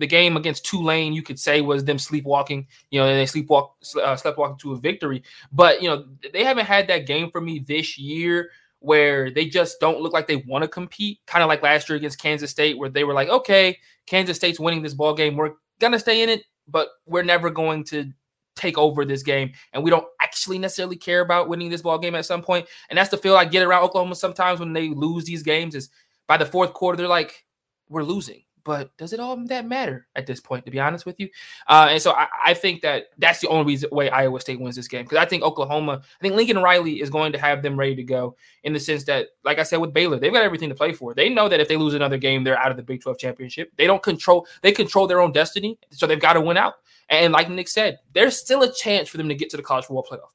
the 0.00 0.06
game 0.06 0.36
against 0.36 0.64
Tulane, 0.64 1.12
you 1.12 1.22
could 1.22 1.38
say 1.38 1.60
was 1.60 1.84
them 1.84 1.98
sleepwalking, 1.98 2.66
you 2.90 2.98
know, 2.98 3.06
they 3.06 3.24
sleepwalk, 3.24 3.70
uh, 4.02 4.16
sleepwalking 4.16 4.56
to 4.58 4.72
a 4.72 4.78
victory. 4.78 5.22
But, 5.52 5.82
you 5.82 5.88
know, 5.88 6.06
they 6.32 6.42
haven't 6.42 6.66
had 6.66 6.88
that 6.88 7.06
game 7.06 7.30
for 7.30 7.40
me 7.40 7.58
this 7.58 7.98
year 7.98 8.50
where 8.78 9.30
they 9.30 9.44
just 9.44 9.78
don't 9.78 10.00
look 10.00 10.14
like 10.14 10.26
they 10.26 10.36
want 10.36 10.62
to 10.62 10.68
compete. 10.68 11.18
Kind 11.26 11.42
of 11.42 11.48
like 11.48 11.62
last 11.62 11.88
year 11.88 11.96
against 11.96 12.20
Kansas 12.20 12.50
State, 12.50 12.78
where 12.78 12.88
they 12.88 13.04
were 13.04 13.12
like, 13.12 13.28
okay, 13.28 13.78
Kansas 14.06 14.38
State's 14.38 14.58
winning 14.58 14.82
this 14.82 14.94
ball 14.94 15.12
game. 15.12 15.36
We're 15.36 15.52
to 15.80 15.98
stay 15.98 16.22
in 16.22 16.30
it, 16.30 16.44
but 16.66 16.88
we're 17.06 17.22
never 17.22 17.50
going 17.50 17.84
to 17.84 18.10
take 18.56 18.78
over 18.78 19.04
this 19.04 19.22
game. 19.22 19.52
And 19.74 19.84
we 19.84 19.90
don't 19.90 20.06
actually 20.30 20.60
necessarily 20.60 20.94
care 20.94 21.22
about 21.22 21.48
winning 21.48 21.70
this 21.70 21.82
ball 21.82 21.98
game 21.98 22.14
at 22.14 22.24
some 22.24 22.40
point. 22.40 22.64
And 22.88 22.96
that's 22.96 23.10
the 23.10 23.16
feel 23.16 23.36
I 23.36 23.44
get 23.44 23.64
around 23.64 23.82
Oklahoma 23.82 24.14
sometimes 24.14 24.60
when 24.60 24.72
they 24.72 24.88
lose 24.90 25.24
these 25.24 25.42
games 25.42 25.74
is 25.74 25.90
by 26.28 26.36
the 26.36 26.46
fourth 26.46 26.72
quarter, 26.72 26.96
they're 26.96 27.08
like, 27.08 27.44
we're 27.88 28.04
losing. 28.04 28.42
But 28.64 28.96
does 28.96 29.12
it 29.12 29.20
all 29.20 29.36
that 29.46 29.66
matter 29.66 30.06
at 30.16 30.26
this 30.26 30.40
point, 30.40 30.64
to 30.66 30.70
be 30.70 30.80
honest 30.80 31.06
with 31.06 31.18
you? 31.18 31.28
Uh, 31.66 31.88
and 31.90 32.02
so 32.02 32.12
I, 32.12 32.26
I, 32.46 32.54
think 32.54 32.82
that 32.82 33.06
that's 33.18 33.40
the 33.40 33.48
only 33.48 33.64
reason 33.66 33.88
way 33.92 34.10
Iowa 34.10 34.40
State 34.40 34.60
wins 34.60 34.76
this 34.76 34.88
game 34.88 35.04
because 35.04 35.18
I 35.18 35.24
think 35.24 35.42
Oklahoma, 35.42 36.02
I 36.02 36.22
think 36.22 36.34
Lincoln 36.34 36.58
Riley 36.58 37.00
is 37.00 37.10
going 37.10 37.32
to 37.32 37.38
have 37.38 37.62
them 37.62 37.78
ready 37.78 37.94
to 37.96 38.02
go 38.02 38.36
in 38.64 38.72
the 38.72 38.80
sense 38.80 39.04
that, 39.04 39.28
like 39.44 39.58
I 39.58 39.62
said 39.62 39.78
with 39.78 39.94
Baylor, 39.94 40.18
they've 40.18 40.32
got 40.32 40.42
everything 40.42 40.68
to 40.68 40.74
play 40.74 40.92
for. 40.92 41.14
They 41.14 41.28
know 41.28 41.48
that 41.48 41.60
if 41.60 41.68
they 41.68 41.76
lose 41.76 41.94
another 41.94 42.18
game, 42.18 42.44
they're 42.44 42.58
out 42.58 42.70
of 42.70 42.76
the 42.76 42.82
Big 42.82 43.02
12 43.02 43.18
championship. 43.18 43.72
They 43.76 43.86
don't 43.86 44.02
control, 44.02 44.46
they 44.62 44.72
control 44.72 45.06
their 45.06 45.20
own 45.20 45.32
destiny, 45.32 45.78
so 45.90 46.06
they've 46.06 46.20
got 46.20 46.34
to 46.34 46.40
win 46.40 46.56
out. 46.56 46.74
And 47.08 47.32
like 47.32 47.50
Nick 47.50 47.68
said, 47.68 47.98
there's 48.14 48.36
still 48.36 48.62
a 48.62 48.72
chance 48.72 49.08
for 49.08 49.16
them 49.16 49.28
to 49.28 49.34
get 49.34 49.50
to 49.50 49.56
the 49.56 49.62
college 49.62 49.86
football 49.86 50.06
playoff. 50.08 50.30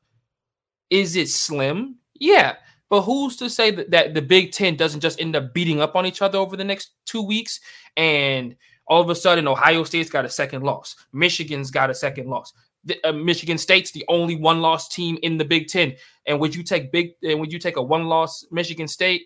Is 0.90 1.16
it 1.16 1.30
slim? 1.30 1.98
Yeah. 2.14 2.56
But 2.90 3.02
who's 3.02 3.36
to 3.38 3.50
say 3.50 3.72
that, 3.72 3.92
that 3.92 4.14
the 4.14 4.22
Big 4.22 4.52
Ten 4.52 4.76
doesn't 4.76 5.02
just 5.02 5.20
end 5.20 5.36
up 5.36 5.54
beating 5.54 5.82
up 5.82 5.96
on 5.96 6.06
each 6.06 6.22
other 6.22 6.38
over 6.38 6.56
the 6.56 6.64
next 6.64 6.92
two 7.06 7.22
weeks 7.24 7.60
and 7.98 8.56
all 8.88 9.02
of 9.02 9.10
a 9.10 9.16
sudden 9.16 9.48
Ohio 9.48 9.84
State's 9.84 10.10
got 10.10 10.26
a 10.26 10.30
second 10.30 10.64
loss, 10.64 10.96
Michigan's 11.12 11.72
got 11.72 11.90
a 11.90 11.96
second 11.96 12.28
loss. 12.28 12.54
The, 12.84 13.04
uh, 13.04 13.14
Michigan 13.14 13.58
State's 13.58 13.90
the 13.92 14.06
only 14.08 14.36
one-loss 14.36 14.90
team 14.90 15.18
in 15.24 15.40
the 15.40 15.46
Big 15.46 15.68
Ten, 15.68 15.96
and 16.28 16.40
would 16.40 16.54
you 16.54 16.62
take 16.62 16.92
big? 16.92 17.14
And 17.24 17.40
would 17.40 17.52
you 17.52 17.58
take 17.58 17.78
a 17.78 17.82
one-loss 17.82 18.46
Michigan 18.52 18.88
State 18.88 19.24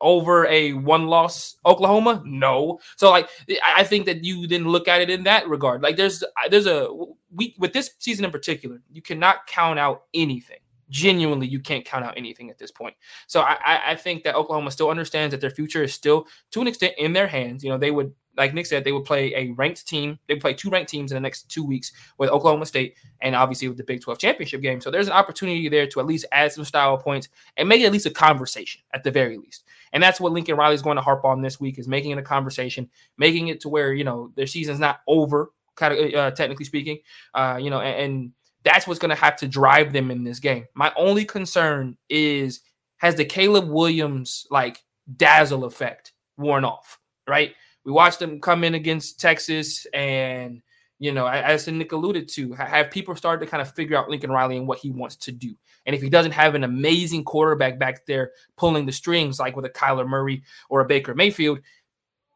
over 0.00 0.46
a 0.46 0.72
one-loss 0.72 1.58
Oklahoma? 1.66 2.22
No. 2.24 2.80
So 2.96 3.10
like, 3.10 3.28
I 3.62 3.84
think 3.84 4.06
that 4.06 4.24
you 4.24 4.46
didn't 4.46 4.68
look 4.68 4.88
at 4.88 5.02
it 5.02 5.10
in 5.10 5.24
that 5.24 5.46
regard. 5.46 5.82
Like, 5.82 5.98
there's 5.98 6.24
there's 6.48 6.66
a 6.66 6.88
we 7.30 7.54
with 7.58 7.74
this 7.74 7.90
season 7.98 8.24
in 8.24 8.30
particular, 8.30 8.80
you 8.90 9.02
cannot 9.02 9.46
count 9.46 9.78
out 9.78 10.04
anything 10.14 10.61
genuinely 10.92 11.48
you 11.48 11.58
can't 11.58 11.84
count 11.84 12.04
out 12.04 12.14
anything 12.16 12.50
at 12.50 12.58
this 12.58 12.70
point. 12.70 12.94
So 13.26 13.40
I, 13.40 13.92
I 13.92 13.96
think 13.96 14.22
that 14.22 14.36
Oklahoma 14.36 14.70
still 14.70 14.90
understands 14.90 15.32
that 15.32 15.40
their 15.40 15.50
future 15.50 15.82
is 15.82 15.92
still 15.92 16.28
to 16.52 16.60
an 16.60 16.68
extent 16.68 16.94
in 16.98 17.12
their 17.12 17.26
hands. 17.26 17.64
You 17.64 17.70
know, 17.70 17.78
they 17.78 17.90
would 17.90 18.12
like 18.36 18.54
Nick 18.54 18.66
said, 18.66 18.84
they 18.84 18.92
would 18.92 19.04
play 19.04 19.34
a 19.34 19.50
ranked 19.52 19.86
team. 19.86 20.18
They 20.26 20.36
play 20.36 20.54
two 20.54 20.70
ranked 20.70 20.90
teams 20.90 21.12
in 21.12 21.16
the 21.16 21.20
next 21.20 21.50
two 21.50 21.64
weeks 21.64 21.92
with 22.18 22.30
Oklahoma 22.30 22.66
State 22.66 22.96
and 23.20 23.34
obviously 23.34 23.68
with 23.68 23.76
the 23.76 23.84
Big 23.84 24.00
12 24.00 24.18
championship 24.18 24.62
game. 24.62 24.80
So 24.80 24.90
there's 24.90 25.06
an 25.06 25.12
opportunity 25.12 25.68
there 25.68 25.86
to 25.88 26.00
at 26.00 26.06
least 26.06 26.24
add 26.32 26.52
some 26.52 26.64
style 26.64 26.96
points 26.96 27.28
and 27.56 27.68
make 27.68 27.82
at 27.82 27.92
least 27.92 28.06
a 28.06 28.10
conversation 28.10 28.80
at 28.94 29.04
the 29.04 29.10
very 29.10 29.36
least. 29.36 29.64
And 29.92 30.02
that's 30.02 30.20
what 30.20 30.32
Lincoln 30.32 30.56
Riley 30.56 30.74
is 30.74 30.82
going 30.82 30.96
to 30.96 31.02
harp 31.02 31.24
on 31.24 31.42
this 31.42 31.60
week 31.60 31.78
is 31.78 31.88
making 31.88 32.12
it 32.12 32.18
a 32.18 32.22
conversation, 32.22 32.88
making 33.18 33.48
it 33.48 33.60
to 33.60 33.68
where, 33.68 33.92
you 33.92 34.04
know, 34.04 34.32
their 34.34 34.46
season's 34.46 34.80
not 34.80 35.00
over, 35.06 35.52
kind 35.74 35.92
of 35.92 36.14
uh, 36.14 36.30
technically 36.30 36.64
speaking, 36.64 36.98
uh, 37.34 37.58
you 37.60 37.68
know, 37.68 37.80
and, 37.80 38.00
and 38.00 38.32
that's 38.64 38.86
what's 38.86 39.00
going 39.00 39.10
to 39.10 39.14
have 39.14 39.36
to 39.36 39.48
drive 39.48 39.92
them 39.92 40.10
in 40.10 40.24
this 40.24 40.38
game. 40.38 40.66
My 40.74 40.92
only 40.96 41.24
concern 41.24 41.96
is 42.08 42.60
has 42.98 43.14
the 43.14 43.24
Caleb 43.24 43.68
Williams 43.68 44.46
like 44.50 44.80
dazzle 45.16 45.64
effect 45.64 46.12
worn 46.36 46.64
off, 46.64 46.98
right? 47.26 47.54
We 47.84 47.92
watched 47.92 48.20
them 48.20 48.40
come 48.40 48.62
in 48.64 48.74
against 48.74 49.20
Texas 49.20 49.86
and 49.92 50.62
you 51.02 51.10
know, 51.10 51.26
as 51.26 51.66
Nick 51.66 51.90
alluded 51.90 52.28
to, 52.28 52.52
have 52.52 52.92
people 52.92 53.16
started 53.16 53.44
to 53.44 53.50
kind 53.50 53.60
of 53.60 53.74
figure 53.74 53.96
out 53.96 54.08
Lincoln 54.08 54.30
Riley 54.30 54.56
and 54.56 54.68
what 54.68 54.78
he 54.78 54.92
wants 54.92 55.16
to 55.16 55.32
do. 55.32 55.52
And 55.84 55.96
if 55.96 56.00
he 56.00 56.08
doesn't 56.08 56.30
have 56.30 56.54
an 56.54 56.62
amazing 56.62 57.24
quarterback 57.24 57.76
back 57.76 58.06
there 58.06 58.30
pulling 58.56 58.86
the 58.86 58.92
strings, 58.92 59.40
like 59.40 59.56
with 59.56 59.64
a 59.64 59.70
Kyler 59.70 60.06
Murray 60.06 60.44
or 60.70 60.80
a 60.80 60.84
Baker 60.84 61.12
Mayfield, 61.12 61.58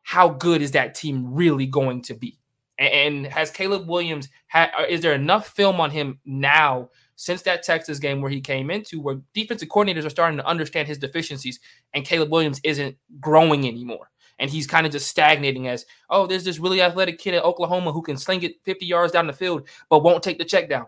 how 0.03 0.31
good 0.31 0.63
is 0.63 0.73
that 0.73 0.97
team 0.97 1.33
really 1.33 1.67
going 1.67 2.03
to 2.03 2.15
be? 2.15 2.41
And 2.79 3.27
has 3.27 3.51
Caleb 3.51 3.89
Williams 3.89 4.29
had 4.49 4.71
uh, 4.79 4.85
is 4.89 5.01
there 5.01 5.15
enough 5.15 5.49
film 5.49 5.81
on 5.81 5.91
him 5.91 6.19
now 6.27 6.91
since 7.17 7.43
that 7.43 7.63
Texas 7.63 7.99
game 7.99 8.21
where 8.21 8.31
he 8.31 8.41
came 8.41 8.71
into 8.71 9.01
where 9.01 9.21
defensive 9.33 9.69
coordinators 9.69 10.05
are 10.05 10.11
starting 10.11 10.37
to 10.37 10.47
understand 10.47 10.87
his 10.87 10.99
deficiencies 10.99 11.59
and 11.95 12.05
Caleb 12.05 12.31
Williams 12.31 12.61
isn't 12.63 12.97
growing 13.21 13.67
anymore. 13.67 14.11
And 14.39 14.51
he's 14.51 14.67
kind 14.67 14.85
of 14.85 14.93
just 14.93 15.09
stagnating 15.09 15.67
as, 15.67 15.87
oh, 16.11 16.27
there's 16.27 16.45
this 16.45 16.59
really 16.59 16.83
athletic 16.83 17.19
kid 17.19 17.33
at 17.33 17.45
Oklahoma 17.45 17.91
who 17.91 18.03
can 18.03 18.19
sling 18.19 18.43
it 18.43 18.63
50 18.65 18.85
yards 18.85 19.13
down 19.13 19.27
the 19.27 19.33
field, 19.33 19.67
but 19.89 20.03
won't 20.03 20.23
take 20.23 20.37
the 20.37 20.45
check 20.45 20.69
down. 20.69 20.87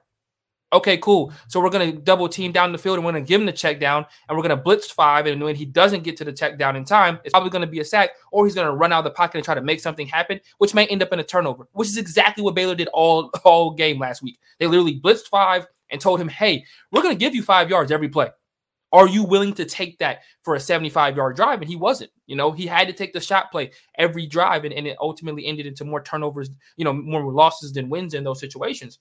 Okay, 0.70 0.98
cool. 0.98 1.32
So 1.48 1.60
we're 1.60 1.70
going 1.70 1.92
to 1.92 1.98
double 1.98 2.28
team 2.28 2.52
down 2.52 2.72
the 2.72 2.78
field 2.78 2.98
and 2.98 3.06
we're 3.06 3.12
going 3.12 3.24
to 3.24 3.28
give 3.28 3.40
him 3.40 3.46
the 3.46 3.52
check 3.52 3.80
down 3.80 4.04
and 4.28 4.36
we're 4.36 4.42
going 4.42 4.56
to 4.56 4.62
blitz 4.62 4.90
five. 4.90 5.24
And 5.26 5.42
when 5.42 5.56
he 5.56 5.64
doesn't 5.64 6.02
get 6.04 6.16
to 6.18 6.24
the 6.24 6.32
check 6.32 6.58
down 6.58 6.76
in 6.76 6.84
time, 6.84 7.18
it's 7.24 7.32
probably 7.32 7.48
going 7.48 7.62
to 7.62 7.66
be 7.66 7.80
a 7.80 7.84
sack 7.84 8.10
or 8.32 8.44
he's 8.44 8.54
going 8.54 8.66
to 8.66 8.74
run 8.74 8.92
out 8.92 8.98
of 8.98 9.04
the 9.04 9.10
pocket 9.12 9.38
and 9.38 9.44
try 9.44 9.54
to 9.54 9.62
make 9.62 9.80
something 9.80 10.06
happen, 10.06 10.38
which 10.58 10.74
may 10.74 10.86
end 10.88 11.02
up 11.02 11.12
in 11.12 11.20
a 11.20 11.24
turnover, 11.24 11.68
which 11.72 11.88
is 11.88 11.96
exactly 11.96 12.44
what 12.44 12.54
Baylor 12.54 12.74
did 12.74 12.88
all, 12.88 13.30
all 13.44 13.70
game 13.72 13.98
last 13.98 14.22
week. 14.22 14.38
They 14.58 14.66
literally 14.66 15.00
blitzed 15.00 15.28
five 15.28 15.66
and 15.90 16.00
told 16.00 16.20
him, 16.20 16.28
hey, 16.28 16.64
we're 16.92 17.02
going 17.02 17.14
to 17.14 17.18
give 17.18 17.34
you 17.34 17.42
five 17.42 17.70
yards 17.70 17.90
every 17.90 18.10
play. 18.10 18.28
Are 18.92 19.08
you 19.08 19.22
willing 19.22 19.52
to 19.54 19.64
take 19.64 19.98
that 19.98 20.20
for 20.42 20.54
a 20.54 20.60
75 20.60 21.16
yard 21.16 21.36
drive? 21.36 21.60
And 21.60 21.68
he 21.68 21.76
wasn't. 21.76 22.10
You 22.26 22.36
know, 22.36 22.52
he 22.52 22.66
had 22.66 22.88
to 22.88 22.94
take 22.94 23.12
the 23.12 23.20
shot 23.20 23.50
play 23.50 23.70
every 23.98 24.26
drive, 24.26 24.64
and, 24.64 24.72
and 24.72 24.86
it 24.86 24.96
ultimately 25.00 25.46
ended 25.46 25.66
into 25.66 25.84
more 25.84 26.02
turnovers, 26.02 26.50
you 26.76 26.84
know, 26.84 26.92
more 26.92 27.32
losses 27.32 27.72
than 27.72 27.90
wins 27.90 28.14
in 28.14 28.24
those 28.24 28.40
situations. 28.40 28.98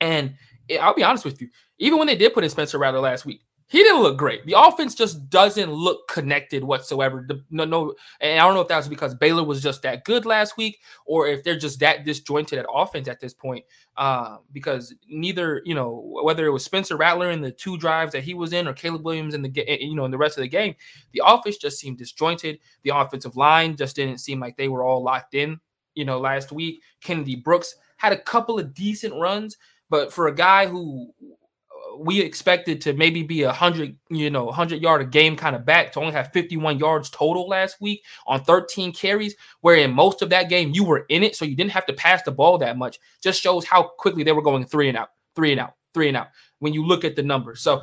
And 0.00 0.34
I'll 0.80 0.94
be 0.94 1.04
honest 1.04 1.24
with 1.24 1.40
you, 1.40 1.48
even 1.78 1.98
when 1.98 2.06
they 2.06 2.16
did 2.16 2.34
put 2.34 2.44
in 2.44 2.50
Spencer 2.50 2.78
Rattler 2.78 3.00
last 3.00 3.24
week, 3.24 3.42
he 3.70 3.82
didn't 3.82 4.02
look 4.02 4.16
great. 4.16 4.46
The 4.46 4.58
offense 4.58 4.94
just 4.94 5.28
doesn't 5.28 5.70
look 5.70 6.08
connected 6.08 6.64
whatsoever. 6.64 7.28
No, 7.50 7.66
no, 7.66 7.94
and 8.22 8.40
I 8.40 8.44
don't 8.44 8.54
know 8.54 8.62
if 8.62 8.68
that 8.68 8.78
was 8.78 8.88
because 8.88 9.14
Baylor 9.14 9.44
was 9.44 9.62
just 9.62 9.82
that 9.82 10.04
good 10.04 10.24
last 10.24 10.56
week, 10.56 10.80
or 11.04 11.28
if 11.28 11.44
they're 11.44 11.58
just 11.58 11.78
that 11.80 12.06
disjointed 12.06 12.58
at 12.58 12.64
offense 12.72 13.08
at 13.08 13.20
this 13.20 13.34
point. 13.34 13.66
Uh, 13.98 14.38
because 14.52 14.94
neither, 15.06 15.60
you 15.66 15.74
know, 15.74 16.18
whether 16.22 16.46
it 16.46 16.50
was 16.50 16.64
Spencer 16.64 16.96
Rattler 16.96 17.30
in 17.30 17.42
the 17.42 17.52
two 17.52 17.76
drives 17.76 18.12
that 18.12 18.24
he 18.24 18.32
was 18.32 18.54
in, 18.54 18.66
or 18.66 18.72
Caleb 18.72 19.04
Williams 19.04 19.34
in 19.34 19.42
the 19.42 19.78
you 19.80 19.94
know 19.94 20.06
in 20.06 20.10
the 20.10 20.18
rest 20.18 20.38
of 20.38 20.42
the 20.42 20.48
game, 20.48 20.74
the 21.12 21.22
offense 21.24 21.58
just 21.58 21.78
seemed 21.78 21.98
disjointed. 21.98 22.58
The 22.84 22.96
offensive 22.96 23.36
line 23.36 23.76
just 23.76 23.96
didn't 23.96 24.18
seem 24.18 24.40
like 24.40 24.56
they 24.56 24.68
were 24.68 24.82
all 24.82 25.02
locked 25.02 25.34
in. 25.34 25.60
You 25.94 26.06
know, 26.06 26.18
last 26.18 26.52
week 26.52 26.80
Kennedy 27.02 27.36
Brooks 27.36 27.74
had 27.98 28.12
a 28.12 28.18
couple 28.18 28.58
of 28.58 28.72
decent 28.72 29.12
runs, 29.20 29.58
but 29.90 30.12
for 30.12 30.28
a 30.28 30.34
guy 30.34 30.66
who 30.66 31.10
uh, 31.20 31.98
we 31.98 32.20
expected 32.20 32.80
to 32.82 32.92
maybe 32.92 33.22
be 33.22 33.42
a 33.42 33.52
hundred, 33.52 33.96
you 34.10 34.30
know, 34.30 34.50
hundred 34.50 34.82
yard 34.82 35.00
a 35.00 35.04
game 35.04 35.36
kind 35.36 35.56
of 35.56 35.64
back 35.64 35.92
to 35.92 36.00
only 36.00 36.12
have 36.12 36.32
51 36.32 36.78
yards 36.78 37.10
total 37.10 37.48
last 37.48 37.80
week 37.80 38.04
on 38.26 38.42
13 38.44 38.92
carries, 38.92 39.34
where 39.60 39.76
in 39.76 39.92
most 39.92 40.22
of 40.22 40.30
that 40.30 40.48
game 40.48 40.72
you 40.74 40.84
were 40.84 41.06
in 41.08 41.22
it, 41.22 41.36
so 41.36 41.44
you 41.44 41.56
didn't 41.56 41.72
have 41.72 41.86
to 41.86 41.92
pass 41.92 42.22
the 42.22 42.32
ball 42.32 42.58
that 42.58 42.76
much. 42.76 42.98
Just 43.22 43.40
shows 43.40 43.64
how 43.64 43.82
quickly 43.82 44.22
they 44.22 44.32
were 44.32 44.42
going 44.42 44.64
three 44.64 44.88
and 44.88 44.98
out, 44.98 45.10
three 45.34 45.52
and 45.52 45.60
out, 45.60 45.74
three 45.94 46.08
and 46.08 46.16
out. 46.16 46.28
When 46.60 46.74
you 46.74 46.84
look 46.84 47.04
at 47.04 47.16
the 47.16 47.22
numbers, 47.22 47.60
so 47.60 47.82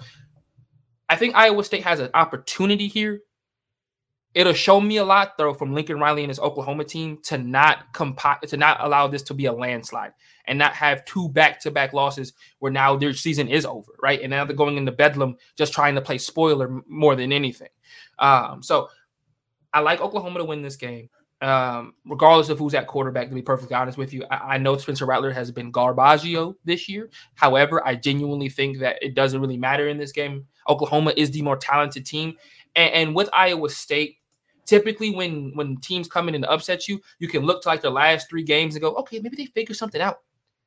I 1.08 1.16
think 1.16 1.36
Iowa 1.36 1.64
State 1.64 1.84
has 1.84 2.00
an 2.00 2.10
opportunity 2.14 2.88
here 2.88 3.22
it'll 4.36 4.54
show 4.54 4.80
me 4.80 4.98
a 4.98 5.06
lot 5.06 5.38
though 5.38 5.54
from 5.54 5.74
Lincoln 5.74 6.00
Riley 6.00 6.24
and 6.24 6.30
his 6.30 6.40
Oklahoma 6.40 6.84
team 6.84 7.18
to 7.24 7.38
not 7.38 7.94
compi- 7.94 8.42
to 8.42 8.58
not 8.58 8.78
allow 8.82 9.08
this 9.08 9.24
to 9.24 9.34
be 9.34 9.46
a 9.46 9.54
landslide 9.54 10.12
and 10.46 10.60
not 10.60 10.74
have 10.76 11.06
two 11.06 11.30
back-to-back 11.30 11.94
losses 11.94 12.34
where 12.60 12.72
now 12.72 12.96
their 12.96 13.14
season 13.14 13.48
is 13.48 13.66
over, 13.66 13.94
right? 14.04 14.22
And 14.22 14.30
now 14.30 14.46
they're 14.46 14.56
going 14.56 14.78
into 14.78 14.92
bedlam 14.92 15.38
just 15.58 15.74
trying 15.74 15.96
to 15.96 16.02
play 16.02 16.20
spoiler 16.20 16.84
more 16.88 17.16
than 17.16 17.32
anything. 17.32 17.70
Um, 18.20 18.62
so 18.62 18.90
I 19.74 19.80
like 19.80 20.02
Oklahoma 20.02 20.40
to 20.40 20.46
win 20.46 20.62
this 20.62 20.76
game. 20.76 21.10
Um, 21.42 21.94
regardless 22.06 22.50
of 22.50 22.60
who's 22.60 22.74
at 22.74 22.88
quarterback, 22.88 23.30
to 23.30 23.36
be 23.36 23.42
perfectly 23.42 23.76
honest 23.76 23.98
with 23.98 24.14
you, 24.14 24.24
I, 24.32 24.56
I 24.56 24.58
know 24.58 24.78
Spencer 24.78 25.06
Rattler 25.06 25.32
has 25.32 25.52
been 25.52 25.72
Garbaggio 25.72 26.56
this 26.64 26.88
year. 26.88 27.10
However, 27.36 27.86
I 27.86 27.96
genuinely 27.96 28.50
think 28.50 28.80
that 28.80 29.02
it 29.02 29.16
doesn't 29.16 29.42
really 29.42 29.58
matter 29.58 29.88
in 29.88 29.98
this 29.98 30.12
game. 30.12 30.46
Oklahoma 30.70 31.14
is 31.18 31.32
the 31.32 31.42
more 31.42 31.58
talented 31.58 32.06
team. 32.06 32.36
And, 32.76 32.94
and 32.94 33.16
with 33.16 33.30
Iowa 33.34 33.70
State, 33.70 34.18
typically 34.66 35.12
when 35.12 35.52
when 35.56 35.78
teams 35.78 36.08
come 36.08 36.30
in 36.30 36.36
and 36.36 36.46
upset 36.46 36.88
you, 36.88 37.02
you 37.20 37.28
can 37.28 37.44
look 37.44 37.62
to 37.64 37.70
like 37.70 37.82
the 37.82 37.90
last 37.90 38.30
three 38.30 38.44
games 38.44 38.76
and 38.76 38.82
go, 38.82 38.96
okay, 38.96 39.20
maybe 39.20 39.36
they 39.36 39.46
figured 39.46 39.78
something 39.78 40.02
out. 40.02 40.20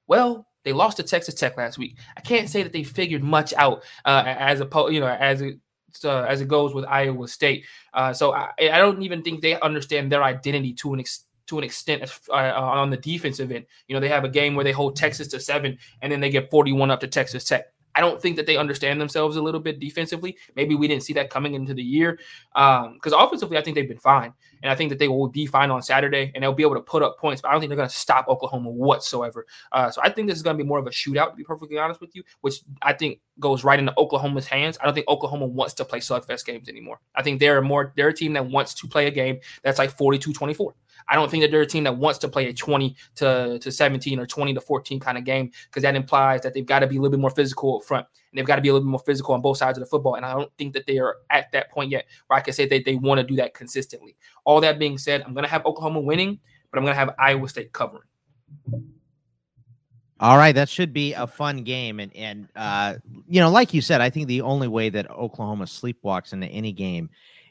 Well, 0.06 0.46
they 0.64 0.72
lost 0.72 0.96
to 0.98 1.02
Texas 1.02 1.34
Tech 1.34 1.56
last 1.56 1.78
week. 1.78 1.98
I 2.16 2.20
can't 2.20 2.48
say 2.48 2.62
that 2.62 2.72
they 2.72 2.82
figured 2.82 3.22
much 3.22 3.52
out 3.54 3.82
uh, 4.04 4.24
as 4.26 4.60
a 4.60 4.68
you 4.90 5.00
know 5.00 5.08
as 5.08 5.40
it 5.40 5.58
uh, 6.04 6.22
as 6.22 6.40
it 6.40 6.48
goes 6.48 6.74
with 6.74 6.84
Iowa 6.84 7.28
State. 7.28 7.64
Uh, 7.94 8.12
so 8.12 8.32
I, 8.32 8.50
I 8.58 8.78
don't 8.78 9.02
even 9.02 9.22
think 9.22 9.40
they 9.40 9.58
understand 9.60 10.12
their 10.12 10.22
identity 10.22 10.72
to 10.74 10.94
an 10.94 11.00
extent 11.00 11.28
to 11.48 11.58
an 11.58 11.64
extent 11.64 12.02
uh, 12.28 12.32
on 12.32 12.90
the 12.90 12.96
defensive 12.96 13.50
end. 13.50 13.64
You 13.86 13.94
know, 13.94 14.00
they 14.00 14.08
have 14.08 14.24
a 14.24 14.28
game 14.28 14.54
where 14.54 14.64
they 14.64 14.72
hold 14.72 14.96
Texas 14.96 15.28
to 15.28 15.40
seven 15.40 15.78
and 16.02 16.12
then 16.12 16.20
they 16.20 16.30
get 16.30 16.50
41 16.50 16.90
up 16.90 17.00
to 17.00 17.08
Texas 17.08 17.44
Tech. 17.44 17.72
I 17.98 18.00
don't 18.00 18.22
think 18.22 18.36
that 18.36 18.46
they 18.46 18.56
understand 18.56 19.00
themselves 19.00 19.34
a 19.34 19.42
little 19.42 19.58
bit 19.58 19.80
defensively. 19.80 20.36
Maybe 20.54 20.76
we 20.76 20.86
didn't 20.86 21.02
see 21.02 21.14
that 21.14 21.30
coming 21.30 21.54
into 21.54 21.74
the 21.74 21.82
year. 21.82 22.20
Because 22.54 23.12
um, 23.12 23.18
offensively, 23.18 23.58
I 23.58 23.60
think 23.60 23.74
they've 23.74 23.88
been 23.88 23.98
fine. 23.98 24.32
And 24.62 24.70
I 24.70 24.76
think 24.76 24.90
that 24.90 25.00
they 25.00 25.08
will 25.08 25.26
be 25.26 25.46
fine 25.46 25.72
on 25.72 25.82
Saturday 25.82 26.30
and 26.32 26.44
they'll 26.44 26.52
be 26.52 26.62
able 26.62 26.76
to 26.76 26.80
put 26.80 27.02
up 27.02 27.18
points. 27.18 27.42
But 27.42 27.48
I 27.48 27.52
don't 27.52 27.60
think 27.60 27.70
they're 27.70 27.76
going 27.76 27.88
to 27.88 27.94
stop 27.94 28.28
Oklahoma 28.28 28.70
whatsoever. 28.70 29.46
Uh, 29.72 29.90
so 29.90 30.00
I 30.00 30.10
think 30.10 30.28
this 30.28 30.36
is 30.36 30.44
going 30.44 30.56
to 30.56 30.62
be 30.62 30.66
more 30.66 30.78
of 30.78 30.86
a 30.86 30.90
shootout, 30.90 31.30
to 31.30 31.36
be 31.36 31.42
perfectly 31.42 31.76
honest 31.76 32.00
with 32.00 32.14
you, 32.14 32.22
which 32.40 32.60
I 32.82 32.92
think 32.92 33.18
goes 33.40 33.64
right 33.64 33.80
into 33.80 33.92
Oklahoma's 33.98 34.46
hands. 34.46 34.78
I 34.80 34.84
don't 34.84 34.94
think 34.94 35.08
Oklahoma 35.08 35.46
wants 35.46 35.74
to 35.74 35.84
play 35.84 35.98
slugfest 35.98 36.46
games 36.46 36.68
anymore. 36.68 37.00
I 37.16 37.24
think 37.24 37.40
they're 37.40 37.60
more 37.62 37.92
they're 37.96 38.08
a 38.08 38.14
team 38.14 38.32
that 38.34 38.46
wants 38.46 38.74
to 38.74 38.86
play 38.86 39.08
a 39.08 39.10
game 39.10 39.40
that's 39.64 39.80
like 39.80 39.96
42-24. 39.96 40.72
I 41.09 41.14
don't 41.14 41.30
think 41.30 41.43
that 41.43 41.51
they're 41.51 41.62
a 41.62 41.66
team 41.66 41.85
that 41.85 41.97
wants 41.97 42.18
to 42.20 42.28
play 42.28 42.47
a 42.48 42.52
20 42.52 42.94
to, 43.16 43.59
to 43.59 43.72
17 43.72 44.18
or 44.18 44.26
20 44.26 44.55
to 44.55 44.60
14 44.60 45.01
kind 45.01 45.16
of 45.16 45.24
game 45.24 45.51
because 45.64 45.82
that 45.82 45.97
implies 45.97 46.43
that 46.43 46.55
they've 46.55 46.66
got 46.66 46.80
to 46.80 46.86
be 46.86 46.97
a 46.97 47.01
little 47.01 47.10
bit 47.10 47.20
more 47.20 47.30
physical 47.30 47.78
up 47.78 47.85
front 47.85 48.06
and 48.30 48.39
they've 48.39 48.47
got 48.47 48.56
to 48.56 48.62
be 48.62 48.68
a 48.68 48.72
little 48.72 48.86
bit 48.86 48.90
more 48.90 49.02
physical 49.06 49.35
on 49.35 49.40
both 49.40 49.56
sides 49.56 49.78
of 49.78 49.85
the 49.85 49.89
football. 49.89 50.16
And 50.16 50.26
I 50.26 50.35
don't 50.35 50.52
think 50.59 50.74
that 50.74 50.86
they 50.86 50.98
are 50.98 51.16
at 51.30 51.51
that 51.52 51.70
point 51.70 51.90
yet 51.90 52.06
where 52.26 52.39
I 52.39 52.43
can 52.43 52.52
say 52.52 52.66
that 52.66 52.85
they 52.85 52.97
want 52.97 53.20
to 53.20 53.26
do 53.26 53.36
that 53.36 53.55
consistently. 53.55 54.16
All 54.44 54.60
that 54.60 54.78
being 54.78 54.98
said, 54.98 55.22
I'm 55.22 55.32
going 55.32 55.44
to 55.44 55.51
have 55.51 55.64
Oklahoma 55.64 56.01
winning, 56.01 56.39
but 56.70 56.78
I'm 56.78 56.85
going 56.85 56.94
to 56.94 56.98
have 56.98 57.14
Iowa 57.18 57.48
State 57.48 57.72
covering. 57.72 58.02
All 60.20 60.36
right, 60.36 60.55
that 60.55 60.68
should 60.68 60.93
be 60.93 61.12
a 61.14 61.28
fun 61.28 61.62
game, 61.62 62.01
and 62.01 62.14
and 62.16 62.48
uh, 62.56 62.94
you 63.28 63.40
know, 63.40 63.51
like 63.51 63.72
you 63.72 63.80
said, 63.80 64.01
I 64.01 64.10
think 64.10 64.26
the 64.26 64.40
only 64.40 64.66
way 64.66 64.89
that 64.89 65.09
Oklahoma 65.09 65.66
sleepwalks 65.66 66.32
into 66.32 66.48
any 66.48 66.72
game 66.72 67.09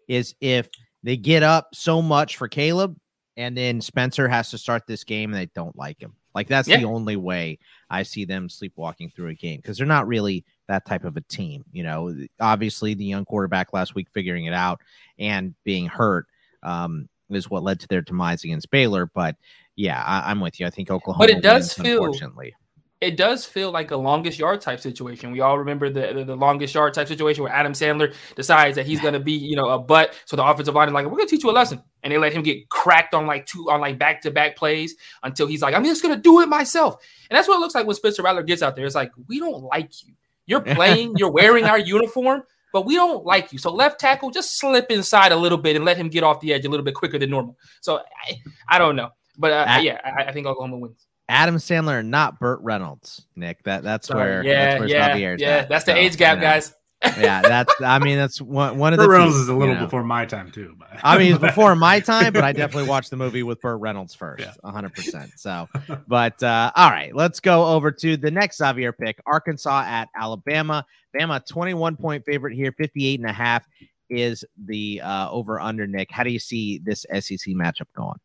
is 0.10 0.36
if 0.42 0.70
they 1.02 1.16
get 1.16 1.44
up 1.44 1.70
so 1.74 2.02
much 2.02 2.36
for 2.36 2.50
Caleb 2.50 2.98
and 3.38 3.56
then 3.56 3.80
Spencer 3.80 4.28
has 4.28 4.50
to 4.50 4.58
start 4.58 4.88
this 4.88 5.04
game 5.04 5.32
and 5.32 5.42
they 5.42 5.50
don't 5.54 5.78
like 5.78 6.02
him. 6.02 6.16
Like 6.34 6.48
that's 6.48 6.68
yeah. 6.68 6.78
the 6.78 6.86
only 6.86 7.16
way 7.16 7.60
I 7.90 8.04
see 8.04 8.26
them 8.26 8.50
sleepwalking 8.50 9.12
through 9.12 9.30
a 9.30 9.34
game 9.34 9.58
because 9.58 9.78
they're 9.78 9.88
not 9.88 10.08
really 10.08 10.44
that 10.68 10.86
type 10.86 11.04
of 11.04 11.16
a 11.18 11.22
team. 11.22 11.64
You 11.72 11.84
know, 11.84 12.16
obviously 12.40 12.94
the 12.96 13.06
young 13.06 13.26
quarterback 13.26 13.74
last 13.74 13.96
week 13.96 14.08
figuring 14.12 14.46
it 14.46 14.54
out 14.54 14.82
and 15.18 15.56
being 15.64 15.86
hurt 15.86 16.26
um, 16.64 17.08
is 17.30 17.50
what 17.50 17.64
led 17.64 17.80
to 17.80 17.88
their 17.88 18.02
demise 18.02 18.44
against 18.44 18.70
Baylor. 18.72 19.06
But 19.06 19.36
yeah, 19.76 20.04
I, 20.04 20.32
am 20.32 20.42
with 20.42 20.60
you. 20.60 20.66
I 20.66 20.70
think 20.70 20.92
Oklahoma. 20.92 21.24
But 21.24 21.30
it 21.30 21.42
does 21.42 21.78
wins, 21.78 21.88
feel, 21.88 22.04
unfortunately 22.04 22.56
it 23.00 23.16
does 23.16 23.46
feel 23.46 23.72
like 23.72 23.92
a 23.92 23.98
longest 23.98 24.40
yard 24.40 24.60
type 24.60 24.80
situation. 24.80 25.32
We 25.32 25.42
all 25.42 25.60
remember 25.60 25.90
the, 25.90 26.14
the, 26.14 26.24
the 26.24 26.36
longest 26.36 26.74
yard 26.74 26.96
type 26.96 27.08
situation 27.08 27.44
where 27.44 27.54
Adam 27.54 27.74
Sandler 27.74 28.14
decides 28.36 28.76
that 28.76 28.88
he's 28.88 29.00
going 29.00 29.14
to 29.14 29.20
be, 29.20 29.34
you 29.34 29.56
know, 29.56 29.70
a 29.70 29.78
butt. 29.78 30.16
So 30.26 30.36
the 30.36 30.44
offensive 30.44 30.74
line 30.74 30.88
is 30.88 30.94
like, 30.94 31.06
we're 31.06 31.18
going 31.18 31.28
to 31.28 31.36
teach 31.36 31.44
you 31.44 31.52
a 31.52 31.52
lesson. 31.52 31.84
And 32.02 32.12
they 32.12 32.18
let 32.18 32.34
him 32.34 32.42
get 32.42 32.70
cracked 32.70 33.14
on 33.14 33.28
like 33.28 33.46
two, 33.46 33.70
on 33.70 33.82
like 33.82 34.00
back 34.00 34.22
to 34.22 34.32
back 34.32 34.56
plays 34.56 34.96
until 35.22 35.46
he's 35.46 35.62
like, 35.62 35.76
I'm 35.76 35.86
just 35.86 36.02
going 36.02 36.16
to 36.16 36.22
do 36.22 36.42
it 36.42 36.50
myself. 36.50 36.96
And 37.30 37.38
that's 37.38 37.48
what 37.48 37.58
it 37.58 37.60
looks 37.60 37.76
like 37.76 37.86
when 37.86 37.96
Spencer 37.96 38.24
Rattler 38.24 38.44
gets 38.44 38.64
out 38.64 38.76
there. 38.76 38.86
It's 38.86 38.96
like, 38.96 39.12
we 39.28 39.40
don't 39.40 39.64
like 39.64 39.92
you. 40.04 40.14
You're 40.48 40.62
playing, 40.62 41.14
you're 41.18 41.32
wearing 41.32 41.66
our 41.66 41.78
uniform, 41.96 42.42
but 42.74 42.86
we 42.86 42.96
don't 42.96 43.26
like 43.26 43.54
you. 43.54 43.60
So 43.60 43.72
left 43.72 44.00
tackle, 44.00 44.32
just 44.32 44.58
slip 44.58 44.90
inside 44.90 45.32
a 45.32 45.36
little 45.36 45.58
bit 45.58 45.76
and 45.76 45.86
let 45.86 45.98
him 45.98 46.10
get 46.10 46.24
off 46.24 46.40
the 46.40 46.54
edge 46.54 46.66
a 46.66 46.70
little 46.70 46.86
bit 46.86 46.96
quicker 46.96 47.20
than 47.20 47.30
normal. 47.30 47.58
So 47.82 47.98
I, 47.98 48.42
I 48.68 48.78
don't 48.80 48.96
know. 48.96 49.10
But 49.38 49.52
uh, 49.52 49.80
yeah, 49.82 50.02
I, 50.04 50.24
I 50.24 50.32
think 50.32 50.48
Oklahoma 50.48 50.78
wins. 50.78 51.07
Adam 51.30 51.56
Sandler, 51.58 52.06
not 52.06 52.40
Burt 52.40 52.60
Reynolds, 52.62 53.26
Nick. 53.36 53.64
That 53.64 53.84
that's 53.84 54.08
Sorry. 54.08 54.20
where 54.20 54.44
yeah, 54.44 54.70
that's 54.70 54.80
where 54.80 54.90
yeah, 54.90 55.36
yeah. 55.38 55.48
At, 55.48 55.70
that's 55.70 55.86
the 55.86 55.92
so, 55.92 55.98
age 55.98 56.18
gap, 56.18 56.38
you 56.38 56.42
know. 56.42 56.48
guys. 56.48 56.74
yeah, 57.20 57.42
that's. 57.42 57.74
I 57.82 58.00
mean, 58.00 58.18
that's 58.18 58.42
one 58.42 58.78
one 58.78 58.94
of 58.94 58.98
Burt 58.98 59.04
the. 59.06 59.10
Reynolds 59.10 59.36
is 59.36 59.50
a 59.50 59.54
little 59.54 59.76
you 59.76 59.80
know. 59.80 59.86
before 59.86 60.04
my 60.04 60.26
time 60.26 60.52
too. 60.52 60.74
But. 60.80 60.90
I 61.04 61.20
mean, 61.20 61.34
it's 61.34 61.42
before 61.42 61.76
my 61.76 62.00
time, 62.02 62.34
but 62.34 62.44
I 62.44 62.54
definitely 62.54 62.90
watched 62.90 63.12
the 63.12 63.18
movie 63.18 63.44
with 63.44 63.62
Burt 63.62 63.80
Reynolds 63.80 64.16
first, 64.16 64.48
hundred 64.64 64.94
yeah. 64.98 65.04
percent. 65.04 65.32
So, 65.36 65.68
but 66.08 66.42
uh, 66.42 66.72
all 66.76 66.90
right, 66.90 67.16
let's 67.16 67.40
go 67.40 67.68
over 67.68 67.92
to 67.92 68.18
the 68.18 68.32
next 68.32 68.58
Xavier 68.58 68.94
pick: 68.94 69.20
Arkansas 69.28 69.84
at 69.86 70.10
Alabama. 70.16 70.84
Bama, 71.16 71.46
twenty-one 71.46 71.98
point 71.98 72.26
favorite 72.26 72.56
here, 72.56 72.72
58 72.72 73.20
and 73.20 73.30
a 73.30 73.34
half 73.34 73.68
is 74.10 74.44
the 74.66 75.02
uh, 75.02 75.30
over 75.30 75.60
under. 75.60 75.86
Nick, 75.86 76.10
how 76.10 76.24
do 76.24 76.32
you 76.32 76.40
see 76.40 76.80
this 76.80 77.06
SEC 77.12 77.54
matchup 77.54 77.88
going? 77.96 78.18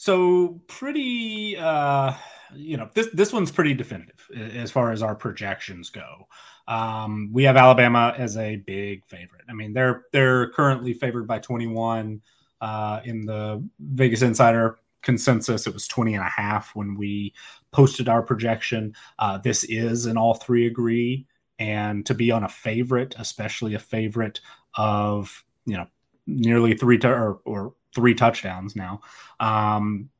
So 0.00 0.60
pretty. 0.68 1.56
uh 1.58 2.14
you 2.54 2.76
know 2.76 2.88
this 2.94 3.08
this 3.12 3.32
one's 3.32 3.50
pretty 3.50 3.74
definitive 3.74 4.26
as 4.54 4.70
far 4.70 4.92
as 4.92 5.02
our 5.02 5.16
projections 5.16 5.90
go. 5.90 6.28
Um, 6.68 7.30
we 7.32 7.42
have 7.42 7.56
Alabama 7.56 8.14
as 8.16 8.36
a 8.36 8.56
big 8.56 9.04
favorite. 9.06 9.42
I 9.48 9.54
mean, 9.54 9.72
they're 9.72 10.04
they're 10.12 10.50
currently 10.50 10.92
favored 10.94 11.26
by 11.26 11.40
21 11.40 12.22
uh, 12.60 13.00
in 13.04 13.26
the 13.26 13.68
Vegas 13.80 14.22
Insider 14.22 14.78
consensus. 15.02 15.66
It 15.66 15.74
was 15.74 15.88
20 15.88 16.14
and 16.14 16.22
a 16.24 16.28
half 16.28 16.76
when 16.76 16.94
we 16.94 17.34
posted 17.72 18.08
our 18.08 18.22
projection. 18.22 18.94
Uh, 19.18 19.38
this 19.38 19.64
is 19.64 20.06
an 20.06 20.16
all 20.16 20.34
three 20.34 20.68
agree, 20.68 21.26
and 21.58 22.06
to 22.06 22.14
be 22.14 22.30
on 22.30 22.44
a 22.44 22.48
favorite, 22.48 23.16
especially 23.18 23.74
a 23.74 23.80
favorite 23.80 24.40
of 24.76 25.44
you 25.66 25.76
know 25.76 25.88
nearly 26.28 26.74
three 26.74 26.98
to, 26.98 27.08
or, 27.08 27.40
or 27.44 27.74
three 27.94 28.14
touchdowns 28.14 28.76
now. 28.76 29.00
Um, 29.40 30.10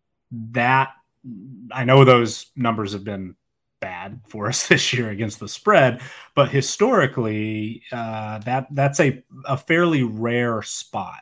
that 0.52 0.90
I 1.72 1.84
know 1.84 2.04
those 2.04 2.46
numbers 2.56 2.92
have 2.92 3.04
been 3.04 3.34
bad 3.80 4.20
for 4.26 4.48
us 4.48 4.66
this 4.68 4.92
year 4.92 5.10
against 5.10 5.40
the 5.40 5.48
spread, 5.48 6.00
but 6.34 6.50
historically, 6.50 7.82
uh, 7.92 8.38
that 8.40 8.66
that's 8.70 9.00
a, 9.00 9.22
a 9.46 9.56
fairly 9.56 10.02
rare 10.02 10.62
spot 10.62 11.20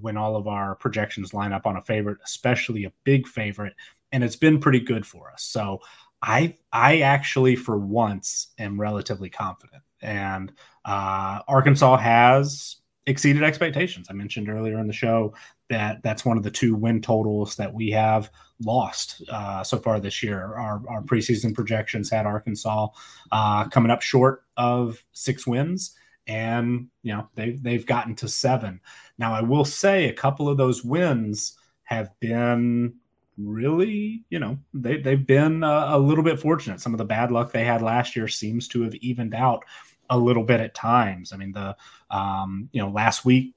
when 0.00 0.16
all 0.16 0.36
of 0.36 0.46
our 0.46 0.74
projections 0.74 1.32
line 1.32 1.52
up 1.52 1.66
on 1.66 1.76
a 1.76 1.82
favorite, 1.82 2.18
especially 2.24 2.84
a 2.84 2.92
big 3.04 3.26
favorite, 3.26 3.74
and 4.12 4.22
it's 4.22 4.36
been 4.36 4.60
pretty 4.60 4.80
good 4.80 5.06
for 5.06 5.30
us. 5.30 5.42
So 5.42 5.80
I 6.22 6.54
I 6.72 7.00
actually 7.00 7.56
for 7.56 7.78
once 7.78 8.48
am 8.58 8.80
relatively 8.80 9.30
confident, 9.30 9.82
and 10.02 10.52
uh, 10.84 11.40
Arkansas 11.48 11.96
has 11.98 12.76
exceeded 13.06 13.42
expectations. 13.42 14.08
I 14.10 14.14
mentioned 14.14 14.48
earlier 14.48 14.78
in 14.78 14.86
the 14.86 14.92
show 14.92 15.34
that 15.70 16.02
that's 16.02 16.24
one 16.24 16.36
of 16.36 16.42
the 16.42 16.50
two 16.50 16.74
win 16.74 17.00
totals 17.00 17.56
that 17.56 17.72
we 17.72 17.90
have 17.90 18.30
lost 18.64 19.22
uh, 19.30 19.62
so 19.62 19.78
far 19.78 20.00
this 20.00 20.22
year. 20.22 20.54
Our, 20.54 20.82
our 20.88 21.02
preseason 21.02 21.54
projections 21.54 22.10
had 22.10 22.26
Arkansas 22.26 22.88
uh, 23.30 23.68
coming 23.68 23.90
up 23.90 24.02
short 24.02 24.44
of 24.56 25.02
six 25.12 25.46
wins, 25.46 25.96
and 26.26 26.88
you 27.02 27.12
know 27.12 27.28
they've 27.34 27.62
they've 27.62 27.86
gotten 27.86 28.14
to 28.16 28.28
seven. 28.28 28.80
Now 29.18 29.34
I 29.34 29.40
will 29.40 29.64
say 29.64 30.08
a 30.08 30.14
couple 30.14 30.48
of 30.48 30.56
those 30.56 30.84
wins 30.84 31.56
have 31.84 32.10
been 32.18 32.94
really, 33.38 34.24
you 34.30 34.38
know, 34.38 34.58
they 34.74 34.96
they've 34.96 35.26
been 35.26 35.62
a, 35.62 35.86
a 35.90 35.98
little 35.98 36.24
bit 36.24 36.40
fortunate. 36.40 36.80
Some 36.80 36.94
of 36.94 36.98
the 36.98 37.04
bad 37.04 37.30
luck 37.30 37.52
they 37.52 37.64
had 37.64 37.82
last 37.82 38.16
year 38.16 38.28
seems 38.28 38.66
to 38.68 38.82
have 38.82 38.94
evened 38.96 39.34
out 39.34 39.64
a 40.10 40.18
little 40.18 40.44
bit 40.44 40.60
at 40.60 40.74
times. 40.74 41.32
I 41.32 41.36
mean, 41.36 41.52
the 41.52 41.76
um, 42.10 42.68
you 42.72 42.80
know 42.80 42.90
last 42.90 43.24
week 43.24 43.54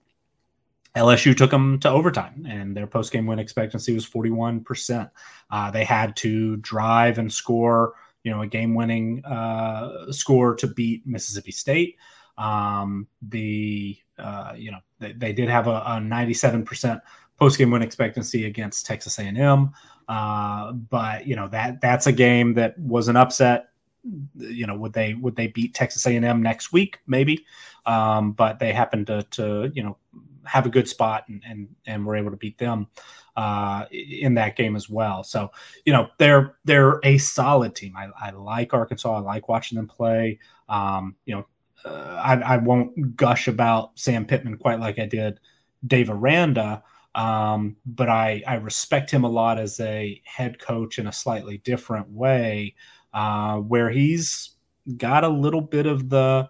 LSU 0.95 1.35
took 1.35 1.51
them 1.51 1.80
to 1.80 1.89
overtime, 1.89 2.45
and 2.47 2.76
their 2.76 2.88
post 2.88 3.11
game 3.11 3.27
win 3.27 3.39
expectancy 3.39 3.93
was 3.93 4.05
forty 4.05 4.31
one 4.31 4.61
percent. 4.61 5.09
Uh, 5.51 5.69
they 5.71 5.84
had 5.84 6.15
to 6.17 6.57
drive 6.57 7.17
and 7.17 7.31
score, 7.31 7.93
you 8.23 8.31
know, 8.31 8.41
a 8.41 8.47
game 8.47 8.73
winning 8.73 9.23
uh, 9.26 10.11
score 10.11 10.55
to 10.55 10.67
beat 10.67 11.05
Mississippi 11.05 11.51
State. 11.51 11.97
Um, 12.38 13.07
the 13.21 13.97
uh, 14.17 14.53
you 14.55 14.71
know 14.71 14.80
they, 14.99 15.13
they 15.13 15.34
did 15.34 15.49
have 15.49 15.67
a 15.67 15.99
ninety 15.99 16.34
seven 16.34 16.65
percent 16.65 17.01
post 17.38 17.57
game 17.57 17.71
win 17.71 17.81
expectancy 17.81 18.45
against 18.45 18.85
Texas 18.85 19.19
A 19.19 19.23
and 19.23 19.38
M, 19.38 19.71
uh, 20.07 20.71
but 20.71 21.27
you 21.27 21.35
know 21.35 21.47
that 21.49 21.81
that's 21.81 22.07
a 22.07 22.11
game 22.11 22.55
that 22.55 22.77
was 22.80 23.07
an 23.07 23.15
upset 23.15 23.69
you 24.03 24.65
know 24.65 24.76
would 24.76 24.93
they 24.93 25.13
would 25.13 25.35
they 25.35 25.47
beat 25.47 25.73
Texas 25.73 26.05
A&M 26.05 26.41
next 26.41 26.71
week? 26.71 26.99
Maybe. 27.07 27.45
Um, 27.85 28.34
but 28.34 28.59
they 28.59 28.73
happened 28.73 29.07
to 29.07 29.23
to 29.31 29.71
you 29.73 29.84
know 29.84 29.97
have 30.45 30.65
a 30.65 30.69
good 30.69 30.88
spot 30.88 31.26
and 31.27 31.43
and 31.45 31.67
and 31.85 32.05
were 32.05 32.15
able 32.15 32.31
to 32.31 32.38
beat 32.38 32.57
them 32.57 32.88
uh, 33.35 33.85
in 33.91 34.35
that 34.35 34.55
game 34.55 34.76
as 34.76 34.89
well. 34.89 35.23
So 35.23 35.51
you 35.85 35.93
know 35.93 36.09
they're 36.17 36.55
they're 36.65 36.99
a 37.03 37.17
solid 37.17 37.76
team. 37.76 37.95
I, 37.97 38.09
I 38.19 38.31
like 38.31 38.73
Arkansas. 38.73 39.17
I 39.17 39.19
like 39.19 39.49
watching 39.49 39.76
them 39.76 39.88
play. 39.88 40.39
Um, 40.67 41.15
you 41.26 41.35
know 41.35 41.45
uh, 41.85 42.21
I, 42.23 42.35
I 42.35 42.57
won't 42.57 43.15
gush 43.15 43.47
about 43.47 43.97
Sam 43.97 44.26
Pittman 44.26 44.57
quite 44.57 44.80
like 44.80 44.99
I 44.99 45.05
did 45.05 45.39
Dave 45.85 46.09
Aranda 46.09 46.84
um, 47.15 47.76
but 47.85 48.07
I, 48.09 48.43
I 48.47 48.55
respect 48.55 49.09
him 49.09 49.23
a 49.23 49.30
lot 49.30 49.59
as 49.59 49.80
a 49.80 50.21
head 50.26 50.59
coach 50.59 50.99
in 50.99 51.07
a 51.07 51.11
slightly 51.11 51.57
different 51.59 52.09
way 52.09 52.76
uh, 53.14 53.57
where 53.57 53.90
he's 53.90 54.52
got 54.98 55.23
a 55.23 55.30
little 55.30 55.61
bit 55.61 55.86
of 55.86 56.10
the 56.10 56.49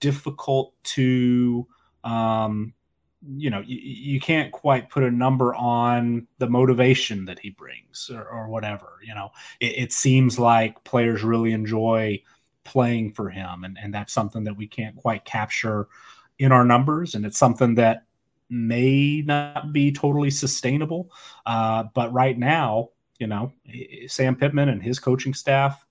difficult 0.00 0.74
to 0.82 1.66
um, 2.04 2.74
you 3.36 3.50
know 3.50 3.60
you, 3.60 3.78
you, 3.78 4.20
can't 4.20 4.50
quite 4.52 4.88
put 4.88 5.02
a 5.02 5.10
number 5.10 5.54
on 5.54 6.26
the 6.38 6.48
motivation 6.48 7.26
that 7.26 7.38
he 7.38 7.50
brings 7.50 8.10
or, 8.12 8.26
or 8.26 8.48
whatever 8.48 8.98
you 9.02 9.14
know. 9.14 9.30
It, 9.60 9.78
it, 9.78 9.92
seems 9.92 10.38
like 10.38 10.82
players 10.84 11.22
really 11.22 11.52
enjoy 11.52 12.22
playing 12.64 13.12
for 13.12 13.28
him 13.28 13.64
and, 13.64 13.76
and 13.82 13.92
that's 13.92 14.12
something 14.12 14.44
that 14.44 14.56
we 14.56 14.66
can't 14.66 14.96
quite 14.96 15.24
capture 15.24 15.88
in 16.38 16.52
our 16.52 16.64
numbers 16.64 17.14
and 17.14 17.26
it's 17.26 17.38
something 17.38 17.74
that 17.74 18.04
may 18.48 19.22
not 19.24 19.72
be 19.72 19.92
totally 19.92 20.30
sustainable 20.30 21.10
uh, 21.46 21.84
but 21.94 22.12
right 22.12 22.38
now 22.38 22.88
you 23.18 23.26
know 23.26 23.52
sam 24.06 24.34
pittman 24.34 24.70
and 24.70 24.82
his 24.82 24.98
coaching 24.98 25.34
staff 25.34 25.86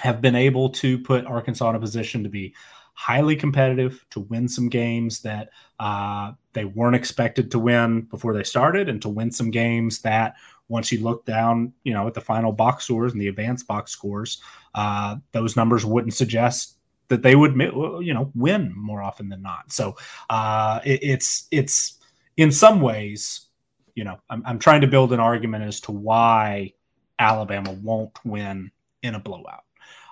have 0.00 0.20
been 0.20 0.34
able 0.34 0.70
to 0.70 0.98
put 0.98 1.26
Arkansas 1.26 1.70
in 1.70 1.76
a 1.76 1.80
position 1.80 2.22
to 2.22 2.28
be 2.28 2.54
highly 2.94 3.36
competitive, 3.36 4.04
to 4.10 4.20
win 4.20 4.48
some 4.48 4.68
games 4.68 5.20
that 5.22 5.50
uh, 5.78 6.32
they 6.52 6.64
weren't 6.64 6.96
expected 6.96 7.50
to 7.52 7.58
win 7.58 8.02
before 8.02 8.34
they 8.34 8.42
started, 8.42 8.88
and 8.88 9.00
to 9.02 9.08
win 9.08 9.30
some 9.30 9.50
games 9.50 10.00
that 10.00 10.34
once 10.68 10.90
you 10.90 11.00
look 11.02 11.24
down, 11.24 11.72
you 11.84 11.94
know, 11.94 12.06
at 12.06 12.14
the 12.14 12.20
final 12.20 12.52
box 12.52 12.84
scores 12.84 13.12
and 13.12 13.20
the 13.20 13.28
advanced 13.28 13.66
box 13.66 13.92
scores, 13.92 14.42
uh, 14.74 15.16
those 15.32 15.56
numbers 15.56 15.84
wouldn't 15.84 16.14
suggest 16.14 16.74
that 17.06 17.22
they 17.22 17.34
would, 17.34 17.54
you 17.54 18.12
know, 18.12 18.30
win 18.34 18.72
more 18.76 19.00
often 19.00 19.28
than 19.28 19.42
not. 19.42 19.72
So 19.72 19.96
uh, 20.28 20.80
it, 20.84 21.00
it's 21.02 21.46
it's 21.50 21.98
in 22.36 22.52
some 22.52 22.80
ways, 22.80 23.46
you 23.94 24.04
know, 24.04 24.18
I'm, 24.28 24.42
I'm 24.44 24.58
trying 24.58 24.82
to 24.82 24.86
build 24.86 25.12
an 25.12 25.20
argument 25.20 25.64
as 25.64 25.80
to 25.82 25.92
why 25.92 26.72
Alabama 27.18 27.72
won't 27.72 28.18
win 28.24 28.70
in 29.02 29.14
a 29.14 29.20
blowout. 29.20 29.64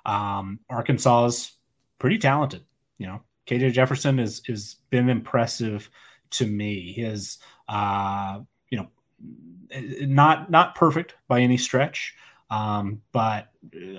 Um, 0.06 0.60
Arkansas 0.70 1.26
is 1.26 1.52
pretty 1.98 2.16
talented. 2.16 2.64
You 2.98 3.08
know, 3.08 3.20
KJ 3.46 3.72
Jefferson 3.72 4.18
is 4.18 4.40
is 4.48 4.76
been 4.90 5.10
impressive 5.10 5.90
to 6.30 6.46
me. 6.46 6.92
His 6.92 7.38
uh, 7.68 8.40
you 8.70 8.78
know, 8.78 8.88
not 10.02 10.50
not 10.50 10.74
perfect 10.74 11.16
by 11.28 11.40
any 11.40 11.58
stretch, 11.58 12.14
um, 12.50 13.02
but 13.12 13.48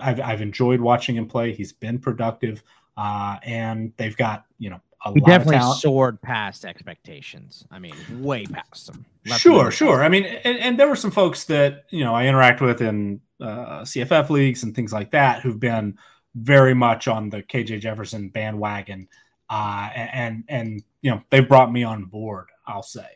I've 0.02 0.20
I've 0.20 0.42
enjoyed 0.42 0.80
watching 0.80 1.16
him 1.16 1.28
play. 1.28 1.54
He's 1.54 1.74
been 1.74 2.00
productive, 2.00 2.64
uh, 2.96 3.38
and 3.44 3.94
they've 3.98 4.18
got 4.18 4.46
you 4.58 4.70
know 4.70 4.82
a 5.06 5.14
he 5.14 5.20
definitely 5.22 5.74
soared 5.76 6.22
past 6.22 6.66
expectations. 6.66 7.66
I 7.70 7.80
mean, 7.80 7.96
way 8.12 8.46
past 8.46 8.88
them. 8.88 9.06
sure, 9.26 9.72
sure. 9.72 10.04
I 10.04 10.10
mean, 10.10 10.26
and, 10.26 10.58
and, 10.58 10.80
there 10.80 10.88
were 10.88 10.96
some 10.96 11.12
folks 11.12 11.44
that 11.46 11.86
you 11.90 12.04
know 12.04 12.16
I 12.16 12.26
interact 12.26 12.62
with 12.62 12.82
in 12.82 13.22
uh, 13.41 13.81
CFF 13.81 14.30
leagues 14.30 14.64
and 14.64 14.76
things 14.76 14.93
like 14.93 15.11
that 15.11 15.41
who've 15.41 15.59
been 15.59 15.97
very 16.35 16.73
much 16.73 17.07
on 17.07 17.30
the 17.30 17.43
KJ 17.43 17.80
Jefferson 17.81 18.30
bandwagon, 18.30 19.07
uh, 19.49 19.89
and 19.93 20.43
and 20.47 20.84
you 21.01 21.11
know 21.11 21.22
they've 21.30 21.47
brought 21.47 21.72
me 21.72 21.84
on 21.84 22.05
board. 22.05 22.47
I'll 22.65 22.84
say 22.84 23.07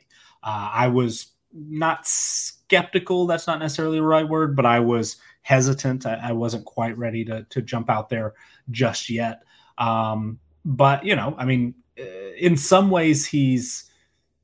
uh, 0.43 0.69
I 0.73 0.87
was 0.87 1.27
not 1.53 2.07
skeptical. 2.07 3.27
That's 3.27 3.47
not 3.47 3.59
necessarily 3.59 3.97
the 3.97 4.03
right 4.03 4.27
word, 4.27 4.55
but 4.55 4.65
I 4.65 4.79
was 4.79 5.17
hesitant. 5.41 6.05
I, 6.05 6.19
I 6.23 6.31
wasn't 6.31 6.65
quite 6.65 6.97
ready 6.97 7.25
to 7.25 7.45
to 7.49 7.61
jump 7.61 7.89
out 7.89 8.09
there 8.09 8.33
just 8.69 9.09
yet. 9.09 9.43
Um, 9.77 10.39
but 10.65 11.05
you 11.05 11.15
know, 11.15 11.35
I 11.37 11.45
mean, 11.45 11.75
uh, 11.99 12.03
in 12.37 12.57
some 12.57 12.89
ways, 12.89 13.25
he's 13.25 13.91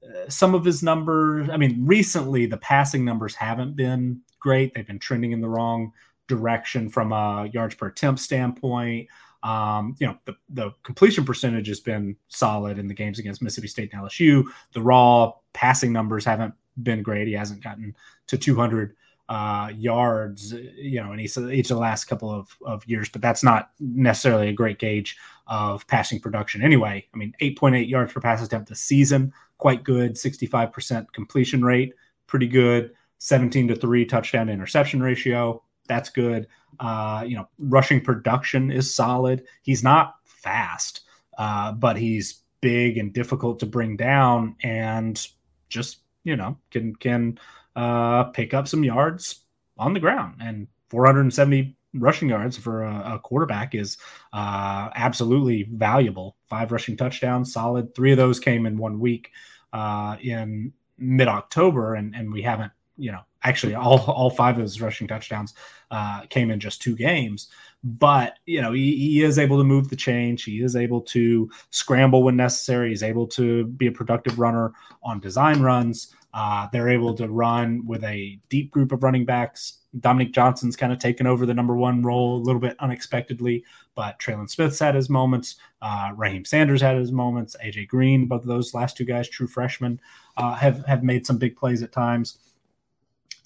uh, 0.04 0.30
some 0.30 0.54
of 0.54 0.66
his 0.66 0.84
numbers. 0.84 1.50
I 1.50 1.58
mean, 1.58 1.86
recently 1.86 2.46
the 2.46 2.58
passing 2.58 3.06
numbers 3.06 3.36
haven't 3.36 3.76
been 3.76 4.22
great. 4.48 4.74
They've 4.74 4.88
been 4.88 4.98
trending 4.98 5.34
in 5.34 5.42
the 5.42 5.50
wrong 5.50 5.92
direction 6.30 6.88
from 6.88 7.12
a 7.12 7.50
yards 7.52 7.76
per 7.76 7.88
attempt 7.88 8.22
standpoint. 8.22 9.10
Um, 9.44 9.98
you 10.00 10.08
know, 10.08 10.18
the, 10.24 10.38
the 10.48 10.72
completion 10.84 11.26
percentage 11.26 11.68
has 11.68 11.82
been 11.82 12.16
solid 12.30 12.80
in 12.80 12.88
the 12.88 12.94
games 12.94 13.20
against 13.20 13.42
Mississippi 13.42 13.68
State 13.68 13.92
and 13.92 14.02
LSU. 14.02 14.46
The 14.72 14.82
raw 14.82 15.34
passing 15.52 15.92
numbers 15.92 16.24
haven't 16.24 16.54
been 16.82 17.04
great. 17.04 17.28
He 17.28 17.34
hasn't 17.34 17.62
gotten 17.62 17.94
to 18.28 18.38
200 18.38 18.96
uh, 19.28 19.70
yards, 19.76 20.54
you 20.54 21.04
know, 21.04 21.12
in 21.12 21.20
each, 21.20 21.38
each 21.38 21.70
of 21.70 21.76
the 21.76 21.82
last 21.82 22.06
couple 22.06 22.32
of, 22.32 22.56
of 22.66 22.88
years, 22.88 23.10
but 23.10 23.22
that's 23.22 23.44
not 23.44 23.72
necessarily 23.82 24.48
a 24.48 24.54
great 24.54 24.80
gauge 24.80 25.18
of 25.48 25.86
passing 25.88 26.22
production 26.22 26.64
anyway. 26.64 27.06
I 27.14 27.18
mean, 27.18 27.34
8.8 27.42 27.90
yards 27.90 28.14
per 28.14 28.22
pass 28.22 28.42
attempt 28.42 28.70
this 28.70 28.80
season, 28.80 29.34
quite 29.58 29.84
good. 29.84 30.14
65% 30.14 31.08
completion 31.12 31.66
rate, 31.66 31.94
pretty 32.28 32.48
good. 32.48 32.94
17 33.20 33.70
to 33.70 33.76
3 33.76 34.06
touchdown 34.06 34.50
interception 34.50 35.02
ratio. 35.02 35.64
That's 35.88 36.10
good. 36.10 36.48
Uh, 36.80 37.24
you 37.26 37.36
know, 37.36 37.48
rushing 37.58 38.02
production 38.02 38.72
is 38.72 38.94
solid. 38.94 39.46
He's 39.64 39.84
not 39.84 40.16
fast, 40.26 41.02
uh, 41.38 41.72
but 41.72 41.98
he's 41.98 42.42
big 42.62 42.98
and 42.98 43.14
difficult 43.14 43.60
to 43.60 43.66
bring 43.66 43.96
down 43.96 44.56
and 44.64 45.26
just, 45.70 46.00
you 46.24 46.36
know, 46.36 46.58
can 46.72 46.96
can 46.96 47.40
uh, 47.76 48.26
pick 48.26 48.54
up 48.54 48.68
some 48.68 48.84
yards 48.84 49.46
on 49.78 49.94
the 49.94 50.00
ground. 50.00 50.36
And 50.42 50.68
470 50.90 51.76
rushing 51.94 52.30
yards 52.30 52.58
for 52.58 52.84
a, 52.84 53.16
a 53.16 53.20
quarterback 53.20 53.76
is 53.76 53.98
uh, 54.34 54.90
absolutely 54.96 55.68
valuable. 55.72 56.36
Five 56.48 56.72
rushing 56.72 56.98
touchdowns, 56.98 57.54
solid. 57.54 57.94
Three 57.96 58.12
of 58.12 58.18
those 58.18 58.40
came 58.40 58.66
in 58.66 58.78
one 58.78 59.00
week 59.00 59.32
uh, 59.74 60.18
in 60.22 60.74
mid 60.98 61.28
October, 61.28 61.96
and, 61.96 62.16
and 62.16 62.32
we 62.32 62.42
haven't, 62.42 62.72
you 62.98 63.12
know, 63.12 63.22
actually 63.44 63.76
all, 63.76 64.00
all 64.12 64.30
five 64.30 64.58
of 64.58 64.64
his 64.64 64.82
rushing 64.82 65.08
touchdowns 65.08 65.54
uh, 65.92 66.22
came 66.30 66.52
in 66.52 66.60
just 66.60 66.82
two 66.82 66.96
games. 66.96 67.48
But, 67.84 68.40
you 68.46 68.62
know, 68.62 68.74
he, 68.74 68.98
he 68.98 69.24
is 69.24 69.38
able 69.38 69.58
to 69.58 69.64
move 69.64 69.90
the 69.90 69.96
change. 69.96 70.44
He 70.44 70.62
is 70.62 70.76
able 70.76 71.02
to 71.02 71.50
scramble 71.70 72.24
when 72.24 72.36
necessary. 72.36 72.90
He's 72.90 73.04
able 73.04 73.28
to 73.28 73.66
be 73.66 73.88
a 73.88 73.92
productive 73.92 74.40
runner 74.40 74.74
on 75.04 75.20
design 75.20 75.62
runs. 75.62 76.14
Uh, 76.34 76.68
they're 76.72 76.90
able 76.90 77.14
to 77.16 77.30
run 77.30 77.86
with 77.86 78.04
a 78.04 78.40
deep 78.50 78.72
group 78.72 78.92
of 78.92 79.04
running 79.04 79.26
backs. 79.26 79.80
Dominique 80.00 80.34
Johnson's 80.34 80.76
kind 80.76 80.92
of 80.92 81.00
taken 81.00 81.26
over 81.26 81.46
the 81.46 81.54
number 81.54 81.76
one 81.76 82.04
role 82.04 82.38
a 82.38 82.44
little 82.44 82.60
bit 82.60 82.76
unexpectedly, 82.80 83.64
but 83.96 84.20
Trelon 84.20 84.50
Smith's 84.50 84.78
had 84.80 84.94
his 84.94 85.10
moments. 85.10 85.56
Uh, 85.82 86.12
Raheim 86.16 86.46
Sanders 86.46 86.82
had 86.82 86.98
his 86.98 87.12
moments. 87.12 87.56
AJ 87.64 87.88
Green, 87.88 88.28
both 88.28 88.42
of 88.42 88.48
those 88.48 88.74
last 88.74 88.98
two 88.98 89.06
guys, 89.06 89.30
true 89.30 89.48
freshmen, 89.48 90.00
uh, 90.36 90.54
have 90.54 90.86
have 90.86 91.04
made 91.04 91.26
some 91.26 91.38
big 91.38 91.56
plays 91.56 91.82
at 91.82 91.92
times. 91.92 92.38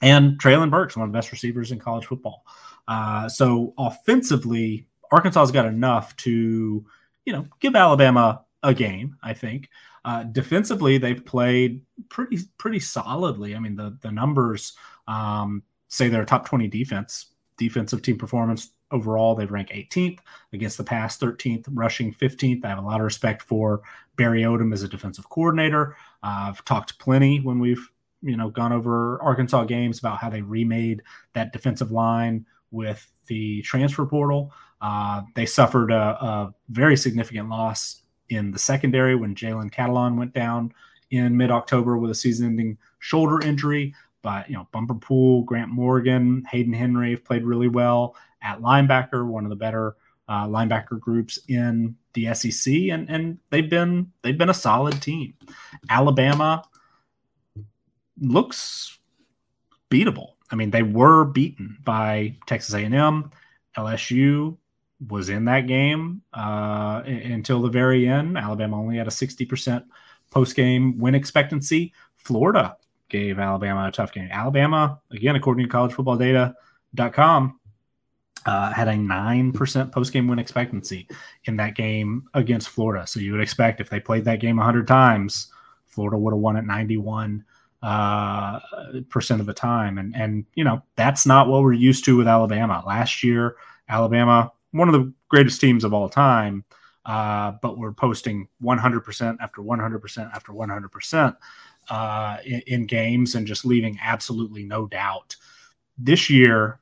And 0.02 0.40
Treylon 0.40 0.72
Burks, 0.72 0.96
one 0.98 1.08
of 1.08 1.12
the 1.12 1.18
best 1.18 1.32
receivers 1.32 1.72
in 1.72 1.80
college 1.80 2.06
football. 2.06 2.46
Uh, 2.88 3.30
so 3.30 3.74
offensively, 3.78 4.88
Arkansas's 5.12 5.52
got 5.52 5.66
enough 5.66 6.16
to, 6.18 6.86
you 7.26 7.34
know, 7.34 7.48
give 7.60 7.76
Alabama 7.76 8.44
a 8.64 8.74
game. 8.74 9.18
I 9.22 9.34
think. 9.34 9.70
Uh, 10.04 10.24
defensively, 10.24 10.98
they've 10.98 11.24
played 11.24 11.82
pretty 12.10 12.40
pretty 12.58 12.80
solidly. 12.80 13.56
I 13.56 13.60
mean, 13.60 13.76
the 13.76 13.98
the 14.02 14.12
numbers 14.12 14.74
um, 15.08 15.64
say 15.90 16.10
they're 16.10 16.26
top 16.26 16.48
twenty 16.48 16.68
defense, 16.68 17.28
defensive 17.58 18.02
team 18.02 18.18
performance, 18.18 18.72
overall. 18.92 19.36
They 19.36 19.46
rank 19.46 19.70
18th 19.70 20.20
against 20.54 20.78
the 20.78 20.84
pass, 20.84 21.18
13th, 21.18 21.66
rushing 21.70 22.14
15th. 22.14 22.64
I 22.64 22.70
have 22.70 22.78
a 22.78 22.82
lot 22.82 23.00
of 23.00 23.06
respect 23.06 23.42
for 23.42 23.82
Barry 24.16 24.42
Odom 24.42 24.74
as 24.74 24.84
a 24.84 24.88
defensive 24.88 25.30
coordinator. 25.30 25.96
Uh, 26.24 26.50
I've 26.50 26.66
talked 26.66 27.00
plenty 27.00 27.40
when 27.40 27.60
we've 27.60 27.91
you 28.22 28.38
know 28.38 28.50
gone 28.50 28.74
over 28.74 29.22
Arkansas 29.22 29.66
games 29.66 30.00
about 30.00 30.18
how 30.18 30.30
they 30.30 30.42
remade 30.42 31.02
that 31.34 31.54
defensive 31.54 31.92
line 31.92 32.46
with 32.72 33.06
the 33.28 33.62
transfer 33.62 34.06
portal. 34.06 34.54
Uh, 34.82 35.22
they 35.36 35.46
suffered 35.46 35.92
a, 35.92 36.24
a, 36.26 36.54
very 36.70 36.98
significant 36.98 37.50
loss 37.50 38.02
in 38.30 38.50
the 38.50 38.58
secondary 38.58 39.16
when 39.16 39.36
Jalen 39.36 39.72
Catalon 39.72 40.18
went 40.18 40.34
down 40.34 40.74
in 41.12 41.38
mid-October 41.38 41.98
with 41.98 42.10
a 42.10 42.16
season-ending 42.16 42.78
shoulder 43.00 43.40
injury. 43.46 43.94
But 44.24 44.50
you 44.50 44.56
know, 44.56 44.68
Bumper 44.72 44.96
Pool, 44.96 45.44
Grant 45.44 45.70
Morgan, 45.70 46.44
Hayden 46.50 46.74
Henry 46.74 47.12
have 47.12 47.26
played 47.26 47.44
really 47.44 47.68
well 47.68 48.16
at 48.42 48.62
linebacker, 48.62 49.26
one 49.26 49.44
of 49.44 49.50
the 49.50 49.56
better 49.56 49.96
uh, 50.28 50.48
linebacker 50.48 51.00
groups 51.00 51.40
in 51.48 51.96
the 52.14 52.34
SEC, 52.34 52.74
and 52.74 53.10
and 53.10 53.38
they've 53.50 53.70
been 53.70 54.12
they've 54.22 54.38
been 54.38 54.50
a 54.50 54.54
solid 54.54 55.02
team. 55.02 55.34
Alabama 55.90 56.64
looks 58.22 59.00
beatable. 59.90 60.34
I 60.52 60.56
mean, 60.56 60.72
they 60.72 60.84
were 60.84 61.26
beaten 61.26 61.78
by 61.84 62.38
Texas 62.46 62.74
A&M. 62.74 63.32
LSU 63.78 64.58
was 65.10 65.30
in 65.30 65.46
that 65.46 65.68
game 65.68 66.22
uh, 66.34 67.02
until 67.06 67.62
the 67.62 67.70
very 67.70 68.08
end. 68.08 68.38
Alabama 68.38 68.80
only 68.80 68.98
had 68.98 69.08
a 69.08 69.12
60% 69.12 69.84
post 70.30 70.56
game 70.56 70.98
win 71.00 71.16
expectancy. 71.16 71.94
Florida 72.18 72.78
gave 73.10 73.40
Alabama 73.40 73.88
a 73.88 73.92
tough 73.92 74.14
game. 74.14 74.30
Alabama, 74.32 75.00
again, 75.12 75.36
according 75.36 75.68
to 75.68 75.74
collegefootballdata.com, 75.74 77.60
uh, 78.46 78.74
had 78.74 78.88
a 78.88 78.94
9% 78.94 79.92
post 79.92 80.14
game 80.14 80.28
win 80.28 80.40
expectancy 80.40 81.08
in 81.46 81.56
that 81.58 81.76
game 81.76 82.28
against 82.34 82.70
Florida. 82.70 83.06
So 83.06 83.20
you 83.20 83.32
would 83.34 83.42
expect 83.42 83.82
if 83.82 83.90
they 83.90 84.00
played 84.00 84.26
that 84.26 84.40
game 84.40 84.58
100 84.58 84.88
times, 84.88 85.48
Florida 85.88 86.18
would 86.18 86.34
have 86.34 86.40
won 86.40 86.58
at 86.58 86.66
91 86.66 87.44
uh, 87.82 88.60
percent 89.10 89.42
of 89.42 89.48
the 89.48 89.54
time. 89.54 89.98
And, 89.98 90.16
and, 90.16 90.46
you 90.56 90.64
know, 90.64 90.82
that's 90.96 91.26
not 91.26 91.48
what 91.48 91.64
we're 91.64 91.74
used 91.74 92.06
to 92.06 92.18
with 92.18 92.28
Alabama. 92.28 92.84
Last 92.86 93.24
year, 93.24 93.56
Alabama, 93.90 94.52
one 94.72 94.88
of 94.88 94.94
the 94.94 95.12
greatest 95.30 95.60
teams 95.60 95.84
of 95.84 95.94
all 95.94 96.10
time, 96.10 96.64
uh, 97.06 97.54
but 97.62 97.78
we're 97.78 97.92
posting 97.92 98.48
100% 98.64 99.38
after 99.42 99.62
100% 99.62 100.36
after 100.36 100.52
100% 100.52 101.38
uh, 101.90 102.38
in, 102.46 102.62
in 102.68 102.86
games 102.86 103.36
and 103.36 103.48
just 103.48 103.66
leaving 103.66 103.98
absolutely 104.02 104.64
no 104.64 104.86
doubt. 104.86 105.36
This 105.98 106.30
year, 106.30 106.80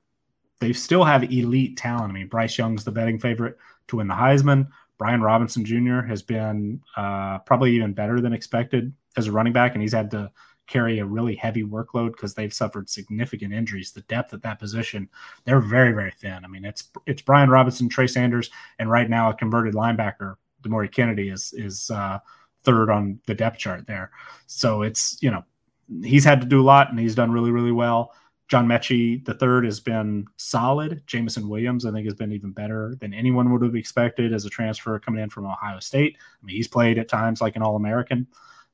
they 0.59 0.73
still 0.73 1.05
have 1.05 1.23
elite 1.23 1.77
talent. 1.77 2.09
I 2.09 2.13
mean, 2.13 2.27
Bryce 2.27 2.57
Young's 2.57 2.83
the 2.83 2.91
betting 2.91 3.19
favorite 3.19 3.57
to 3.87 3.97
win 3.97 4.07
the 4.07 4.13
Heisman. 4.13 4.67
Brian 4.97 5.21
Robinson 5.21 5.63
Jr. 5.63 6.01
has 6.01 6.21
been 6.21 6.81
uh, 6.97 7.39
probably 7.39 7.71
even 7.71 7.93
better 7.93 8.19
than 8.19 8.33
expected 8.33 8.93
as 9.15 9.27
a 9.27 9.31
running 9.31 9.53
back, 9.53 9.73
and 9.73 9.81
he's 9.81 9.93
had 9.93 10.11
to 10.11 10.29
carry 10.69 10.99
a 10.99 11.05
really 11.05 11.35
heavy 11.35 11.63
workload 11.63 12.11
because 12.11 12.33
they've 12.33 12.53
suffered 12.53 12.89
significant 12.89 13.53
injuries. 13.53 13.91
The 13.91 14.01
depth 14.01 14.33
at 14.33 14.41
that 14.43 14.59
position, 14.59 15.09
they're 15.43 15.59
very, 15.59 15.91
very 15.91 16.11
thin. 16.11 16.45
I 16.45 16.47
mean, 16.47 16.63
it's 16.63 16.89
it's 17.05 17.21
Brian 17.21 17.49
Robinson, 17.49 17.89
Trey 17.89 18.07
Sanders, 18.07 18.49
and 18.77 18.89
right 18.89 19.09
now 19.09 19.29
a 19.29 19.33
converted 19.33 19.73
linebacker, 19.73 20.35
Demouy 20.63 20.91
Kennedy, 20.91 21.29
is 21.29 21.53
is 21.57 21.89
uh, 21.91 22.19
third 22.63 22.89
on 22.89 23.19
the 23.25 23.35
depth 23.35 23.57
chart 23.57 23.87
there. 23.87 24.11
So 24.47 24.83
it's 24.83 25.17
you 25.21 25.31
know 25.31 25.43
he's 26.03 26.23
had 26.23 26.41
to 26.41 26.47
do 26.47 26.61
a 26.61 26.63
lot, 26.63 26.89
and 26.89 26.99
he's 26.99 27.15
done 27.15 27.31
really, 27.31 27.51
really 27.51 27.71
well. 27.71 28.13
John 28.47 28.67
Metchie, 28.67 29.23
the 29.25 29.35
third, 29.35 29.63
has 29.65 29.79
been 29.79 30.25
solid. 30.37 31.03
Jameson 31.05 31.47
Williams, 31.47 31.85
I 31.85 31.91
think, 31.91 32.05
has 32.05 32.15
been 32.15 32.31
even 32.31 32.51
better 32.51 32.95
than 32.99 33.13
anyone 33.13 33.51
would 33.51 33.61
have 33.61 33.75
expected 33.75 34.33
as 34.33 34.43
a 34.43 34.49
transfer 34.49 34.97
coming 34.97 35.21
in 35.21 35.29
from 35.29 35.45
Ohio 35.45 35.79
State. 35.79 36.17
I 36.19 36.45
mean, 36.45 36.55
he's 36.55 36.67
played 36.67 36.97
at 36.97 37.07
times 37.07 37.41
like 37.41 37.55
an 37.55 37.61
All 37.61 37.75
American. 37.75 38.25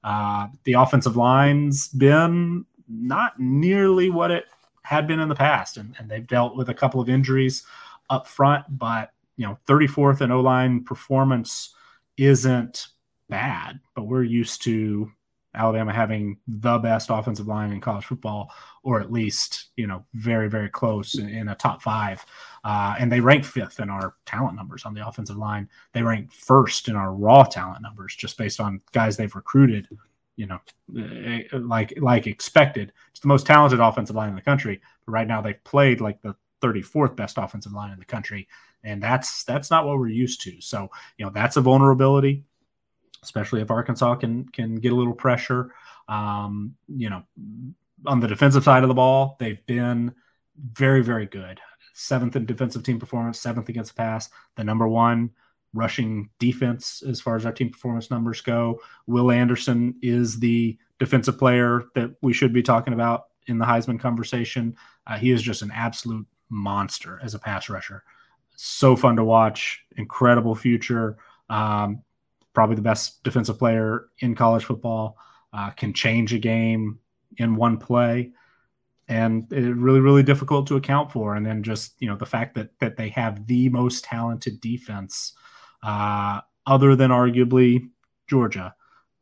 Uh, 0.06 0.48
the 0.65 0.73
offensive 0.73 1.18
line's 1.18 1.88
been 1.88 2.64
not 2.88 3.40
nearly 3.40 4.11
what 4.11 4.30
it 4.30 4.45
had 4.84 5.07
been 5.07 5.19
in 5.19 5.30
the 5.30 5.36
past, 5.36 5.77
and, 5.77 5.95
and 5.98 6.07
they've 6.07 6.27
dealt 6.27 6.56
with 6.56 6.69
a 6.69 6.76
couple 6.76 7.02
of 7.02 7.10
injuries 7.10 7.64
up 8.11 8.27
front. 8.27 8.65
But 8.69 9.11
you 9.36 9.48
know, 9.48 9.57
34th 9.68 10.22
in 10.22 10.32
O 10.32 10.41
line 10.41 10.84
performance 10.84 11.73
isn't 12.18 12.88
bad, 13.30 13.80
but 13.95 14.03
we're 14.03 14.23
used 14.23 14.61
to 14.65 15.11
Alabama 15.56 15.91
having 15.91 16.38
the 16.48 16.77
best 16.77 17.10
offensive 17.10 17.48
line 17.48 17.72
in 17.72 17.82
college 17.82 18.06
football, 18.06 18.52
or 18.84 19.02
at 19.02 19.11
least 19.11 19.69
you 19.76 19.88
know 19.88 20.06
very 20.14 20.49
very 20.49 20.69
close 20.69 21.18
in, 21.18 21.30
in 21.30 21.48
a 21.48 21.56
top 21.56 21.82
five. 21.82 22.23
Uh, 22.66 22.96
and 23.00 23.12
they 23.12 23.20
rank 23.20 23.46
fifth 23.46 23.80
in 23.80 23.92
our 23.92 24.16
talent 24.26 24.56
numbers 24.56 24.86
on 24.86 24.96
the 24.96 25.08
offensive 25.08 25.38
line. 25.38 25.70
They 25.94 26.02
rank 26.02 26.32
first 26.34 26.88
in 26.88 26.96
our 26.96 27.14
raw 27.14 27.44
talent 27.44 27.84
numbers, 27.84 28.16
just 28.16 28.40
based 28.40 28.60
on 28.60 28.82
guys 28.92 29.16
they've 29.16 29.36
recruited. 29.36 29.88
You 30.36 30.48
know, 30.48 30.60
eh, 31.00 31.44
like 31.54 31.94
like 32.02 32.26
expected. 32.26 32.92
It's 33.12 33.20
the 33.20 33.28
most 33.28 33.46
talented 33.46 33.80
offensive 33.80 34.16
line 34.16 34.30
in 34.30 34.36
the 34.36 34.42
country. 34.42 34.82
But 35.06 35.12
right 35.12 35.28
now, 35.28 35.42
they've 35.42 35.64
played 35.64 36.02
like 36.02 36.22
the 36.24 36.36
34th 36.62 37.16
best 37.16 37.38
offensive 37.38 37.72
line 37.72 37.94
in 37.94 38.00
the 38.00 38.06
country, 38.06 38.48
and 38.84 39.02
that's 39.02 39.44
that's 39.44 39.70
not 39.70 39.86
what 39.86 40.00
we're 40.00 40.08
used 40.08 40.42
to. 40.42 40.60
So 40.60 40.90
you 41.18 41.26
know, 41.26 41.32
that's 41.32 41.58
a 41.58 41.62
vulnerability 41.62 42.44
especially 43.24 43.60
if 43.60 43.72
Arkansas 43.72 44.16
can 44.16 44.46
can 44.50 44.76
get 44.76 44.92
a 44.92 44.96
little 44.96 45.14
pressure. 45.14 45.74
Um, 46.08 46.76
you 46.88 47.10
know, 47.10 47.24
on 48.06 48.20
the 48.20 48.28
defensive 48.28 48.64
side 48.64 48.84
of 48.84 48.88
the 48.88 48.96
ball, 48.96 49.36
they've 49.40 49.66
been 49.66 50.14
very, 50.58 51.04
very 51.04 51.26
good. 51.26 51.60
Seventh 51.98 52.36
in 52.36 52.46
defensive 52.46 52.84
team 52.84 53.00
performance, 53.00 53.40
seventh 53.40 53.70
against 53.70 53.96
the 53.96 54.02
pass, 54.02 54.30
the 54.58 54.66
number 54.66 54.86
one 54.86 55.32
rushing 55.74 56.30
defense 56.40 57.02
as 57.08 57.22
far 57.22 57.38
as 57.38 57.46
our 57.46 57.52
team 57.54 57.70
performance 57.70 58.12
numbers 58.12 58.42
go. 58.42 58.80
Will 59.08 59.32
Anderson 59.32 59.96
is 60.02 60.40
the 60.40 60.78
defensive 61.00 61.38
player 61.38 61.84
that 61.96 62.12
we 62.22 62.34
should 62.34 62.54
be 62.54 62.62
talking 62.62 62.94
about 62.94 63.28
in 63.48 63.58
the 63.58 63.66
Heisman 63.66 64.00
conversation. 64.00 64.76
Uh, 65.08 65.18
he 65.18 65.32
is 65.32 65.42
just 65.42 65.62
an 65.62 65.72
absolute 65.74 66.28
monster 66.50 67.20
as 67.24 67.34
a 67.34 67.40
pass 67.40 67.70
rusher. 67.70 68.04
So 68.58 68.96
fun 68.96 69.16
to 69.16 69.24
watch, 69.24 69.86
incredible 69.98 70.56
future. 70.56 71.18
Um, 71.50 72.02
probably 72.54 72.76
the 72.76 72.82
best 72.82 73.24
defensive 73.24 73.58
player 73.58 74.08
in 74.20 74.36
college 74.36 74.64
football, 74.64 75.18
uh, 75.54 75.70
can 75.72 75.94
change 75.94 76.34
a 76.34 76.40
game 76.40 77.00
in 77.38 77.56
one 77.56 77.78
play. 77.78 78.32
And 79.07 79.45
it's 79.52 79.77
really, 79.77 79.99
really 79.99 80.23
difficult 80.23 80.65
to 80.68 80.77
account 80.77 81.11
for. 81.11 81.36
And 81.36 81.45
then 81.45 81.61
just, 81.61 81.94
you 81.99 82.07
know, 82.07 82.15
the 82.15 82.26
fact 82.26 82.56
that 82.56 82.69
that 82.80 82.98
they 82.98 83.10
have 83.10 83.45
the 83.45 83.69
most 83.69 84.03
talented 84.03 84.60
defense, 84.61 85.34
uh, 85.84 86.41
other 86.65 86.95
than 86.95 87.11
arguably 87.11 87.90
Georgia. 88.27 88.73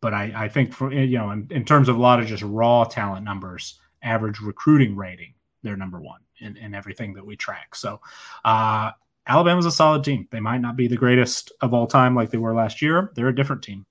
But 0.01 0.13
I, 0.13 0.33
I 0.35 0.49
think 0.49 0.73
for 0.73 0.91
you 0.91 1.17
know, 1.17 1.31
in, 1.31 1.47
in 1.49 1.65
terms 1.65 1.89
of 1.89 1.97
a 1.97 2.01
lot 2.01 2.19
of 2.19 2.27
just 2.27 2.43
raw 2.43 2.83
talent 2.83 3.25
numbers, 3.25 3.79
average 4.01 4.39
recruiting 4.39 4.95
rating, 4.95 5.33
they're 5.63 5.77
number 5.77 5.99
one 5.99 6.21
in, 6.39 6.57
in 6.57 6.73
everything 6.73 7.13
that 7.13 7.25
we 7.25 7.35
track. 7.35 7.75
So 7.75 8.01
uh, 8.43 8.91
Alabama's 9.27 9.65
a 9.65 9.71
solid 9.71 10.03
team. 10.03 10.27
They 10.31 10.39
might 10.39 10.61
not 10.61 10.75
be 10.75 10.87
the 10.87 10.97
greatest 10.97 11.51
of 11.61 11.73
all 11.73 11.87
time 11.87 12.15
like 12.15 12.29
they 12.29 12.37
were 12.37 12.53
last 12.53 12.81
year. 12.81 13.11
They're 13.15 13.29
a 13.29 13.35
different 13.35 13.63
team. 13.63 13.85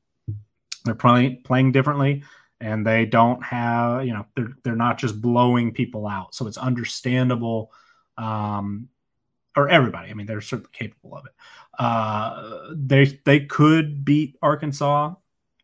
They're 0.85 0.95
playing 0.95 1.43
playing 1.45 1.73
differently, 1.73 2.25
and 2.63 2.87
they 2.87 3.05
don't 3.05 3.43
have 3.45 4.07
you 4.07 4.13
know 4.13 4.25
they're 4.37 4.57
they're 4.63 4.77
not 4.77 4.99
just 4.99 5.21
blowing 5.21 5.73
people 5.73 6.07
out. 6.07 6.35
So 6.35 6.47
it's 6.47 6.57
understandable, 6.57 7.73
um, 8.17 8.89
or 9.57 9.69
everybody. 9.69 10.11
I 10.11 10.15
mean, 10.15 10.27
they're 10.27 10.41
certainly 10.41 10.71
capable 10.73 11.17
of 11.17 11.27
it. 11.27 11.33
Uh, 11.79 12.71
they 12.75 13.19
they 13.25 13.41
could 13.41 14.05
beat 14.05 14.37
Arkansas 14.41 15.15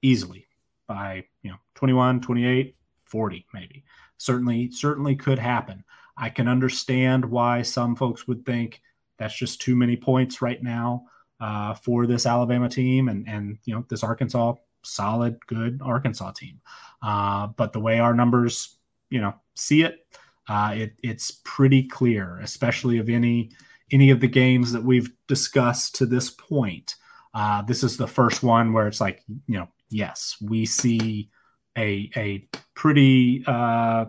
easily 0.03 0.47
by 0.89 1.25
you 1.43 1.51
know 1.51 1.59
21, 1.77 2.21
28, 2.21 2.77
40 3.05 3.47
maybe. 3.55 3.85
Certainly 4.19 4.73
certainly 4.73 5.15
could 5.15 5.39
happen. 5.39 5.85
I 6.17 6.31
can 6.31 6.49
understand 6.49 7.25
why 7.25 7.63
some 7.63 7.95
folks 7.95 8.27
would 8.27 8.45
think 8.45 8.83
that's 9.19 9.37
just 9.37 9.61
too 9.61 9.77
many 9.77 9.97
points 9.97 10.43
right 10.43 10.61
now 10.61 11.05
uh, 11.41 11.75
for 11.75 12.09
this 12.09 12.27
Alabama 12.27 12.69
team 12.69 13.09
and 13.09 13.29
and 13.29 13.59
you 13.65 13.75
know 13.75 13.85
this 13.89 14.03
Arkansas 14.03 14.55
solid 14.83 15.45
good 15.47 15.81
Arkansas 15.83 16.33
team. 16.33 16.61
Uh, 17.03 17.49
but 17.49 17.73
the 17.73 17.81
way 17.81 17.99
our 17.99 18.15
numbers 18.15 18.77
you 19.11 19.21
know 19.21 19.35
see 19.55 19.83
it, 19.83 20.07
uh, 20.49 20.73
it 20.75 20.95
it's 21.03 21.41
pretty 21.45 21.85
clear, 21.85 22.39
especially 22.41 22.99
of 22.99 23.09
any 23.09 23.51
any 23.91 24.11
of 24.11 24.21
the 24.21 24.29
games 24.29 24.73
that 24.73 24.83
we've 24.83 25.11
discussed 25.27 25.95
to 25.97 26.07
this 26.07 26.31
point. 26.31 26.97
Uh, 27.35 27.63
this 27.63 27.83
is 27.83 27.97
the 27.97 28.07
first 28.07 28.43
one 28.43 28.73
where 28.73 28.89
it's 28.89 29.01
like 29.01 29.23
you 29.47 29.59
know 29.59 29.69
yes 29.91 30.37
we 30.41 30.67
see 30.67 31.31
a 31.77 32.11
a 32.17 32.49
pretty 32.75 33.45
uh, 33.47 34.07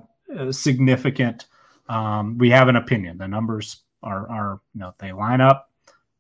significant. 0.51 1.45
Um, 1.87 2.37
we 2.37 2.49
have 2.49 2.67
an 2.67 2.75
opinion. 2.75 3.17
The 3.17 3.27
numbers 3.27 3.83
are 4.03 4.29
are 4.29 4.61
you 4.73 4.81
know 4.81 4.93
they 4.99 5.11
line 5.11 5.41
up, 5.41 5.69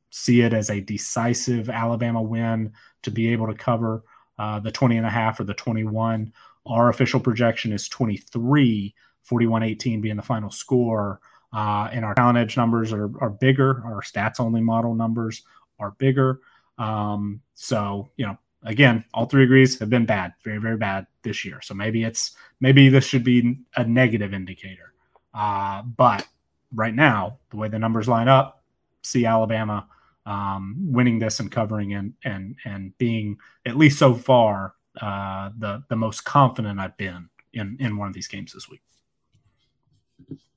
see 0.09 0.41
it 0.41 0.53
as 0.53 0.69
a 0.69 0.81
decisive 0.81 1.69
Alabama 1.69 2.21
win 2.21 2.73
to 3.03 3.11
be 3.11 3.31
able 3.31 3.47
to 3.47 3.53
cover 3.53 4.03
uh, 4.37 4.59
the 4.59 4.71
20 4.71 4.97
and 4.97 5.05
a 5.05 5.09
half 5.09 5.39
or 5.39 5.43
the 5.43 5.53
21. 5.53 6.31
Our 6.65 6.89
official 6.89 7.19
projection 7.19 7.73
is 7.73 7.87
23, 7.89 8.93
41 9.23 9.63
18 9.63 10.01
being 10.01 10.15
the 10.15 10.21
final 10.21 10.51
score. 10.51 11.19
uh, 11.51 11.89
and 11.91 12.05
our 12.05 12.13
talent 12.13 12.37
edge 12.37 12.57
numbers 12.57 12.93
are, 12.93 13.11
are 13.21 13.29
bigger. 13.29 13.81
Our 13.85 14.01
stats 14.01 14.39
only 14.39 14.61
model 14.61 14.93
numbers 14.93 15.43
are 15.79 15.91
bigger. 15.91 16.41
Um, 16.77 17.41
so, 17.55 18.09
you 18.17 18.25
know, 18.25 18.37
again, 18.63 19.03
all 19.13 19.25
three 19.25 19.43
agrees 19.43 19.79
have 19.79 19.89
been 19.89 20.05
bad, 20.05 20.33
very, 20.43 20.59
very 20.59 20.77
bad 20.77 21.07
this 21.23 21.43
year. 21.43 21.59
So 21.61 21.73
maybe 21.73 22.03
it's 22.03 22.31
maybe 22.59 22.89
this 22.89 23.05
should 23.05 23.23
be 23.23 23.59
a 23.75 23.83
negative 23.83 24.33
indicator. 24.33 24.93
Uh, 25.33 25.81
but 25.83 26.27
right 26.73 26.93
now, 26.93 27.39
the 27.49 27.57
way 27.57 27.67
the 27.67 27.79
numbers 27.79 28.07
line 28.07 28.27
up, 28.27 28.63
see 29.03 29.25
Alabama 29.25 29.87
um, 30.25 30.75
winning 30.79 31.19
this 31.19 31.39
and 31.39 31.51
covering 31.51 31.93
and 31.93 32.13
and 32.23 32.55
and 32.65 32.97
being 32.97 33.37
at 33.65 33.77
least 33.77 33.97
so 33.97 34.13
far 34.13 34.75
uh, 35.01 35.49
the 35.57 35.83
the 35.89 35.95
most 35.95 36.23
confident 36.23 36.79
I've 36.79 36.97
been 36.97 37.29
in 37.53 37.77
in 37.79 37.97
one 37.97 38.07
of 38.07 38.13
these 38.13 38.27
games 38.27 38.53
this 38.53 38.69
week. 38.69 38.81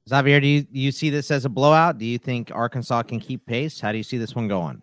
Xavier, 0.08 0.40
do 0.40 0.46
you, 0.48 0.62
do 0.62 0.80
you 0.80 0.90
see 0.90 1.10
this 1.10 1.30
as 1.30 1.44
a 1.44 1.48
blowout? 1.48 1.98
Do 1.98 2.04
you 2.04 2.18
think 2.18 2.50
Arkansas 2.52 3.04
can 3.04 3.20
keep 3.20 3.46
pace? 3.46 3.78
How 3.80 3.92
do 3.92 3.98
you 3.98 4.04
see 4.04 4.18
this 4.18 4.34
one 4.34 4.48
going? 4.48 4.82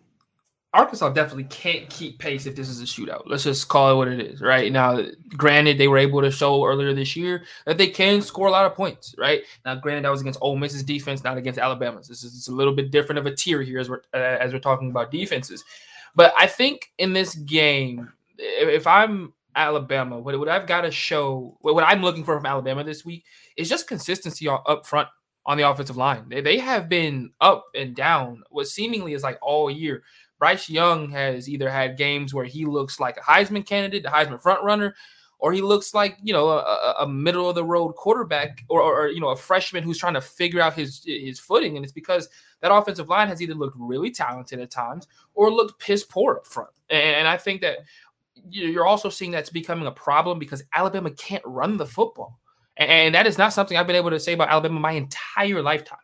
Arkansas 0.72 1.08
definitely 1.10 1.44
can't 1.44 1.90
keep 1.90 2.18
pace 2.20 2.46
if 2.46 2.54
this 2.54 2.68
is 2.68 2.80
a 2.80 2.84
shootout. 2.84 3.22
Let's 3.26 3.42
just 3.42 3.68
call 3.68 3.90
it 3.90 3.96
what 3.96 4.06
it 4.06 4.20
is, 4.20 4.40
right? 4.40 4.70
Now, 4.70 5.02
granted, 5.36 5.78
they 5.78 5.88
were 5.88 5.98
able 5.98 6.22
to 6.22 6.30
show 6.30 6.64
earlier 6.64 6.94
this 6.94 7.16
year 7.16 7.42
that 7.66 7.76
they 7.76 7.88
can 7.88 8.22
score 8.22 8.46
a 8.46 8.52
lot 8.52 8.66
of 8.66 8.76
points, 8.76 9.14
right? 9.18 9.42
Now, 9.64 9.74
granted, 9.74 10.04
that 10.04 10.10
was 10.10 10.20
against 10.20 10.38
Ole 10.40 10.56
Miss's 10.56 10.84
defense, 10.84 11.24
not 11.24 11.36
against 11.36 11.58
Alabama's. 11.58 12.06
This 12.06 12.22
is 12.22 12.46
a 12.46 12.54
little 12.54 12.74
bit 12.74 12.92
different 12.92 13.18
of 13.18 13.26
a 13.26 13.34
tier 13.34 13.62
here 13.62 13.80
as 13.80 13.90
we're 13.90 14.02
uh, 14.14 14.18
as 14.18 14.52
we're 14.52 14.60
talking 14.60 14.90
about 14.90 15.10
defenses. 15.10 15.64
But 16.14 16.32
I 16.38 16.46
think 16.46 16.92
in 16.98 17.12
this 17.12 17.34
game, 17.34 18.12
if 18.38 18.86
I'm 18.86 19.32
Alabama, 19.56 20.18
what, 20.18 20.38
what 20.38 20.48
I've 20.48 20.66
got 20.66 20.82
to 20.82 20.90
show, 20.90 21.56
what 21.60 21.82
I'm 21.82 22.02
looking 22.02 22.24
for 22.24 22.36
from 22.36 22.46
Alabama 22.46 22.84
this 22.84 23.04
week 23.04 23.24
is 23.56 23.68
just 23.68 23.88
consistency 23.88 24.48
up 24.48 24.86
front 24.86 25.08
on 25.46 25.56
the 25.56 25.68
offensive 25.68 25.96
line. 25.96 26.28
They, 26.28 26.40
they 26.40 26.58
have 26.58 26.88
been 26.88 27.30
up 27.40 27.64
and 27.74 27.94
down 27.94 28.42
what 28.50 28.68
seemingly 28.68 29.14
is 29.14 29.22
like 29.22 29.38
all 29.42 29.70
year. 29.70 30.02
Bryce 30.38 30.68
Young 30.68 31.10
has 31.10 31.48
either 31.48 31.70
had 31.70 31.98
games 31.98 32.32
where 32.32 32.44
he 32.44 32.64
looks 32.64 32.98
like 32.98 33.16
a 33.16 33.20
Heisman 33.20 33.66
candidate, 33.66 34.02
the 34.02 34.08
Heisman 34.08 34.40
front 34.40 34.64
runner, 34.64 34.94
or 35.40 35.52
he 35.52 35.62
looks 35.62 35.94
like 35.94 36.16
you 36.22 36.32
know 36.32 36.48
a, 36.48 36.94
a 37.00 37.08
middle 37.08 37.48
of 37.48 37.54
the 37.54 37.64
road 37.64 37.94
quarterback 37.94 38.64
or, 38.68 38.80
or, 38.80 39.08
you 39.08 39.20
know 39.20 39.30
a 39.30 39.36
freshman 39.36 39.82
who's 39.82 39.98
trying 39.98 40.14
to 40.14 40.20
figure 40.20 40.60
out 40.60 40.74
his 40.74 41.02
his 41.04 41.40
footing 41.40 41.76
and 41.76 41.84
it's 41.84 41.92
because 41.92 42.28
that 42.60 42.72
offensive 42.72 43.08
line 43.08 43.28
has 43.28 43.42
either 43.42 43.54
looked 43.54 43.76
really 43.78 44.10
talented 44.10 44.60
at 44.60 44.70
times 44.70 45.08
or 45.34 45.50
looked 45.50 45.80
piss 45.80 46.04
poor 46.04 46.36
up 46.36 46.46
front 46.46 46.70
and, 46.90 47.02
and 47.02 47.28
i 47.28 47.36
think 47.36 47.60
that 47.60 47.78
you're 48.48 48.86
also 48.86 49.08
seeing 49.08 49.30
that's 49.30 49.50
becoming 49.50 49.86
a 49.86 49.92
problem 49.92 50.38
because 50.38 50.62
alabama 50.74 51.10
can't 51.10 51.42
run 51.44 51.76
the 51.76 51.86
football 51.86 52.38
and, 52.76 53.14
that 53.14 53.26
is 53.26 53.38
not 53.38 53.52
something 53.52 53.76
i've 53.76 53.86
been 53.86 53.96
able 53.96 54.10
to 54.10 54.20
say 54.20 54.32
about 54.32 54.48
alabama 54.48 54.80
my 54.80 54.92
entire 54.92 55.62
lifetime 55.62 55.98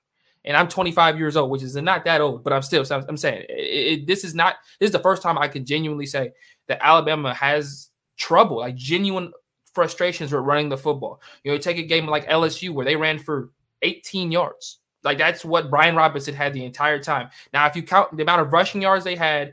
and 0.46 0.56
I'm 0.56 0.68
25 0.68 1.18
years 1.18 1.36
old, 1.36 1.50
which 1.50 1.62
is 1.62 1.74
not 1.74 2.04
that 2.04 2.20
old, 2.20 2.44
but 2.44 2.52
I'm 2.52 2.62
still 2.62 2.84
I'm 2.90 3.16
saying 3.16 3.44
it, 3.48 3.52
it, 3.52 4.06
this 4.06 4.22
is 4.22 4.34
not 4.34 4.54
this 4.78 4.86
is 4.88 4.92
the 4.92 5.00
first 5.00 5.20
time 5.20 5.36
I 5.36 5.48
can 5.48 5.64
genuinely 5.64 6.06
say 6.06 6.30
that 6.68 6.78
Alabama 6.80 7.34
has 7.34 7.90
trouble, 8.16 8.58
like 8.58 8.76
genuine 8.76 9.32
frustrations 9.74 10.32
with 10.32 10.42
running 10.42 10.68
the 10.68 10.78
football. 10.78 11.20
You 11.42 11.52
know, 11.52 11.58
take 11.58 11.78
a 11.78 11.82
game 11.82 12.06
like 12.06 12.28
LSU 12.28 12.70
where 12.70 12.84
they 12.84 12.96
ran 12.96 13.18
for 13.18 13.50
18 13.82 14.30
yards. 14.30 14.78
Like 15.02 15.18
that's 15.18 15.44
what 15.44 15.68
Brian 15.68 15.96
Robinson 15.96 16.34
had 16.34 16.52
the 16.52 16.64
entire 16.64 17.00
time. 17.00 17.28
Now, 17.52 17.66
if 17.66 17.76
you 17.76 17.82
count 17.82 18.16
the 18.16 18.22
amount 18.22 18.42
of 18.42 18.52
rushing 18.52 18.82
yards 18.82 19.04
they 19.04 19.16
had, 19.16 19.52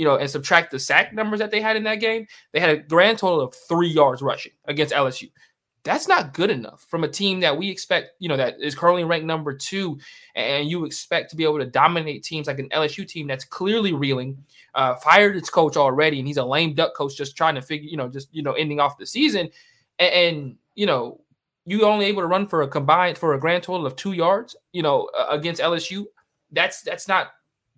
you 0.00 0.06
know, 0.06 0.16
and 0.16 0.30
subtract 0.30 0.70
the 0.70 0.78
sack 0.78 1.12
numbers 1.12 1.40
that 1.40 1.50
they 1.50 1.60
had 1.60 1.76
in 1.76 1.84
that 1.84 2.00
game, 2.00 2.26
they 2.52 2.60
had 2.60 2.70
a 2.70 2.76
grand 2.78 3.18
total 3.18 3.40
of 3.40 3.54
three 3.68 3.88
yards 3.88 4.22
rushing 4.22 4.52
against 4.66 4.94
LSU 4.94 5.30
that's 5.82 6.08
not 6.08 6.34
good 6.34 6.50
enough 6.50 6.86
from 6.90 7.04
a 7.04 7.08
team 7.08 7.40
that 7.40 7.56
we 7.56 7.70
expect, 7.70 8.10
you 8.18 8.28
know, 8.28 8.36
that 8.36 8.60
is 8.60 8.74
currently 8.74 9.04
ranked 9.04 9.26
number 9.26 9.54
two, 9.54 9.98
and 10.34 10.68
you 10.68 10.84
expect 10.84 11.30
to 11.30 11.36
be 11.36 11.44
able 11.44 11.58
to 11.58 11.66
dominate 11.66 12.22
teams 12.22 12.46
like 12.46 12.58
an 12.58 12.68
LSU 12.68 13.06
team 13.06 13.26
that's 13.26 13.44
clearly 13.44 13.92
reeling, 13.92 14.36
uh, 14.74 14.94
fired 14.96 15.36
its 15.36 15.48
coach 15.48 15.76
already, 15.76 16.18
and 16.18 16.28
he's 16.28 16.36
a 16.36 16.44
lame 16.44 16.74
duck 16.74 16.94
coach 16.94 17.16
just 17.16 17.36
trying 17.36 17.54
to 17.54 17.62
figure, 17.62 17.88
you 17.88 17.96
know, 17.96 18.08
just 18.08 18.28
you 18.32 18.42
know, 18.42 18.52
ending 18.52 18.78
off 18.78 18.98
the 18.98 19.06
season, 19.06 19.48
and, 19.98 20.12
and 20.12 20.56
you 20.74 20.84
know, 20.84 21.20
you 21.64 21.84
only 21.84 22.06
able 22.06 22.22
to 22.22 22.28
run 22.28 22.46
for 22.46 22.62
a 22.62 22.68
combined 22.68 23.16
for 23.16 23.34
a 23.34 23.40
grand 23.40 23.62
total 23.62 23.86
of 23.86 23.96
two 23.96 24.12
yards, 24.12 24.56
you 24.72 24.82
know, 24.82 25.08
uh, 25.18 25.26
against 25.30 25.62
LSU. 25.62 26.04
That's 26.52 26.82
that's 26.82 27.08
not 27.08 27.28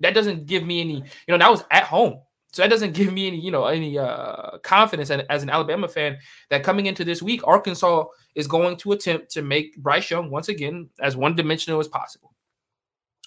that 0.02 0.14
doesn't 0.14 0.46
give 0.46 0.64
me 0.64 0.80
any, 0.80 0.94
you 0.94 1.28
know, 1.28 1.38
that 1.38 1.50
was 1.50 1.64
at 1.70 1.84
home. 1.84 2.20
So 2.52 2.60
that 2.60 2.68
doesn't 2.68 2.92
give 2.92 3.12
me 3.12 3.28
any, 3.28 3.40
you 3.40 3.50
know, 3.50 3.64
any 3.64 3.98
uh, 3.98 4.58
confidence 4.58 5.08
and 5.08 5.24
as 5.30 5.42
an 5.42 5.48
Alabama 5.48 5.88
fan 5.88 6.18
that 6.50 6.62
coming 6.62 6.86
into 6.86 7.04
this 7.04 7.22
week, 7.22 7.46
Arkansas 7.46 8.04
is 8.34 8.46
going 8.46 8.76
to 8.76 8.92
attempt 8.92 9.30
to 9.30 9.42
make 9.42 9.76
Bryce 9.78 10.10
Young 10.10 10.30
once 10.30 10.48
again 10.48 10.90
as 11.00 11.16
one 11.16 11.34
dimensional 11.34 11.80
as 11.80 11.88
possible. 11.88 12.34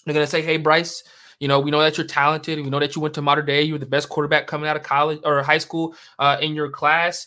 They're 0.05 0.13
going 0.13 0.25
to 0.25 0.29
say, 0.29 0.43
"Hey, 0.43 0.57
Bryce, 0.57 1.03
you 1.39 1.47
know, 1.47 1.59
we 1.59 1.71
know 1.71 1.79
that 1.79 1.97
you're 1.97 2.05
talented, 2.05 2.59
we 2.59 2.69
know 2.69 2.79
that 2.79 2.95
you 2.95 3.01
went 3.01 3.15
to 3.15 3.23
Mater 3.23 3.41
Dei. 3.41 3.63
You 3.63 3.73
were 3.73 3.79
the 3.79 3.87
best 3.87 4.09
quarterback 4.09 4.45
coming 4.45 4.69
out 4.69 4.75
of 4.75 4.83
college 4.83 5.19
or 5.23 5.41
high 5.41 5.57
school 5.57 5.95
uh, 6.19 6.37
in 6.39 6.53
your 6.53 6.69
class. 6.69 7.25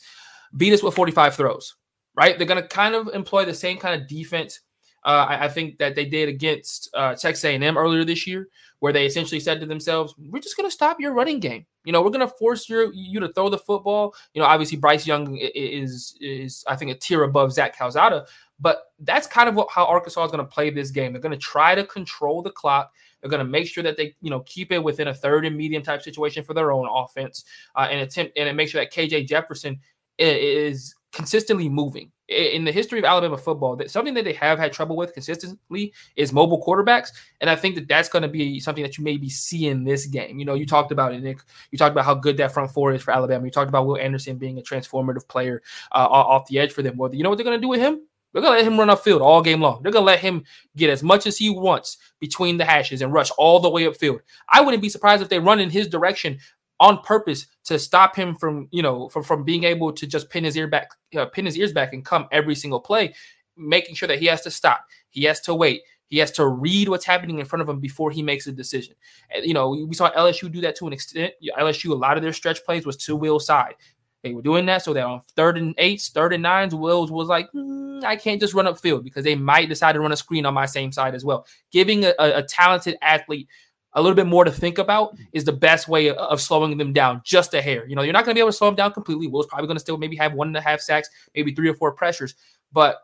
Beat 0.57 0.73
us 0.73 0.83
with 0.83 0.95
45 0.95 1.35
throws." 1.35 1.75
Right? 2.15 2.37
They're 2.37 2.47
going 2.49 2.63
to 2.63 2.69
kind 2.69 2.95
of 2.95 3.09
employ 3.09 3.45
the 3.45 3.55
same 3.55 3.79
kind 3.79 4.01
of 4.01 4.09
defense 4.09 4.61
uh, 5.05 5.27
I, 5.29 5.45
I, 5.45 5.49
think 5.49 5.79
that 5.79 5.95
they 5.95 6.05
did 6.05 6.29
against 6.29 6.91
uh, 6.95 7.15
Texas 7.15 7.45
A&M 7.45 7.79
earlier 7.79 8.05
this 8.05 8.27
year, 8.27 8.49
where 8.81 8.93
they 8.93 9.07
essentially 9.07 9.41
said 9.41 9.61
to 9.61 9.67
themselves, 9.67 10.15
"We're 10.19 10.43
just 10.43 10.57
going 10.57 10.67
to 10.69 10.73
stop 10.73 11.01
your 11.01 11.13
running 11.13 11.41
game. 11.41 11.67
You 11.85 11.93
know, 11.93 12.03
we're 12.03 12.11
going 12.11 12.27
to 12.27 12.35
force 12.35 12.69
your 12.69 12.93
you 12.93 13.21
to 13.21 13.33
throw 13.33 13.49
the 13.49 13.59
football. 13.59 14.15
You 14.35 14.43
know, 14.43 14.49
obviously 14.49 14.77
Bryce 14.77 15.07
Young 15.07 15.37
is 15.37 16.17
is 16.21 16.65
I 16.67 16.77
think 16.77 16.91
a 16.91 16.95
tier 16.95 17.23
above 17.23 17.53
Zach 17.53 17.77
Calzada, 17.77 18.27
but 18.61 18.93
that's 19.01 19.27
kind 19.27 19.49
of 19.49 19.55
what, 19.55 19.69
how 19.71 19.87
Arkansas 19.87 20.25
is 20.25 20.31
going 20.31 20.45
to 20.45 20.53
play 20.53 20.71
this 20.71 20.91
game. 20.91 21.13
They're 21.13 21.23
going 21.23 21.33
to 21.33 21.39
try 21.39 21.75
to 21.75 21.85
control 21.85 22.43
the 22.43 22.51
clock. 22.51 22.93
They're 23.21 23.31
going 23.31 23.45
to 23.45 23.51
make 23.51 23.67
sure 23.67 23.83
that 23.83 23.97
they, 23.97 24.15
you 24.21 24.31
know, 24.31 24.41
keep 24.41 24.73
it 24.73 24.83
within 24.83 25.09
a 25.09 25.15
third 25.15 25.45
and 25.45 25.57
medium 25.57 25.83
type 25.83 26.03
situation 26.03 26.45
for 26.45 26.55
their 26.55 26.73
own 26.73 26.89
offense, 26.91 27.45
uh, 27.77 27.89
and 27.91 28.01
attempt 28.01 28.37
and 28.37 28.57
make 28.57 28.69
sure 28.69 28.81
that 28.81 28.93
KJ 28.93 29.29
Jefferson 29.29 29.79
is 30.19 30.95
consistently 31.13 31.69
moving 31.69 32.11
in 32.29 32.65
the 32.65 32.73
history 32.73 32.99
of 32.99 33.05
Alabama 33.05 33.39
football, 33.39 33.75
that 33.77 33.91
something 33.91 34.15
that 34.15 34.25
they 34.25 34.35
have 34.35 34.59
had 34.59 34.73
trouble 34.73 34.97
with 34.97 35.15
consistently 35.15 35.93
is 36.17 36.33
mobile 36.33 36.63
quarterbacks, 36.63 37.09
and 37.41 37.49
I 37.49 37.57
think 37.57 37.75
that 37.77 37.89
that's 37.89 38.09
going 38.09 38.23
to 38.23 38.29
be 38.29 38.61
something 38.61 38.83
that 38.83 38.99
you 38.99 39.05
maybe 39.05 39.31
see 39.31 39.67
in 39.67 39.85
this 39.85 40.07
game. 40.07 40.39
You 40.39 40.45
know, 40.45 40.55
you 40.55 40.67
talked 40.67 40.93
about 40.93 41.15
it, 41.15 41.23
Nick. 41.23 41.41
You 41.71 41.79
talked 41.79 41.93
about 41.93 42.05
how 42.05 42.15
good 42.15 42.37
that 42.37 42.53
front 42.53 42.71
four 42.71 42.93
is 42.93 43.03
for 43.03 43.13
Alabama. 43.13 43.45
You 43.45 43.51
talked 43.51 43.71
about 43.71 43.87
Will 43.87 43.99
Anderson 43.99 44.37
being 44.37 44.59
a 44.59 44.63
transformative 44.63 45.27
player 45.27 45.63
uh, 45.93 46.07
off 46.09 46.47
the 46.49 46.59
edge 46.59 46.73
for 46.73 46.83
them. 46.83 46.97
Well, 46.97 47.15
you 47.15 47.23
know 47.23 47.31
what 47.31 47.37
they're 47.37 47.45
going 47.45 47.59
to 47.59 47.63
do 47.63 47.69
with 47.69 47.81
him? 47.81 48.03
They're 48.33 48.43
going 48.43 48.53
to 48.53 48.63
let 48.63 48.73
him 48.73 48.79
run 48.79 48.89
upfield 48.89 49.23
all 49.23 49.41
game 49.41 49.63
long. 49.63 49.83
They're 49.83 49.93
going 49.93 50.03
to 50.03 50.07
let 50.07 50.21
him 50.21 50.45
get 50.77 50.91
as 50.91 51.03
much 51.03 51.27
as 51.27 51.39
he 51.39 51.49
wants 51.49 51.97
between 52.21 52.59
the 52.59 52.65
hashes 52.65 53.01
and 53.01 53.13
rush 53.13 53.31
all 53.39 53.59
the 53.59 53.71
way 53.71 53.85
upfield. 53.85 54.21
I 54.49 54.61
wouldn't 54.61 54.83
be 54.83 54.91
surprised 54.91 55.23
if 55.23 55.31
they 55.31 55.39
run 55.39 55.61
in 55.61 55.71
his 55.71 55.89
direction 55.89 56.39
on 56.81 57.03
purpose 57.03 57.47
to 57.65 57.79
stop 57.79 58.15
him 58.15 58.35
from 58.35 58.69
you 58.71 58.83
know 58.83 59.09
from, 59.09 59.23
from 59.23 59.45
being 59.45 59.65
able 59.65 59.93
to 59.93 60.07
just 60.07 60.31
pin 60.31 60.45
his 60.45 60.57
ear 60.57 60.69
back 60.69 60.91
uh, 61.17 61.27
pin 61.27 61.47
his 61.47 61.57
ears 61.57 61.73
back 61.73 61.93
and 61.93 62.05
come 62.05 62.27
every 62.31 62.55
single 62.55 62.81
play 62.81 63.13
making 63.59 63.95
sure 63.95 64.09
that 64.09 64.21
he 64.21 64.27
has 64.27 64.41
to 64.43 64.51
stop. 64.51 64.87
He 65.11 65.25
has 65.25 65.41
to 65.43 65.55
wait. 65.55 65.83
He 66.07 66.19
has 66.19 66.31
to 66.33 66.47
read 66.47 66.89
what's 66.89 67.05
happening 67.05 67.39
in 67.39 67.45
front 67.45 67.61
of 67.61 67.69
him 67.69 67.81
before 67.81 68.11
he 68.11 68.23
makes 68.23 68.47
a 68.47 68.53
decision. 68.53 68.95
You 69.43 69.53
know 69.53 69.71
we 69.71 69.95
saw 69.95 70.11
lsu 70.11 70.51
do 70.51 70.61
that 70.63 70.77
to 70.77 70.87
an 70.87 70.93
extent. 70.93 71.35
Lsu 71.59 71.91
a 71.91 71.95
lot 71.95 72.17
of 72.17 72.23
their 72.23 72.33
stretch 72.33 72.65
plays 72.65 72.87
was 72.87 72.97
to 72.99 73.17
will 73.17 73.41
side. 73.41 73.75
They 74.23 74.33
were 74.33 74.43
doing 74.43 74.67
that 74.67 74.83
so 74.83 74.95
that 74.95 75.05
on 75.05 75.21
third 75.37 75.59
and 75.59 75.75
eights 75.79 76.09
third 76.09 76.33
and 76.33 76.43
nines 76.43 76.75
wills 76.75 77.11
was 77.11 77.29
like 77.29 77.49
mm, 77.53 78.03
i 78.03 78.17
can't 78.17 78.41
just 78.41 78.53
run 78.53 78.67
upfield 78.67 79.05
because 79.05 79.23
they 79.23 79.37
might 79.37 79.69
decide 79.69 79.93
to 79.93 80.01
run 80.01 80.11
a 80.11 80.17
screen 80.17 80.45
on 80.45 80.55
my 80.55 80.67
same 80.67 80.93
side 80.93 81.15
as 81.15 81.25
well. 81.25 81.47
Giving 81.71 82.05
a, 82.05 82.15
a, 82.19 82.39
a 82.39 82.43
talented 82.43 82.97
athlete 83.03 83.49
a 83.95 84.03
little 84.03 84.15
bit 84.15 84.27
more 84.27 84.45
to 84.45 84.51
think 84.51 84.79
about 84.79 85.17
is 85.33 85.45
the 85.45 85.53
best 85.53 85.89
way 85.89 86.11
of 86.11 86.41
slowing 86.41 86.77
them 86.77 86.93
down 86.93 87.23
just 87.25 87.55
a 87.55 87.63
hair. 87.63 87.87
You 87.87 87.97
know, 87.97 88.03
you're 88.03 88.13
not 88.13 88.25
going 88.25 88.35
to 88.35 88.39
be 88.39 88.41
able 88.41 88.51
to 88.51 88.57
slow 88.57 88.69
them 88.69 88.77
down 88.77 88.93
completely. 88.93 89.27
Will's 89.27 89.47
probably 89.47 89.67
going 89.67 89.77
to 89.77 89.81
still 89.81 89.99
maybe 89.99 90.17
have 90.17 90.35
one 90.35 90.49
and 90.49 90.57
a 90.57 90.61
half 90.61 90.81
sacks, 90.81 91.09
maybe 91.35 91.55
three 91.55 91.69
or 91.69 91.75
four 91.75 91.93
pressures, 91.93 92.35
but 92.73 92.99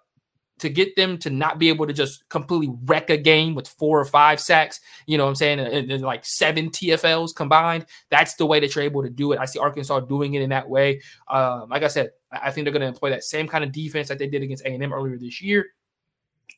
to 0.59 0.69
get 0.69 0.95
them 0.95 1.19
to 1.19 1.31
not 1.31 1.59
be 1.59 1.69
able 1.69 1.87
to 1.87 1.93
just 1.93 2.29
completely 2.29 2.75
wreck 2.85 3.11
a 3.11 3.17
game 3.17 3.55
with 3.55 3.67
four 3.67 3.99
or 3.99 4.05
five 4.05 4.39
sacks, 4.39 4.81
you 5.07 5.19
know 5.19 5.25
what 5.25 5.31
I'm 5.31 5.37
saying, 5.37 5.59
and, 5.59 5.91
and 5.91 6.03
like 6.03 6.25
seven 6.25 6.71
TFLs 6.71 7.35
combined, 7.35 7.87
that's 8.11 8.35
the 8.37 8.47
way 8.47 8.61
that 8.61 8.75
you're 8.75 8.85
able 8.85 9.03
to 9.03 9.11
do 9.11 9.33
it. 9.33 9.41
I 9.41 9.47
see 9.47 9.59
Arkansas 9.59 10.01
doing 10.01 10.35
it 10.35 10.43
in 10.43 10.51
that 10.51 10.69
way. 10.69 11.01
Um, 11.29 11.69
like 11.71 11.83
I 11.83 11.89
said, 11.89 12.11
I 12.31 12.51
think 12.51 12.65
they're 12.65 12.73
going 12.73 12.83
to 12.83 12.89
employ 12.89 13.11
that 13.11 13.25
same 13.25 13.49
kind 13.49 13.65
of 13.65 13.73
defense 13.73 14.09
that 14.09 14.19
they 14.19 14.29
did 14.29 14.43
against 14.43 14.65
A&M 14.65 14.93
earlier 14.93 15.19
this 15.19 15.43
year, 15.43 15.67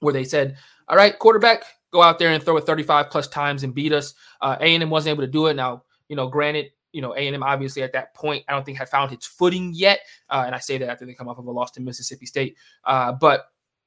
where 0.01 0.13
they 0.13 0.25
said, 0.25 0.59
all 0.89 0.97
right, 0.97 1.19
quarterback, 1.19 1.65
go 1.93 2.03
out 2.03 2.19
there 2.19 2.31
and 2.31 2.43
throw 2.43 2.57
it 2.57 2.67
35 2.67 3.11
plus 3.11 3.29
times 3.29 3.63
and 3.63 3.75
beat 3.75 3.93
us. 3.93 4.15
Uh, 4.41 4.57
A&M 4.61 4.91
wasn't 4.91 5.11
able 5.13 5.25
to 5.25 5.31
do 5.31 5.47
it. 5.47 5.55
Now, 5.55 5.85
you 6.09 6.17
know, 6.17 6.29
granted, 6.29 6.71
you 6.93 7.03
know, 7.03 7.15
A&M 7.15 7.43
obviously 7.43 7.83
at 7.83 7.93
that 7.93 8.15
point, 8.15 8.45
I 8.49 8.53
don't 8.53 8.65
think 8.65 8.79
had 8.79 8.89
found 8.89 9.13
its 9.13 9.27
footing 9.27 9.73
yet. 9.75 10.01
Uh, 10.31 10.45
and 10.47 10.55
I 10.55 10.59
say 10.59 10.79
that 10.79 10.89
after 10.89 11.05
they 11.05 11.15
come 11.15 11.29
off 11.29 11.39
of 11.39 11.47
a 11.47 11.51
loss 11.51 11.71
to 11.73 11.81
Mississippi 11.81 12.27
State. 12.27 12.57
Uh, 12.85 13.13
but 13.13 13.47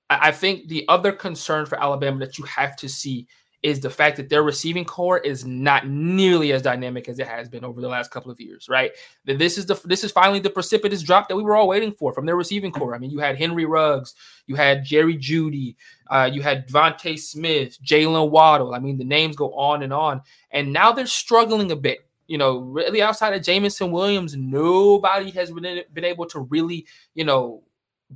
I, 0.10 0.30
I 0.30 0.32
think 0.32 0.68
the 0.68 0.86
other 0.88 1.12
concern 1.12 1.66
for 1.66 1.82
Alabama 1.82 2.20
that 2.20 2.38
you 2.38 2.46
have 2.46 2.76
to 2.78 2.90
see 2.90 3.28
is 3.62 3.82
the 3.82 3.90
fact 3.90 4.16
that 4.18 4.30
their 4.30 4.44
receiving 4.44 4.86
corps 4.86 5.18
is 5.18 5.46
not 5.46 5.88
nearly 5.88 6.54
as 6.54 6.62
dynamic 6.62 7.10
as 7.10 7.20
it 7.20 7.28
has 7.28 7.50
been 7.50 7.66
over 7.66 7.82
the 7.82 7.88
last 7.88 8.10
couple 8.10 8.32
of 8.32 8.40
years, 8.40 8.70
right? 8.70 8.92
This 9.26 9.58
is 9.58 9.66
the 9.66 9.80
this 9.86 10.04
is 10.04 10.12
finally 10.12 10.40
the 10.40 10.50
precipitous 10.50 11.02
drop 11.02 11.28
that 11.28 11.36
we 11.36 11.44
were 11.44 11.56
all 11.56 11.68
waiting 11.68 11.92
for 11.92 12.14
from 12.14 12.26
their 12.26 12.38
receiving 12.38 12.72
corps. 12.72 12.96
I 12.96 13.00
mean, 13.00 13.12
you 13.12 13.20
had 13.20 13.38
Henry 13.38 13.66
Ruggs, 13.66 14.16
you 14.48 14.56
had 14.56 14.86
Jerry 14.86 15.18
Jeudy, 15.18 15.76
uh, 16.10 16.30
you 16.32 16.42
had 16.42 16.68
DeVonta 16.70 17.20
Smith, 17.20 17.78
Jaylen 17.84 18.30
Waddle. 18.30 18.74
I 18.74 18.80
mean, 18.80 18.98
the 18.98 19.04
names 19.04 19.36
go 19.36 19.54
on 19.54 19.84
and 19.84 19.92
on, 19.92 20.22
and 20.52 20.72
now 20.72 20.94
they're 20.94 21.06
struggling 21.06 21.72
a 21.72 21.76
bit. 21.76 22.00
You 22.28 22.38
know, 22.38 22.60
really 22.60 23.02
outside 23.02 23.34
of 23.34 23.42
Jameson 23.42 23.92
Williams, 23.92 24.36
nobody 24.38 25.32
has 25.32 25.52
been 25.52 25.84
been 25.92 26.06
able 26.06 26.28
to 26.28 26.42
really, 26.42 26.86
you 27.14 27.26
know, 27.26 27.64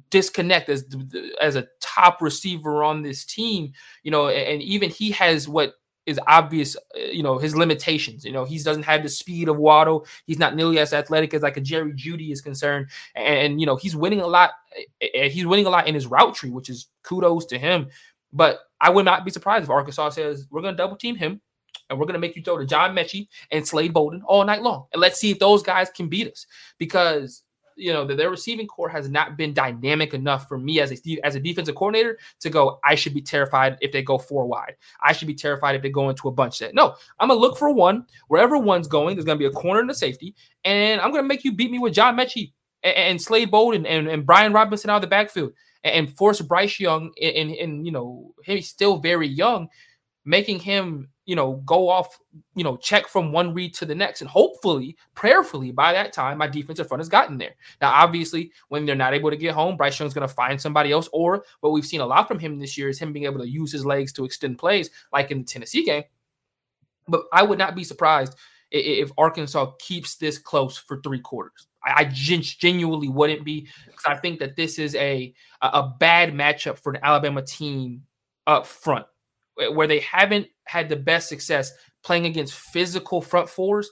disconnect 0.10 0.70
as 0.70 0.86
as 1.40 1.56
a 1.56 1.68
top 1.80 2.22
receiver 2.22 2.84
on 2.84 3.02
this 3.02 3.26
team, 3.26 3.74
you 4.04 4.12
know, 4.12 4.30
and 4.30 4.62
even 4.62 4.90
he 4.90 5.12
has 5.12 5.48
what 5.48 5.76
is 6.06 6.20
obvious, 6.28 6.76
you 6.96 7.24
know, 7.24 7.38
his 7.38 7.56
limitations. 7.56 8.26
You 8.26 8.32
know, 8.32 8.44
he 8.44 8.58
doesn't 8.60 8.84
have 8.84 9.04
the 9.04 9.10
speed 9.10 9.48
of 9.48 9.58
Waddle. 9.58 10.06
He's 10.26 10.40
not 10.40 10.56
nearly 10.56 10.80
as 10.80 10.94
athletic 10.94 11.34
as 11.34 11.42
like 11.42 11.58
a 11.58 11.62
Jerry 11.62 11.94
Jeudy 11.94 12.32
is 12.32 12.42
concerned, 12.42 12.88
and, 13.16 13.60
you 13.60 13.66
know, 13.66 13.76
he's 13.76 13.96
winning 13.96 14.22
a 14.22 14.28
lot. 14.28 14.52
And 15.16 15.32
he's 15.32 15.46
winning 15.46 15.66
a 15.66 15.70
lot 15.70 15.88
in 15.88 15.96
his 15.96 16.08
route 16.08 16.36
tree, 16.36 16.50
which 16.50 16.70
is 16.70 16.88
kudos 17.04 17.46
to 17.48 17.60
him. 17.60 17.90
But 18.32 18.60
I 18.82 18.90
would 18.90 19.06
not 19.06 19.24
be 19.24 19.32
surprised 19.32 19.64
if 19.64 19.70
Arkansas 19.70 20.10
says 20.10 20.48
we're 20.50 20.62
going 20.62 20.74
to 20.74 20.78
double 20.78 20.98
team 20.98 21.16
him. 21.16 21.42
And 21.90 22.00
we're 22.00 22.06
going 22.06 22.14
to 22.14 22.20
make 22.20 22.36
you 22.36 22.42
throw 22.42 22.58
to 22.58 22.66
John 22.66 22.96
Metchie 22.96 23.28
and 23.52 23.68
Slade 23.68 23.94
Bolden 23.94 24.24
all 24.26 24.46
night 24.46 24.64
long. 24.64 24.86
And 24.94 25.02
let's 25.02 25.20
see 25.20 25.32
if 25.32 25.38
those 25.38 25.62
guys 25.62 25.90
can 25.90 26.08
beat 26.08 26.32
us. 26.32 26.48
Because 26.80 27.43
you 27.76 27.92
know, 27.94 28.06
that 28.06 28.16
their 28.16 28.30
receiving 28.30 28.68
corps 28.68 28.90
has 28.90 29.10
not 29.10 29.38
been 29.38 29.54
dynamic 29.54 30.14
enough 30.14 30.48
for 30.48 30.58
me 30.58 30.80
as 30.80 30.92
a 30.92 31.20
as 31.24 31.36
a 31.36 31.40
defensive 31.40 31.76
coordinator 31.76 32.18
to 32.40 32.50
go. 32.50 32.80
I 32.84 32.96
should 32.96 33.14
be 33.14 33.22
terrified 33.22 33.78
if 33.82 33.92
they 33.92 34.02
go 34.02 34.18
four 34.18 34.46
wide. 34.46 34.76
I 35.02 35.14
should 35.14 35.28
be 35.28 35.36
terrified 35.36 35.76
if 35.76 35.82
they 35.82 35.90
go 35.90 36.10
into 36.10 36.28
a 36.28 36.32
bunch 36.32 36.58
set. 36.58 36.74
No, 36.74 36.96
I'm 37.20 37.30
gonna 37.30 37.40
look 37.40 37.58
for 37.58 37.74
one 37.74 38.06
wherever 38.28 38.58
one's 38.58 38.88
going. 38.88 39.16
There's 39.16 39.26
gonna 39.26 39.40
be 39.40 39.46
a 39.46 39.52
corner 39.52 39.82
and 39.82 39.92
a 39.92 39.94
safety, 39.94 40.36
and 40.64 41.02
I'm 41.02 41.12
gonna 41.12 41.28
make 41.28 41.44
you 41.44 41.54
beat 41.54 41.72
me 41.72 41.80
with 41.80 41.94
John 41.94 42.16
Metchie 42.16 42.54
and, 42.84 42.96
and 42.96 43.22
Slade 43.22 43.52
Bolden 43.52 43.86
and, 43.86 44.08
and 44.08 44.26
Brian 44.26 44.54
Robinson 44.54 44.90
out 44.90 44.98
of 44.98 45.02
the 45.02 45.08
backfield, 45.08 45.54
and, 45.84 46.08
and 46.08 46.18
force 46.18 46.42
Bryce 46.42 46.80
Young. 46.80 47.12
And, 47.22 47.52
and 47.52 47.86
you 47.86 47.92
know, 47.92 48.34
he's 48.44 48.70
still 48.70 48.98
very 48.98 49.28
young, 49.28 49.70
making 50.26 50.60
him 50.60 51.10
you 51.26 51.36
know, 51.36 51.62
go 51.66 51.88
off, 51.90 52.20
you 52.56 52.64
know, 52.64 52.76
check 52.78 53.08
from 53.08 53.32
one 53.32 53.54
read 53.54 53.74
to 53.76 53.86
the 53.86 53.96
next. 53.96 54.22
And 54.22 54.30
hopefully, 54.30 54.98
prayerfully, 55.16 55.72
by 55.72 55.94
that 55.94 56.12
time, 56.12 56.38
my 56.38 56.48
defensive 56.48 56.88
front 56.88 57.00
has 57.00 57.10
gotten 57.10 57.38
there. 57.38 57.56
Now, 57.82 57.92
obviously, 57.92 58.52
when 58.68 58.86
they're 58.86 58.96
not 58.96 59.14
able 59.14 59.30
to 59.30 59.38
get 59.38 59.54
home, 59.54 59.78
Bryce 59.78 59.98
Young's 60.00 60.14
going 60.14 60.28
to 60.28 60.34
find 60.34 60.60
somebody 60.60 60.92
else. 60.92 61.08
Or 61.14 61.46
what 61.62 61.72
we've 61.72 61.86
seen 61.86 62.02
a 62.02 62.06
lot 62.06 62.28
from 62.28 62.40
him 62.40 62.60
this 62.60 62.78
year 62.78 62.90
is 62.90 63.00
him 63.00 63.14
being 63.14 63.26
able 63.26 63.40
to 63.40 63.50
use 63.50 63.72
his 63.72 63.86
legs 63.86 64.12
to 64.14 64.26
extend 64.26 64.58
plays, 64.58 64.90
like 65.12 65.32
in 65.32 65.40
the 65.40 65.46
Tennessee 65.46 65.86
game. 65.86 66.04
But 67.08 67.24
I 67.32 67.44
would 67.44 67.60
not 67.60 67.76
be 67.76 67.84
surprised 67.84 68.36
if 68.72 69.12
Arkansas 69.18 69.72
keeps 69.80 70.16
this 70.16 70.38
close 70.38 70.78
for 70.78 71.00
three 71.02 71.20
quarters. 71.20 71.68
I, 71.86 72.06
genuinely 72.06 73.10
wouldn't 73.10 73.44
be 73.44 73.68
because 73.86 74.06
I 74.08 74.16
think 74.16 74.40
that 74.40 74.56
this 74.56 74.80
is 74.80 74.96
a 74.96 75.34
a 75.62 75.92
bad 76.00 76.34
matchup 76.34 76.80
for 76.80 76.94
an 76.94 77.00
Alabama 77.04 77.42
team 77.42 78.04
up 78.48 78.66
front 78.66 79.06
where 79.56 79.88
they 79.88 80.00
haven't 80.00 80.48
had 80.66 80.90
the 80.90 80.96
best 80.96 81.30
success 81.30 81.72
playing 82.04 82.26
against 82.26 82.54
physical 82.54 83.22
front 83.22 83.50
fours, 83.50 83.92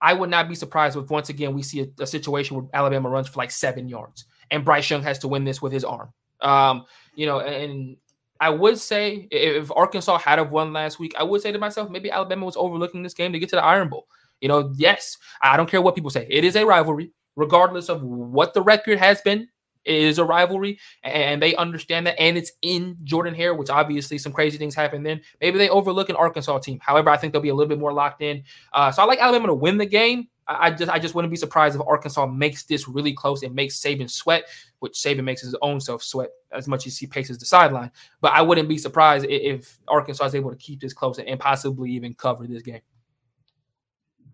I 0.00 0.12
would 0.12 0.30
not 0.30 0.48
be 0.48 0.54
surprised 0.54 0.96
if 0.96 1.10
once 1.10 1.28
again 1.28 1.54
we 1.54 1.62
see 1.62 1.80
a, 1.80 2.02
a, 2.02 2.06
situation 2.06 2.56
where 2.56 2.66
Alabama 2.72 3.08
runs 3.08 3.28
for 3.28 3.38
like 3.38 3.50
seven 3.50 3.88
yards 3.88 4.26
and 4.50 4.64
Bryce 4.64 4.88
Young 4.88 5.02
has 5.02 5.18
to 5.20 5.28
win 5.28 5.44
this 5.44 5.60
with 5.60 5.72
his 5.72 5.84
arm. 5.84 6.12
Um, 6.40 6.84
you 7.14 7.26
know, 7.26 7.40
and 7.40 7.96
I 8.40 8.50
would 8.50 8.78
say 8.78 9.26
if 9.30 9.70
Arkansas 9.74 10.18
had 10.18 10.38
have 10.38 10.50
won 10.50 10.72
last 10.72 11.00
week, 11.00 11.14
I 11.18 11.24
would 11.24 11.42
say 11.42 11.50
to 11.50 11.58
myself, 11.58 11.90
maybe 11.90 12.10
Alabama 12.10 12.46
was 12.46 12.56
overlooking 12.56 13.02
this 13.02 13.14
game 13.14 13.32
to 13.32 13.38
get 13.38 13.48
to 13.50 13.56
the 13.56 13.64
Iron 13.64 13.88
Bowl. 13.88 14.06
You 14.40 14.48
know, 14.48 14.72
yes, 14.76 15.16
I 15.42 15.56
don't 15.56 15.68
care 15.68 15.82
what 15.82 15.96
people 15.96 16.10
say. 16.10 16.26
It 16.30 16.44
is 16.44 16.54
a 16.54 16.64
rivalry, 16.64 17.12
regardless 17.34 17.88
of 17.88 18.02
what 18.02 18.54
the 18.54 18.62
record 18.62 18.98
has 18.98 19.20
been. 19.22 19.48
It 19.84 19.94
is 19.94 20.18
a 20.18 20.24
rivalry, 20.24 20.78
and 21.02 21.42
they 21.42 21.54
understand 21.56 22.06
that, 22.06 22.20
and 22.20 22.36
it's 22.36 22.52
in 22.62 22.96
Jordan 23.04 23.34
Hare, 23.34 23.54
which 23.54 23.70
obviously 23.70 24.18
some 24.18 24.32
crazy 24.32 24.58
things 24.58 24.74
happen. 24.74 25.02
Then 25.02 25.20
maybe 25.40 25.58
they 25.58 25.68
overlook 25.68 26.08
an 26.08 26.16
Arkansas 26.16 26.58
team. 26.58 26.78
However, 26.82 27.10
I 27.10 27.16
think 27.16 27.32
they'll 27.32 27.42
be 27.42 27.48
a 27.48 27.54
little 27.54 27.68
bit 27.68 27.78
more 27.78 27.92
locked 27.92 28.22
in. 28.22 28.42
Uh, 28.72 28.90
so 28.90 29.02
I 29.02 29.06
like 29.06 29.18
Alabama 29.18 29.48
to 29.48 29.54
win 29.54 29.78
the 29.78 29.86
game. 29.86 30.28
I, 30.48 30.70
just 30.70 30.90
I 30.90 30.98
just 30.98 31.14
wouldn't 31.14 31.30
be 31.30 31.36
surprised 31.36 31.76
if 31.76 31.82
Arkansas 31.86 32.26
makes 32.26 32.64
this 32.64 32.88
really 32.88 33.12
close 33.12 33.42
and 33.42 33.54
makes 33.54 33.78
Saban 33.78 34.10
sweat, 34.10 34.44
which 34.78 34.94
Saban 34.94 35.24
makes 35.24 35.42
his 35.42 35.54
own 35.60 35.78
self 35.78 36.02
sweat 36.02 36.30
as 36.52 36.66
much 36.66 36.86
as 36.86 36.96
he 36.96 37.06
paces 37.06 37.36
the 37.36 37.44
sideline. 37.44 37.90
But 38.22 38.32
I 38.32 38.40
wouldn't 38.40 38.68
be 38.68 38.78
surprised 38.78 39.26
if 39.28 39.78
Arkansas 39.88 40.24
is 40.24 40.34
able 40.34 40.50
to 40.50 40.56
keep 40.56 40.80
this 40.80 40.94
close 40.94 41.18
and 41.18 41.38
possibly 41.38 41.90
even 41.90 42.14
cover 42.14 42.46
this 42.46 42.62
game. 42.62 42.80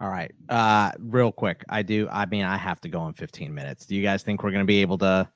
All 0.04 0.10
right. 0.10 0.30
Uh 0.50 0.92
real 0.98 1.32
quick. 1.32 1.64
I 1.70 1.80
do 1.80 2.06
I 2.12 2.26
mean 2.26 2.44
I 2.44 2.58
have 2.58 2.78
to 2.82 2.90
go 2.90 3.06
in 3.06 3.14
15 3.14 3.54
minutes. 3.54 3.86
Do 3.86 3.96
you 3.96 4.02
guys 4.02 4.22
think 4.22 4.42
we're 4.42 4.50
going 4.50 4.60
to 4.60 4.66
be 4.66 4.82
able 4.82 4.98
to 4.98 5.26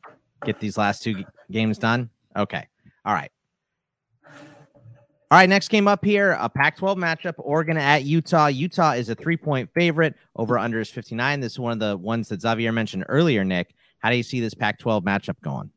get 0.45 0.61
these 0.61 0.77
last 0.77 1.03
two 1.03 1.25
games 1.51 1.79
done? 1.79 2.11
Okay. 2.37 2.67
All 3.07 3.15
right. 3.15 3.31
All 5.31 5.39
right, 5.39 5.49
next 5.49 5.69
game 5.69 5.89
up 5.89 6.05
here, 6.05 6.33
a 6.41 6.49
Pac-12 6.49 6.97
matchup, 6.97 7.35
Oregon 7.39 7.77
at 7.77 8.05
Utah. 8.05 8.47
Utah 8.47 8.93
is 8.93 9.09
a 9.11 9.15
three-point 9.15 9.71
favorite. 9.75 10.15
Over 10.37 10.59
under 10.59 10.81
is 10.81 10.91
59. 10.91 11.41
This 11.41 11.53
is 11.53 11.59
one 11.59 11.73
of 11.73 11.79
the 11.79 11.97
ones 11.99 12.29
that 12.29 12.41
Xavier 12.41 12.73
mentioned 12.73 13.05
earlier, 13.09 13.45
Nick. 13.45 13.75
How 13.99 14.11
do 14.11 14.17
you 14.17 14.23
see 14.23 14.41
this 14.41 14.55
Pac-12 14.55 15.03
matchup 15.03 15.41
going? 15.43 15.71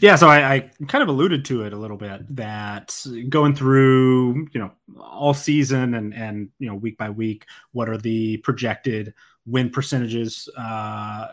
Yeah, 0.00 0.16
so 0.16 0.28
I, 0.28 0.54
I, 0.54 0.70
kind 0.86 1.02
of 1.02 1.08
alluded 1.08 1.44
to 1.46 1.62
it 1.62 1.72
a 1.72 1.76
little 1.76 1.96
bit 1.96 2.36
that 2.36 3.04
going 3.28 3.54
through, 3.54 4.46
you 4.52 4.60
know, 4.60 4.70
all 5.00 5.34
season 5.34 5.94
and 5.94 6.14
and 6.14 6.50
you 6.58 6.68
know 6.68 6.74
week 6.74 6.96
by 6.96 7.10
week, 7.10 7.46
what 7.72 7.88
are 7.88 7.98
the 7.98 8.36
projected 8.38 9.14
win 9.44 9.70
percentages? 9.70 10.48
Uh, 10.56 11.28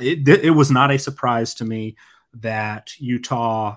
it, 0.00 0.28
it 0.28 0.50
was 0.50 0.70
not 0.70 0.92
a 0.92 0.98
surprise 0.98 1.54
to 1.54 1.64
me 1.64 1.96
that 2.34 2.92
Utah 2.98 3.76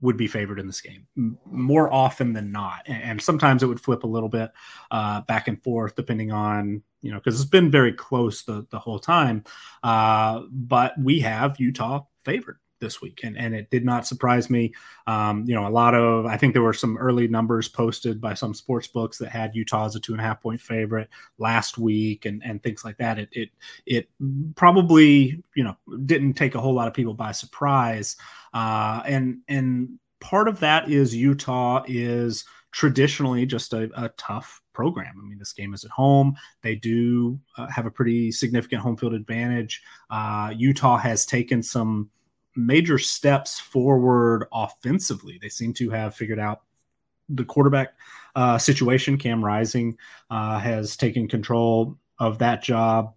would 0.00 0.16
be 0.16 0.28
favored 0.28 0.60
in 0.60 0.66
this 0.66 0.80
game 0.80 1.06
more 1.44 1.92
often 1.92 2.32
than 2.32 2.52
not, 2.52 2.82
and 2.86 3.20
sometimes 3.20 3.62
it 3.62 3.66
would 3.66 3.80
flip 3.80 4.04
a 4.04 4.08
little 4.08 4.28
bit 4.30 4.50
uh, 4.90 5.20
back 5.22 5.48
and 5.48 5.62
forth 5.62 5.94
depending 5.94 6.32
on 6.32 6.82
you 7.02 7.10
know 7.10 7.18
because 7.18 7.38
it's 7.38 7.50
been 7.50 7.70
very 7.70 7.92
close 7.92 8.44
the 8.44 8.66
the 8.70 8.78
whole 8.78 8.98
time. 8.98 9.44
Uh, 9.82 10.42
but 10.50 10.94
we 10.98 11.20
have 11.20 11.60
Utah 11.60 12.04
favored 12.24 12.58
this 12.80 13.00
week, 13.00 13.20
and 13.24 13.36
and 13.36 13.54
it 13.54 13.70
did 13.70 13.84
not 13.84 14.06
surprise 14.06 14.50
me. 14.50 14.72
Um, 15.06 15.44
you 15.46 15.54
know, 15.54 15.66
a 15.66 15.70
lot 15.70 15.94
of 15.94 16.26
I 16.26 16.36
think 16.36 16.52
there 16.52 16.62
were 16.62 16.72
some 16.72 16.96
early 16.98 17.28
numbers 17.28 17.68
posted 17.68 18.20
by 18.20 18.34
some 18.34 18.54
sports 18.54 18.86
books 18.86 19.18
that 19.18 19.30
had 19.30 19.54
Utah 19.54 19.86
as 19.86 19.96
a 19.96 20.00
two 20.00 20.12
and 20.12 20.20
a 20.20 20.24
half 20.24 20.40
point 20.40 20.60
favorite 20.60 21.08
last 21.38 21.78
week, 21.78 22.24
and 22.24 22.42
and 22.44 22.62
things 22.62 22.84
like 22.84 22.98
that. 22.98 23.18
It 23.18 23.28
it 23.32 23.48
it 23.86 24.08
probably 24.56 25.42
you 25.54 25.64
know 25.64 25.76
didn't 26.06 26.34
take 26.34 26.54
a 26.54 26.60
whole 26.60 26.74
lot 26.74 26.88
of 26.88 26.94
people 26.94 27.14
by 27.14 27.32
surprise, 27.32 28.16
uh, 28.54 29.02
and 29.04 29.38
and 29.48 29.98
part 30.20 30.48
of 30.48 30.60
that 30.60 30.90
is 30.90 31.14
Utah 31.14 31.84
is 31.86 32.44
traditionally 32.72 33.46
just 33.46 33.72
a, 33.72 33.90
a 33.96 34.10
tough 34.10 34.60
program. 34.72 35.14
I 35.18 35.26
mean, 35.26 35.38
this 35.38 35.52
game 35.52 35.74
is 35.74 35.84
at 35.84 35.90
home. 35.90 36.36
They 36.62 36.76
do 36.76 37.40
uh, 37.56 37.66
have 37.66 37.86
a 37.86 37.90
pretty 37.90 38.30
significant 38.30 38.82
home 38.82 38.96
field 38.96 39.14
advantage. 39.14 39.82
Uh, 40.10 40.52
Utah 40.56 40.96
has 40.98 41.26
taken 41.26 41.62
some 41.62 42.10
major 42.58 42.98
steps 42.98 43.60
forward 43.60 44.46
offensively. 44.52 45.38
They 45.40 45.48
seem 45.48 45.72
to 45.74 45.90
have 45.90 46.14
figured 46.14 46.40
out 46.40 46.62
the 47.28 47.44
quarterback 47.44 47.94
uh, 48.34 48.58
situation. 48.58 49.16
Cam 49.16 49.44
Rising 49.44 49.96
uh, 50.30 50.58
has 50.58 50.96
taken 50.96 51.28
control 51.28 51.96
of 52.18 52.38
that 52.38 52.62
job 52.62 53.14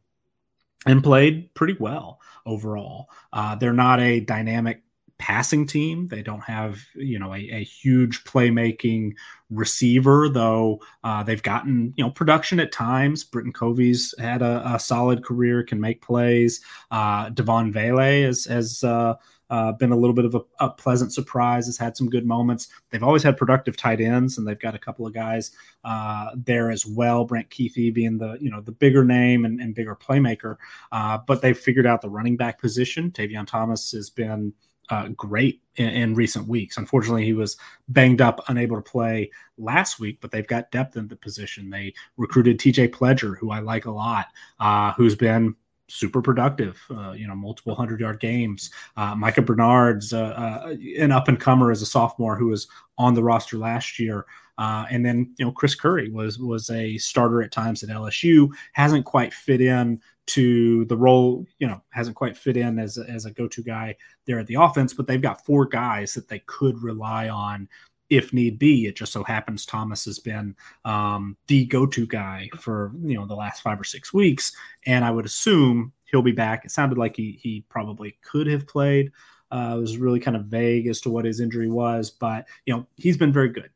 and 0.86 1.04
played 1.04 1.54
pretty 1.54 1.76
well 1.80 2.20
overall. 2.46 3.10
Uh, 3.34 3.56
they're 3.56 3.74
not 3.74 4.00
a 4.00 4.20
dynamic 4.20 4.84
passing 5.22 5.68
team. 5.68 6.08
They 6.08 6.24
don't 6.24 6.42
have, 6.42 6.80
you 6.96 7.20
know, 7.20 7.32
a, 7.32 7.38
a 7.38 7.64
huge 7.64 8.24
playmaking 8.24 9.14
receiver, 9.52 10.28
though 10.28 10.82
uh, 11.04 11.22
they've 11.22 11.44
gotten, 11.44 11.94
you 11.96 12.04
know, 12.04 12.10
production 12.10 12.60
at 12.60 12.72
times. 12.72 13.24
Britton 13.24 13.54
Covey's 13.54 14.16
had 14.18 14.42
a, 14.42 14.64
a 14.66 14.80
solid 14.80 15.24
career, 15.24 15.62
can 15.62 15.80
make 15.80 16.02
plays. 16.02 16.60
Uh, 16.90 17.30
Devaughn 17.30 17.72
Vele 17.72 18.24
has, 18.24 18.46
has 18.46 18.84
uh, 18.84 19.14
uh, 19.52 19.74
been 19.74 19.92
a 19.92 19.96
little 19.96 20.16
bit 20.16 20.26
of 20.26 20.34
a, 20.34 20.42
a, 20.60 20.70
pleasant 20.72 21.14
surprise, 21.14 21.68
has 21.68 21.78
had 21.78 21.96
some 21.96 22.10
good 22.10 22.26
moments. 22.26 22.70
They've 22.90 23.04
always 23.04 23.22
had 23.22 23.38
productive 23.38 23.78
tight 23.78 24.02
ends, 24.02 24.40
and 24.40 24.48
they've 24.48 24.58
got 24.58 24.74
a 24.74 24.80
couple 24.80 25.06
of 25.06 25.14
guys 25.14 25.52
uh, 25.84 26.32
there 26.36 26.72
as 26.72 26.84
well. 26.84 27.26
Brent 27.26 27.52
Kuithe 27.52 27.94
being 27.94 28.18
the, 28.18 28.40
you 28.42 28.50
know, 28.50 28.62
the 28.62 28.72
bigger 28.72 29.06
name 29.06 29.46
and, 29.46 29.62
and 29.62 29.76
bigger 29.76 29.96
playmaker. 29.96 30.58
Uh, 30.92 31.20
but 31.28 31.44
they've 31.44 31.56
figured 31.56 31.86
out 31.86 32.02
the 32.02 32.10
running 32.10 32.38
back 32.38 32.60
position. 32.60 33.12
Tavion 33.12 33.46
Thomas 33.46 33.92
has 33.92 34.10
been– 34.10 34.54
uh, 34.92 35.08
great 35.10 35.62
in, 35.78 35.90
in, 35.90 36.16
recent 36.16 36.48
weeks. 36.48 36.78
Unfortunately, 36.78 37.24
he 37.24 37.34
was 37.34 37.56
banged 37.88 38.22
up, 38.22 38.44
unable 38.50 38.76
to 38.76 38.82
play 38.82 39.32
last 39.58 40.00
week, 40.00 40.18
but 40.20 40.32
they've 40.32 40.48
got 40.48 40.70
depth 40.70 40.98
in 40.98 41.08
the 41.08 41.16
position. 41.16 41.70
They 41.70 41.94
recruited 42.18 42.60
TJ 42.60 42.90
Pledger, 42.90 43.38
who 43.38 43.52
I 43.52 43.60
like 43.60 43.86
a 43.86 43.92
lot, 43.92 44.28
uh, 44.60 44.92
who's 44.94 45.16
been 45.16 45.56
super 45.92 46.22
productive. 46.22 46.82
Uh, 46.90 47.12
you 47.12 47.28
know, 47.28 47.36
multiple 47.36 47.76
hundred 47.76 48.00
yard 48.00 48.20
games. 48.20 48.72
Uh, 48.98 49.16
Micah 49.16 49.42
Bernard's 49.42 50.14
uh, 50.14 50.22
uh, 50.66 50.76
an 50.98 51.12
up 51.12 51.28
and 51.28 51.40
comer 51.40 51.72
as 51.72 51.82
a 51.82 51.86
sophomore 51.86 52.38
who 52.38 52.48
was 52.48 52.68
on 52.98 53.14
the 53.14 53.24
roster 53.24 53.58
last 53.58 54.00
year. 54.00 54.26
Uh, 54.58 54.86
and 54.92 55.06
then 55.06 55.34
you 55.38 55.46
know 55.46 55.52
Chris 55.52 55.76
Curry 55.76 56.10
was 56.10 56.38
was 56.38 56.70
a 56.70 56.98
starter 56.98 57.42
at 57.42 57.52
times 57.52 57.84
at 57.84 57.90
LSU. 57.90 58.50
Hasn't 58.74 59.06
quite 59.06 59.34
fit 59.34 59.62
in 59.62 60.02
to 60.28 60.86
the 60.86 60.98
role. 60.98 61.46
You 61.60 61.68
know, 61.68 61.82
hasn't 61.90 62.16
quite 62.16 62.38
fit 62.38 62.58
in 62.58 62.80
as 62.80 62.98
as 62.98 63.26
a 63.26 63.32
go 63.32 63.48
to 63.48 63.64
guy 63.64 63.96
there 64.26 64.40
at 64.40 64.48
the 64.48 64.56
offense. 64.56 64.94
But 64.94 65.08
they've 65.08 65.22
got 65.22 65.46
four 65.46 65.66
guys 65.66 66.14
that 66.14 66.28
they 66.28 66.40
could 66.46 66.82
rely 66.82 67.30
on 67.30 67.68
if 68.12 68.34
need 68.34 68.60
be. 68.60 68.86
It 68.86 68.96
just 68.98 69.14
so 69.14 69.24
happens 69.24 69.66
Thomas 69.66 70.06
has 70.06 70.20
been 70.20 70.56
um, 70.86 71.38
the 71.48 71.66
go-to 71.66 72.06
guy 72.06 72.50
for 72.60 72.92
you 73.02 73.16
know 73.16 73.26
the 73.26 73.34
last 73.34 73.64
five 73.64 73.80
or 73.80 73.86
six 73.86 74.14
weeks, 74.14 74.52
and 74.86 75.04
I 75.04 75.10
would 75.10 75.26
assume 75.26 75.94
he'll 76.06 76.22
be 76.22 76.34
back. 76.34 76.66
It 76.66 76.72
sounded 76.72 77.00
like 77.00 77.16
he 77.16 77.40
he 77.42 77.66
probably 77.70 78.18
could 78.22 78.46
have 78.46 78.68
played. 78.68 79.12
Uh, 79.50 79.76
it 79.78 79.82
was 79.82 79.98
really 79.98 80.20
kind 80.20 80.38
of 80.38 80.46
vague 80.46 80.88
as 80.88 81.02
to 81.02 81.10
what 81.10 81.26
his 81.26 81.40
injury 81.40 81.70
was, 81.70 82.12
but 82.12 82.48
you 82.66 82.76
know 82.76 82.86
he's 82.98 83.18
been 83.18 83.34
very 83.34 83.50
good. 83.50 83.70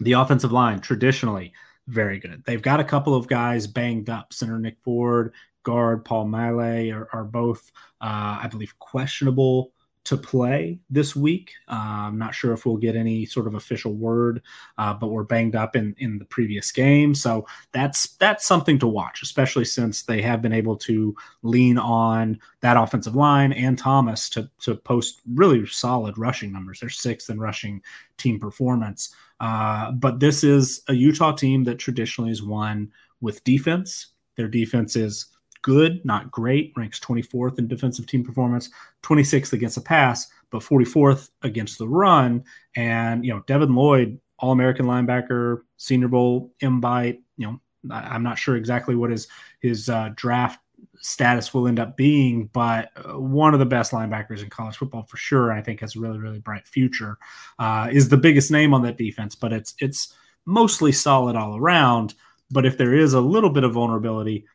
The 0.00 0.12
offensive 0.12 0.52
line 0.52 0.80
traditionally 0.80 1.52
very 1.86 2.18
good. 2.18 2.42
They've 2.44 2.60
got 2.60 2.80
a 2.80 2.84
couple 2.84 3.14
of 3.14 3.28
guys 3.28 3.66
banged 3.66 4.10
up. 4.10 4.32
Center 4.32 4.58
Nick 4.58 4.78
Ford, 4.82 5.32
guard 5.62 6.04
Paul 6.04 6.26
Maile 6.26 6.92
are, 6.92 7.08
are 7.12 7.24
both, 7.24 7.70
uh, 8.00 8.40
I 8.42 8.48
believe, 8.50 8.76
questionable 8.78 9.73
to 10.04 10.18
play 10.18 10.78
this 10.90 11.16
week. 11.16 11.52
Uh, 11.66 12.06
I'm 12.08 12.18
not 12.18 12.34
sure 12.34 12.52
if 12.52 12.66
we'll 12.66 12.76
get 12.76 12.94
any 12.94 13.24
sort 13.24 13.46
of 13.46 13.54
official 13.54 13.94
word, 13.94 14.42
uh, 14.76 14.92
but 14.92 15.08
we're 15.08 15.24
banged 15.24 15.56
up 15.56 15.76
in 15.76 15.94
in 15.98 16.18
the 16.18 16.26
previous 16.26 16.70
game, 16.70 17.14
so 17.14 17.46
that's 17.72 18.14
that's 18.16 18.46
something 18.46 18.78
to 18.78 18.86
watch, 18.86 19.22
especially 19.22 19.64
since 19.64 20.02
they 20.02 20.20
have 20.20 20.42
been 20.42 20.52
able 20.52 20.76
to 20.76 21.16
lean 21.42 21.78
on 21.78 22.38
that 22.60 22.76
offensive 22.76 23.16
line 23.16 23.52
and 23.52 23.78
Thomas 23.78 24.28
to 24.30 24.48
to 24.60 24.76
post 24.76 25.22
really 25.34 25.66
solid 25.66 26.18
rushing 26.18 26.52
numbers. 26.52 26.80
They're 26.80 26.90
sixth 26.90 27.30
in 27.30 27.40
rushing 27.40 27.82
team 28.18 28.38
performance, 28.38 29.14
uh, 29.40 29.92
but 29.92 30.20
this 30.20 30.44
is 30.44 30.82
a 30.88 30.94
Utah 30.94 31.32
team 31.32 31.64
that 31.64 31.78
traditionally 31.78 32.30
has 32.30 32.42
won 32.42 32.92
with 33.20 33.42
defense. 33.44 34.08
Their 34.36 34.48
defense 34.48 34.96
is 34.96 35.26
good, 35.64 36.04
not 36.04 36.30
great, 36.30 36.74
ranks 36.76 37.00
24th 37.00 37.58
in 37.58 37.66
defensive 37.66 38.06
team 38.06 38.22
performance, 38.22 38.68
26th 39.02 39.54
against 39.54 39.76
the 39.76 39.80
pass, 39.80 40.28
but 40.50 40.62
44th 40.62 41.30
against 41.42 41.78
the 41.78 41.88
run. 41.88 42.44
And, 42.76 43.24
you 43.24 43.32
know, 43.32 43.42
Devin 43.46 43.74
Lloyd, 43.74 44.20
All 44.38 44.52
American 44.52 44.84
linebacker, 44.84 45.62
Senior 45.78 46.08
Bowl 46.08 46.52
invite, 46.60 47.22
you 47.38 47.46
know, 47.46 47.60
I, 47.90 48.14
am 48.14 48.22
not 48.22 48.38
sure 48.38 48.56
exactly 48.56 48.94
what 48.94 49.10
his, 49.10 49.26
his 49.60 49.88
uh, 49.88 50.10
draft 50.16 50.60
status 51.00 51.54
will 51.54 51.66
end 51.66 51.80
up 51.80 51.96
being, 51.96 52.50
but 52.52 52.90
uh, 52.96 53.18
one 53.18 53.54
of 53.54 53.60
the 53.60 53.66
best 53.66 53.92
linebackers 53.92 54.42
in 54.42 54.50
college 54.50 54.76
football 54.76 55.04
for 55.04 55.16
sure. 55.16 55.50
I 55.50 55.62
think 55.62 55.80
has 55.80 55.96
a 55.96 56.00
really, 56.00 56.18
really 56.18 56.40
bright 56.40 56.66
future. 56.68 57.18
Uh, 57.58 57.88
is 57.90 58.10
the 58.10 58.16
biggest 58.18 58.50
name 58.50 58.74
on 58.74 58.82
that 58.82 58.98
defense, 58.98 59.34
but 59.34 59.52
it's 59.52 59.74
it's 59.78 60.14
mostly 60.44 60.92
solid 60.92 61.36
all 61.36 61.56
around. 61.56 62.14
But 62.50 62.66
if 62.66 62.78
there 62.78 62.94
is 62.94 63.14
a 63.14 63.20
little 63.20 63.50
bit 63.50 63.64
of 63.64 63.72
vulnerability, 63.72 64.46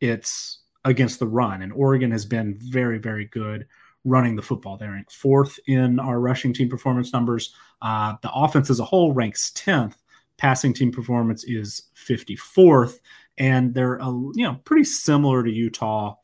it's 0.00 0.60
against 0.84 1.18
the 1.18 1.26
run. 1.26 1.62
And 1.62 1.72
Oregon 1.72 2.10
has 2.10 2.24
been 2.24 2.56
very, 2.60 2.98
very 2.98 3.26
good 3.26 3.66
running 4.04 4.36
the 4.36 4.42
football. 4.42 4.76
They're 4.76 4.92
ranked 4.92 5.12
fourth 5.12 5.58
in 5.66 5.98
our 5.98 6.20
rushing 6.20 6.54
team 6.54 6.68
performance 6.68 7.12
numbers. 7.12 7.54
Uh, 7.82 8.14
the 8.22 8.32
offense 8.32 8.70
as 8.70 8.80
a 8.80 8.84
whole 8.84 9.12
ranks 9.12 9.52
10th. 9.56 9.94
Passing 10.38 10.74
team 10.74 10.92
performance 10.92 11.44
is 11.44 11.84
54th. 11.96 12.98
And 13.38 13.74
they're, 13.74 14.00
uh, 14.00 14.10
you 14.34 14.44
know, 14.44 14.60
pretty 14.64 14.84
similar 14.84 15.42
to 15.42 15.50
Utah 15.50 16.14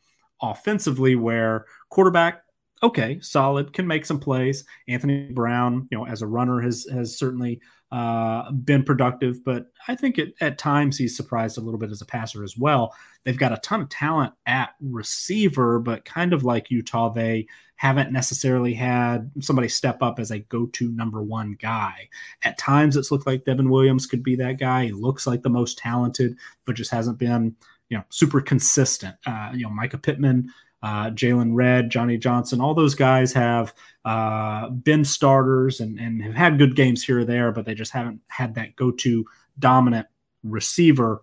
offensively, 0.40 1.16
where 1.16 1.66
quarterback, 1.88 2.42
okay, 2.82 3.18
solid, 3.20 3.72
can 3.72 3.86
make 3.86 4.04
some 4.06 4.20
plays. 4.20 4.64
Anthony 4.88 5.30
Brown, 5.32 5.88
you 5.90 5.98
know, 5.98 6.06
as 6.06 6.22
a 6.22 6.26
runner 6.26 6.60
has 6.60 6.86
has 6.92 7.18
certainly 7.18 7.60
uh, 7.92 8.50
been 8.50 8.82
productive, 8.82 9.44
but 9.44 9.66
I 9.86 9.94
think 9.94 10.18
it, 10.18 10.34
at 10.40 10.56
times 10.56 10.96
he's 10.96 11.14
surprised 11.14 11.58
a 11.58 11.60
little 11.60 11.78
bit 11.78 11.90
as 11.90 12.00
a 12.00 12.06
passer 12.06 12.42
as 12.42 12.56
well. 12.56 12.94
They've 13.24 13.38
got 13.38 13.52
a 13.52 13.58
ton 13.58 13.82
of 13.82 13.90
talent 13.90 14.32
at 14.46 14.70
receiver, 14.80 15.78
but 15.78 16.06
kind 16.06 16.32
of 16.32 16.42
like 16.42 16.70
Utah, 16.70 17.10
they 17.10 17.46
haven't 17.76 18.10
necessarily 18.10 18.72
had 18.72 19.30
somebody 19.40 19.68
step 19.68 20.02
up 20.02 20.18
as 20.18 20.30
a 20.30 20.38
go 20.38 20.66
to 20.66 20.90
number 20.92 21.22
one 21.22 21.54
guy. 21.60 22.08
At 22.44 22.56
times, 22.56 22.96
it's 22.96 23.10
looked 23.10 23.26
like 23.26 23.44
Devon 23.44 23.68
Williams 23.68 24.06
could 24.06 24.22
be 24.22 24.36
that 24.36 24.58
guy. 24.58 24.86
He 24.86 24.92
looks 24.92 25.26
like 25.26 25.42
the 25.42 25.50
most 25.50 25.76
talented, 25.76 26.38
but 26.64 26.76
just 26.76 26.92
hasn't 26.92 27.18
been 27.18 27.54
you 27.90 27.98
know 27.98 28.04
super 28.08 28.40
consistent. 28.40 29.16
Uh, 29.26 29.50
you 29.52 29.64
know, 29.64 29.70
Mycah 29.70 30.02
Pittman 30.02 30.48
uh, 30.82 31.10
Jaylon 31.10 31.54
Redd, 31.54 31.90
Johnny 31.90 32.18
Johnson, 32.18 32.60
all 32.60 32.74
those 32.74 32.94
guys 32.94 33.32
have 33.32 33.74
uh, 34.04 34.68
been 34.70 35.04
starters 35.04 35.80
and, 35.80 35.98
and 35.98 36.22
have 36.22 36.34
had 36.34 36.58
good 36.58 36.74
games 36.74 37.04
here 37.04 37.20
or 37.20 37.24
there, 37.24 37.52
but 37.52 37.64
they 37.64 37.74
just 37.74 37.92
haven't 37.92 38.20
had 38.28 38.54
that 38.56 38.74
go 38.76 38.90
to 38.90 39.24
dominant 39.58 40.06
receiver. 40.42 41.22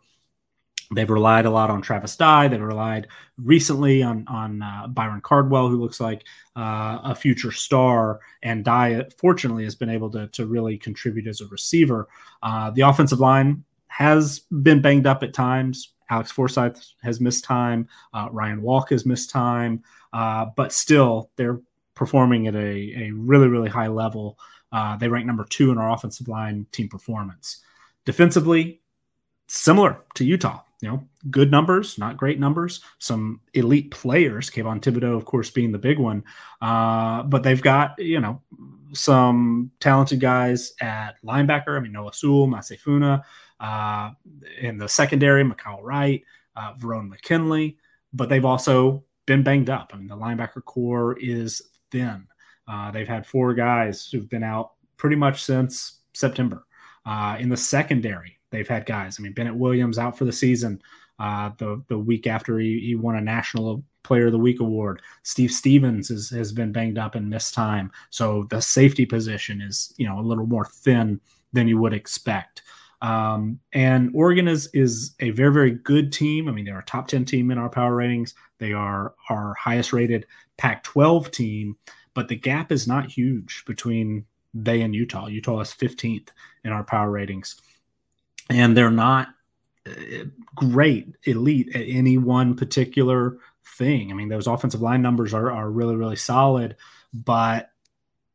They've 0.91 1.09
relied 1.09 1.45
a 1.45 1.51
lot 1.51 1.69
on 1.69 1.83
Travis 1.83 2.15
Dye. 2.15 2.47
They've 2.47 2.59
relied 2.59 3.07
recently 3.37 4.01
on 4.01 4.25
on 4.27 4.63
uh, 4.63 4.87
Byron 4.87 5.21
Cardwell, 5.21 5.67
who 5.69 5.79
looks 5.79 5.99
like 5.99 6.23
uh, 6.55 6.99
a 7.03 7.15
future 7.15 7.51
star. 7.51 8.19
And 8.41 8.65
Dye, 8.65 9.05
fortunately, 9.19 9.65
has 9.65 9.75
been 9.75 9.89
able 9.89 10.09
to, 10.11 10.27
to 10.29 10.47
really 10.47 10.79
contribute 10.79 11.27
as 11.27 11.41
a 11.41 11.47
receiver. 11.47 12.07
Uh, 12.41 12.71
the 12.71 12.81
offensive 12.81 13.19
line 13.19 13.63
has 13.87 14.39
been 14.39 14.81
banged 14.81 15.05
up 15.05 15.21
at 15.21 15.33
times. 15.33 15.93
Alex 16.09 16.31
Forsyth 16.31 16.93
has 17.01 17.19
missed 17.19 17.43
time. 17.43 17.87
Uh, 18.13 18.27
Ryan 18.31 18.61
Walk 18.61 18.89
has 18.89 19.05
missed 19.05 19.29
time, 19.29 19.83
uh, 20.13 20.47
but 20.55 20.73
still 20.73 21.29
they're 21.35 21.61
performing 21.95 22.47
at 22.47 22.55
a, 22.55 22.93
a 23.07 23.11
really, 23.11 23.47
really 23.47 23.69
high 23.69 23.87
level. 23.87 24.39
Uh, 24.71 24.95
they 24.97 25.07
rank 25.07 25.25
number 25.25 25.45
two 25.45 25.71
in 25.71 25.77
our 25.77 25.91
offensive 25.91 26.27
line 26.27 26.65
team 26.71 26.87
performance. 26.87 27.61
Defensively, 28.05 28.81
similar 29.47 29.99
to 30.15 30.25
Utah. 30.25 30.61
You 30.81 30.87
know, 30.87 31.07
good 31.29 31.51
numbers, 31.51 31.97
not 31.97 32.15
great 32.15 32.39
numbers. 32.39 32.79
Some 32.99 33.41
elite 33.53 33.91
players, 33.91 34.49
Kayvon 34.49 34.79
Thibodeaux, 34.79 35.17
of 35.17 35.25
course, 35.25 35.49
being 35.49 35.73
the 35.73 35.77
big 35.77 35.99
one. 35.99 36.23
Uh, 36.61 37.23
but 37.23 37.43
they've 37.43 37.61
got, 37.61 37.95
you 37.99 38.21
know, 38.21 38.41
some 38.93 39.71
talented 39.81 40.21
guys 40.21 40.71
at 40.79 41.21
linebacker. 41.21 41.75
I 41.75 41.81
mean, 41.81 41.91
Noah 41.91 42.13
Sewell, 42.13 42.47
Mase 42.47 42.79
Funa, 42.81 43.25
uh, 43.59 44.11
in 44.59 44.77
the 44.77 44.87
secondary, 44.87 45.43
Mykael 45.43 45.79
Wright, 45.81 46.23
uh, 46.55 46.73
Verone 46.73 47.09
McKinley, 47.09 47.77
but 48.13 48.29
they've 48.29 48.45
also 48.45 49.03
been 49.25 49.43
banged 49.43 49.69
up. 49.69 49.91
I 49.93 49.97
mean, 49.97 50.07
the 50.07 50.17
linebacker 50.17 50.63
corps 50.63 51.17
is 51.19 51.61
thin. 51.91 52.27
Uh, 52.67 52.91
they've 52.91 53.07
had 53.07 53.25
four 53.25 53.53
guys 53.53 54.09
who've 54.11 54.29
been 54.29 54.43
out 54.43 54.71
pretty 54.97 55.15
much 55.15 55.43
since 55.43 55.99
September. 56.13 56.65
Uh, 57.05 57.37
in 57.39 57.49
the 57.49 57.57
secondary, 57.57 58.39
they've 58.51 58.67
had 58.67 58.85
guys. 58.85 59.17
I 59.19 59.23
mean, 59.23 59.33
Bennett 59.33 59.55
Williams 59.55 59.97
out 59.97 60.17
for 60.17 60.25
the 60.25 60.31
season. 60.31 60.81
Uh, 61.17 61.51
the 61.57 61.83
the 61.89 61.97
week 61.97 62.27
after 62.27 62.59
he, 62.59 62.79
he 62.79 62.95
won 62.95 63.17
a 63.17 63.21
National 63.21 63.83
Player 64.03 64.27
of 64.27 64.31
the 64.31 64.39
Week 64.39 64.61
award. 64.61 65.01
Steve 65.23 65.51
Stephens 65.51 66.11
is, 66.11 66.29
has 66.29 66.53
been 66.53 66.71
banged 66.71 66.97
up 66.97 67.15
and 67.15 67.29
missed 67.29 67.53
time, 67.53 67.91
so 68.09 68.47
the 68.49 68.61
safety 68.61 69.05
position 69.05 69.61
is 69.61 69.93
you 69.97 70.07
know 70.07 70.19
a 70.19 70.21
little 70.21 70.45
more 70.45 70.65
thin 70.65 71.19
than 71.51 71.67
you 71.67 71.77
would 71.77 71.93
expect. 71.93 72.61
Um, 73.01 73.59
and 73.71 74.11
Oregon 74.13 74.47
is 74.47 74.69
is 74.73 75.15
a 75.19 75.31
very 75.31 75.53
very 75.53 75.71
good 75.71 76.11
team. 76.11 76.47
I 76.49 76.51
mean, 76.51 76.65
they're 76.65 76.79
a 76.79 76.85
top 76.85 77.07
ten 77.07 77.25
team 77.25 77.51
in 77.51 77.57
our 77.57 77.69
power 77.69 77.95
ratings. 77.95 78.33
They 78.57 78.73
are 78.73 79.13
our 79.29 79.53
highest 79.53 79.93
rated 79.93 80.25
Pac-12 80.57 81.31
team, 81.31 81.77
but 82.13 82.27
the 82.27 82.35
gap 82.35 82.71
is 82.71 82.87
not 82.87 83.09
huge 83.09 83.63
between 83.65 84.25
they 84.53 84.81
and 84.81 84.93
Utah. 84.93 85.27
Utah 85.27 85.61
is 85.61 85.69
15th 85.69 86.29
in 86.65 86.71
our 86.71 86.83
power 86.83 87.09
ratings, 87.09 87.55
and 88.49 88.75
they're 88.75 88.91
not 88.91 89.29
uh, 89.87 90.25
great 90.55 91.15
elite 91.23 91.73
at 91.73 91.85
any 91.87 92.17
one 92.17 92.55
particular 92.55 93.37
thing. 93.77 94.11
I 94.11 94.15
mean, 94.15 94.27
those 94.27 94.47
offensive 94.47 94.81
line 94.81 95.01
numbers 95.01 95.33
are 95.33 95.51
are 95.51 95.69
really 95.69 95.95
really 95.95 96.17
solid, 96.17 96.75
but 97.13 97.71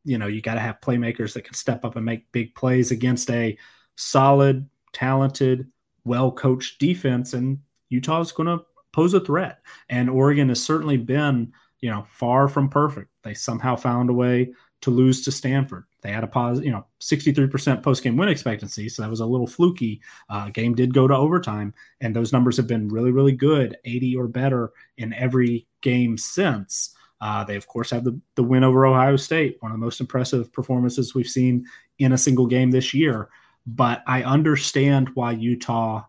you 0.03 0.17
know 0.17 0.27
you 0.27 0.41
got 0.41 0.55
to 0.55 0.59
have 0.59 0.81
playmakers 0.81 1.33
that 1.33 1.43
can 1.43 1.53
step 1.53 1.85
up 1.85 1.95
and 1.95 2.05
make 2.05 2.31
big 2.31 2.55
plays 2.55 2.89
against 2.91 3.29
a 3.29 3.57
solid, 3.95 4.67
talented, 4.93 5.69
well 6.03 6.31
coached 6.31 6.79
defense, 6.79 7.33
and 7.33 7.59
Utah 7.89 8.21
is 8.21 8.31
going 8.31 8.47
to 8.47 8.63
pose 8.93 9.13
a 9.13 9.19
threat. 9.19 9.59
And 9.89 10.09
Oregon 10.09 10.49
has 10.49 10.63
certainly 10.63 10.97
been, 10.97 11.51
you 11.81 11.89
know, 11.89 12.05
far 12.09 12.47
from 12.47 12.69
perfect. 12.69 13.09
They 13.23 13.33
somehow 13.33 13.75
found 13.75 14.09
a 14.09 14.13
way 14.13 14.53
to 14.81 14.91
lose 14.91 15.23
to 15.23 15.31
Stanford. 15.31 15.85
They 16.01 16.11
had 16.11 16.23
a 16.23 16.27
positive, 16.27 16.65
you 16.65 16.71
know, 16.71 16.85
63% 17.01 17.81
post 17.81 18.03
game 18.03 18.15
win 18.15 18.29
expectancy. 18.29 18.87
So 18.87 19.01
that 19.01 19.09
was 19.09 19.19
a 19.19 19.25
little 19.25 19.47
fluky. 19.47 20.01
Uh, 20.29 20.49
game 20.49 20.75
did 20.75 20.93
go 20.93 21.07
to 21.07 21.15
overtime, 21.15 21.73
and 22.01 22.15
those 22.15 22.31
numbers 22.31 22.55
have 22.57 22.67
been 22.67 22.87
really, 22.89 23.11
really 23.11 23.31
good 23.31 23.77
80 23.83 24.15
or 24.15 24.27
better 24.27 24.71
in 24.97 25.13
every 25.13 25.67
game 25.81 26.17
since. 26.17 26.95
Uh, 27.21 27.43
they, 27.43 27.55
of 27.55 27.65
course, 27.67 27.89
have 27.89 28.03
the, 28.03 28.19
the 28.35 28.43
win 28.43 28.63
over 28.63 28.85
Ohio 28.85 29.15
State, 29.15 29.57
one 29.61 29.71
of 29.71 29.79
the 29.79 29.83
most 29.83 29.99
impressive 29.99 30.53
performances 30.53 31.15
we've 31.15 31.27
seen 31.27 31.65
in 31.97 32.11
a 32.11 32.17
single 32.17 32.45
game 32.45 32.71
this 32.71 32.93
year 32.93 33.29
but 33.65 34.03
I 34.07 34.23
understand 34.23 35.09
why 35.15 35.31
Utah 35.31 36.03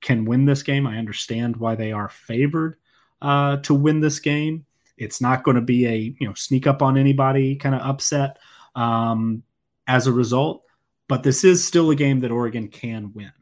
can 0.00 0.24
win 0.24 0.44
this 0.44 0.62
game. 0.62 0.86
I 0.86 0.98
understand 0.98 1.56
why 1.56 1.74
they 1.74 1.92
are 1.92 2.08
favored. 2.08 2.76
uh, 3.20 3.56
to 3.58 3.74
win 3.74 4.00
this 4.00 4.20
game. 4.20 4.64
It's 4.96 5.20
not 5.20 5.44
going 5.44 5.56
to 5.56 5.60
be 5.60 5.86
a 5.86 5.96
you 6.18 6.26
know 6.26 6.34
sneak 6.34 6.66
up 6.66 6.82
on 6.82 6.96
anybody 6.98 7.56
kind 7.56 7.74
of 7.74 7.82
upset 7.82 8.38
um, 8.74 9.42
as 9.86 10.06
a 10.06 10.12
result, 10.12 10.64
but 11.08 11.22
this 11.22 11.44
is 11.44 11.66
still 11.66 11.90
a 11.90 11.96
game 11.96 12.20
that 12.20 12.30
Oregon 12.30 12.68
can 12.68 13.12
win. 13.14 13.32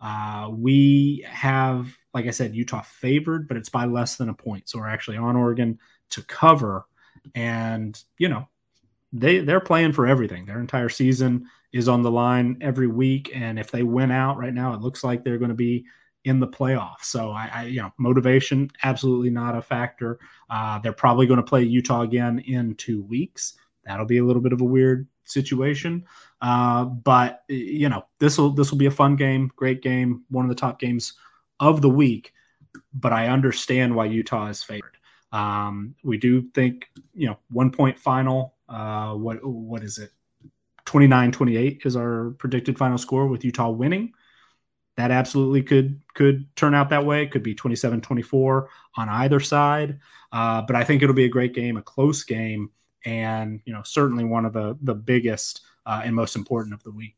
Uh, 0.00 0.50
we 0.52 1.24
have, 1.28 1.96
like 2.12 2.26
I 2.26 2.30
said, 2.30 2.54
Utah 2.54 2.82
favored, 2.82 3.48
but 3.48 3.56
it's 3.56 3.68
by 3.68 3.86
less 3.86 4.16
than 4.16 4.28
a 4.28 4.34
point, 4.34 4.68
so 4.68 4.78
we're 4.78 4.88
actually 4.88 5.16
on 5.16 5.36
Oregon 5.36 5.78
to 6.10 6.22
cover, 6.22 6.86
and 7.34 8.00
you 8.18 8.28
know 8.28 8.48
they 9.12 9.38
they're 9.40 9.60
playing 9.60 9.92
for 9.92 10.06
everything. 10.06 10.46
Their 10.46 10.60
entire 10.60 10.88
season 10.88 11.46
is 11.72 11.88
on 11.88 12.02
the 12.02 12.10
line 12.10 12.58
every 12.60 12.86
week, 12.86 13.30
and 13.34 13.58
if 13.58 13.70
they 13.70 13.82
win 13.82 14.10
out 14.10 14.38
right 14.38 14.54
now, 14.54 14.74
it 14.74 14.80
looks 14.80 15.04
like 15.04 15.24
they're 15.24 15.38
going 15.38 15.50
to 15.50 15.54
be 15.54 15.84
in 16.24 16.40
the 16.40 16.48
playoffs. 16.48 17.04
So 17.04 17.30
I, 17.30 17.50
I, 17.54 17.62
you 17.64 17.80
know, 17.80 17.92
motivation 17.98 18.68
absolutely 18.82 19.30
not 19.30 19.56
a 19.56 19.62
factor. 19.62 20.18
Uh, 20.50 20.80
they're 20.80 20.92
probably 20.92 21.26
going 21.26 21.36
to 21.36 21.42
play 21.42 21.62
Utah 21.62 22.02
again 22.02 22.40
in 22.40 22.74
two 22.74 23.02
weeks. 23.02 23.54
That'll 23.84 24.06
be 24.06 24.18
a 24.18 24.24
little 24.24 24.42
bit 24.42 24.52
of 24.52 24.60
a 24.60 24.64
weird 24.64 25.06
situation, 25.24 26.04
uh, 26.40 26.84
but 26.84 27.44
you 27.48 27.88
know, 27.88 28.04
this 28.18 28.38
will 28.38 28.50
this 28.50 28.70
will 28.70 28.78
be 28.78 28.86
a 28.86 28.90
fun 28.90 29.16
game, 29.16 29.50
great 29.56 29.82
game, 29.82 30.24
one 30.30 30.44
of 30.44 30.48
the 30.48 30.60
top 30.60 30.80
games 30.80 31.14
of 31.60 31.80
the 31.80 31.90
week. 31.90 32.32
But 32.92 33.12
I 33.12 33.28
understand 33.28 33.94
why 33.94 34.06
Utah 34.06 34.48
is 34.48 34.62
favored. 34.62 34.96
Um, 35.32 35.94
we 36.02 36.18
do 36.18 36.48
think, 36.54 36.88
you 37.14 37.28
know, 37.28 37.38
one 37.50 37.70
point 37.70 37.98
final. 37.98 38.55
Uh, 38.68 39.14
what 39.14 39.44
what 39.44 39.82
is 39.82 39.98
it? 39.98 40.10
29-28 40.86 41.84
is 41.84 41.96
our 41.96 42.30
predicted 42.38 42.78
final 42.78 42.96
score 42.96 43.26
with 43.26 43.44
Utah 43.44 43.70
winning 43.70 44.12
that 44.96 45.10
absolutely 45.10 45.62
could 45.62 46.00
could 46.14 46.46
turn 46.56 46.74
out 46.74 46.90
that 46.90 47.04
way. 47.04 47.22
It 47.22 47.30
could 47.30 47.42
be 47.42 47.54
27-24 47.54 48.66
on 48.96 49.08
either 49.08 49.40
side. 49.40 49.98
Uh, 50.32 50.62
but 50.62 50.74
I 50.74 50.84
think 50.84 51.02
it'll 51.02 51.14
be 51.14 51.26
a 51.26 51.30
great 51.30 51.54
game, 51.54 51.76
a 51.76 51.82
close 51.82 52.24
game, 52.24 52.70
and 53.04 53.60
you 53.64 53.72
know 53.72 53.82
certainly 53.84 54.24
one 54.24 54.44
of 54.44 54.52
the 54.52 54.76
the 54.82 54.94
biggest 54.94 55.62
uh, 55.84 56.02
and 56.04 56.14
most 56.14 56.34
important 56.34 56.74
of 56.74 56.82
the 56.82 56.90
week. 56.90 57.14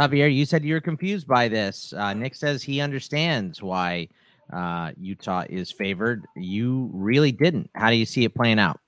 Xavier, 0.00 0.26
you 0.26 0.44
said 0.44 0.64
you're 0.64 0.80
confused 0.80 1.26
by 1.26 1.48
this. 1.48 1.92
Uh, 1.92 2.14
Nick 2.14 2.34
says 2.34 2.62
he 2.62 2.80
understands 2.80 3.62
why 3.62 4.08
uh, 4.52 4.92
Utah 4.98 5.44
is 5.48 5.70
favored. 5.70 6.24
You 6.36 6.90
really 6.92 7.32
didn't. 7.32 7.70
How 7.74 7.90
do 7.90 7.96
you 7.96 8.06
see 8.06 8.24
it 8.24 8.34
playing 8.34 8.58
out? 8.58 8.80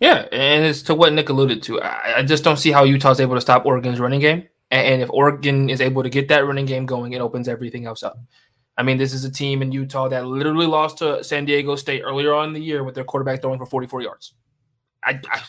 Yeah, 0.00 0.26
and 0.30 0.64
it's 0.64 0.82
to 0.82 0.94
what 0.94 1.12
Nick 1.12 1.28
alluded 1.28 1.62
to. 1.64 1.80
I, 1.80 2.18
I 2.18 2.22
just 2.22 2.44
don't 2.44 2.56
see 2.56 2.70
how 2.70 2.84
Utah's 2.84 3.20
able 3.20 3.34
to 3.34 3.40
stop 3.40 3.66
Oregon's 3.66 3.98
running 3.98 4.20
game. 4.20 4.48
And 4.70 5.02
if 5.02 5.10
Oregon 5.10 5.70
is 5.70 5.80
able 5.80 6.02
to 6.02 6.10
get 6.10 6.28
that 6.28 6.46
running 6.46 6.66
game 6.66 6.86
going, 6.86 7.14
it 7.14 7.20
opens 7.20 7.48
everything 7.48 7.86
else 7.86 8.02
up. 8.02 8.18
I 8.76 8.82
mean, 8.82 8.98
this 8.98 9.12
is 9.12 9.24
a 9.24 9.30
team 9.30 9.62
in 9.62 9.72
Utah 9.72 10.08
that 10.08 10.26
literally 10.26 10.66
lost 10.66 10.98
to 10.98 11.24
San 11.24 11.46
Diego 11.46 11.74
State 11.74 12.02
earlier 12.02 12.32
on 12.34 12.48
in 12.48 12.54
the 12.54 12.60
year 12.60 12.84
with 12.84 12.94
their 12.94 13.02
quarterback 13.02 13.42
throwing 13.42 13.58
for 13.58 13.66
44 13.66 14.02
yards. 14.02 14.34
I, 15.02 15.20
I, 15.32 15.42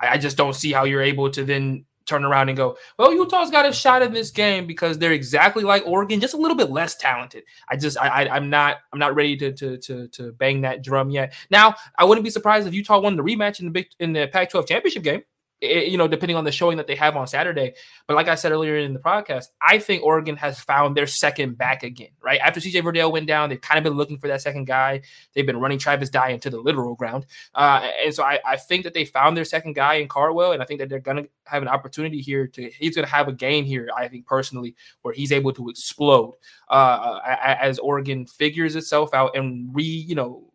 I 0.00 0.18
just 0.18 0.36
don't 0.36 0.54
see 0.54 0.72
how 0.72 0.84
you're 0.84 1.02
able 1.02 1.30
to 1.30 1.44
then 1.44 1.84
turn 2.06 2.24
around 2.24 2.48
and 2.48 2.56
go, 2.56 2.76
well, 2.98 3.12
Utah's 3.12 3.50
got 3.50 3.66
a 3.66 3.72
shot 3.72 4.02
in 4.02 4.12
this 4.12 4.30
game 4.30 4.66
because 4.66 4.98
they're 4.98 5.12
exactly 5.12 5.64
like 5.64 5.86
Oregon, 5.86 6.20
just 6.20 6.34
a 6.34 6.38
little 6.38 6.56
bit 6.56 6.70
less 6.70 6.94
talented. 6.96 7.44
I 7.68 7.76
just 7.76 7.98
I, 7.98 8.24
I 8.24 8.36
am 8.36 8.50
not 8.50 8.78
I'm 8.92 8.98
not 8.98 9.14
ready 9.14 9.36
to, 9.38 9.52
to 9.52 9.76
to 9.78 10.08
to 10.08 10.32
bang 10.32 10.60
that 10.62 10.82
drum 10.82 11.10
yet. 11.10 11.34
Now 11.50 11.74
I 11.98 12.04
wouldn't 12.04 12.24
be 12.24 12.30
surprised 12.30 12.66
if 12.66 12.74
Utah 12.74 13.00
won 13.00 13.16
the 13.16 13.22
rematch 13.22 13.60
in 13.60 13.66
the 13.66 13.72
big 13.72 13.88
in 14.00 14.12
the 14.12 14.28
Pac-12 14.28 14.68
championship 14.68 15.02
game 15.02 15.22
it, 15.62 15.88
you 15.88 15.96
know, 15.96 16.08
depending 16.08 16.36
on 16.36 16.44
the 16.44 16.52
showing 16.52 16.76
that 16.76 16.86
they 16.86 16.96
have 16.96 17.16
on 17.16 17.26
Saturday. 17.26 17.74
But 18.06 18.16
like 18.16 18.28
I 18.28 18.34
said 18.34 18.50
earlier 18.50 18.76
in 18.76 18.92
the 18.92 18.98
podcast, 18.98 19.46
I 19.60 19.78
think 19.78 20.02
Oregon 20.02 20.36
has 20.36 20.58
found 20.58 20.96
their 20.96 21.06
second 21.06 21.56
back 21.56 21.84
again, 21.84 22.10
right? 22.20 22.40
After 22.40 22.58
CJ 22.58 22.82
Verdell 22.82 23.12
went 23.12 23.28
down, 23.28 23.48
they've 23.48 23.60
kind 23.60 23.78
of 23.78 23.84
been 23.84 23.96
looking 23.96 24.18
for 24.18 24.26
that 24.28 24.42
second 24.42 24.66
guy. 24.66 25.02
They've 25.34 25.46
been 25.46 25.58
running 25.58 25.78
Travis 25.78 26.10
Dye 26.10 26.30
into 26.30 26.50
the 26.50 26.58
literal 26.58 26.96
ground. 26.96 27.26
Uh, 27.54 27.88
and 28.04 28.12
so 28.12 28.24
I, 28.24 28.40
I 28.44 28.56
think 28.56 28.82
that 28.84 28.92
they 28.92 29.04
found 29.04 29.36
their 29.36 29.44
second 29.44 29.74
guy 29.74 29.94
in 29.94 30.08
Cardwell. 30.08 30.52
and 30.52 30.62
I 30.62 30.66
think 30.66 30.80
that 30.80 30.88
they're 30.88 30.98
going 30.98 31.24
to 31.24 31.28
have 31.44 31.62
an 31.62 31.68
opportunity 31.68 32.20
here 32.20 32.48
to, 32.48 32.70
he's 32.70 32.96
going 32.96 33.06
to 33.06 33.12
have 33.12 33.28
a 33.28 33.32
game 33.32 33.64
here, 33.64 33.88
I 33.96 34.08
think 34.08 34.26
personally, 34.26 34.74
where 35.02 35.14
he's 35.14 35.30
able 35.30 35.52
to 35.52 35.68
explode 35.68 36.34
uh, 36.68 37.20
as 37.24 37.78
Oregon 37.78 38.26
figures 38.26 38.74
itself 38.74 39.14
out 39.14 39.36
and 39.36 39.72
re, 39.72 39.84
you 39.84 40.16
know, 40.16 40.48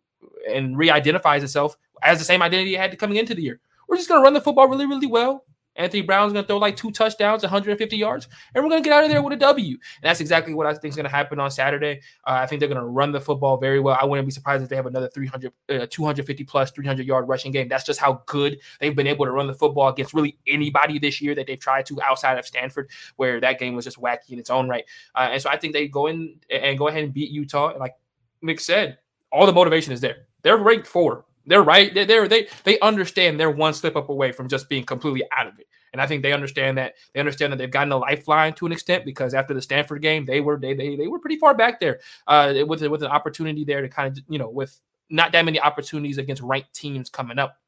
and 0.48 0.76
re-identifies 0.76 1.42
itself 1.42 1.76
as 2.02 2.18
the 2.18 2.24
same 2.24 2.42
identity 2.42 2.74
it 2.74 2.78
had 2.78 2.98
coming 2.98 3.16
into 3.16 3.34
the 3.34 3.42
year 3.42 3.60
we're 3.88 3.96
just 3.96 4.08
going 4.08 4.20
to 4.20 4.24
run 4.24 4.34
the 4.34 4.40
football 4.40 4.68
really, 4.68 4.86
really 4.86 5.06
well. 5.06 5.44
Anthony 5.78 6.02
Brown's 6.02 6.32
going 6.32 6.44
to 6.44 6.46
throw 6.46 6.58
like 6.58 6.76
two 6.76 6.90
touchdowns, 6.90 7.42
150 7.44 7.96
yards, 7.96 8.28
and 8.54 8.62
we're 8.62 8.68
going 8.68 8.82
to 8.82 8.88
get 8.88 8.96
out 8.96 9.04
of 9.04 9.10
there 9.10 9.22
with 9.22 9.32
a 9.32 9.36
W. 9.36 9.74
And 9.74 9.80
that's 10.02 10.20
exactly 10.20 10.52
what 10.52 10.66
I 10.66 10.74
think 10.74 10.90
is 10.90 10.96
going 10.96 11.04
to 11.04 11.10
happen 11.10 11.38
on 11.38 11.50
Saturday. 11.52 12.00
Uh, 12.26 12.32
I 12.32 12.46
think 12.46 12.58
they're 12.58 12.68
going 12.68 12.80
to 12.80 12.86
run 12.86 13.12
the 13.12 13.20
football 13.20 13.56
very 13.56 13.78
well. 13.78 13.96
I 13.98 14.04
wouldn't 14.04 14.26
be 14.26 14.32
surprised 14.32 14.64
if 14.64 14.68
they 14.68 14.76
have 14.76 14.86
another 14.86 15.08
300, 15.08 15.52
uh, 15.70 15.86
250 15.88 16.44
plus, 16.44 16.72
300 16.72 17.06
yard 17.06 17.28
rushing 17.28 17.52
game. 17.52 17.68
That's 17.68 17.84
just 17.84 18.00
how 18.00 18.24
good 18.26 18.58
they've 18.80 18.94
been 18.94 19.06
able 19.06 19.24
to 19.24 19.30
run 19.30 19.46
the 19.46 19.54
football 19.54 19.88
against 19.88 20.14
really 20.14 20.36
anybody 20.48 20.98
this 20.98 21.20
year 21.20 21.36
that 21.36 21.46
they've 21.46 21.58
tried 21.58 21.86
to 21.86 22.02
outside 22.02 22.38
of 22.38 22.46
Stanford, 22.46 22.90
where 23.16 23.40
that 23.40 23.60
game 23.60 23.76
was 23.76 23.84
just 23.84 24.00
wacky 24.00 24.30
in 24.30 24.40
its 24.40 24.50
own 24.50 24.68
right. 24.68 24.84
Uh, 25.14 25.28
and 25.30 25.40
so 25.40 25.48
I 25.48 25.56
think 25.56 25.74
they 25.74 25.86
go 25.86 26.08
in 26.08 26.40
and 26.50 26.76
go 26.76 26.88
ahead 26.88 27.04
and 27.04 27.14
beat 27.14 27.30
Utah. 27.30 27.68
And 27.68 27.78
like 27.78 27.94
Nick 28.42 28.58
said, 28.58 28.98
all 29.30 29.46
the 29.46 29.52
motivation 29.52 29.92
is 29.92 30.00
there. 30.00 30.26
They're 30.42 30.56
ranked 30.56 30.88
four. 30.88 31.24
They're 31.48 31.62
right. 31.62 31.92
They're, 31.92 32.04
they're 32.04 32.28
they 32.28 32.48
they 32.64 32.78
understand 32.80 33.40
they're 33.40 33.50
one 33.50 33.74
slip 33.74 33.96
up 33.96 34.08
away 34.10 34.32
from 34.32 34.48
just 34.48 34.68
being 34.68 34.84
completely 34.84 35.22
out 35.36 35.46
of 35.46 35.58
it. 35.58 35.66
And 35.92 36.02
I 36.02 36.06
think 36.06 36.22
they 36.22 36.32
understand 36.32 36.76
that 36.78 36.94
they 37.14 37.20
understand 37.20 37.52
that 37.52 37.56
they've 37.56 37.70
gotten 37.70 37.92
a 37.92 37.96
lifeline 37.96 38.52
to 38.54 38.66
an 38.66 38.72
extent 38.72 39.04
because 39.04 39.34
after 39.34 39.54
the 39.54 39.62
Stanford 39.62 40.02
game, 40.02 40.26
they 40.26 40.40
were 40.40 40.58
they 40.58 40.74
they, 40.74 40.96
they 40.96 41.08
were 41.08 41.18
pretty 41.18 41.38
far 41.38 41.54
back 41.54 41.80
there 41.80 42.00
uh, 42.26 42.52
with 42.66 42.82
with 42.82 43.02
an 43.02 43.10
opportunity 43.10 43.64
there 43.64 43.80
to 43.80 43.88
kind 43.88 44.16
of 44.16 44.24
you 44.28 44.38
know 44.38 44.50
with 44.50 44.78
not 45.10 45.32
that 45.32 45.44
many 45.44 45.58
opportunities 45.58 46.18
against 46.18 46.42
ranked 46.42 46.74
teams 46.74 47.08
coming 47.08 47.38
up. 47.38 47.58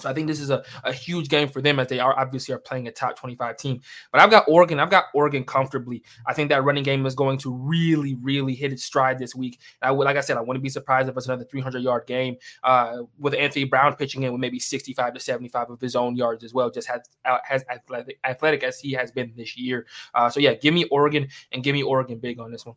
So 0.00 0.10
I 0.10 0.12
think 0.12 0.26
this 0.26 0.40
is 0.40 0.50
a, 0.50 0.64
a 0.82 0.92
huge 0.92 1.28
game 1.28 1.48
for 1.48 1.62
them 1.62 1.78
as 1.78 1.86
they 1.86 2.00
are 2.00 2.18
obviously 2.18 2.52
are 2.52 2.58
playing 2.58 2.88
a 2.88 2.92
top 2.92 3.16
25 3.16 3.56
team. 3.56 3.80
But 4.10 4.20
I've 4.20 4.30
got 4.30 4.44
Oregon. 4.48 4.80
I've 4.80 4.90
got 4.90 5.04
Oregon 5.14 5.44
comfortably. 5.44 6.02
I 6.26 6.34
think 6.34 6.48
that 6.50 6.64
running 6.64 6.82
game 6.82 7.06
is 7.06 7.14
going 7.14 7.38
to 7.38 7.52
really, 7.52 8.16
really 8.16 8.54
hit 8.54 8.72
its 8.72 8.84
stride 8.84 9.18
this 9.20 9.36
week. 9.36 9.60
I 9.82 9.92
would, 9.92 10.04
like 10.04 10.16
I 10.16 10.20
said, 10.20 10.36
I 10.36 10.40
wouldn't 10.40 10.64
be 10.64 10.68
surprised 10.68 11.08
if 11.08 11.16
it's 11.16 11.26
another 11.26 11.44
300 11.44 11.80
yard 11.80 12.06
game 12.06 12.36
uh, 12.64 13.02
with 13.18 13.34
Anthony 13.34 13.66
Brown 13.66 13.94
pitching 13.94 14.24
in 14.24 14.32
with 14.32 14.40
maybe 14.40 14.58
65 14.58 15.14
to 15.14 15.20
75 15.20 15.70
of 15.70 15.80
his 15.80 15.94
own 15.94 16.16
yards 16.16 16.42
as 16.42 16.52
well. 16.52 16.70
Just 16.70 16.88
has 16.88 17.02
has 17.44 17.64
athletic, 17.70 18.18
athletic 18.24 18.64
as 18.64 18.80
he 18.80 18.92
has 18.92 19.12
been 19.12 19.32
this 19.36 19.56
year. 19.56 19.86
Uh, 20.14 20.28
so 20.28 20.40
yeah, 20.40 20.54
give 20.54 20.74
me 20.74 20.84
Oregon 20.86 21.28
and 21.52 21.62
give 21.62 21.72
me 21.72 21.84
Oregon 21.84 22.18
big 22.18 22.40
on 22.40 22.50
this 22.50 22.66
one. 22.66 22.74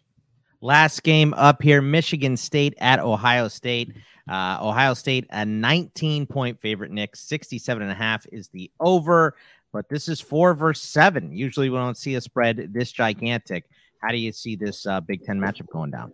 Last 0.62 1.04
game 1.04 1.36
up 1.36 1.62
here, 1.62 1.84
Michigan 1.84 2.36
State 2.36 2.74
at 2.80 3.00
Ohio 3.00 3.48
State. 3.48 3.94
Uh, 4.28 4.58
Ohio 4.62 4.94
State, 4.94 5.26
a 5.30 5.46
19 5.46 6.26
point 6.26 6.60
favorite, 6.60 6.92
Nick. 6.92 7.16
67 7.16 7.82
and 7.82 7.92
a 7.92 7.96
half 7.96 8.26
is 8.32 8.50
the 8.50 8.70
over, 8.80 9.36
but 9.72 9.90
this 9.90 10.08
is 10.08 10.20
four 10.20 10.54
versus 10.54 10.90
seven. 10.90 11.32
Usually 11.32 11.70
we 11.70 11.78
don't 11.78 11.98
see 11.98 12.16
a 12.16 12.22
spread 12.22 12.74
this 12.74 12.92
gigantic. 12.92 13.66
How 14.02 14.10
do 14.10 14.18
you 14.18 14.32
see 14.32 14.56
this 14.56 14.86
uh, 14.86 15.02
Big 15.02 15.24
Ten 15.24 15.40
matchup 15.40 15.70
going 15.70 15.92
down? 15.92 16.14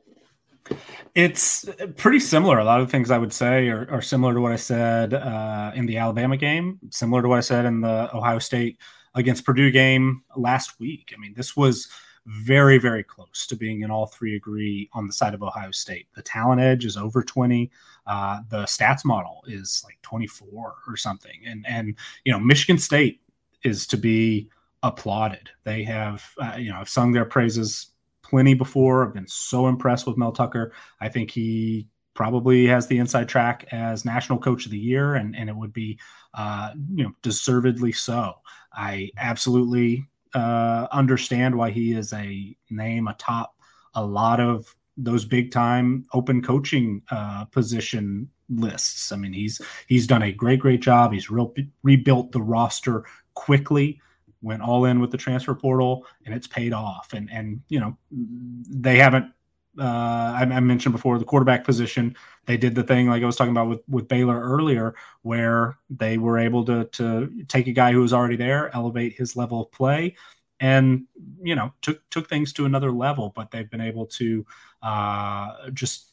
It's 1.14 1.70
pretty 1.98 2.20
similar. 2.20 2.60
A 2.60 2.64
lot 2.64 2.82
of 2.82 2.90
things 2.90 3.12
I 3.12 3.18
would 3.18 3.34
say 3.34 3.68
are, 3.68 3.88
are 3.92 4.02
similar 4.02 4.34
to 4.34 4.42
what 4.42 4.52
I 4.52 4.56
said 4.56 5.14
uh, 5.14 5.72
in 5.76 5.86
the 5.86 5.98
Alabama 5.98 6.38
game, 6.38 6.80
similar 6.90 7.22
to 7.22 7.28
what 7.28 7.38
I 7.38 7.42
said 7.42 7.66
in 7.66 7.82
the 7.82 8.16
Ohio 8.16 8.40
State 8.40 8.78
against 9.14 9.46
Purdue 9.46 9.72
game 9.72 10.24
last 10.36 10.80
week. 10.80 11.14
I 11.16 11.20
mean, 11.20 11.34
this 11.36 11.56
was 11.56 11.90
very, 12.26 12.78
very 12.78 13.04
close 13.04 13.46
to 13.48 13.56
being 13.56 13.82
in 13.82 13.92
all 13.92 14.06
three 14.06 14.36
agree 14.36 14.90
on 14.94 15.08
the 15.08 15.14
side 15.14 15.34
of 15.34 15.44
Ohio 15.44 15.72
State. 15.72 16.08
The 16.16 16.22
talent 16.22 16.62
edge 16.62 16.86
is 16.86 16.98
over 16.98 17.22
20. 17.22 17.70
Uh, 18.08 18.40
the 18.50 18.64
stats 18.64 19.04
model 19.04 19.44
is 19.48 19.82
like 19.86 19.98
24 20.02 20.76
or 20.88 20.98
something. 20.98 21.42
And, 21.46 21.66
and, 21.68 21.96
you 22.24 22.32
know, 22.32 22.40
Michigan 22.40 22.78
State 22.78 23.22
is 23.64 23.88
to 23.88 23.98
be 23.98 24.50
applauded. 24.84 25.50
They 25.64 25.84
have, 25.84 26.24
uh, 26.42 26.56
you 26.58 26.70
know, 26.72 26.78
I've 26.78 26.90
sung 26.90 27.12
their 27.12 27.26
praises 27.26 27.88
plenty 28.22 28.54
before. 28.54 29.06
I've 29.06 29.14
been 29.14 29.28
so 29.28 29.68
impressed 29.68 30.08
with 30.08 30.18
Mel 30.18 30.32
Tucker. 30.32 30.74
I 31.00 31.10
think 31.10 31.32
he 31.32 31.88
probably 32.14 32.68
has 32.68 32.88
the 32.88 33.00
inside 33.00 33.28
track 33.28 33.66
as 33.72 34.06
national 34.06 34.40
coach 34.40 34.66
of 34.66 34.72
the 34.72 34.78
year, 34.78 35.16
and, 35.16 35.36
and 35.36 35.50
it 35.50 35.56
would 35.56 35.74
be, 35.74 36.00
uh, 36.34 36.72
you 36.94 37.04
know, 37.04 37.12
deservedly 37.22 37.92
so. 37.92 38.36
I 38.72 39.12
absolutely 39.18 40.08
uh, 40.34 40.88
understand 40.92 41.56
why 41.56 41.72
he 41.72 41.94
is 41.94 42.14
a 42.14 42.56
name 42.70 43.08
atop 43.08 43.56
a 43.96 44.06
lot 44.06 44.40
of 44.40 44.76
those 44.98 45.26
big 45.26 45.52
time 45.52 46.06
open 46.14 46.42
coaching 46.42 47.02
uh, 47.12 47.46
position 47.46 48.30
lists. 48.50 49.12
I 49.12 49.16
mean, 49.16 49.34
he's 49.34 49.62
he's 49.88 50.08
done 50.08 50.24
a 50.24 50.32
great 50.32 50.60
great 50.60 50.82
job. 50.82 51.14
He's 51.14 51.30
real, 51.30 51.54
rebuilt 51.84 52.32
the 52.32 52.42
roster 52.42 53.06
quickly, 53.34 54.00
went 54.42 54.62
all 54.62 54.86
in 54.86 55.00
with 55.00 55.12
the 55.12 55.18
transfer 55.18 55.56
portal, 55.56 56.06
and 56.26 56.34
it's 56.34 56.48
paid 56.48 56.74
off. 56.74 57.14
And 57.14 57.30
and 57.32 57.62
you 57.70 57.80
know 57.80 57.98
they 58.12 58.98
haven't 58.98 59.32
uh, 59.80 59.84
I, 59.84 60.42
I, 60.42 60.60
mentioned 60.60 60.94
before 60.94 61.18
the 61.18 61.26
quarterback 61.26 61.64
position. 61.64 62.16
They 62.46 62.58
did 62.58 62.76
the 62.76 62.84
thing 62.84 63.08
like 63.08 63.24
I 63.24 63.26
was 63.26 63.36
talking 63.36 63.52
about 63.52 63.70
with 63.70 63.82
with 63.88 64.08
Baylor 64.08 64.40
earlier, 64.40 64.96
where 65.22 65.78
they 65.90 66.18
were 66.18 66.38
able 66.38 66.66
to 66.66 66.86
to 66.86 67.44
take 67.48 67.68
a 67.68 67.72
guy 67.72 67.92
who 67.92 68.02
was 68.02 68.14
already 68.14 68.36
there, 68.36 68.74
elevate 68.76 69.14
his 69.14 69.36
level 69.36 69.62
of 69.62 69.72
play, 69.72 70.16
and 70.60 71.06
you 71.42 71.56
know 71.56 71.74
took 71.82 72.08
took 72.10 72.30
things 72.30 72.54
to 72.54 72.66
another 72.66 72.92
level. 72.92 73.34
But 73.36 73.52
they've 73.52 73.70
been 73.70 73.82
able 73.82 74.06
to 74.08 74.46
uh, 74.82 75.70
just 75.74 76.10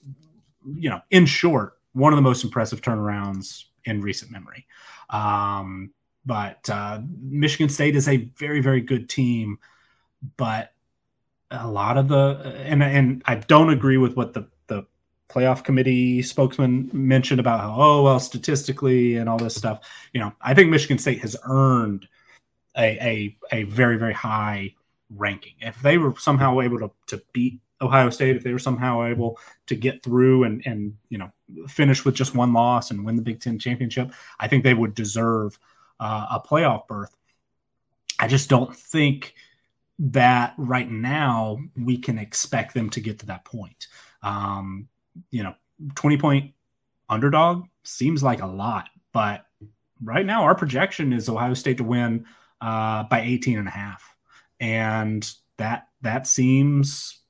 you 0.75 0.91
know, 0.91 1.01
in 1.11 1.27
short, 1.27 1.79
one 1.93 2.13
of 2.13 2.17
the 2.17 2.23
most 2.23 2.45
impressive 2.45 2.81
turnarounds 2.81 3.65
in 3.85 4.01
recent 4.01 4.31
memory. 4.31 4.67
Um, 5.09 5.93
but 6.25 6.69
uh, 6.69 7.01
Michigan 7.21 7.69
State 7.69 7.97
is 7.97 8.09
a 8.09 8.31
very, 8.37 8.61
very 8.61 8.81
good 8.81 9.09
team. 9.09 9.59
But 10.37 10.73
a 11.51 11.69
lot 11.69 11.99
of 11.99 12.09
the 12.09 12.55
and 12.65 12.83
and 12.83 13.23
I 13.27 13.37
don't 13.37 13.71
agree 13.71 13.97
with 13.97 14.17
what 14.17 14.35
the 14.35 14.49
the 14.69 14.87
playoff 15.29 15.65
committee 15.65 16.23
spokesman 16.23 16.91
mentioned 16.93 17.41
about 17.41 17.61
how 17.61 17.75
oh 17.77 18.03
well 18.03 18.21
statistically 18.21 19.17
and 19.17 19.29
all 19.29 19.39
this 19.39 19.55
stuff. 19.55 19.81
You 20.13 20.21
know, 20.21 20.33
I 20.41 20.55
think 20.55 20.71
Michigan 20.71 20.99
State 20.99 21.21
has 21.21 21.37
earned 21.45 22.07
a 22.77 23.37
a, 23.53 23.57
a 23.61 23.63
very 23.65 23.97
very 23.97 24.15
high 24.15 24.75
ranking. 25.11 25.55
If 25.61 25.81
they 25.83 25.99
were 25.99 26.15
somehow 26.19 26.61
able 26.61 26.79
to 26.79 26.91
to 27.09 27.23
beat 27.33 27.61
Ohio 27.83 28.11
State, 28.11 28.37
if 28.37 28.45
they 28.45 28.53
were 28.53 28.59
somehow 28.59 29.05
able 29.05 29.39
to 29.67 29.75
get 29.75 30.03
through 30.03 30.45
and 30.45 30.63
and 30.67 30.95
you 31.09 31.19
know 31.19 31.31
finish 31.67 32.05
with 32.05 32.15
just 32.15 32.35
one 32.35 32.53
loss 32.53 32.91
and 32.91 33.05
win 33.05 33.17
the 33.17 33.23
Big 33.23 33.41
Ten 33.41 33.59
championship, 33.59 34.13
I 34.39 34.47
think 34.47 34.63
they 34.63 34.75
would 34.75 34.95
deserve 34.95 35.59
uh, 35.99 36.27
a 36.31 36.41
playoff 36.41 36.87
berth. 36.87 37.17
I 38.21 38.29
just 38.29 38.49
don't 38.49 38.75
think 38.77 39.35
that 40.01 40.55
right 40.57 40.91
now 40.91 41.59
we 41.77 41.99
can 41.99 42.19
expect 42.19 42.73
them 42.73 42.89
to 42.91 43.01
get 43.01 43.19
to 43.21 43.27
that 43.27 43.45
point. 43.45 43.87
Um, 44.23 44.89
you 45.31 45.43
know, 45.43 45.55
20 45.95 46.17
point 46.17 46.53
underdog 47.09 47.67
seems 47.85 48.23
like 48.23 48.41
a 48.41 48.47
lot, 48.47 48.89
but 49.13 49.45
right 50.03 50.25
now 50.25 50.45
our 50.45 50.55
projection 50.55 51.13
is 51.13 51.29
Ohio 51.29 51.55
State 51.55 51.77
to 51.77 51.85
win 51.85 52.25
uh, 52.61 53.05
by 53.05 53.21
18 53.21 53.59
and 53.59 53.69
a 53.69 53.71
half. 53.71 54.03
And 54.59 55.31
that 55.59 55.89
that 56.01 56.27
seems 56.27 57.21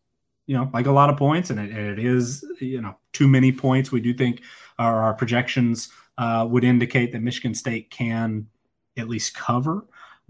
you 0.47 0.57
know 0.57 0.71
like 0.73 0.87
a 0.87 0.93
lot 0.93 1.11
of 1.11 1.17
points 1.17 1.51
and 1.51 1.59
it, 1.61 1.71
it 1.77 1.99
is 1.99 2.45
you 2.61 2.81
know 2.81 2.97
too 3.13 3.29
many 3.29 3.53
points 3.53 3.93
we 3.93 4.01
do 4.01 4.15
think 4.15 4.43
our, 4.79 5.03
our 5.03 5.15
projections 5.15 5.91
uh, 6.19 6.47
would 6.49 6.65
indicate 6.65 7.13
that 7.13 7.23
michigan 7.23 7.55
state 7.55 7.91
can 7.91 8.47
at 8.97 9.09
least 9.09 9.35
cover 9.35 9.85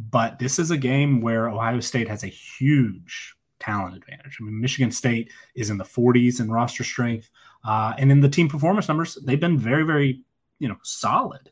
but 0.09 0.39
this 0.39 0.59
is 0.59 0.70
a 0.70 0.77
game 0.77 1.20
where 1.20 1.48
ohio 1.48 1.81
state 1.81 2.09
has 2.09 2.24
a 2.24 2.28
huge 2.28 3.35
talent 3.59 3.97
advantage 3.97 4.39
i 4.40 4.44
mean 4.44 4.60
michigan 4.60 4.90
state 4.90 5.31
is 5.55 5.70
in 5.70 5.78
the 5.78 5.85
40s 5.85 6.40
in 6.40 6.51
roster 6.51 6.85
strength 6.85 7.31
uh, 7.64 7.93
and 7.98 8.10
in 8.10 8.20
the 8.20 8.28
team 8.28 8.48
performance 8.48 8.89
numbers 8.89 9.18
they've 9.24 9.40
been 9.40 9.59
very 9.59 9.82
very 9.82 10.22
you 10.59 10.68
know 10.68 10.77
solid 10.82 11.51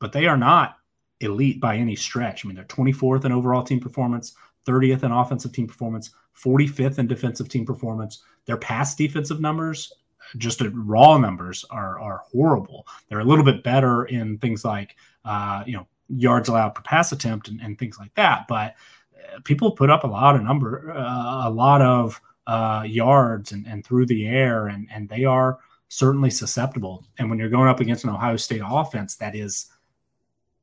but 0.00 0.12
they 0.12 0.26
are 0.26 0.36
not 0.36 0.78
elite 1.20 1.60
by 1.60 1.76
any 1.76 1.94
stretch 1.94 2.44
i 2.44 2.48
mean 2.48 2.56
they're 2.56 2.64
24th 2.64 3.24
in 3.24 3.32
overall 3.32 3.62
team 3.62 3.80
performance 3.80 4.34
30th 4.66 5.02
in 5.04 5.12
offensive 5.12 5.52
team 5.52 5.66
performance 5.66 6.10
45th 6.34 6.98
in 6.98 7.06
defensive 7.06 7.48
team 7.48 7.64
performance. 7.64 8.22
Their 8.46 8.56
pass 8.56 8.94
defensive 8.94 9.40
numbers, 9.40 9.92
just 10.36 10.62
raw 10.72 11.16
numbers, 11.18 11.64
are 11.70 11.98
are 12.00 12.22
horrible. 12.30 12.86
They're 13.08 13.20
a 13.20 13.24
little 13.24 13.44
bit 13.44 13.62
better 13.62 14.04
in 14.04 14.38
things 14.38 14.64
like 14.64 14.96
uh, 15.24 15.64
you 15.66 15.74
know 15.74 15.86
yards 16.08 16.48
allowed 16.48 16.70
per 16.70 16.82
pass 16.82 17.12
attempt 17.12 17.48
and, 17.48 17.60
and 17.60 17.78
things 17.78 17.98
like 17.98 18.14
that. 18.14 18.46
But 18.48 18.74
uh, 19.14 19.40
people 19.44 19.72
put 19.72 19.90
up 19.90 20.04
a 20.04 20.08
lot 20.08 20.36
of 20.36 20.42
number, 20.42 20.92
uh, 20.92 21.48
a 21.48 21.50
lot 21.50 21.82
of 21.82 22.20
uh, 22.46 22.84
yards 22.86 23.52
and, 23.52 23.66
and 23.66 23.84
through 23.84 24.06
the 24.06 24.26
air, 24.26 24.68
and 24.68 24.88
and 24.92 25.08
they 25.08 25.24
are 25.24 25.58
certainly 25.88 26.30
susceptible. 26.30 27.04
And 27.18 27.30
when 27.30 27.38
you're 27.38 27.48
going 27.48 27.68
up 27.68 27.80
against 27.80 28.04
an 28.04 28.10
Ohio 28.10 28.36
State 28.36 28.62
offense 28.64 29.16
that 29.16 29.34
is 29.34 29.66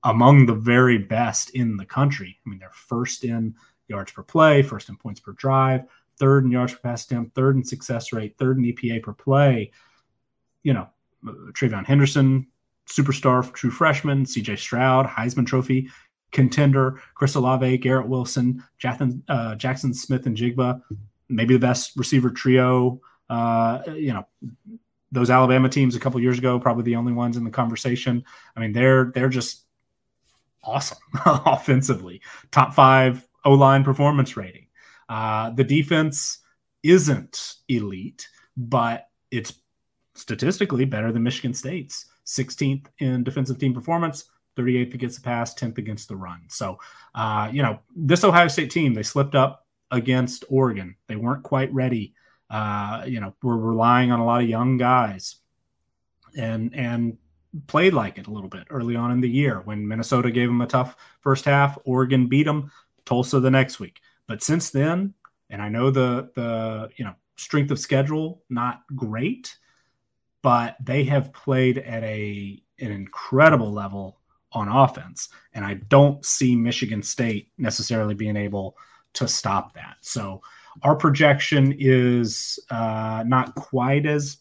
among 0.03 0.45
the 0.45 0.55
very 0.55 0.97
best 0.97 1.51
in 1.51 1.77
the 1.77 1.85
country, 1.85 2.37
I 2.45 2.49
mean 2.49 2.59
they're 2.59 2.69
first 2.71 3.23
in 3.23 3.55
yards 3.87 4.11
per 4.11 4.23
play, 4.23 4.61
first 4.61 4.89
in 4.89 4.97
points 4.97 5.19
per 5.19 5.33
drive, 5.33 5.83
third 6.17 6.45
in 6.45 6.51
yards 6.51 6.73
per 6.73 6.79
pass 6.79 7.05
attempt, 7.05 7.35
third 7.35 7.55
in 7.55 7.63
success 7.63 8.13
rate, 8.13 8.37
third 8.37 8.57
in 8.57 8.63
EPA 8.63 9.03
per 9.03 9.13
play. 9.13 9.71
You 10.63 10.73
know, 10.73 10.87
TreVeyon 11.25 11.85
Henderson, 11.85 12.47
superstar, 12.91 13.51
true 13.53 13.71
freshman, 13.71 14.25
CJ 14.25 14.59
Stroud, 14.59 15.07
Heisman 15.07 15.45
Trophy 15.45 15.89
contender, 16.31 17.01
Chris 17.13 17.35
Olave, 17.35 17.77
Garrett 17.79 18.07
Wilson, 18.07 18.63
Jackson, 18.77 19.23
uh, 19.27 19.55
Jaxon 19.55 19.93
Smith-Njigba, 19.93 20.81
maybe 21.29 21.53
the 21.53 21.59
best 21.59 21.95
receiver 21.97 22.29
trio. 22.29 23.01
Uh, 23.29 23.81
you 23.87 24.13
know, 24.13 24.25
those 25.11 25.29
Alabama 25.29 25.69
teams 25.69 25.95
a 25.95 25.99
couple 25.99 26.19
years 26.19 26.37
ago, 26.37 26.59
probably 26.59 26.83
the 26.83 26.95
only 26.95 27.13
ones 27.13 27.37
in 27.37 27.43
the 27.43 27.49
conversation. 27.49 28.23
I 28.55 28.59
mean, 28.59 28.71
they're 28.71 29.11
they're 29.13 29.29
just 29.29 29.65
awesome 30.63 30.97
offensively. 31.25 32.21
Top 32.51 32.73
five 32.73 33.27
O 33.43 33.51
line 33.51 33.83
performance 33.83 34.37
rating. 34.37 34.67
Uh, 35.09 35.49
the 35.49 35.63
defense 35.63 36.39
isn't 36.83 37.55
elite, 37.67 38.27
but 38.55 39.09
it's 39.31 39.53
statistically 40.15 40.85
better 40.85 41.11
than 41.11 41.23
Michigan 41.23 41.53
State's 41.53 42.05
16th 42.25 42.85
in 42.99 43.23
defensive 43.23 43.57
team 43.57 43.73
performance, 43.73 44.25
38th 44.57 44.93
against 44.93 45.17
the 45.17 45.23
pass, 45.23 45.53
10th 45.53 45.77
against 45.77 46.07
the 46.07 46.15
run. 46.15 46.41
So, 46.49 46.79
uh, 47.15 47.49
you 47.51 47.63
know, 47.63 47.79
this 47.95 48.23
Ohio 48.23 48.47
State 48.47 48.71
team, 48.71 48.93
they 48.93 49.03
slipped 49.03 49.35
up 49.35 49.65
against 49.91 50.45
Oregon. 50.49 50.95
They 51.07 51.15
weren't 51.15 51.43
quite 51.43 51.73
ready. 51.73 52.13
Uh, 52.49 53.03
you 53.07 53.19
know, 53.19 53.33
we're 53.41 53.57
relying 53.57 54.11
on 54.11 54.19
a 54.19 54.25
lot 54.25 54.41
of 54.41 54.49
young 54.49 54.77
guys 54.77 55.37
and, 56.37 56.75
and 56.75 57.17
played 57.67 57.93
like 57.93 58.17
it 58.17 58.27
a 58.27 58.31
little 58.31 58.49
bit 58.49 58.67
early 58.69 58.95
on 58.95 59.11
in 59.11 59.21
the 59.21 59.29
year 59.29 59.61
when 59.61 59.87
Minnesota 59.87 60.31
gave 60.31 60.47
them 60.47 60.61
a 60.61 60.67
tough 60.67 60.95
first 61.21 61.45
half. 61.45 61.77
Oregon 61.85 62.27
beat 62.27 62.43
them. 62.43 62.71
Tulsa 63.05 63.39
the 63.39 63.51
next 63.51 63.79
week. 63.79 64.01
But 64.27 64.43
since 64.43 64.69
then, 64.69 65.13
and 65.49 65.61
I 65.61 65.69
know 65.69 65.91
the 65.91 66.31
the 66.35 66.89
you 66.95 67.05
know 67.05 67.13
strength 67.35 67.71
of 67.71 67.79
schedule 67.79 68.43
not 68.49 68.81
great, 68.95 69.57
but 70.41 70.75
they 70.83 71.03
have 71.05 71.33
played 71.33 71.77
at 71.77 72.03
a 72.03 72.61
an 72.79 72.91
incredible 72.91 73.71
level 73.71 74.19
on 74.51 74.67
offense, 74.67 75.29
and 75.53 75.63
I 75.63 75.75
don't 75.75 76.25
see 76.25 76.55
Michigan 76.55 77.03
State 77.03 77.49
necessarily 77.57 78.15
being 78.15 78.35
able 78.35 78.75
to 79.13 79.27
stop 79.27 79.73
that. 79.73 79.97
So 80.01 80.41
our 80.83 80.95
projection 80.95 81.75
is 81.77 82.59
uh, 82.69 83.23
not 83.25 83.55
quite 83.55 84.05
as 84.05 84.37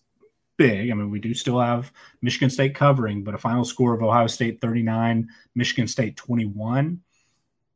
big. 0.56 0.90
I 0.90 0.94
mean, 0.94 1.10
we 1.10 1.20
do 1.20 1.34
still 1.34 1.60
have 1.60 1.92
Michigan 2.22 2.50
State 2.50 2.74
covering, 2.74 3.24
but 3.24 3.34
a 3.34 3.38
final 3.38 3.64
score 3.64 3.94
of 3.94 4.02
Ohio 4.02 4.26
State 4.26 4.60
39, 4.60 5.28
Michigan 5.54 5.86
State 5.86 6.16
21 6.16 7.00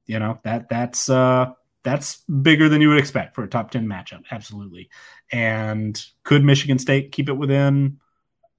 you 0.07 0.19
know 0.19 0.39
that 0.45 0.69
that's 0.69 1.09
uh 1.09 1.47
that's 1.83 2.23
bigger 2.23 2.69
than 2.69 2.81
you 2.81 2.89
would 2.89 2.99
expect 2.99 3.35
for 3.35 3.45
a 3.45 3.49
top 3.49 3.71
10 3.71 3.87
matchup 3.87 4.23
absolutely 4.31 4.89
and 5.33 6.05
could 6.23 6.45
michigan 6.45 6.79
state 6.79 7.13
keep 7.13 7.29
it 7.29 7.35
within 7.35 7.99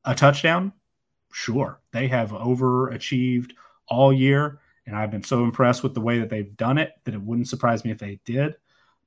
a 0.06 0.16
touchdown? 0.16 0.74
Sure. 1.32 1.82
They 1.92 2.08
have 2.08 2.32
overachieved 2.32 3.52
all 3.88 4.12
year 4.12 4.60
and 4.88 4.96
i've 4.96 5.12
been 5.12 5.24
so 5.24 5.44
impressed 5.44 5.84
with 5.84 5.94
the 5.94 6.02
way 6.02 6.20
that 6.20 6.30
they've 6.30 6.58
done 6.58 6.78
it 6.78 6.94
that 7.04 7.14
it 7.14 7.22
wouldn't 7.22 7.48
surprise 7.48 7.86
me 7.86 7.92
if 7.92 8.00
they 8.00 8.20
did 8.26 8.56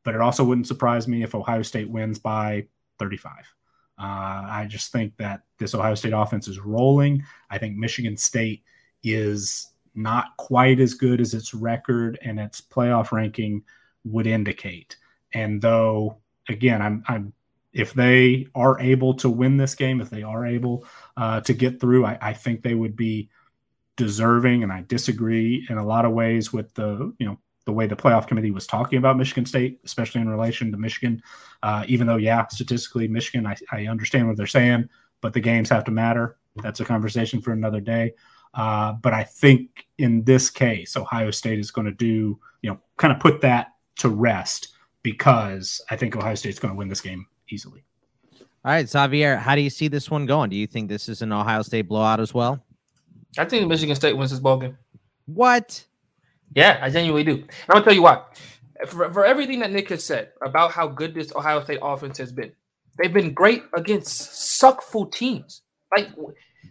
but 0.04 0.14
it 0.14 0.20
also 0.20 0.44
wouldn't 0.44 0.66
surprise 0.66 1.08
me 1.08 1.22
if 1.22 1.34
ohio 1.34 1.62
state 1.62 1.88
wins 1.90 2.18
by 2.18 2.64
35 2.98 3.32
uh, 3.32 3.42
i 3.98 4.66
just 4.68 4.92
think 4.92 5.16
that 5.16 5.42
this 5.58 5.74
ohio 5.74 5.94
state 5.94 6.12
offense 6.12 6.46
is 6.46 6.60
rolling. 6.60 7.24
I 7.50 7.58
think 7.58 7.76
michigan 7.76 8.16
state 8.16 8.62
is 9.02 9.72
not 9.94 10.36
quite 10.36 10.78
as 10.78 10.94
good 10.94 11.20
as 11.20 11.34
its 11.34 11.52
record 11.52 12.18
and 12.22 12.38
its 12.38 12.60
playoff 12.60 13.10
ranking 13.10 13.62
would 14.04 14.28
indicate. 14.28 14.96
And 15.32 15.60
though, 15.60 16.18
again, 16.48 16.80
I'm, 16.80 17.02
I'm 17.08 17.32
if 17.72 17.92
they 17.92 18.46
are 18.54 18.80
able 18.80 19.14
to 19.14 19.28
win 19.28 19.56
this 19.56 19.74
game, 19.74 20.00
if 20.00 20.10
they 20.10 20.22
are 20.22 20.46
able 20.46 20.86
uh, 21.16 21.40
to 21.42 21.52
get 21.52 21.80
through, 21.80 22.06
I, 22.06 22.18
I, 22.20 22.32
think 22.32 22.62
they 22.62 22.74
would 22.74 22.96
be 22.96 23.28
deserving. 23.96 24.62
And 24.62 24.72
I 24.72 24.84
disagree 24.88 25.66
in 25.68 25.76
a 25.78 25.84
lot 25.84 26.04
of 26.04 26.12
ways 26.12 26.52
with 26.52 26.72
the 26.74 27.14
you 27.18 27.26
know 27.26 27.38
the 27.66 27.72
way 27.72 27.86
the 27.86 27.96
playoff 27.96 28.26
committee 28.26 28.50
was 28.50 28.66
talking 28.66 28.98
about 28.98 29.18
Michigan 29.18 29.44
State, 29.44 29.80
especially 29.84 30.22
in 30.22 30.28
relation 30.28 30.72
to 30.72 30.78
Michigan. 30.78 31.22
Uh, 31.62 31.84
even 31.86 32.06
though, 32.06 32.16
yeah, 32.16 32.46
statistically, 32.46 33.06
Michigan, 33.08 33.46
I, 33.46 33.56
I 33.70 33.86
understand 33.88 34.26
what 34.26 34.38
they're 34.38 34.46
saying, 34.46 34.88
but 35.20 35.34
the 35.34 35.40
games 35.40 35.68
have 35.68 35.84
to 35.84 35.90
matter. 35.90 36.38
That's 36.56 36.80
a 36.80 36.84
conversation 36.86 37.42
for 37.42 37.52
another 37.52 37.80
day. 37.80 38.14
Uh, 38.54 38.94
but 38.94 39.12
I 39.12 39.22
think 39.22 39.86
in 39.98 40.24
this 40.24 40.48
case, 40.48 40.96
Ohio 40.96 41.30
State 41.30 41.58
is 41.58 41.70
going 41.70 41.84
to 41.84 41.92
do, 41.92 42.40
you 42.62 42.70
know, 42.70 42.80
kind 42.96 43.12
of 43.12 43.20
put 43.20 43.42
that 43.42 43.74
to 43.96 44.08
rest 44.08 44.68
because 45.02 45.82
I 45.90 45.96
think 45.96 46.16
Ohio 46.16 46.36
State's 46.36 46.58
going 46.58 46.72
to 46.72 46.78
win 46.78 46.88
this 46.88 47.02
game 47.02 47.26
easily. 47.50 47.84
All 48.64 48.72
right, 48.72 48.88
Xavier, 48.88 49.36
how 49.36 49.54
do 49.54 49.60
you 49.60 49.70
see 49.70 49.88
this 49.88 50.10
one 50.10 50.26
going? 50.26 50.50
Do 50.50 50.56
you 50.56 50.66
think 50.66 50.88
this 50.88 51.08
is 51.08 51.22
an 51.22 51.32
Ohio 51.32 51.62
State 51.62 51.88
blowout 51.88 52.20
as 52.20 52.34
well? 52.34 52.62
I 53.38 53.44
think 53.44 53.68
Michigan 53.68 53.94
State 53.94 54.16
wins 54.16 54.30
this 54.30 54.40
ball 54.40 54.58
game. 54.58 54.76
What? 55.26 55.84
Yeah, 56.54 56.78
I 56.82 56.90
genuinely 56.90 57.24
do. 57.24 57.42
I'm 57.68 57.74
gonna 57.74 57.84
tell 57.84 57.94
you 57.94 58.02
why. 58.02 58.22
For, 58.86 59.12
for 59.12 59.24
everything 59.24 59.60
that 59.60 59.70
Nick 59.70 59.88
has 59.90 60.04
said 60.04 60.30
about 60.42 60.72
how 60.72 60.88
good 60.88 61.14
this 61.14 61.34
Ohio 61.34 61.62
State 61.62 61.78
offense 61.82 62.18
has 62.18 62.32
been, 62.32 62.52
they've 62.98 63.12
been 63.12 63.32
great 63.32 63.62
against 63.74 64.58
suckful 64.58 65.06
teams. 65.06 65.62
Like 65.94 66.10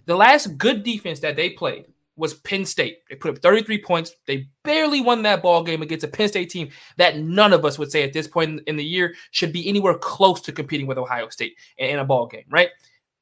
the 0.06 0.16
last 0.16 0.58
good 0.58 0.84
defense 0.84 1.20
that 1.22 1.36
they 1.36 1.52
played 1.52 1.86
was 2.18 2.34
Penn 2.34 2.66
State. 2.66 3.00
They 3.10 3.16
put 3.16 3.32
up 3.32 3.42
33 3.42 3.82
points. 3.82 4.16
They 4.26 4.48
barely 4.64 5.02
won 5.02 5.22
that 5.22 5.42
ball 5.42 5.64
game 5.64 5.82
against 5.82 6.04
a 6.04 6.08
Penn 6.08 6.28
State 6.28 6.50
team 6.50 6.70
that 6.98 7.18
none 7.20 7.54
of 7.54 7.64
us 7.64 7.80
would 7.80 7.92
say 7.92 8.04
at 8.04 8.14
this 8.14 8.28
point 8.28 8.62
in 8.68 8.76
the 8.76 8.84
year 8.84 9.16
should 9.32 9.54
be 9.54 9.68
anywhere 9.70 9.94
close 9.94 10.42
to 10.42 10.52
competing 10.52 10.88
with 10.88 10.98
Ohio 10.98 11.30
State 11.30 11.56
in 11.78 12.00
a 12.00 12.06
ball 12.06 12.28
game, 12.28 12.46
right? 12.50 12.70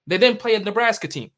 They 0.07 0.17
then 0.17 0.37
play 0.37 0.55
a 0.55 0.59
Nebraska 0.59 1.07
team, 1.07 1.31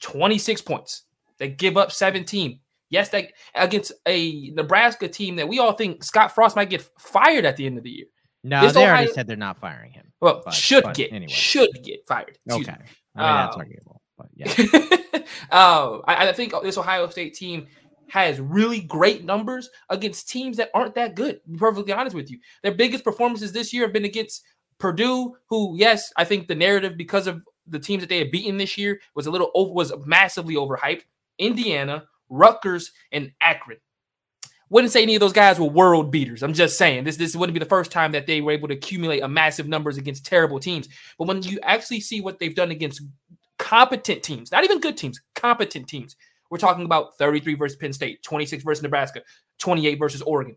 26 0.00 0.62
points. 0.62 1.02
They 1.38 1.48
give 1.48 1.76
up 1.76 1.92
17. 1.92 2.58
Yes, 2.88 3.08
they 3.08 3.32
against 3.54 3.92
a 4.06 4.50
Nebraska 4.50 5.08
team 5.08 5.36
that 5.36 5.48
we 5.48 5.58
all 5.58 5.72
think 5.72 6.04
Scott 6.04 6.34
Frost 6.34 6.56
might 6.56 6.68
get 6.68 6.86
fired 6.98 7.46
at 7.46 7.56
the 7.56 7.64
end 7.64 7.78
of 7.78 7.84
the 7.84 7.90
year. 7.90 8.06
No, 8.44 8.60
this 8.60 8.74
they 8.74 8.82
Ohio, 8.82 8.96
already 8.96 9.12
said 9.12 9.26
they're 9.26 9.36
not 9.36 9.58
firing 9.58 9.92
him. 9.92 10.12
Well, 10.20 10.42
but, 10.44 10.52
should 10.52 10.84
but 10.84 10.94
get 10.94 11.12
anyway. 11.12 11.32
should 11.32 11.70
get 11.82 12.06
fired. 12.06 12.38
Excuse 12.44 12.68
okay, 12.68 12.76
I 12.76 12.78
mean, 12.78 13.46
that's 13.46 13.54
um, 13.54 13.60
arguable, 13.60 14.01
but 14.22 14.30
yeah. 14.34 15.22
uh, 15.50 15.98
I, 16.06 16.28
I 16.28 16.32
think 16.32 16.52
this 16.62 16.78
Ohio 16.78 17.08
State 17.08 17.34
team 17.34 17.66
has 18.08 18.40
really 18.40 18.80
great 18.80 19.24
numbers 19.24 19.70
against 19.88 20.28
teams 20.28 20.56
that 20.58 20.70
aren't 20.74 20.94
that 20.94 21.14
good. 21.14 21.42
To 21.44 21.50
be 21.50 21.58
perfectly 21.58 21.92
honest 21.92 22.14
with 22.14 22.30
you, 22.30 22.38
their 22.62 22.74
biggest 22.74 23.04
performances 23.04 23.52
this 23.52 23.72
year 23.72 23.84
have 23.84 23.92
been 23.92 24.04
against 24.04 24.42
Purdue, 24.78 25.36
who, 25.48 25.76
yes, 25.76 26.12
I 26.16 26.24
think 26.24 26.48
the 26.48 26.54
narrative 26.54 26.96
because 26.96 27.26
of 27.26 27.42
the 27.66 27.78
teams 27.78 28.02
that 28.02 28.08
they 28.08 28.18
had 28.18 28.30
beaten 28.30 28.56
this 28.56 28.76
year 28.76 29.00
was 29.14 29.26
a 29.26 29.30
little 29.30 29.50
over, 29.54 29.72
was 29.72 29.92
massively 30.04 30.56
overhyped. 30.56 31.02
Indiana, 31.38 32.04
Rutgers, 32.28 32.92
and 33.12 33.32
Akron. 33.40 33.78
Wouldn't 34.70 34.92
say 34.92 35.02
any 35.02 35.14
of 35.14 35.20
those 35.20 35.34
guys 35.34 35.60
were 35.60 35.66
world 35.66 36.10
beaters. 36.10 36.42
I'm 36.42 36.54
just 36.54 36.78
saying 36.78 37.04
this 37.04 37.16
this 37.16 37.36
wouldn't 37.36 37.52
be 37.52 37.60
the 37.60 37.66
first 37.66 37.92
time 37.92 38.12
that 38.12 38.26
they 38.26 38.40
were 38.40 38.52
able 38.52 38.68
to 38.68 38.74
accumulate 38.74 39.20
a 39.20 39.28
massive 39.28 39.68
numbers 39.68 39.98
against 39.98 40.24
terrible 40.24 40.58
teams. 40.58 40.88
But 41.18 41.28
when 41.28 41.42
you 41.42 41.58
actually 41.62 42.00
see 42.00 42.22
what 42.22 42.38
they've 42.38 42.54
done 42.54 42.70
against 42.70 43.02
competent 43.62 44.24
teams, 44.24 44.50
not 44.50 44.64
even 44.64 44.80
good 44.80 44.96
teams, 44.96 45.20
competent 45.36 45.86
teams, 45.86 46.16
we're 46.50 46.58
talking 46.58 46.84
about 46.84 47.16
33 47.16 47.54
versus 47.54 47.76
Penn 47.76 47.92
State, 47.92 48.22
26 48.24 48.64
versus 48.64 48.82
Nebraska, 48.82 49.22
28 49.58 49.98
versus 49.98 50.20
Oregon. 50.20 50.56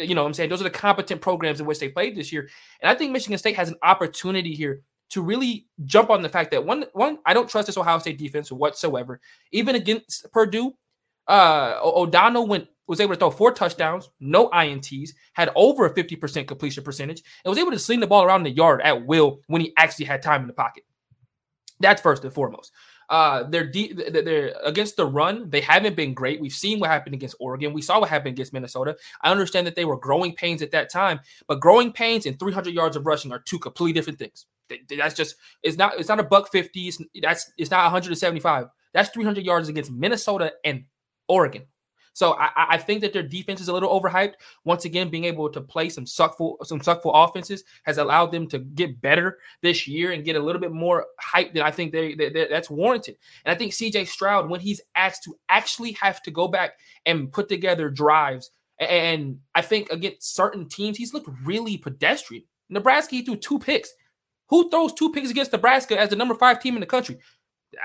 You 0.00 0.14
know 0.14 0.22
what 0.22 0.28
I'm 0.28 0.34
saying? 0.34 0.48
Those 0.48 0.62
are 0.62 0.64
the 0.64 0.70
competent 0.70 1.20
programs 1.20 1.60
in 1.60 1.66
which 1.66 1.78
they 1.78 1.90
played 1.90 2.16
this 2.16 2.32
year. 2.32 2.48
And 2.80 2.90
I 2.90 2.94
think 2.94 3.12
Michigan 3.12 3.36
State 3.38 3.56
has 3.56 3.68
an 3.68 3.76
opportunity 3.82 4.54
here 4.54 4.80
to 5.10 5.20
really 5.20 5.66
jump 5.84 6.08
on 6.08 6.22
the 6.22 6.30
fact 6.30 6.50
that 6.52 6.64
one, 6.64 6.86
one, 6.94 7.18
I 7.26 7.34
don't 7.34 7.48
trust 7.48 7.66
this 7.66 7.76
Ohio 7.76 7.98
State 7.98 8.18
defense 8.18 8.50
whatsoever. 8.50 9.20
Even 9.52 9.76
against 9.76 10.32
Purdue, 10.32 10.74
uh, 11.28 11.78
O'Connell 11.84 12.46
went 12.46 12.68
was 12.88 13.00
able 13.00 13.14
to 13.14 13.18
throw 13.18 13.30
four 13.30 13.52
touchdowns, 13.52 14.08
no 14.20 14.48
ints, 14.48 15.10
had 15.34 15.50
over 15.56 15.86
a 15.86 15.94
50% 15.94 16.46
completion 16.46 16.84
percentage, 16.84 17.22
and 17.44 17.50
was 17.50 17.58
able 17.58 17.72
to 17.72 17.78
sling 17.78 18.00
the 18.00 18.06
ball 18.06 18.24
around 18.24 18.44
the 18.44 18.50
yard 18.50 18.80
at 18.82 19.06
will 19.06 19.40
when 19.48 19.60
he 19.60 19.72
actually 19.76 20.06
had 20.06 20.22
time 20.22 20.40
in 20.40 20.46
the 20.46 20.52
pocket. 20.52 20.84
That's 21.80 22.00
first 22.00 22.24
and 22.24 22.32
foremost. 22.32 22.72
Uh, 23.08 23.44
they're, 23.44 23.70
they're 23.70 24.54
against 24.64 24.96
the 24.96 25.06
run. 25.06 25.48
They 25.48 25.60
haven't 25.60 25.94
been 25.94 26.12
great. 26.12 26.40
We've 26.40 26.52
seen 26.52 26.80
what 26.80 26.90
happened 26.90 27.14
against 27.14 27.36
Oregon. 27.38 27.72
We 27.72 27.82
saw 27.82 28.00
what 28.00 28.08
happened 28.08 28.34
against 28.34 28.52
Minnesota. 28.52 28.96
I 29.22 29.30
understand 29.30 29.66
that 29.66 29.76
they 29.76 29.84
were 29.84 29.96
growing 29.96 30.34
pains 30.34 30.60
at 30.60 30.72
that 30.72 30.90
time, 30.90 31.20
but 31.46 31.60
growing 31.60 31.92
pains 31.92 32.26
and 32.26 32.38
300 32.38 32.74
yards 32.74 32.96
of 32.96 33.06
rushing 33.06 33.32
are 33.32 33.38
two 33.38 33.58
completely 33.58 33.92
different 33.92 34.18
things. 34.18 34.46
That's 34.88 35.14
just 35.14 35.36
it's 35.62 35.76
not 35.76 35.92
it's 35.96 36.08
not 36.08 36.18
a 36.18 36.24
buck 36.24 36.50
50. 36.50 36.88
It's, 36.88 37.00
that's 37.22 37.52
it's 37.56 37.70
not 37.70 37.84
175. 37.84 38.66
That's 38.92 39.10
300 39.10 39.44
yards 39.44 39.68
against 39.68 39.92
Minnesota 39.92 40.52
and 40.64 40.84
Oregon. 41.28 41.66
So 42.16 42.32
I, 42.38 42.50
I, 42.56 42.78
think 42.78 43.02
that 43.02 43.12
their 43.12 43.22
defense 43.22 43.60
is 43.60 43.68
a 43.68 43.74
little 43.74 44.00
overhyped. 44.00 44.36
Once 44.64 44.86
again, 44.86 45.10
being 45.10 45.26
able 45.26 45.50
to 45.50 45.60
play 45.60 45.90
some 45.90 46.06
suckful 46.06 46.56
some 46.62 46.80
suckful 46.80 47.12
offenses 47.12 47.62
has 47.82 47.98
allowed 47.98 48.32
them 48.32 48.48
to 48.48 48.58
get 48.58 49.02
better 49.02 49.36
this 49.60 49.86
year 49.86 50.12
and 50.12 50.24
get 50.24 50.34
a 50.34 50.40
little 50.40 50.58
bit 50.58 50.72
more 50.72 51.04
hype 51.20 51.52
than 51.52 51.62
I 51.62 51.70
think 51.70 51.92
they, 51.92 52.14
they, 52.14 52.30
they 52.30 52.48
that's 52.48 52.70
warranted. 52.70 53.18
And 53.44 53.54
I 53.54 53.58
think 53.58 53.72
CJ 53.72 54.08
Stroud, 54.08 54.48
when 54.48 54.60
he's 54.60 54.80
asked 54.94 55.24
to 55.24 55.36
actually 55.50 55.92
have 55.92 56.22
to 56.22 56.30
go 56.30 56.48
back 56.48 56.78
and 57.04 57.30
put 57.30 57.50
together 57.50 57.90
drives, 57.90 58.50
and 58.80 59.38
I 59.54 59.60
think 59.60 59.90
against 59.90 60.34
certain 60.34 60.70
teams, 60.70 60.96
he's 60.96 61.12
looked 61.12 61.28
really 61.44 61.76
pedestrian. 61.76 62.44
Nebraska, 62.70 63.14
he 63.14 63.26
threw 63.26 63.36
two 63.36 63.58
picks. 63.58 63.92
Who 64.48 64.70
throws 64.70 64.94
two 64.94 65.12
picks 65.12 65.30
against 65.30 65.52
Nebraska 65.52 66.00
as 66.00 66.08
the 66.08 66.16
number 66.16 66.34
five 66.34 66.62
team 66.62 66.76
in 66.76 66.80
the 66.80 66.86
country? 66.86 67.18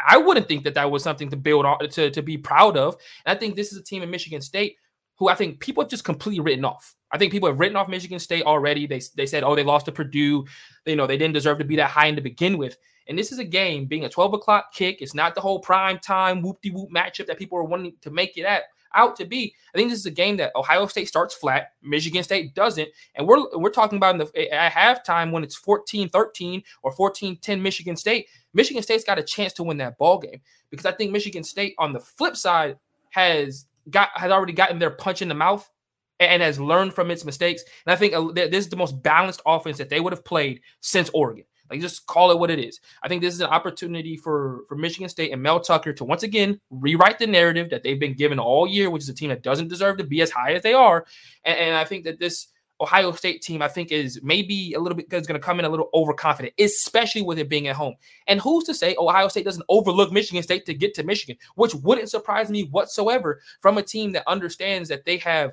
I 0.07 0.17
wouldn't 0.17 0.47
think 0.47 0.63
that 0.63 0.73
that 0.75 0.89
was 0.89 1.03
something 1.03 1.29
to 1.29 1.37
build 1.37 1.65
on 1.65 1.79
to, 1.89 2.11
to 2.11 2.21
be 2.21 2.37
proud 2.37 2.77
of. 2.77 2.95
And 3.25 3.35
I 3.35 3.39
think 3.39 3.55
this 3.55 3.71
is 3.71 3.79
a 3.79 3.83
team 3.83 4.03
in 4.03 4.09
Michigan 4.09 4.41
State 4.41 4.75
who 5.17 5.27
I 5.27 5.35
think 5.35 5.59
people 5.59 5.83
have 5.83 5.89
just 5.89 6.03
completely 6.03 6.39
written 6.39 6.65
off. 6.65 6.95
I 7.11 7.17
think 7.17 7.31
people 7.31 7.47
have 7.47 7.59
written 7.59 7.75
off 7.75 7.87
Michigan 7.87 8.19
State 8.19 8.43
already. 8.43 8.87
They, 8.87 9.01
they 9.15 9.25
said, 9.25 9.43
oh, 9.43 9.55
they 9.55 9.63
lost 9.63 9.85
to 9.85 9.91
Purdue. 9.91 10.45
You 10.85 10.95
know, 10.95 11.05
they 11.05 11.17
didn't 11.17 11.33
deserve 11.33 11.59
to 11.59 11.65
be 11.65 11.75
that 11.75 11.91
high 11.91 12.07
in 12.07 12.15
to 12.15 12.21
begin 12.21 12.57
with. 12.57 12.77
And 13.07 13.17
this 13.17 13.31
is 13.31 13.39
a 13.39 13.43
game 13.43 13.85
being 13.85 14.05
a 14.05 14.09
12 14.09 14.33
o'clock 14.33 14.73
kick. 14.73 15.01
It's 15.01 15.13
not 15.13 15.35
the 15.35 15.41
whole 15.41 15.59
prime 15.59 15.99
time 15.99 16.41
whoop 16.41 16.61
de 16.61 16.69
whoop 16.69 16.89
matchup 16.89 17.27
that 17.27 17.37
people 17.37 17.57
are 17.57 17.63
wanting 17.63 17.93
to 18.01 18.09
make 18.09 18.37
it 18.37 18.45
at 18.45 18.63
out 18.95 19.15
to 19.17 19.25
be. 19.25 19.53
I 19.73 19.77
think 19.77 19.89
this 19.89 19.99
is 19.99 20.05
a 20.05 20.11
game 20.11 20.37
that 20.37 20.51
Ohio 20.55 20.85
State 20.87 21.07
starts 21.07 21.33
flat, 21.33 21.73
Michigan 21.81 22.23
State 22.23 22.55
doesn't. 22.55 22.89
And 23.15 23.27
we're 23.27 23.45
we're 23.57 23.69
talking 23.69 23.97
about 23.97 24.15
in 24.15 24.19
the 24.19 24.53
at 24.53 24.71
halftime 24.71 25.31
when 25.31 25.43
it's 25.43 25.59
14-13 25.59 26.63
or 26.83 26.93
14-10 26.93 27.61
Michigan 27.61 27.95
State. 27.95 28.27
Michigan 28.53 28.83
State's 28.83 29.03
got 29.03 29.19
a 29.19 29.23
chance 29.23 29.53
to 29.53 29.63
win 29.63 29.77
that 29.77 29.97
ball 29.97 30.19
game 30.19 30.41
because 30.69 30.85
I 30.85 30.91
think 30.91 31.11
Michigan 31.11 31.43
State 31.43 31.75
on 31.77 31.93
the 31.93 31.99
flip 31.99 32.35
side 32.35 32.77
has 33.09 33.65
got 33.89 34.09
has 34.15 34.31
already 34.31 34.53
gotten 34.53 34.79
their 34.79 34.91
punch 34.91 35.21
in 35.21 35.27
the 35.27 35.35
mouth 35.35 35.69
and 36.19 36.41
has 36.41 36.59
learned 36.59 36.93
from 36.93 37.09
its 37.09 37.25
mistakes. 37.25 37.63
And 37.85 37.93
I 37.93 37.95
think 37.95 38.13
uh, 38.13 38.31
this 38.31 38.65
is 38.65 38.69
the 38.69 38.75
most 38.75 39.01
balanced 39.01 39.41
offense 39.45 39.77
that 39.77 39.89
they 39.89 39.99
would 39.99 40.13
have 40.13 40.23
played 40.23 40.61
since 40.79 41.09
Oregon. 41.13 41.45
Like 41.71 41.81
just 41.81 42.05
call 42.05 42.31
it 42.31 42.39
what 42.39 42.51
it 42.51 42.59
is. 42.59 42.79
I 43.01 43.07
think 43.07 43.21
this 43.21 43.33
is 43.33 43.41
an 43.41 43.47
opportunity 43.47 44.17
for 44.17 44.65
for 44.67 44.75
Michigan 44.75 45.09
State 45.09 45.31
and 45.31 45.41
Mel 45.41 45.59
Tucker 45.59 45.93
to 45.93 46.03
once 46.03 46.23
again 46.23 46.59
rewrite 46.69 47.17
the 47.17 47.27
narrative 47.27 47.69
that 47.69 47.81
they've 47.81 47.99
been 47.99 48.13
given 48.13 48.39
all 48.39 48.67
year, 48.67 48.89
which 48.89 49.03
is 49.03 49.09
a 49.09 49.13
team 49.13 49.29
that 49.29 49.41
doesn't 49.41 49.69
deserve 49.69 49.97
to 49.97 50.03
be 50.03 50.21
as 50.21 50.29
high 50.29 50.53
as 50.53 50.63
they 50.63 50.73
are. 50.73 51.05
And, 51.45 51.57
and 51.57 51.75
I 51.75 51.85
think 51.85 52.03
that 52.03 52.19
this 52.19 52.47
Ohio 52.81 53.11
State 53.11 53.41
team, 53.41 53.61
I 53.61 53.67
think, 53.67 53.91
is 53.91 54.19
maybe 54.23 54.73
a 54.73 54.79
little 54.79 54.95
bit 54.95 55.05
is 55.13 55.27
going 55.27 55.39
to 55.39 55.45
come 55.45 55.59
in 55.59 55.65
a 55.65 55.69
little 55.69 55.89
overconfident, 55.93 56.55
especially 56.59 57.21
with 57.21 57.37
it 57.37 57.47
being 57.47 57.67
at 57.67 57.75
home. 57.75 57.95
And 58.27 58.41
who's 58.41 58.63
to 58.65 58.73
say 58.73 58.95
Ohio 58.97 59.27
State 59.27 59.45
doesn't 59.45 59.65
overlook 59.69 60.11
Michigan 60.11 60.43
State 60.43 60.65
to 60.65 60.73
get 60.73 60.95
to 60.95 61.03
Michigan, 61.03 61.37
which 61.55 61.75
wouldn't 61.75 62.09
surprise 62.09 62.49
me 62.49 62.63
whatsoever 62.63 63.39
from 63.61 63.77
a 63.77 63.83
team 63.83 64.11
that 64.13 64.27
understands 64.27 64.89
that 64.89 65.05
they 65.05 65.17
have 65.17 65.51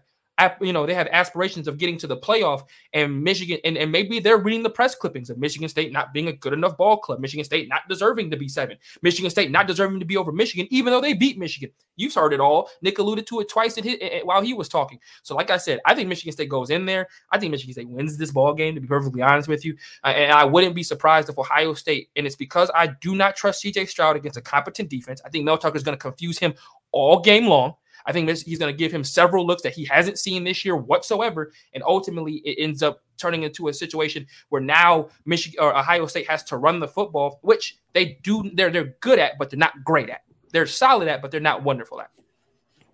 you 0.60 0.72
know, 0.72 0.86
they 0.86 0.94
have 0.94 1.08
aspirations 1.10 1.68
of 1.68 1.78
getting 1.78 1.98
to 1.98 2.06
the 2.06 2.16
playoff 2.16 2.62
and 2.92 3.22
Michigan, 3.22 3.58
and, 3.64 3.76
and 3.76 3.90
maybe 3.90 4.20
they're 4.20 4.38
reading 4.38 4.62
the 4.62 4.70
press 4.70 4.94
clippings 4.94 5.30
of 5.30 5.38
Michigan 5.38 5.68
State 5.68 5.92
not 5.92 6.12
being 6.12 6.28
a 6.28 6.32
good 6.32 6.52
enough 6.52 6.76
ball 6.76 6.96
club, 6.98 7.20
Michigan 7.20 7.44
State 7.44 7.68
not 7.68 7.82
deserving 7.88 8.30
to 8.30 8.36
be 8.36 8.48
seven, 8.48 8.76
Michigan 9.02 9.30
State 9.30 9.50
not 9.50 9.66
deserving 9.66 10.00
to 10.00 10.06
be 10.06 10.16
over 10.16 10.32
Michigan, 10.32 10.66
even 10.70 10.92
though 10.92 11.00
they 11.00 11.12
beat 11.12 11.38
Michigan. 11.38 11.70
You've 11.96 12.14
heard 12.14 12.32
it 12.32 12.40
all. 12.40 12.70
Nick 12.82 12.98
alluded 12.98 13.26
to 13.26 13.40
it 13.40 13.48
twice 13.48 13.74
his, 13.74 13.96
while 14.22 14.40
he 14.40 14.54
was 14.54 14.68
talking. 14.68 15.00
So, 15.22 15.34
like 15.34 15.50
I 15.50 15.56
said, 15.56 15.80
I 15.84 15.94
think 15.94 16.08
Michigan 16.08 16.32
State 16.32 16.48
goes 16.48 16.70
in 16.70 16.86
there. 16.86 17.08
I 17.32 17.38
think 17.38 17.50
Michigan 17.50 17.72
State 17.72 17.88
wins 17.88 18.16
this 18.16 18.30
ball 18.30 18.54
game, 18.54 18.74
to 18.74 18.80
be 18.80 18.86
perfectly 18.86 19.22
honest 19.22 19.48
with 19.48 19.64
you. 19.64 19.76
Uh, 20.04 20.08
and 20.08 20.32
I 20.32 20.44
wouldn't 20.44 20.74
be 20.74 20.82
surprised 20.82 21.28
if 21.28 21.38
Ohio 21.38 21.74
State, 21.74 22.10
and 22.16 22.26
it's 22.26 22.36
because 22.36 22.70
I 22.74 22.88
do 23.00 23.16
not 23.16 23.36
trust 23.36 23.64
CJ 23.64 23.88
Stroud 23.88 24.16
against 24.16 24.38
a 24.38 24.42
competent 24.42 24.88
defense. 24.88 25.20
I 25.24 25.30
think 25.30 25.44
Mel 25.44 25.58
Tucker 25.58 25.76
is 25.76 25.82
going 25.82 25.96
to 25.96 26.00
confuse 26.00 26.38
him 26.38 26.54
all 26.92 27.20
game 27.20 27.46
long. 27.46 27.74
I 28.08 28.12
think 28.12 28.26
this, 28.26 28.40
he's 28.40 28.58
going 28.58 28.72
to 28.72 28.76
give 28.76 28.90
him 28.90 29.04
several 29.04 29.46
looks 29.46 29.62
that 29.62 29.74
he 29.74 29.84
hasn't 29.84 30.18
seen 30.18 30.42
this 30.42 30.64
year 30.64 30.74
whatsoever, 30.76 31.52
and 31.74 31.82
ultimately 31.86 32.36
it 32.36 32.56
ends 32.58 32.82
up 32.82 33.02
turning 33.18 33.42
into 33.42 33.68
a 33.68 33.74
situation 33.74 34.26
where 34.48 34.62
now 34.62 35.10
Michigan 35.26 35.60
or 35.60 35.76
Ohio 35.76 36.06
State 36.06 36.26
has 36.26 36.42
to 36.44 36.56
run 36.56 36.80
the 36.80 36.88
football, 36.88 37.38
which 37.42 37.76
they 37.92 38.18
do. 38.22 38.50
They're 38.54 38.70
they're 38.70 38.94
good 39.00 39.18
at, 39.18 39.38
but 39.38 39.50
they're 39.50 39.58
not 39.58 39.84
great 39.84 40.08
at. 40.08 40.22
They're 40.52 40.66
solid 40.66 41.06
at, 41.08 41.20
but 41.20 41.30
they're 41.30 41.40
not 41.40 41.62
wonderful 41.62 42.00
at. 42.00 42.10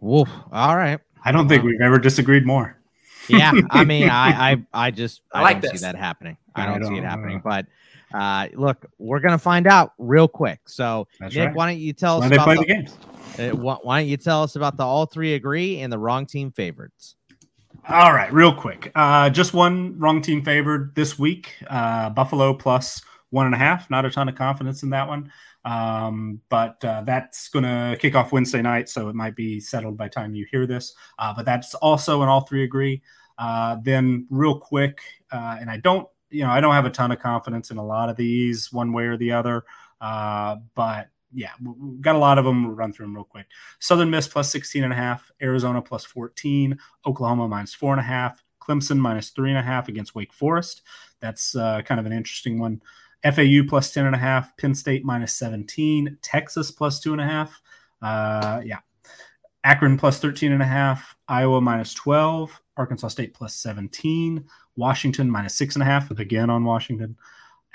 Woof. 0.00 0.28
All 0.50 0.76
right. 0.76 0.98
I 1.24 1.30
don't 1.30 1.48
think 1.48 1.62
we've 1.62 1.80
ever 1.80 1.98
disagreed 1.98 2.44
more. 2.44 2.76
yeah, 3.28 3.52
I 3.70 3.84
mean, 3.84 4.10
I, 4.10 4.52
I, 4.52 4.66
I 4.74 4.90
just, 4.90 5.22
I, 5.32 5.38
I 5.38 5.42
like 5.42 5.62
don't 5.62 5.72
this. 5.72 5.80
see 5.80 5.86
that 5.86 5.94
happening. 5.94 6.36
I 6.56 6.66
don't, 6.66 6.74
I 6.74 6.78
don't 6.80 6.88
see 6.88 6.98
it 6.98 7.04
happening. 7.04 7.40
But 7.42 7.66
uh, 8.14 8.48
look, 8.54 8.86
we're 8.98 9.20
gonna 9.20 9.36
find 9.36 9.66
out 9.66 9.92
real 9.98 10.28
quick. 10.28 10.60
So, 10.66 11.08
That's 11.20 11.34
Nick, 11.34 11.48
right. 11.48 11.54
why 11.56 11.66
don't 11.66 11.80
you 11.80 11.92
tell 11.92 12.18
us? 12.18 12.22
Why 12.22 12.28
they 12.28 12.38
play 12.38 12.54
the, 12.54 12.60
the 12.60 12.66
games? 12.66 12.98
Uh, 13.38 13.50
why 13.56 14.00
don't 14.00 14.08
you 14.08 14.16
tell 14.16 14.42
us 14.42 14.56
about 14.56 14.76
the 14.76 14.84
all 14.84 15.06
three 15.06 15.34
agree 15.34 15.80
and 15.80 15.92
the 15.92 15.98
wrong 15.98 16.24
team 16.24 16.52
favorites? 16.52 17.16
All 17.88 18.14
right, 18.14 18.32
real 18.32 18.54
quick. 18.54 18.92
Uh, 18.94 19.28
just 19.28 19.52
one 19.52 19.98
wrong 19.98 20.22
team 20.22 20.42
favored 20.42 20.94
this 20.94 21.18
week. 21.18 21.54
Uh, 21.68 22.08
Buffalo 22.08 22.54
plus 22.54 23.02
one 23.30 23.46
and 23.46 23.54
a 23.54 23.58
half. 23.58 23.90
Not 23.90 24.06
a 24.06 24.10
ton 24.10 24.28
of 24.28 24.36
confidence 24.36 24.82
in 24.84 24.90
that 24.90 25.06
one. 25.06 25.30
Um, 25.64 26.40
but 26.48 26.82
uh, 26.84 27.02
that's 27.02 27.48
going 27.48 27.64
to 27.64 27.96
kick 27.98 28.14
off 28.14 28.32
Wednesday 28.32 28.62
night, 28.62 28.88
so 28.88 29.08
it 29.08 29.14
might 29.14 29.34
be 29.34 29.60
settled 29.60 29.96
by 29.96 30.08
time 30.08 30.34
you 30.34 30.46
hear 30.50 30.66
this. 30.66 30.94
Uh, 31.18 31.34
but 31.34 31.44
that's 31.44 31.74
also 31.74 32.22
an 32.22 32.28
all 32.28 32.42
three 32.42 32.64
agree. 32.64 33.02
Uh, 33.38 33.76
then, 33.82 34.26
real 34.30 34.58
quick, 34.58 35.00
uh, 35.32 35.56
and 35.60 35.70
I 35.70 35.78
don't, 35.78 36.06
you 36.34 36.42
know, 36.42 36.50
I 36.50 36.60
don't 36.60 36.74
have 36.74 36.86
a 36.86 36.90
ton 36.90 37.12
of 37.12 37.20
confidence 37.20 37.70
in 37.70 37.76
a 37.76 37.84
lot 37.84 38.08
of 38.08 38.16
these, 38.16 38.72
one 38.72 38.92
way 38.92 39.04
or 39.04 39.16
the 39.16 39.32
other. 39.32 39.64
Uh, 40.00 40.56
but 40.74 41.08
yeah, 41.32 41.52
we've 41.62 42.00
got 42.00 42.16
a 42.16 42.18
lot 42.18 42.38
of 42.38 42.44
them. 42.44 42.64
We'll 42.64 42.74
run 42.74 42.92
through 42.92 43.06
them 43.06 43.14
real 43.14 43.24
quick. 43.24 43.46
Southern 43.78 44.10
Miss 44.10 44.26
plus 44.26 44.50
16 44.50 44.84
and 44.84 44.92
a 44.92 44.96
half, 44.96 45.30
Arizona 45.40 45.80
plus 45.80 46.04
14, 46.04 46.78
Oklahoma 47.06 47.48
minus 47.48 47.74
four 47.74 47.92
and 47.92 48.00
a 48.00 48.04
half, 48.04 48.42
Clemson 48.60 48.98
minus 48.98 49.30
three 49.30 49.50
and 49.50 49.58
a 49.58 49.62
half 49.62 49.88
against 49.88 50.14
Wake 50.14 50.32
Forest. 50.32 50.82
That's 51.20 51.54
uh, 51.54 51.82
kind 51.82 52.00
of 52.00 52.06
an 52.06 52.12
interesting 52.12 52.58
one. 52.58 52.82
FAU 53.22 53.62
plus 53.66 53.92
10 53.92 54.06
and 54.06 54.14
a 54.14 54.18
half, 54.18 54.56
Penn 54.58 54.74
State 54.74 55.04
minus 55.04 55.34
17, 55.34 56.18
Texas 56.20 56.70
plus 56.70 57.00
two 57.00 57.12
and 57.12 57.20
a 57.20 57.24
half. 57.24 57.60
Uh, 58.02 58.60
yeah. 58.64 58.80
Akron 59.64 59.96
plus 59.96 60.18
13 60.18 60.52
and 60.52 60.60
a 60.60 60.66
half, 60.66 61.16
Iowa 61.26 61.60
minus 61.60 61.94
12, 61.94 62.60
Arkansas 62.76 63.08
State 63.08 63.32
plus 63.32 63.54
17, 63.54 64.44
Washington 64.76 65.30
minus 65.30 65.54
six 65.54 65.76
and 65.76 65.82
a 65.82 65.86
half, 65.86 66.10
again 66.10 66.50
on 66.50 66.64
Washington. 66.64 67.16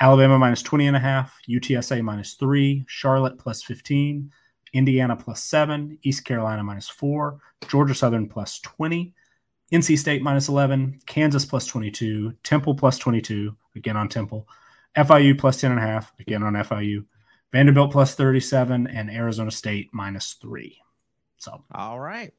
Alabama 0.02 0.40
minus 0.40 0.62
20 0.62 0.88
and 0.88 0.96
a 0.96 1.00
half, 1.00 1.38
UTSA 1.48 2.02
minus 2.02 2.36
three, 2.36 2.86
Charlotte 2.88 3.38
plus 3.38 3.62
15, 3.64 4.32
Indiana 4.74 5.16
plus 5.16 5.44
seven, 5.44 5.98
East 6.04 6.24
Carolina 6.24 6.64
minus 6.64 6.88
four, 6.88 7.40
Georgia 7.68 7.94
Southern 7.94 8.28
plus 8.28 8.60
20, 8.60 9.14
NC 9.74 9.98
State 9.98 10.22
minus 10.22 10.48
11, 10.48 11.02
Kansas 11.06 11.46
plus 11.46 11.66
22, 11.66 12.34
Temple 12.44 12.76
plus 12.76 12.98
22, 12.98 13.56
again 13.76 13.98
on 13.98 14.08
Temple, 14.08 14.48
FIU 14.96 15.38
plus 15.38 15.60
10 15.60 15.72
and 15.72 15.80
a 15.80 15.84
half, 15.84 16.14
again 16.20 16.44
on 16.44 16.54
FIU, 16.54 17.06
Vanderbilt 17.52 17.92
plus 17.92 18.16
37, 18.16 18.88
and 18.88 19.10
Arizona 19.10 19.52
State 19.52 19.90
minus 19.92 20.34
three. 20.34 20.80
So, 21.38 21.64
all 21.74 22.00
right. 22.00 22.34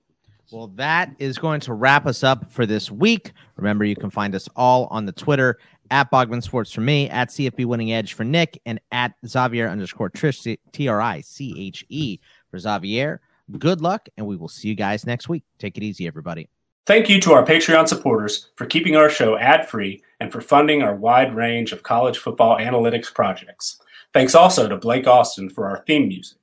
Well, 0.52 0.68
that 0.74 1.14
is 1.18 1.39
going 1.39 1.60
to 1.60 1.74
wrap 1.74 2.06
us 2.06 2.24
up 2.24 2.51
for 2.51 2.66
this 2.66 2.90
week. 2.90 3.32
Remember, 3.56 3.85
you 3.85 3.94
can 3.94 4.10
find 4.10 4.35
us 4.35 4.48
all 4.56 4.86
on 4.90 5.06
the 5.06 5.12
Twitter 5.12 5.59
at 5.90 6.10
Bogman 6.10 6.43
Sports 6.43 6.72
for 6.72 6.81
me, 6.81 7.09
at 7.09 7.28
CFB 7.28 7.66
Winning 7.66 7.93
Edge 7.93 8.14
for 8.14 8.24
Nick, 8.24 8.60
and 8.66 8.81
at 8.90 9.12
Xavier 9.27 9.68
underscore 9.68 10.10
Triche, 10.10 10.59
T 10.72 10.89
R 10.89 11.01
I 11.01 11.20
C 11.20 11.55
H 11.56 11.85
E 11.89 12.18
for 12.51 12.59
Xavier. 12.59 13.20
Good 13.59 13.81
luck, 13.81 14.09
and 14.16 14.27
we 14.27 14.36
will 14.36 14.48
see 14.48 14.68
you 14.68 14.74
guys 14.74 15.06
next 15.06 15.28
week. 15.28 15.44
Take 15.59 15.77
it 15.77 15.82
easy, 15.82 16.06
everybody. 16.06 16.48
Thank 16.86 17.09
you 17.09 17.20
to 17.20 17.32
our 17.32 17.44
Patreon 17.44 17.86
supporters 17.86 18.48
for 18.56 18.66
keeping 18.66 18.97
our 18.97 19.09
show 19.09 19.36
ad 19.36 19.68
free 19.68 20.02
and 20.18 20.32
for 20.32 20.40
funding 20.40 20.82
our 20.82 20.94
wide 20.94 21.35
range 21.35 21.72
of 21.72 21.82
college 21.82 22.18
football 22.18 22.59
analytics 22.59 23.12
projects. 23.12 23.81
Thanks 24.12 24.35
also 24.35 24.68
to 24.68 24.77
Blake 24.77 25.06
Austin 25.06 25.51
for 25.51 25.68
our 25.68 25.85
theme 25.86 26.09
music. 26.09 26.39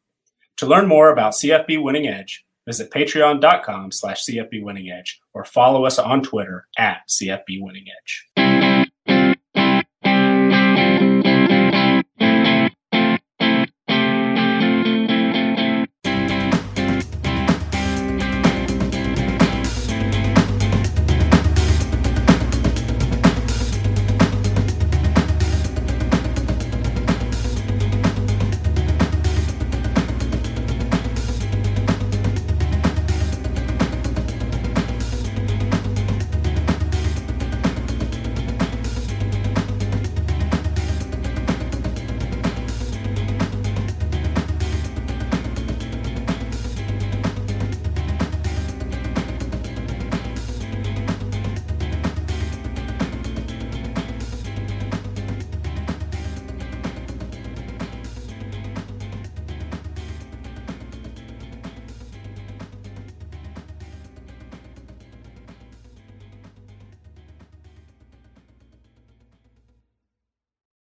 To 0.57 0.65
learn 0.65 0.88
more 0.88 1.11
about 1.11 1.34
CFB 1.34 1.84
Winning 1.84 2.07
Edge, 2.07 2.45
visit 2.68 2.91
patreon.com 2.91 3.91
slash 3.91 4.23
CFB 4.26 4.61
Winning 4.61 4.91
Edge 4.91 5.19
or 5.34 5.44
follow 5.44 5.85
us 5.85 5.98
on 5.98 6.22
Twitter 6.22 6.68
at 6.77 6.99
CFB 7.10 7.61
Winning 7.61 7.85
Edge. 7.88 8.27